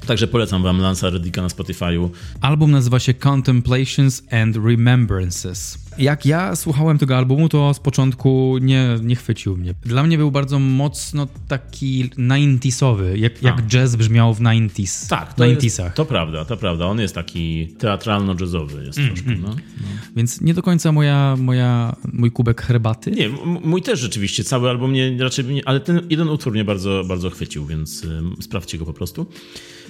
Także 0.07 0.27
polecam 0.27 0.63
wam 0.63 0.79
Lansa 0.79 1.11
Reddicka 1.11 1.43
na 1.43 1.49
Spotify'u. 1.49 2.09
Album 2.41 2.71
nazywa 2.71 2.99
się 2.99 3.15
Contemplations 3.15 4.23
and 4.31 4.57
Remembrances. 4.57 5.79
Jak 5.99 6.27
ja 6.27 6.57
słuchałem 6.57 6.99
tego 6.99 7.17
albumu, 7.17 7.49
to 7.49 7.75
z 7.75 7.81
początku 7.81 8.59
nie, 8.61 8.99
nie 9.03 9.17
chwycił 9.17 9.57
mnie. 9.57 9.75
Dla 9.83 10.03
mnie 10.03 10.19
był 10.19 10.31
bardzo 10.31 10.59
mocno 10.59 11.27
taki 11.49 12.11
90sowy, 12.11 13.17
jak, 13.17 13.43
jak 13.43 13.63
jazz 13.63 13.97
brzmiał 13.97 14.35
w 14.35 14.41
90s. 14.41 15.09
Tak, 15.09 15.35
to, 15.35 15.45
90 15.45 15.85
jest, 15.87 15.97
to 15.97 16.05
prawda, 16.05 16.45
to 16.45 16.57
prawda. 16.57 16.87
On 16.87 17.01
jest 17.01 17.15
taki 17.15 17.69
teatralno-jazzowy 17.79 18.85
jest 18.85 18.99
mm, 18.99 19.11
troszkę. 19.11 19.31
Mm. 19.31 19.43
No, 19.43 19.49
no. 19.49 19.87
Więc 20.17 20.41
nie 20.41 20.55
do 20.55 20.63
końca 20.63 20.93
moja, 20.93 21.37
moja, 21.37 21.97
mój 22.13 22.31
kubek 22.31 22.63
herbaty. 22.63 23.11
Nie, 23.11 23.29
mój 23.65 23.83
też 23.83 24.01
rzeczywiście, 24.01 24.45
cały 24.45 24.71
album 24.71 24.93
nie, 24.93 25.19
raczej, 25.19 25.45
nie, 25.45 25.69
ale 25.69 25.81
ten 25.81 26.01
jeden 26.11 26.29
utwór 26.29 26.53
mnie 26.53 26.65
bardzo, 26.65 27.05
bardzo 27.09 27.31
chwycił, 27.31 27.67
więc 27.67 28.07
sprawdźcie 28.41 28.79
go 28.79 28.85
po 28.85 28.93
prostu. 28.93 29.27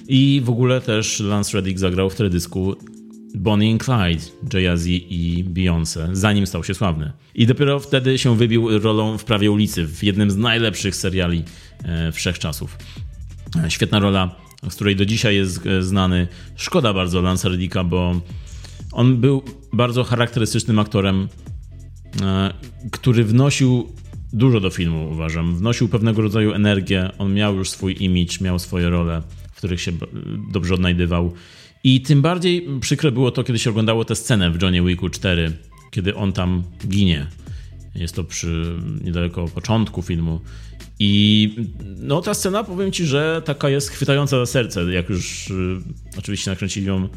I 0.07 0.41
w 0.43 0.49
ogóle 0.49 0.81
też 0.81 1.19
Lance 1.19 1.57
Reddick 1.57 1.79
zagrał 1.79 2.09
w 2.09 2.15
teledysku 2.15 2.75
Bonnie 3.35 3.71
and 3.71 3.83
Clyde, 3.83 4.25
Jay-Z 4.53 4.87
i 4.87 5.45
Beyoncé, 5.47 6.09
zanim 6.15 6.47
stał 6.47 6.63
się 6.63 6.73
sławny. 6.73 7.11
I 7.35 7.47
dopiero 7.47 7.79
wtedy 7.79 8.17
się 8.17 8.37
wybił 8.37 8.79
rolą 8.79 9.17
w 9.17 9.23
Prawie 9.23 9.51
ulicy, 9.51 9.87
w 9.87 10.03
jednym 10.03 10.31
z 10.31 10.37
najlepszych 10.37 10.95
seriali 10.95 11.43
e, 11.83 12.11
wszechczasów. 12.11 12.77
E, 13.63 13.71
świetna 13.71 13.99
rola, 13.99 14.35
z 14.69 14.75
której 14.75 14.95
do 14.95 15.05
dzisiaj 15.05 15.35
jest 15.35 15.67
e, 15.67 15.83
znany. 15.83 16.27
Szkoda 16.55 16.93
bardzo 16.93 17.21
Lance 17.21 17.49
Reddicka, 17.49 17.83
bo 17.83 18.21
on 18.91 19.17
był 19.17 19.43
bardzo 19.73 20.03
charakterystycznym 20.03 20.79
aktorem, 20.79 21.27
który 22.91 23.23
wnosił 23.23 23.87
dużo 24.33 24.59
do 24.59 24.69
filmu, 24.69 25.09
uważam. 25.11 25.55
Wnosił 25.55 25.87
pewnego 25.89 26.21
rodzaju 26.21 26.53
energię, 26.53 27.09
on 27.17 27.33
miał 27.33 27.55
już 27.55 27.69
swój 27.69 27.95
image, 27.99 28.37
miał 28.41 28.59
swoje 28.59 28.89
role 28.89 29.21
w 29.55 29.57
których 29.57 29.81
się 29.81 29.91
dobrze 30.51 30.73
odnajdywał. 30.73 31.33
I 31.85 32.01
tym 32.01 32.21
bardziej 32.21 32.67
przykre 32.79 33.11
było 33.11 33.31
to, 33.31 33.43
kiedy 33.43 33.59
się 33.59 33.69
oglądało 33.69 34.05
tę 34.05 34.15
scenę 34.15 34.51
w 34.51 34.61
Johnny 34.61 34.81
Wicku 34.81 35.09
4, 35.09 35.51
kiedy 35.91 36.15
on 36.15 36.33
tam 36.33 36.63
ginie. 36.87 37.27
Jest 37.95 38.15
to 38.15 38.23
przy 38.23 38.77
niedaleko 39.03 39.47
początku 39.47 40.01
filmu. 40.01 40.41
I 40.99 41.55
no 41.97 42.21
ta 42.21 42.33
scena, 42.33 42.63
powiem 42.63 42.91
ci, 42.91 43.05
że 43.05 43.41
taka 43.45 43.69
jest 43.69 43.89
chwytająca 43.89 44.37
za 44.37 44.45
serce, 44.45 44.93
jak 44.93 45.09
już 45.09 45.49
y, 45.49 45.77
oczywiście 46.17 46.51
nakręcili 46.51 46.87
ją. 46.87 47.09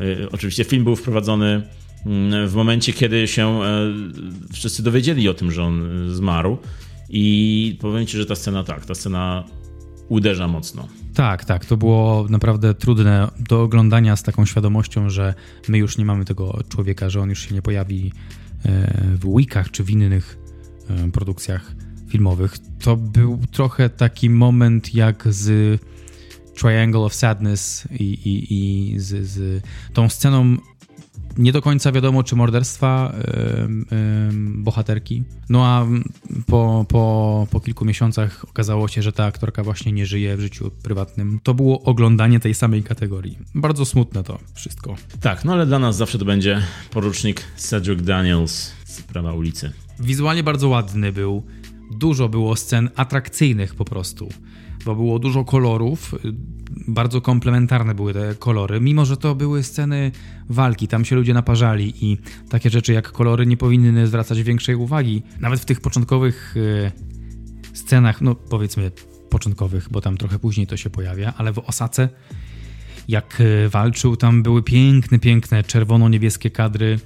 Y, 0.00 0.30
oczywiście 0.32 0.64
film 0.64 0.84
był 0.84 0.96
wprowadzony 0.96 1.62
y, 2.44 2.48
w 2.48 2.54
momencie, 2.54 2.92
kiedy 2.92 3.28
się 3.28 3.60
y, 3.62 4.52
wszyscy 4.52 4.82
dowiedzieli 4.82 5.28
o 5.28 5.34
tym, 5.34 5.52
że 5.52 5.62
on 5.62 5.88
zmarł. 6.14 6.58
I 7.08 7.76
powiem 7.80 8.06
ci, 8.06 8.16
że 8.16 8.26
ta 8.26 8.34
scena 8.34 8.64
tak, 8.64 8.86
ta 8.86 8.94
scena 8.94 9.44
uderza 10.08 10.48
mocno. 10.48 10.88
Tak, 11.14 11.44
tak. 11.44 11.66
To 11.66 11.76
było 11.76 12.26
naprawdę 12.30 12.74
trudne 12.74 13.28
do 13.38 13.62
oglądania 13.62 14.16
z 14.16 14.22
taką 14.22 14.46
świadomością, 14.46 15.10
że 15.10 15.34
my 15.68 15.78
już 15.78 15.98
nie 15.98 16.04
mamy 16.04 16.24
tego 16.24 16.58
człowieka, 16.68 17.10
że 17.10 17.20
on 17.20 17.28
już 17.28 17.48
się 17.48 17.54
nie 17.54 17.62
pojawi 17.62 18.12
e, 18.64 18.92
w 19.16 19.26
weekach 19.26 19.70
czy 19.70 19.84
w 19.84 19.90
innych 19.90 20.38
e, 20.90 21.10
produkcjach 21.10 21.74
filmowych. 22.08 22.58
To 22.80 22.96
był 22.96 23.40
trochę 23.50 23.90
taki 23.90 24.30
moment 24.30 24.94
jak 24.94 25.24
z 25.30 25.80
Triangle 26.54 27.00
of 27.00 27.14
Sadness 27.14 27.88
i, 27.90 28.04
i, 28.04 28.54
i 28.54 28.98
z, 29.00 29.26
z 29.26 29.64
tą 29.92 30.08
sceną 30.08 30.56
nie 31.38 31.52
do 31.52 31.62
końca 31.62 31.92
wiadomo, 31.92 32.22
czy 32.22 32.36
morderstwa 32.36 33.14
bohaterki. 34.38 35.22
No 35.48 35.66
a 35.66 35.86
po, 36.46 36.86
po, 36.88 37.46
po 37.50 37.60
kilku 37.60 37.84
miesiącach 37.84 38.44
okazało 38.48 38.88
się, 38.88 39.02
że 39.02 39.12
ta 39.12 39.24
aktorka 39.24 39.62
właśnie 39.62 39.92
nie 39.92 40.06
żyje 40.06 40.36
w 40.36 40.40
życiu 40.40 40.70
prywatnym. 40.82 41.40
To 41.42 41.54
było 41.54 41.82
oglądanie 41.82 42.40
tej 42.40 42.54
samej 42.54 42.82
kategorii. 42.82 43.38
Bardzo 43.54 43.84
smutne 43.84 44.24
to 44.24 44.38
wszystko. 44.54 44.96
Tak, 45.20 45.44
no 45.44 45.52
ale 45.52 45.66
dla 45.66 45.78
nas 45.78 45.96
zawsze 45.96 46.18
to 46.18 46.24
będzie 46.24 46.62
porucznik 46.90 47.42
Cedric 47.56 48.02
Daniels 48.02 48.72
z 48.84 49.02
prawa 49.02 49.32
ulicy. 49.32 49.72
Wizualnie 50.00 50.42
bardzo 50.42 50.68
ładny 50.68 51.12
był. 51.12 51.42
Dużo 51.98 52.28
było 52.28 52.56
scen 52.56 52.90
atrakcyjnych 52.96 53.74
po 53.74 53.84
prostu 53.84 54.28
bo 54.84 54.94
było 54.94 55.18
dużo 55.18 55.44
kolorów, 55.44 56.14
bardzo 56.88 57.20
komplementarne 57.20 57.94
były 57.94 58.12
te 58.12 58.34
kolory, 58.34 58.80
mimo 58.80 59.04
że 59.04 59.16
to 59.16 59.34
były 59.34 59.62
sceny 59.62 60.12
walki, 60.48 60.88
tam 60.88 61.04
się 61.04 61.16
ludzie 61.16 61.34
naparzali 61.34 61.94
i 62.00 62.18
takie 62.48 62.70
rzeczy 62.70 62.92
jak 62.92 63.12
kolory 63.12 63.46
nie 63.46 63.56
powinny 63.56 64.06
zwracać 64.06 64.42
większej 64.42 64.74
uwagi. 64.74 65.22
Nawet 65.40 65.60
w 65.60 65.64
tych 65.64 65.80
początkowych 65.80 66.54
e, 66.56 67.76
scenach, 67.76 68.20
no 68.20 68.34
powiedzmy 68.34 68.90
początkowych, 69.30 69.88
bo 69.90 70.00
tam 70.00 70.16
trochę 70.16 70.38
później 70.38 70.66
to 70.66 70.76
się 70.76 70.90
pojawia, 70.90 71.34
ale 71.36 71.52
w 71.52 71.58
Osace 71.58 72.08
jak 73.08 73.40
e, 73.40 73.68
walczył, 73.68 74.16
tam 74.16 74.42
były 74.42 74.62
piękne, 74.62 75.18
piękne 75.18 75.64
czerwono-niebieskie 75.64 76.50
kadry 76.50 76.98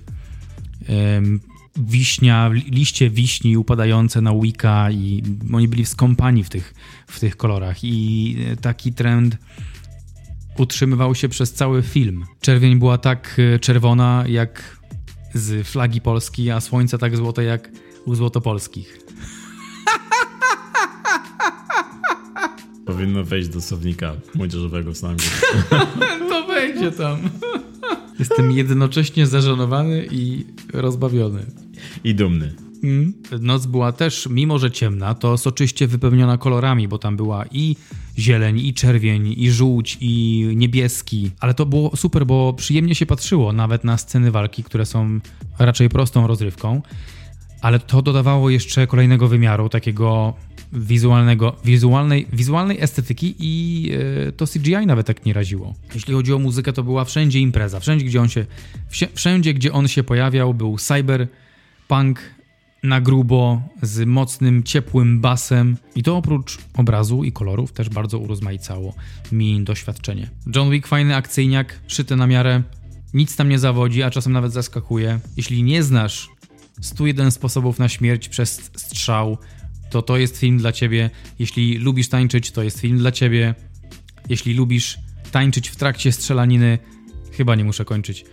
wiśnia, 1.79 2.51
liście 2.53 3.11
wiśni 3.11 3.57
upadające 3.57 4.21
na 4.21 4.35
Wicca 4.35 4.91
i 4.91 5.23
oni 5.53 5.69
byli 5.69 5.87
skąpani 5.87 6.45
w 6.45 6.49
tych, 6.49 6.75
w 7.07 7.21
tych 7.21 7.37
kolorach 7.37 7.85
i 7.85 8.37
taki 8.61 8.93
trend 8.93 9.37
utrzymywał 10.59 11.15
się 11.15 11.29
przez 11.29 11.53
cały 11.53 11.83
film. 11.83 12.25
Czerwień 12.41 12.79
była 12.79 12.99
tak 12.99 13.37
e, 13.55 13.59
czerwona 13.59 14.25
jak 14.29 14.77
z 15.35 15.67
flagi 15.67 16.01
Polski, 16.01 16.51
a 16.51 16.61
słońce 16.61 16.99
tak 16.99 17.17
złote 17.17 17.45
jak 17.45 17.71
u 18.07 18.15
złotopolskich. 18.15 18.99
Powinno 22.87 23.25
wejść 23.25 23.49
do 23.49 23.61
słownika 23.61 24.15
młodzieżowego 24.35 24.95
slangu. 24.95 25.23
to 26.31 26.47
wejdzie 26.47 26.93
tam. 26.93 27.19
Jestem 28.19 28.53
jednocześnie 28.53 29.27
zażenowany 29.27 30.07
i 30.11 30.47
rozbawiony. 30.73 31.47
I 32.05 32.15
dumny. 32.15 32.55
Mm. 32.85 33.13
Noc 33.41 33.67
była 33.67 33.93
też, 33.93 34.29
mimo 34.31 34.59
że 34.59 34.71
ciemna, 34.71 35.15
to 35.15 35.39
soczyście 35.39 35.87
wypełniona 35.87 36.39
kolorami, 36.39 36.89
bo 36.89 36.99
tam 36.99 37.17
była 37.17 37.45
i 37.53 37.77
zieleń, 38.19 38.59
i 38.59 38.75
czerwień, 38.75 39.35
i 39.37 39.51
żółć, 39.51 39.99
i 40.01 40.45
niebieski. 40.57 41.31
Ale 41.41 41.55
to 41.55 41.67
było 41.67 41.97
super, 41.97 42.27
bo 42.27 42.53
przyjemnie 42.53 42.95
się 42.95 43.07
patrzyło 43.07 43.53
nawet 43.53 43.85
na 43.85 43.99
sceny 43.99 44.31
walki, 44.31 44.65
które 44.65 44.87
są 44.87 45.21
raczej 45.59 45.89
prostą 45.89 46.27
rozrywką. 46.27 46.83
Ale 47.61 47.79
to 47.79 48.03
dodawało 48.03 48.51
jeszcze 48.51 48.87
kolejnego 48.87 49.29
wymiaru, 49.29 49.69
takiego 49.69 50.35
wizualnego, 50.73 51.57
wizualnej, 51.65 52.27
wizualnej 52.33 52.81
estetyki 52.81 53.35
i 53.39 53.83
yy, 53.83 54.33
to 54.33 54.47
CGI 54.47 54.87
nawet 54.87 55.07
tak 55.07 55.25
nie 55.25 55.33
raziło. 55.33 55.75
Jeśli 55.95 56.15
chodzi 56.15 56.33
o 56.33 56.39
muzykę, 56.39 56.73
to 56.73 56.83
była 56.83 57.05
wszędzie 57.05 57.41
impreza. 57.41 57.81
Wszędzie, 57.81 58.07
gdzie 58.07 58.21
on 58.21 58.29
się, 58.29 58.47
wszędzie, 59.15 59.55
gdzie 59.55 59.73
on 59.73 59.89
się 59.89 60.03
pojawiał, 60.03 60.55
był 60.55 60.79
cyber 60.79 61.29
punk 61.89 62.21
na 62.83 63.01
grubo, 63.01 63.63
z 63.83 64.07
mocnym, 64.07 64.63
ciepłym 64.63 65.21
basem. 65.21 65.77
I 65.95 66.03
to 66.03 66.17
oprócz 66.17 66.59
obrazu 66.75 67.25
i 67.25 67.33
kolorów 67.33 67.73
też 67.73 67.89
bardzo 67.89 68.19
urozmaicało 68.19 68.95
mi 69.33 69.65
doświadczenie. 69.65 70.31
John 70.55 70.71
Wick 70.71 70.87
fajny 70.87 71.17
akcyjniak, 71.17 71.81
szyty 71.87 72.17
na 72.17 72.27
miarę, 72.27 72.63
nic 73.15 73.37
tam 73.37 73.49
nie 73.49 73.59
zawodzi, 73.59 74.03
a 74.03 74.11
czasem 74.11 74.33
nawet 74.33 74.53
zaskakuje. 74.53 75.21
Jeśli 75.37 75.63
nie 75.63 75.83
znasz 75.83 76.29
101 76.81 77.31
sposobów 77.31 77.79
na 77.79 77.89
śmierć 77.89 78.29
przez 78.29 78.71
strzał, 78.77 79.39
to 79.91 80.03
to 80.03 80.17
jest 80.17 80.39
film 80.39 80.59
dla 80.59 80.73
ciebie. 80.73 81.11
Jeśli 81.39 81.79
lubisz 81.79 82.09
tańczyć, 82.09 82.51
to 82.51 82.63
jest 82.63 82.81
film 82.81 82.99
dla 82.99 83.13
ciebie. 83.13 83.55
Jeśli 84.29 84.55
lubisz 84.55 84.99
tańczyć 85.33 85.69
w 85.69 85.77
trakcie 85.77 86.13
strzelaniny, 86.13 86.79
chyba 87.33 87.55
nie 87.55 87.65
muszę 87.65 87.85
kończyć. 87.85 88.25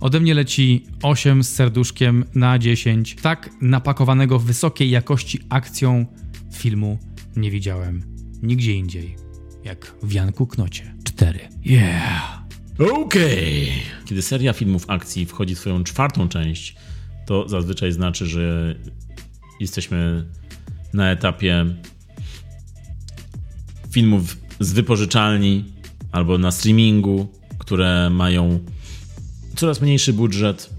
Ode 0.00 0.20
mnie 0.20 0.34
leci 0.34 0.86
8 1.02 1.44
z 1.44 1.48
serduszkiem 1.48 2.24
na 2.34 2.58
10. 2.58 3.16
Tak 3.22 3.50
napakowanego 3.60 4.38
wysokiej 4.38 4.90
jakości 4.90 5.40
akcją 5.48 6.06
filmu 6.52 6.98
nie 7.36 7.50
widziałem 7.50 8.12
nigdzie 8.42 8.74
indziej. 8.74 9.16
Jak 9.64 9.94
w 10.02 10.12
Janku 10.12 10.46
Knocie 10.46 10.94
4. 11.04 11.40
Yeah! 11.64 12.42
Okej! 12.78 13.62
Okay. 13.62 14.06
Kiedy 14.06 14.22
seria 14.22 14.52
filmów 14.52 14.84
akcji 14.88 15.26
wchodzi 15.26 15.54
w 15.54 15.58
swoją 15.58 15.84
czwartą 15.84 16.28
część, 16.28 16.76
to 17.26 17.48
zazwyczaj 17.48 17.92
znaczy, 17.92 18.26
że 18.26 18.74
jesteśmy 19.60 20.26
na 20.94 21.10
etapie 21.10 21.66
filmów 23.90 24.36
z 24.60 24.72
wypożyczalni 24.72 25.64
albo 26.12 26.38
na 26.38 26.50
streamingu, 26.50 27.28
które 27.58 28.10
mają 28.10 28.60
coraz 29.56 29.80
mniejszy 29.80 30.12
budżet 30.12 30.70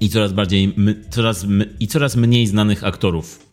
i 0.00 0.08
coraz 0.08 0.32
bardziej 0.32 0.74
coraz, 1.10 1.46
i 1.80 1.88
coraz 1.88 2.16
mniej 2.16 2.46
znanych 2.46 2.84
aktorów. 2.84 3.50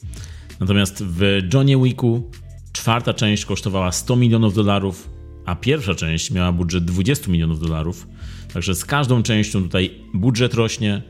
Natomiast 0.59 1.03
w 1.03 1.21
Johnny 1.53 1.83
Wicku 1.83 2.31
czwarta 2.73 3.13
część 3.13 3.45
kosztowała 3.45 3.91
100 3.91 4.15
milionów 4.15 4.53
dolarów, 4.53 5.09
a 5.45 5.55
pierwsza 5.55 5.95
część 5.95 6.31
miała 6.31 6.51
budżet 6.51 6.85
20 6.85 7.31
milionów 7.31 7.59
dolarów. 7.59 8.07
Także 8.53 8.75
z 8.75 8.85
każdą 8.85 9.23
częścią 9.23 9.63
tutaj 9.63 9.91
budżet 10.13 10.53
rośnie, 10.53 11.01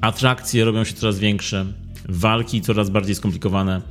atrakcje 0.00 0.64
robią 0.64 0.84
się 0.84 0.94
coraz 0.94 1.18
większe, 1.18 1.66
walki 2.08 2.60
coraz 2.60 2.90
bardziej 2.90 3.14
skomplikowane. 3.14 3.82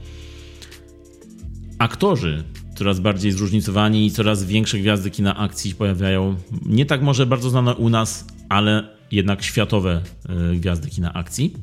Aktorzy 1.80 2.44
coraz 2.76 3.00
bardziej 3.00 3.32
zróżnicowani 3.32 4.06
i 4.06 4.12
coraz 4.12 4.44
większe 4.44 4.80
gwiazdy 4.80 5.12
kina 5.12 5.38
akcji 5.38 5.72
się 5.72 5.78
pojawiają. 5.78 6.36
Nie 6.66 6.86
tak 6.86 7.02
może 7.02 7.26
bardzo 7.26 7.50
znane 7.50 7.76
u 7.76 7.90
nas, 7.90 8.28
ale 8.50 8.88
jednak 9.12 9.44
światowe 9.44 10.02
e, 10.30 10.56
gwiazdy 10.56 10.90
kina 10.90 11.14
akcji. 11.14 11.54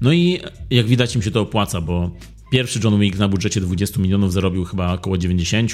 No 0.00 0.12
i 0.12 0.40
jak 0.70 0.86
widać 0.86 1.16
im 1.16 1.22
się 1.22 1.30
to 1.30 1.40
opłaca, 1.40 1.80
bo 1.80 2.10
pierwszy 2.52 2.80
John 2.84 3.00
Wick 3.00 3.18
na 3.18 3.28
budżecie 3.28 3.60
20 3.60 4.00
milionów 4.00 4.32
zarobił 4.32 4.64
chyba 4.64 4.92
około 4.92 5.18
90. 5.18 5.72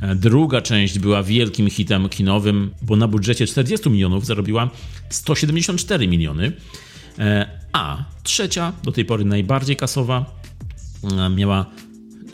E, 0.00 0.14
druga 0.14 0.60
część 0.60 0.98
była 0.98 1.22
wielkim 1.22 1.70
hitem 1.70 2.08
kinowym, 2.08 2.70
bo 2.82 2.96
na 2.96 3.08
budżecie 3.08 3.46
40 3.46 3.90
milionów 3.90 4.26
zarobiła 4.26 4.70
174 5.10 6.08
miliony. 6.08 6.52
E, 7.18 7.48
a 7.72 8.04
trzecia, 8.22 8.72
do 8.84 8.92
tej 8.92 9.04
pory 9.04 9.24
najbardziej 9.24 9.76
kasowa, 9.76 10.42
miała 11.36 11.66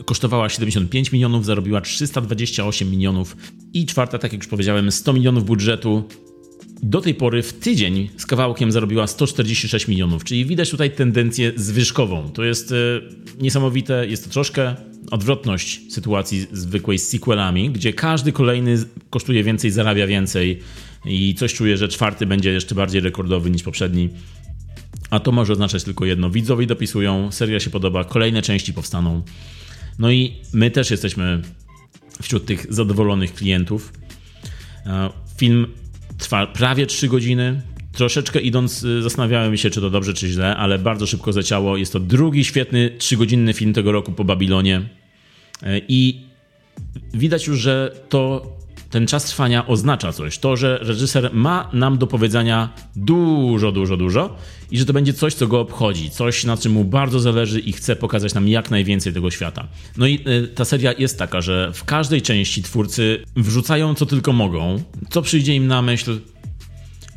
kosztowała 0.04 0.48
75 0.48 1.12
milionów, 1.12 1.44
zarobiła 1.44 1.80
328 1.80 2.90
milionów 2.90 3.36
i 3.72 3.86
czwarta, 3.86 4.18
tak 4.18 4.32
jak 4.32 4.42
już 4.42 4.50
powiedziałem, 4.50 4.92
100 4.92 5.12
milionów 5.12 5.44
budżetu. 5.44 6.04
Do 6.82 7.00
tej 7.00 7.14
pory 7.14 7.42
w 7.42 7.52
tydzień 7.52 8.08
z 8.16 8.26
kawałkiem 8.26 8.72
zarobiła 8.72 9.06
146 9.06 9.88
milionów, 9.88 10.24
czyli 10.24 10.44
widać 10.44 10.70
tutaj 10.70 10.90
tendencję 10.90 11.52
zwyżkową. 11.56 12.30
To 12.30 12.44
jest 12.44 12.72
e, 12.72 12.74
niesamowite, 13.40 14.06
jest 14.06 14.24
to 14.24 14.30
troszkę 14.30 14.74
odwrotność 15.10 15.92
sytuacji 15.92 16.46
zwykłej 16.52 16.98
z 16.98 17.08
sequelami, 17.08 17.70
gdzie 17.70 17.92
każdy 17.92 18.32
kolejny 18.32 18.76
kosztuje 19.10 19.44
więcej, 19.44 19.70
zarabia 19.70 20.06
więcej 20.06 20.58
i 21.04 21.34
coś 21.34 21.54
czuję, 21.54 21.76
że 21.76 21.88
czwarty 21.88 22.26
będzie 22.26 22.52
jeszcze 22.52 22.74
bardziej 22.74 23.00
rekordowy 23.00 23.50
niż 23.50 23.62
poprzedni. 23.62 24.08
A 25.10 25.20
to 25.20 25.32
może 25.32 25.52
oznaczać 25.52 25.84
tylko 25.84 26.04
jedno. 26.04 26.30
Widzowie 26.30 26.66
dopisują, 26.66 27.32
seria 27.32 27.60
się 27.60 27.70
podoba, 27.70 28.04
kolejne 28.04 28.42
części 28.42 28.72
powstaną. 28.72 29.22
No 29.98 30.10
i 30.10 30.34
my 30.52 30.70
też 30.70 30.90
jesteśmy 30.90 31.42
wśród 32.22 32.46
tych 32.46 32.74
zadowolonych 32.74 33.34
klientów. 33.34 33.92
E, 34.86 35.10
film 35.38 35.66
trwa 36.18 36.46
prawie 36.46 36.86
3 36.86 37.08
godziny. 37.08 37.62
Troszeczkę 37.92 38.40
idąc, 38.40 38.82
y, 38.82 39.02
zastanawiałem 39.02 39.56
się, 39.56 39.70
czy 39.70 39.80
to 39.80 39.90
dobrze, 39.90 40.14
czy 40.14 40.28
źle, 40.28 40.56
ale 40.56 40.78
bardzo 40.78 41.06
szybko 41.06 41.32
zleciało. 41.32 41.76
Jest 41.76 41.92
to 41.92 42.00
drugi 42.00 42.44
świetny, 42.44 42.90
trzygodzinny 42.98 43.52
film 43.52 43.72
tego 43.72 43.92
roku 43.92 44.12
po 44.12 44.24
Babilonie. 44.24 44.88
E, 45.62 45.80
I 45.88 46.20
widać 47.14 47.46
już, 47.46 47.58
że 47.58 47.96
to 48.08 48.52
ten 48.90 49.06
czas 49.06 49.24
trwania 49.24 49.66
oznacza 49.66 50.12
coś. 50.12 50.38
To, 50.38 50.56
że 50.56 50.78
reżyser 50.82 51.30
ma 51.32 51.70
nam 51.72 51.98
do 51.98 52.06
powiedzenia 52.06 52.68
dużo, 52.96 53.72
dużo, 53.72 53.96
dużo 53.96 54.36
i 54.70 54.78
że 54.78 54.84
to 54.84 54.92
będzie 54.92 55.12
coś, 55.12 55.34
co 55.34 55.46
go 55.46 55.60
obchodzi, 55.60 56.10
coś, 56.10 56.44
na 56.44 56.56
czym 56.56 56.72
mu 56.72 56.84
bardzo 56.84 57.20
zależy 57.20 57.60
i 57.60 57.72
chce 57.72 57.96
pokazać 57.96 58.34
nam 58.34 58.48
jak 58.48 58.70
najwięcej 58.70 59.12
tego 59.12 59.30
świata. 59.30 59.68
No 59.96 60.06
i 60.06 60.20
y, 60.28 60.48
ta 60.48 60.64
seria 60.64 60.92
jest 60.92 61.18
taka, 61.18 61.40
że 61.40 61.70
w 61.74 61.84
każdej 61.84 62.22
części 62.22 62.62
twórcy 62.62 63.24
wrzucają 63.36 63.94
co 63.94 64.06
tylko 64.06 64.32
mogą, 64.32 64.82
co 65.10 65.22
przyjdzie 65.22 65.54
im 65.54 65.66
na 65.66 65.82
myśl. 65.82 66.18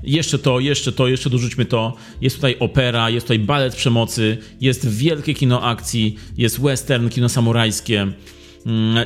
Jeszcze 0.04 0.40
to, 0.40 0.60
jeszcze 0.60 0.92
to, 0.92 1.08
jeszcze 1.08 1.30
dorzućmy 1.30 1.66
to. 1.66 1.96
Jest 2.22 2.36
tutaj 2.36 2.56
opera, 2.60 3.10
jest 3.10 3.26
tutaj 3.26 3.40
balet 3.40 3.76
przemocy, 3.76 4.38
jest 4.62 4.90
wielkie 4.90 5.34
kino 5.34 5.64
akcji, 5.64 6.16
jest 6.38 6.62
western, 6.62 7.10
kino 7.10 7.30
samurajskie 7.30 8.08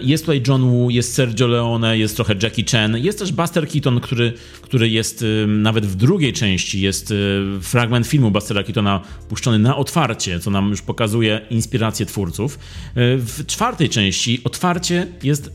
jest 0.02 0.23
tutaj 0.23 0.41
John 0.48 0.69
Woo, 0.69 0.90
jest 0.90 1.14
Sergio 1.14 1.48
Leone, 1.48 1.98
jest 1.98 2.15
trochę 2.15 2.36
Jackie 2.44 2.64
Chan, 2.72 2.98
jest 2.98 3.19
też 3.19 3.32
Buster 3.32 3.68
Keaton, 3.68 3.99
który, 3.99 4.34
który 4.61 4.90
jest 4.90 5.26
nawet 5.48 5.86
w 5.86 5.95
drugiej 5.95 6.34
części, 6.34 6.82
jest 6.82 7.14
fragment 7.61 8.07
filmu 8.07 8.32
Bustera 8.32 8.64
Keatona 8.64 9.02
puszczony 9.30 9.60
na 9.60 9.77
otwarcie, 9.77 10.40
co 10.40 10.52
nam 10.52 10.69
już 10.69 10.82
pokazuje 10.82 11.41
inspirację 11.49 12.06
twórców. 12.06 12.60
W 12.95 13.45
czwartej 13.48 13.90
części 13.90 14.41
otwarcie 14.44 15.07
jest 15.23 15.52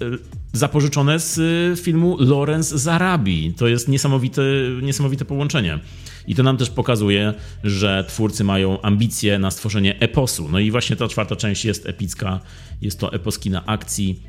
zapożyczone 0.52 1.18
z 1.18 1.40
filmu 1.80 2.16
Lawrence 2.20 2.78
z 2.78 2.88
Arabii. 2.88 3.54
To 3.56 3.68
jest 3.68 3.88
niesamowite, 3.88 4.42
niesamowite 4.82 5.24
połączenie. 5.24 5.78
I 6.26 6.34
to 6.34 6.42
nam 6.42 6.56
też 6.56 6.70
pokazuje, 6.70 7.34
że 7.64 8.04
twórcy 8.08 8.44
mają 8.44 8.80
ambicje 8.80 9.38
na 9.38 9.50
stworzenie 9.50 10.00
eposu. 10.00 10.48
No 10.48 10.58
i 10.58 10.70
właśnie 10.70 10.96
ta 10.96 11.08
czwarta 11.08 11.36
część 11.36 11.64
jest 11.64 11.86
epicka, 11.86 12.40
jest 12.82 13.00
to 13.00 13.12
epos 13.12 13.38
kina 13.38 13.66
akcji. 13.66 14.22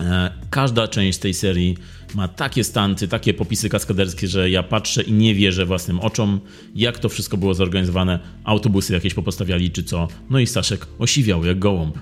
E, 0.00 0.30
każda 0.50 0.88
część 0.88 1.18
tej 1.18 1.34
serii 1.34 1.76
ma 2.14 2.28
takie 2.28 2.64
stanty, 2.64 3.08
takie 3.08 3.34
popisy 3.34 3.68
kaskaderskie, 3.68 4.28
że 4.28 4.50
ja 4.50 4.62
patrzę 4.62 5.02
i 5.02 5.12
nie 5.12 5.34
wierzę 5.34 5.66
własnym 5.66 6.00
oczom, 6.00 6.40
jak 6.74 6.98
to 6.98 7.08
wszystko 7.08 7.36
było 7.36 7.54
zorganizowane. 7.54 8.18
Autobusy 8.44 8.92
jakieś 8.92 9.14
popostawiali 9.14 9.70
czy 9.70 9.84
co. 9.84 10.08
No 10.30 10.38
i 10.38 10.46
Staszek 10.46 10.86
osiwiał 10.98 11.44
jak 11.44 11.58
gołąb. 11.58 11.98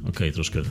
Okej, 0.00 0.10
okay, 0.10 0.32
troszkę 0.32 0.62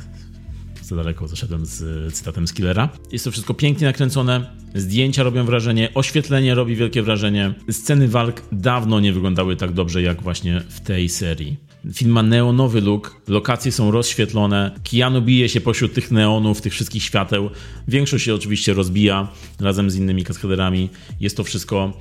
za 0.88 0.96
daleko 0.96 1.28
zaszedłem 1.28 1.66
z 1.66 2.14
cytatem 2.14 2.48
z 2.48 2.54
Killera. 2.54 2.90
Jest 3.12 3.26
to 3.26 3.32
wszystko 3.32 3.54
pięknie 3.54 3.88
nakręcone, 3.88 4.50
zdjęcia 4.76 5.24
robią 5.24 5.46
wrażenie, 5.46 5.94
oświetlenie 5.94 6.56
robi 6.56 6.76
wielkie 6.76 7.04
wrażenie. 7.04 7.54
Sceny 7.72 8.08
walk 8.08 8.42
dawno 8.52 9.00
nie 9.00 9.14
wyglądały 9.14 9.56
tak 9.56 9.72
dobrze 9.72 10.02
jak 10.02 10.22
właśnie 10.22 10.62
w 10.70 10.80
tej 10.80 11.10
serii. 11.10 11.58
Film 11.94 12.12
ma 12.12 12.24
neonowy 12.24 12.82
look, 12.82 13.22
lokacje 13.28 13.72
są 13.72 13.92
rozświetlone, 13.92 14.72
Keanu 14.92 15.22
bije 15.22 15.50
się 15.50 15.62
pośród 15.62 15.94
tych 15.94 16.12
neonów, 16.12 16.62
tych 16.62 16.74
wszystkich 16.74 17.04
świateł. 17.04 17.50
Większość 17.88 18.26
się 18.26 18.36
oczywiście 18.36 18.74
rozbija 18.74 19.28
razem 19.60 19.92
z 19.92 19.96
innymi 19.96 20.24
kaskaderami. 20.24 20.90
Jest 21.20 21.38
to 21.38 21.44
wszystko 21.44 21.94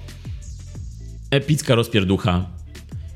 epicka 1.31 1.75
rozpierducha. 1.75 2.47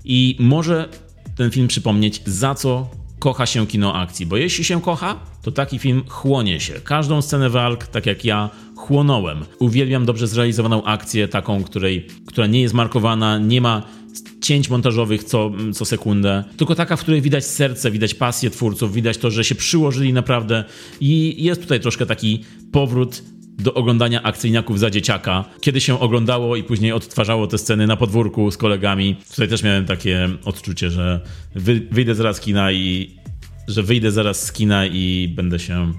I 0.04 0.36
może 0.38 0.88
ten 1.36 1.50
film 1.50 1.68
przypomnieć, 1.68 2.22
za 2.26 2.54
co 2.54 2.99
kocha 3.20 3.46
się 3.46 3.66
kino 3.66 3.94
akcji, 3.94 4.26
bo 4.26 4.36
jeśli 4.36 4.64
się 4.64 4.82
kocha, 4.82 5.16
to 5.42 5.52
taki 5.52 5.78
film 5.78 6.02
chłonie 6.08 6.60
się. 6.60 6.72
Każdą 6.72 7.22
scenę 7.22 7.50
walk, 7.50 7.86
tak 7.86 8.06
jak 8.06 8.24
ja, 8.24 8.50
chłonąłem. 8.76 9.44
Uwielbiam 9.58 10.06
dobrze 10.06 10.26
zrealizowaną 10.26 10.84
akcję, 10.84 11.28
taką, 11.28 11.64
której, 11.64 12.06
która 12.26 12.46
nie 12.46 12.60
jest 12.60 12.74
markowana, 12.74 13.38
nie 13.38 13.60
ma 13.60 13.82
cięć 14.40 14.70
montażowych 14.70 15.24
co, 15.24 15.50
co 15.74 15.84
sekundę, 15.84 16.44
tylko 16.56 16.74
taka, 16.74 16.96
w 16.96 17.00
której 17.00 17.20
widać 17.22 17.46
serce, 17.46 17.90
widać 17.90 18.14
pasję 18.14 18.50
twórców, 18.50 18.92
widać 18.92 19.18
to, 19.18 19.30
że 19.30 19.44
się 19.44 19.54
przyłożyli 19.54 20.12
naprawdę 20.12 20.64
i 21.00 21.44
jest 21.44 21.62
tutaj 21.62 21.80
troszkę 21.80 22.06
taki 22.06 22.44
powrót 22.72 23.22
do 23.60 23.74
oglądania 23.74 24.22
akcyjniaków 24.22 24.78
za 24.78 24.90
dzieciaka, 24.90 25.44
kiedy 25.60 25.80
się 25.80 26.00
oglądało 26.00 26.56
i 26.56 26.62
później 26.62 26.92
odtwarzało 26.92 27.46
te 27.46 27.58
sceny 27.58 27.86
na 27.86 27.96
podwórku 27.96 28.50
z 28.50 28.56
kolegami. 28.56 29.16
Tutaj 29.30 29.48
też 29.48 29.62
miałem 29.62 29.86
takie 29.86 30.28
odczucie, 30.44 30.90
że 30.90 31.20
wyjdę 31.90 32.14
zaraz 32.14 32.36
z 32.36 32.40
kina 32.40 32.72
i 32.72 33.10
że 33.68 33.82
wyjdę 33.82 34.12
zaraz 34.12 34.46
z 34.46 34.52
kina 34.52 34.86
i 34.86 35.32
będę 35.36 35.58
się 35.58 35.92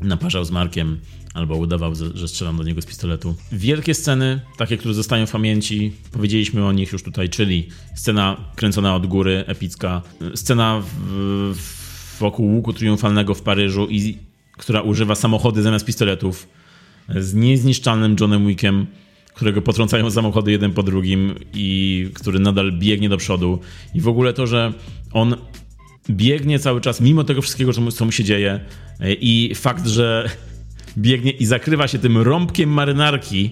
naparzał 0.00 0.44
z 0.44 0.50
Markiem 0.50 1.00
albo 1.34 1.56
udawał, 1.56 1.92
że 2.14 2.28
strzelam 2.28 2.56
do 2.56 2.62
niego 2.62 2.82
z 2.82 2.86
pistoletu. 2.86 3.34
Wielkie 3.52 3.94
sceny, 3.94 4.40
takie, 4.56 4.76
które 4.76 4.94
zostają 4.94 5.26
w 5.26 5.30
pamięci, 5.30 5.92
powiedzieliśmy 6.12 6.66
o 6.66 6.72
nich 6.72 6.92
już 6.92 7.02
tutaj, 7.02 7.28
czyli 7.28 7.68
scena 7.94 8.36
kręcona 8.56 8.94
od 8.94 9.06
góry, 9.06 9.44
epicka, 9.46 10.02
scena 10.34 10.82
w, 11.52 11.54
wokół 12.20 12.54
łuku 12.54 12.72
triumfalnego 12.72 13.34
w 13.34 13.42
Paryżu, 13.42 13.86
i, 13.90 14.18
która 14.52 14.80
używa 14.80 15.14
samochody 15.14 15.62
zamiast 15.62 15.86
pistoletów, 15.86 16.48
z 17.16 17.34
niezniszczalnym 17.34 18.16
Johnem 18.20 18.46
Wickiem, 18.46 18.86
którego 19.34 19.62
potrącają 19.62 20.10
samochody 20.10 20.50
jeden 20.50 20.72
po 20.72 20.82
drugim 20.82 21.34
i 21.54 22.10
który 22.14 22.38
nadal 22.38 22.72
biegnie 22.72 23.08
do 23.08 23.16
przodu. 23.16 23.60
I 23.94 24.00
w 24.00 24.08
ogóle 24.08 24.32
to, 24.32 24.46
że 24.46 24.72
on 25.12 25.36
biegnie 26.10 26.58
cały 26.58 26.80
czas, 26.80 27.00
mimo 27.00 27.24
tego 27.24 27.42
wszystkiego, 27.42 27.72
co 27.72 27.80
mu, 27.80 27.90
co 27.90 28.04
mu 28.04 28.12
się 28.12 28.24
dzieje, 28.24 28.60
i 29.00 29.52
fakt, 29.54 29.86
że 29.86 30.30
biegnie 30.98 31.30
i 31.30 31.46
zakrywa 31.46 31.88
się 31.88 31.98
tym 31.98 32.18
rąbkiem 32.18 32.70
marynarki, 32.70 33.50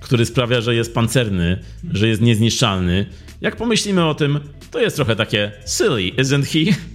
który 0.00 0.26
sprawia, 0.26 0.60
że 0.60 0.74
jest 0.74 0.94
pancerny, 0.94 1.58
że 1.90 2.08
jest 2.08 2.22
niezniszczalny. 2.22 3.06
Jak 3.40 3.56
pomyślimy 3.56 4.04
o 4.04 4.14
tym, 4.14 4.40
to 4.70 4.80
jest 4.80 4.96
trochę 4.96 5.16
takie 5.16 5.52
silly, 5.66 6.10
isn't 6.10 6.44
he? 6.44 6.76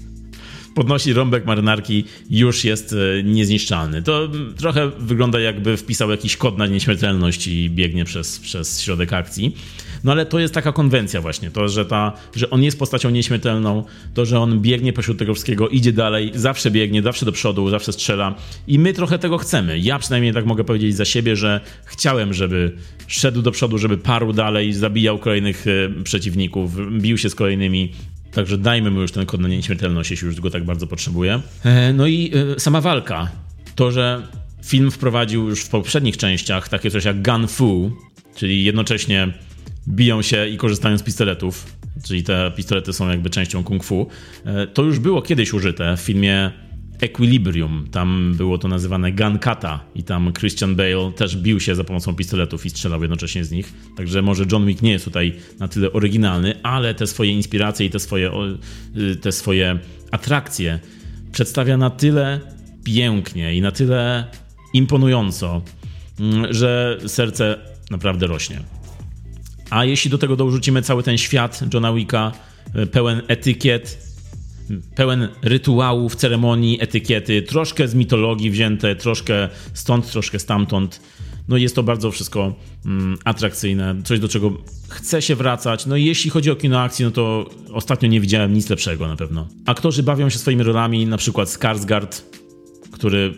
podnosi 0.78 1.14
rąbek 1.14 1.46
marynarki, 1.46 2.04
już 2.30 2.64
jest 2.64 2.94
e, 2.94 3.24
niezniszczalny. 3.24 4.02
To 4.02 4.30
trochę 4.58 4.92
wygląda 5.00 5.40
jakby 5.40 5.78
wpisał 5.78 6.12
jakiś 6.12 6.38
kod 6.38 6.58
na 6.58 6.68
nieśmiertelność 6.68 7.48
i 7.48 7.70
biegnie 7.70 8.06
przez, 8.06 8.40
przez 8.40 8.82
środek 8.82 9.14
akcji. 9.14 9.56
No 10.04 10.12
ale 10.12 10.26
to 10.26 10.40
jest 10.40 10.54
taka 10.54 10.72
konwencja 10.72 11.22
właśnie, 11.22 11.52
to, 11.52 11.68
że, 11.68 11.86
ta, 11.86 12.14
że 12.36 12.50
on 12.50 12.64
jest 12.64 12.80
postacią 12.80 13.10
nieśmiertelną, 13.10 13.84
to, 14.14 14.26
że 14.26 14.40
on 14.40 14.60
biegnie 14.60 14.94
pośród 14.94 15.18
tego 15.18 15.34
wszystkiego, 15.34 15.70
idzie 15.70 15.94
dalej, 15.94 16.32
zawsze 16.36 16.72
biegnie, 16.72 17.02
zawsze 17.02 17.26
do 17.26 17.32
przodu, 17.32 17.70
zawsze 17.70 17.94
strzela 17.94 18.36
i 18.68 18.80
my 18.80 18.94
trochę 18.94 19.20
tego 19.20 19.38
chcemy. 19.38 19.80
Ja 19.80 20.00
przynajmniej 20.00 20.34
tak 20.34 20.46
mogę 20.46 20.64
powiedzieć 20.64 20.96
za 20.96 21.06
siebie, 21.06 21.36
że 21.36 21.62
chciałem, 21.86 22.34
żeby 22.34 22.72
szedł 23.08 23.42
do 23.42 23.52
przodu, 23.52 23.78
żeby 23.78 23.98
parł 23.98 24.34
dalej, 24.34 24.74
zabijał 24.74 25.18
kolejnych 25.18 25.66
e, 25.68 26.04
przeciwników, 26.04 26.72
bił 27.02 27.18
się 27.18 27.30
z 27.30 27.36
kolejnymi, 27.36 27.92
Także 28.38 28.58
dajmy 28.58 28.92
mu 28.92 29.02
już 29.02 29.12
ten 29.12 29.26
kod 29.26 29.42
na 29.42 29.48
nieśmiertelność, 29.48 30.12
jeśli 30.12 30.28
już 30.28 30.42
go 30.42 30.50
tak 30.50 30.66
bardzo 30.66 30.88
potrzebuje. 30.88 31.42
E, 31.64 31.94
no 31.94 32.08
i 32.08 32.32
e, 32.56 32.60
sama 32.60 32.82
walka. 32.82 33.32
To, 33.76 33.92
że 33.92 34.28
film 34.66 34.92
wprowadził 34.92 35.50
już 35.50 35.62
w 35.64 35.70
poprzednich 35.70 36.18
częściach 36.18 36.70
takie 36.70 36.92
coś 36.92 37.06
jak 37.06 37.24
gun 37.24 37.48
fu, 37.48 37.92
czyli 38.36 38.64
jednocześnie 38.64 39.34
biją 39.88 40.22
się 40.22 40.48
i 40.48 40.58
korzystają 40.58 40.98
z 40.98 41.04
pistoletów, 41.04 41.66
czyli 42.04 42.24
te 42.24 42.52
pistolety 42.56 42.94
są 42.94 43.10
jakby 43.10 43.30
częścią 43.30 43.64
kung 43.64 43.84
fu. 43.84 44.08
E, 44.46 44.68
to 44.68 44.84
już 44.84 45.00
było 45.00 45.22
kiedyś 45.22 45.54
użyte 45.54 45.98
w 45.98 46.00
filmie 46.00 46.52
Equilibrium. 47.02 47.88
Tam 47.92 48.34
było 48.38 48.58
to 48.58 48.68
nazywane 48.68 49.12
Gun 49.12 49.40
Kata 49.40 49.80
i 49.96 50.04
tam 50.04 50.34
Christian 50.34 50.76
Bale 50.76 51.12
też 51.16 51.38
bił 51.38 51.60
się 51.60 51.76
za 51.76 51.84
pomocą 51.84 52.16
pistoletów 52.16 52.66
i 52.66 52.70
strzelał 52.70 53.02
jednocześnie 53.02 53.46
z 53.46 53.52
nich. 53.52 53.74
Także 53.98 54.22
może 54.22 54.46
John 54.52 54.66
Wick 54.66 54.82
nie 54.82 54.92
jest 54.92 55.06
tutaj 55.06 55.36
na 55.60 55.68
tyle 55.68 55.92
oryginalny, 55.92 56.64
ale 56.64 56.96
te 56.96 57.08
swoje 57.08 57.32
inspiracje 57.32 57.86
i 57.86 57.90
te 57.90 58.00
swoje, 58.00 58.32
y, 58.98 59.16
te 59.16 59.32
swoje 59.32 59.80
atrakcje 60.12 60.80
przedstawia 61.32 61.78
na 61.78 61.90
tyle 61.90 62.40
pięknie 62.84 63.56
i 63.56 63.62
na 63.62 63.72
tyle 63.72 64.28
imponująco, 64.74 65.62
mm, 66.20 66.54
że 66.54 66.98
serce 67.08 67.58
naprawdę 67.92 68.28
rośnie. 68.28 68.60
A 69.70 69.86
jeśli 69.86 70.12
do 70.12 70.18
tego 70.18 70.36
dorzucimy 70.36 70.82
cały 70.82 71.04
ten 71.04 71.18
świat 71.18 71.64
Johna 71.74 71.94
Wicka, 71.94 72.32
y, 72.76 72.88
pełen 72.88 73.22
etykiet, 73.28 74.07
pełen 74.96 75.28
rytuałów, 75.42 76.16
ceremonii, 76.16 76.78
etykiety, 76.82 77.42
troszkę 77.42 77.88
z 77.88 77.96
mitologii 77.96 78.52
wzięte, 78.52 78.96
troszkę 78.96 79.50
stąd, 79.74 80.12
troszkę 80.12 80.40
stamtąd. 80.40 81.02
No 81.48 81.58
jest 81.58 81.76
to 81.76 81.84
bardzo 81.84 82.12
wszystko 82.12 82.56
mm, 82.86 83.18
atrakcyjne, 83.26 83.96
coś 84.04 84.20
do 84.20 84.28
czego 84.28 84.58
chce 84.90 85.22
się 85.22 85.36
wracać. 85.36 85.86
No 85.86 85.96
i 85.96 86.06
jeśli 86.06 86.30
chodzi 86.30 86.52
o 86.52 86.56
kino 86.56 86.80
akcji, 86.82 87.06
no 87.06 87.12
to 87.12 87.50
ostatnio 87.74 88.10
nie 88.10 88.22
widziałem 88.22 88.54
nic 88.54 88.70
lepszego 88.70 89.08
na 89.08 89.16
pewno. 89.16 89.48
Aktorzy 89.66 90.04
bawią 90.04 90.30
się 90.30 90.40
swoimi 90.40 90.64
rolami, 90.64 91.06
na 91.06 91.18
przykład 91.18 91.48
Skarsgård, 91.48 92.22
który 92.92 93.34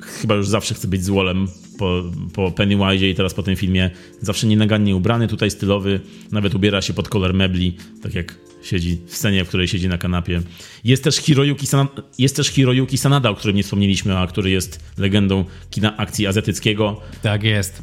chyba 0.00 0.34
już 0.34 0.48
zawsze 0.48 0.74
chce 0.74 0.88
być 0.88 1.04
złolem 1.04 1.48
po, 1.78 2.02
po 2.34 2.50
Pennywise 2.50 3.06
i 3.06 3.14
teraz 3.14 3.34
po 3.34 3.42
tym 3.42 3.56
filmie. 3.56 3.90
Zawsze 4.20 4.46
nienagannie 4.46 4.96
ubrany, 4.96 5.28
tutaj 5.28 5.50
stylowy, 5.50 6.00
nawet 6.32 6.54
ubiera 6.54 6.82
się 6.82 6.92
pod 6.92 7.08
kolor 7.08 7.34
mebli, 7.34 7.76
tak 8.02 8.14
jak 8.14 8.49
siedzi 8.62 8.98
w 9.06 9.16
scenie, 9.16 9.44
w 9.44 9.48
której 9.48 9.68
siedzi 9.68 9.88
na 9.88 9.98
kanapie. 9.98 10.42
Jest 10.84 11.04
też 11.04 11.16
Hiroyuki, 11.16 11.66
San 11.66 11.88
jest 12.18 12.36
też 12.36 12.48
Hiroyuki 12.48 12.98
Sanada, 12.98 13.30
o 13.30 13.34
którym 13.34 13.56
nie 13.56 13.62
wspomnieliśmy, 13.62 14.18
a 14.18 14.26
który 14.26 14.50
jest 14.50 14.84
legendą 14.98 15.44
kina 15.70 15.96
akcji 15.96 16.26
azjatyckiego. 16.26 17.00
Tak 17.22 17.42
jest. 17.42 17.82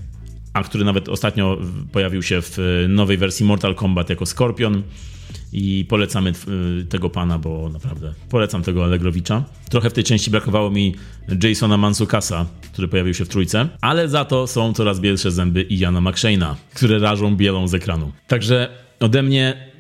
A 0.54 0.64
który 0.64 0.86
nawet 0.86 1.10
ostatnio 1.10 1.58
pojawił 1.91 2.24
się 2.24 2.41
w 2.41 2.58
nowej 2.90 3.18
wersji 3.18 3.45
Mortal 3.45 3.76
Kombat 3.76 4.10
jako 4.10 4.26
Skorpion. 4.26 4.84
I 5.54 5.86
polecamy 5.90 6.34
tego 6.90 7.10
pana, 7.10 7.40
bo 7.40 7.70
naprawdę 7.70 8.14
polecam 8.30 8.64
tego 8.64 8.84
Allegrowicza. 8.84 9.44
Trochę 9.70 9.90
w 9.90 9.94
tej 9.94 10.04
części 10.04 10.32
brakowało 10.32 10.70
mi 10.70 10.95
Jasona 11.44 11.78
Mansukasa, 11.78 12.45
który 12.74 12.88
pojawił 12.88 13.14
się 13.14 13.26
w 13.26 13.28
trójce, 13.28 13.70
ale 13.82 14.10
za 14.10 14.26
to 14.26 14.48
są 14.48 14.74
coraz 14.74 14.99
bielsze 14.99 15.32
zęby 15.32 15.62
Iana 15.62 16.02
McShane'a, 16.02 16.56
które 16.74 16.99
rażą 16.99 17.36
bielą 17.36 17.68
z 17.68 17.74
ekranu. 17.74 18.12
Także 18.28 18.70
ode 18.99 19.24
mnie 19.24 19.72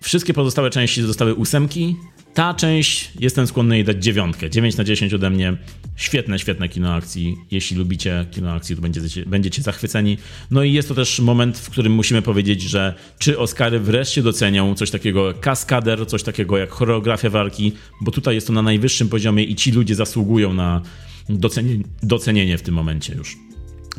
Wszystkie 0.00 0.34
pozostałe 0.34 0.70
części 0.70 1.02
zostały 1.02 1.34
ósemki, 1.34 1.96
Ta 2.38 2.54
część 2.54 3.10
jestem 3.20 3.46
skłonny 3.46 3.76
jej 3.76 3.84
dać 3.84 4.04
dziewiątkę. 4.04 4.50
9 4.50 4.76
na 4.76 4.84
10 4.84 5.14
ode 5.14 5.30
mnie. 5.30 5.56
Świetne, 5.96 6.38
świetne 6.38 6.68
kino 6.68 6.94
akcji. 6.94 7.36
Jeśli 7.50 7.76
lubicie 7.76 8.26
kino 8.30 8.52
akcji, 8.52 8.76
to 8.76 8.82
będziecie, 8.82 9.26
będziecie 9.26 9.62
zachwyceni. 9.62 10.18
No 10.50 10.62
i 10.62 10.72
jest 10.72 10.88
to 10.88 10.94
też 10.94 11.20
moment, 11.20 11.58
w 11.58 11.70
którym 11.70 11.92
musimy 11.92 12.22
powiedzieć, 12.22 12.62
że 12.62 12.94
czy 13.18 13.38
Oscary 13.38 13.80
wreszcie 13.80 14.22
docenią 14.22 14.74
coś 14.74 14.90
takiego 14.90 15.26
jak 15.26 15.40
kaskader, 15.40 16.06
coś 16.06 16.22
takiego 16.22 16.58
jak 16.58 16.70
choreografia 16.70 17.30
walki, 17.30 17.72
bo 18.00 18.10
tutaj 18.10 18.34
jest 18.34 18.46
to 18.46 18.52
na 18.52 18.62
najwyższym 18.62 19.08
poziomie 19.08 19.44
i 19.44 19.54
ci 19.54 19.72
ludzie 19.72 19.94
zasługują 19.94 20.54
na 20.54 20.82
docenienie, 21.28 21.84
docenienie 22.02 22.58
w 22.58 22.62
tym 22.62 22.74
momencie 22.74 23.14
już. 23.14 23.36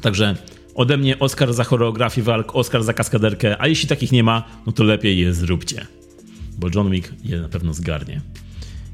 Także 0.01 0.35
ode 0.79 0.97
mnie 0.97 1.19
Oscar 1.19 1.53
za 1.53 1.63
choreografię 1.63 2.23
walk, 2.23 2.55
Oscar 2.55 2.83
za 2.83 2.93
kaskaderkę, 2.93 3.61
a 3.61 3.67
jeśli 3.67 3.89
takich 3.89 4.11
nie 4.11 4.23
ma, 4.23 4.43
no 4.65 4.71
to 4.71 4.83
lepiej 4.83 5.19
je 5.19 5.33
zróbcie. 5.33 5.87
Bo 6.57 6.67
John 6.75 6.91
Wick 6.91 7.13
je 7.23 7.41
na 7.41 7.49
pewno 7.49 7.73
zgarnie. 7.73 8.21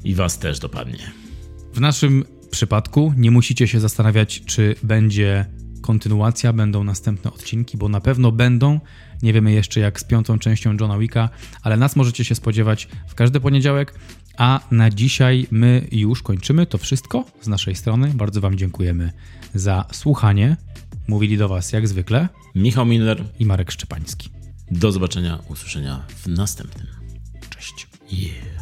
I 0.04 0.14
was 0.14 0.38
też 0.38 0.58
dopadnie. 0.58 1.10
W 1.74 1.80
naszym 1.80 2.24
przypadku 2.50 3.12
nie 3.16 3.30
musicie 3.30 3.68
się 3.68 3.80
zastanawiać, 3.80 4.42
czy 4.46 4.74
będzie 4.82 5.46
kontynuacja, 5.80 6.52
będą 6.52 6.84
następne 6.84 7.32
odcinki, 7.32 7.76
bo 7.78 7.88
na 7.88 8.00
pewno 8.00 8.32
będą. 8.32 8.80
Nie 9.22 9.32
wiemy 9.32 9.52
jeszcze 9.52 9.80
jak 9.80 10.00
z 10.00 10.04
piątą 10.04 10.38
częścią 10.38 10.76
Johna 10.80 10.98
Wicka, 10.98 11.28
ale 11.62 11.76
nas 11.76 11.96
możecie 11.96 12.24
się 12.24 12.34
spodziewać 12.34 12.88
w 13.08 13.14
każdy 13.14 13.40
poniedziałek. 13.40 13.94
A 14.36 14.60
na 14.70 14.90
dzisiaj 14.90 15.46
my 15.50 15.88
już 15.92 16.22
kończymy 16.22 16.66
to 16.66 16.78
wszystko 16.78 17.24
z 17.40 17.48
naszej 17.48 17.74
strony. 17.74 18.12
Bardzo 18.14 18.40
Wam 18.40 18.58
dziękujemy 18.58 19.12
za 19.54 19.84
słuchanie. 19.92 20.56
Mówili 21.08 21.38
do 21.38 21.48
Was 21.48 21.72
jak 21.72 21.88
zwykle 21.88 22.28
Michał 22.54 22.86
Miller 22.86 23.24
i 23.38 23.46
Marek 23.46 23.70
Szczepański. 23.70 24.30
Do 24.70 24.92
zobaczenia, 24.92 25.38
usłyszenia 25.48 26.06
w 26.08 26.26
następnym. 26.26 26.86
Cześć. 27.50 27.88
Yeah. 28.12 28.56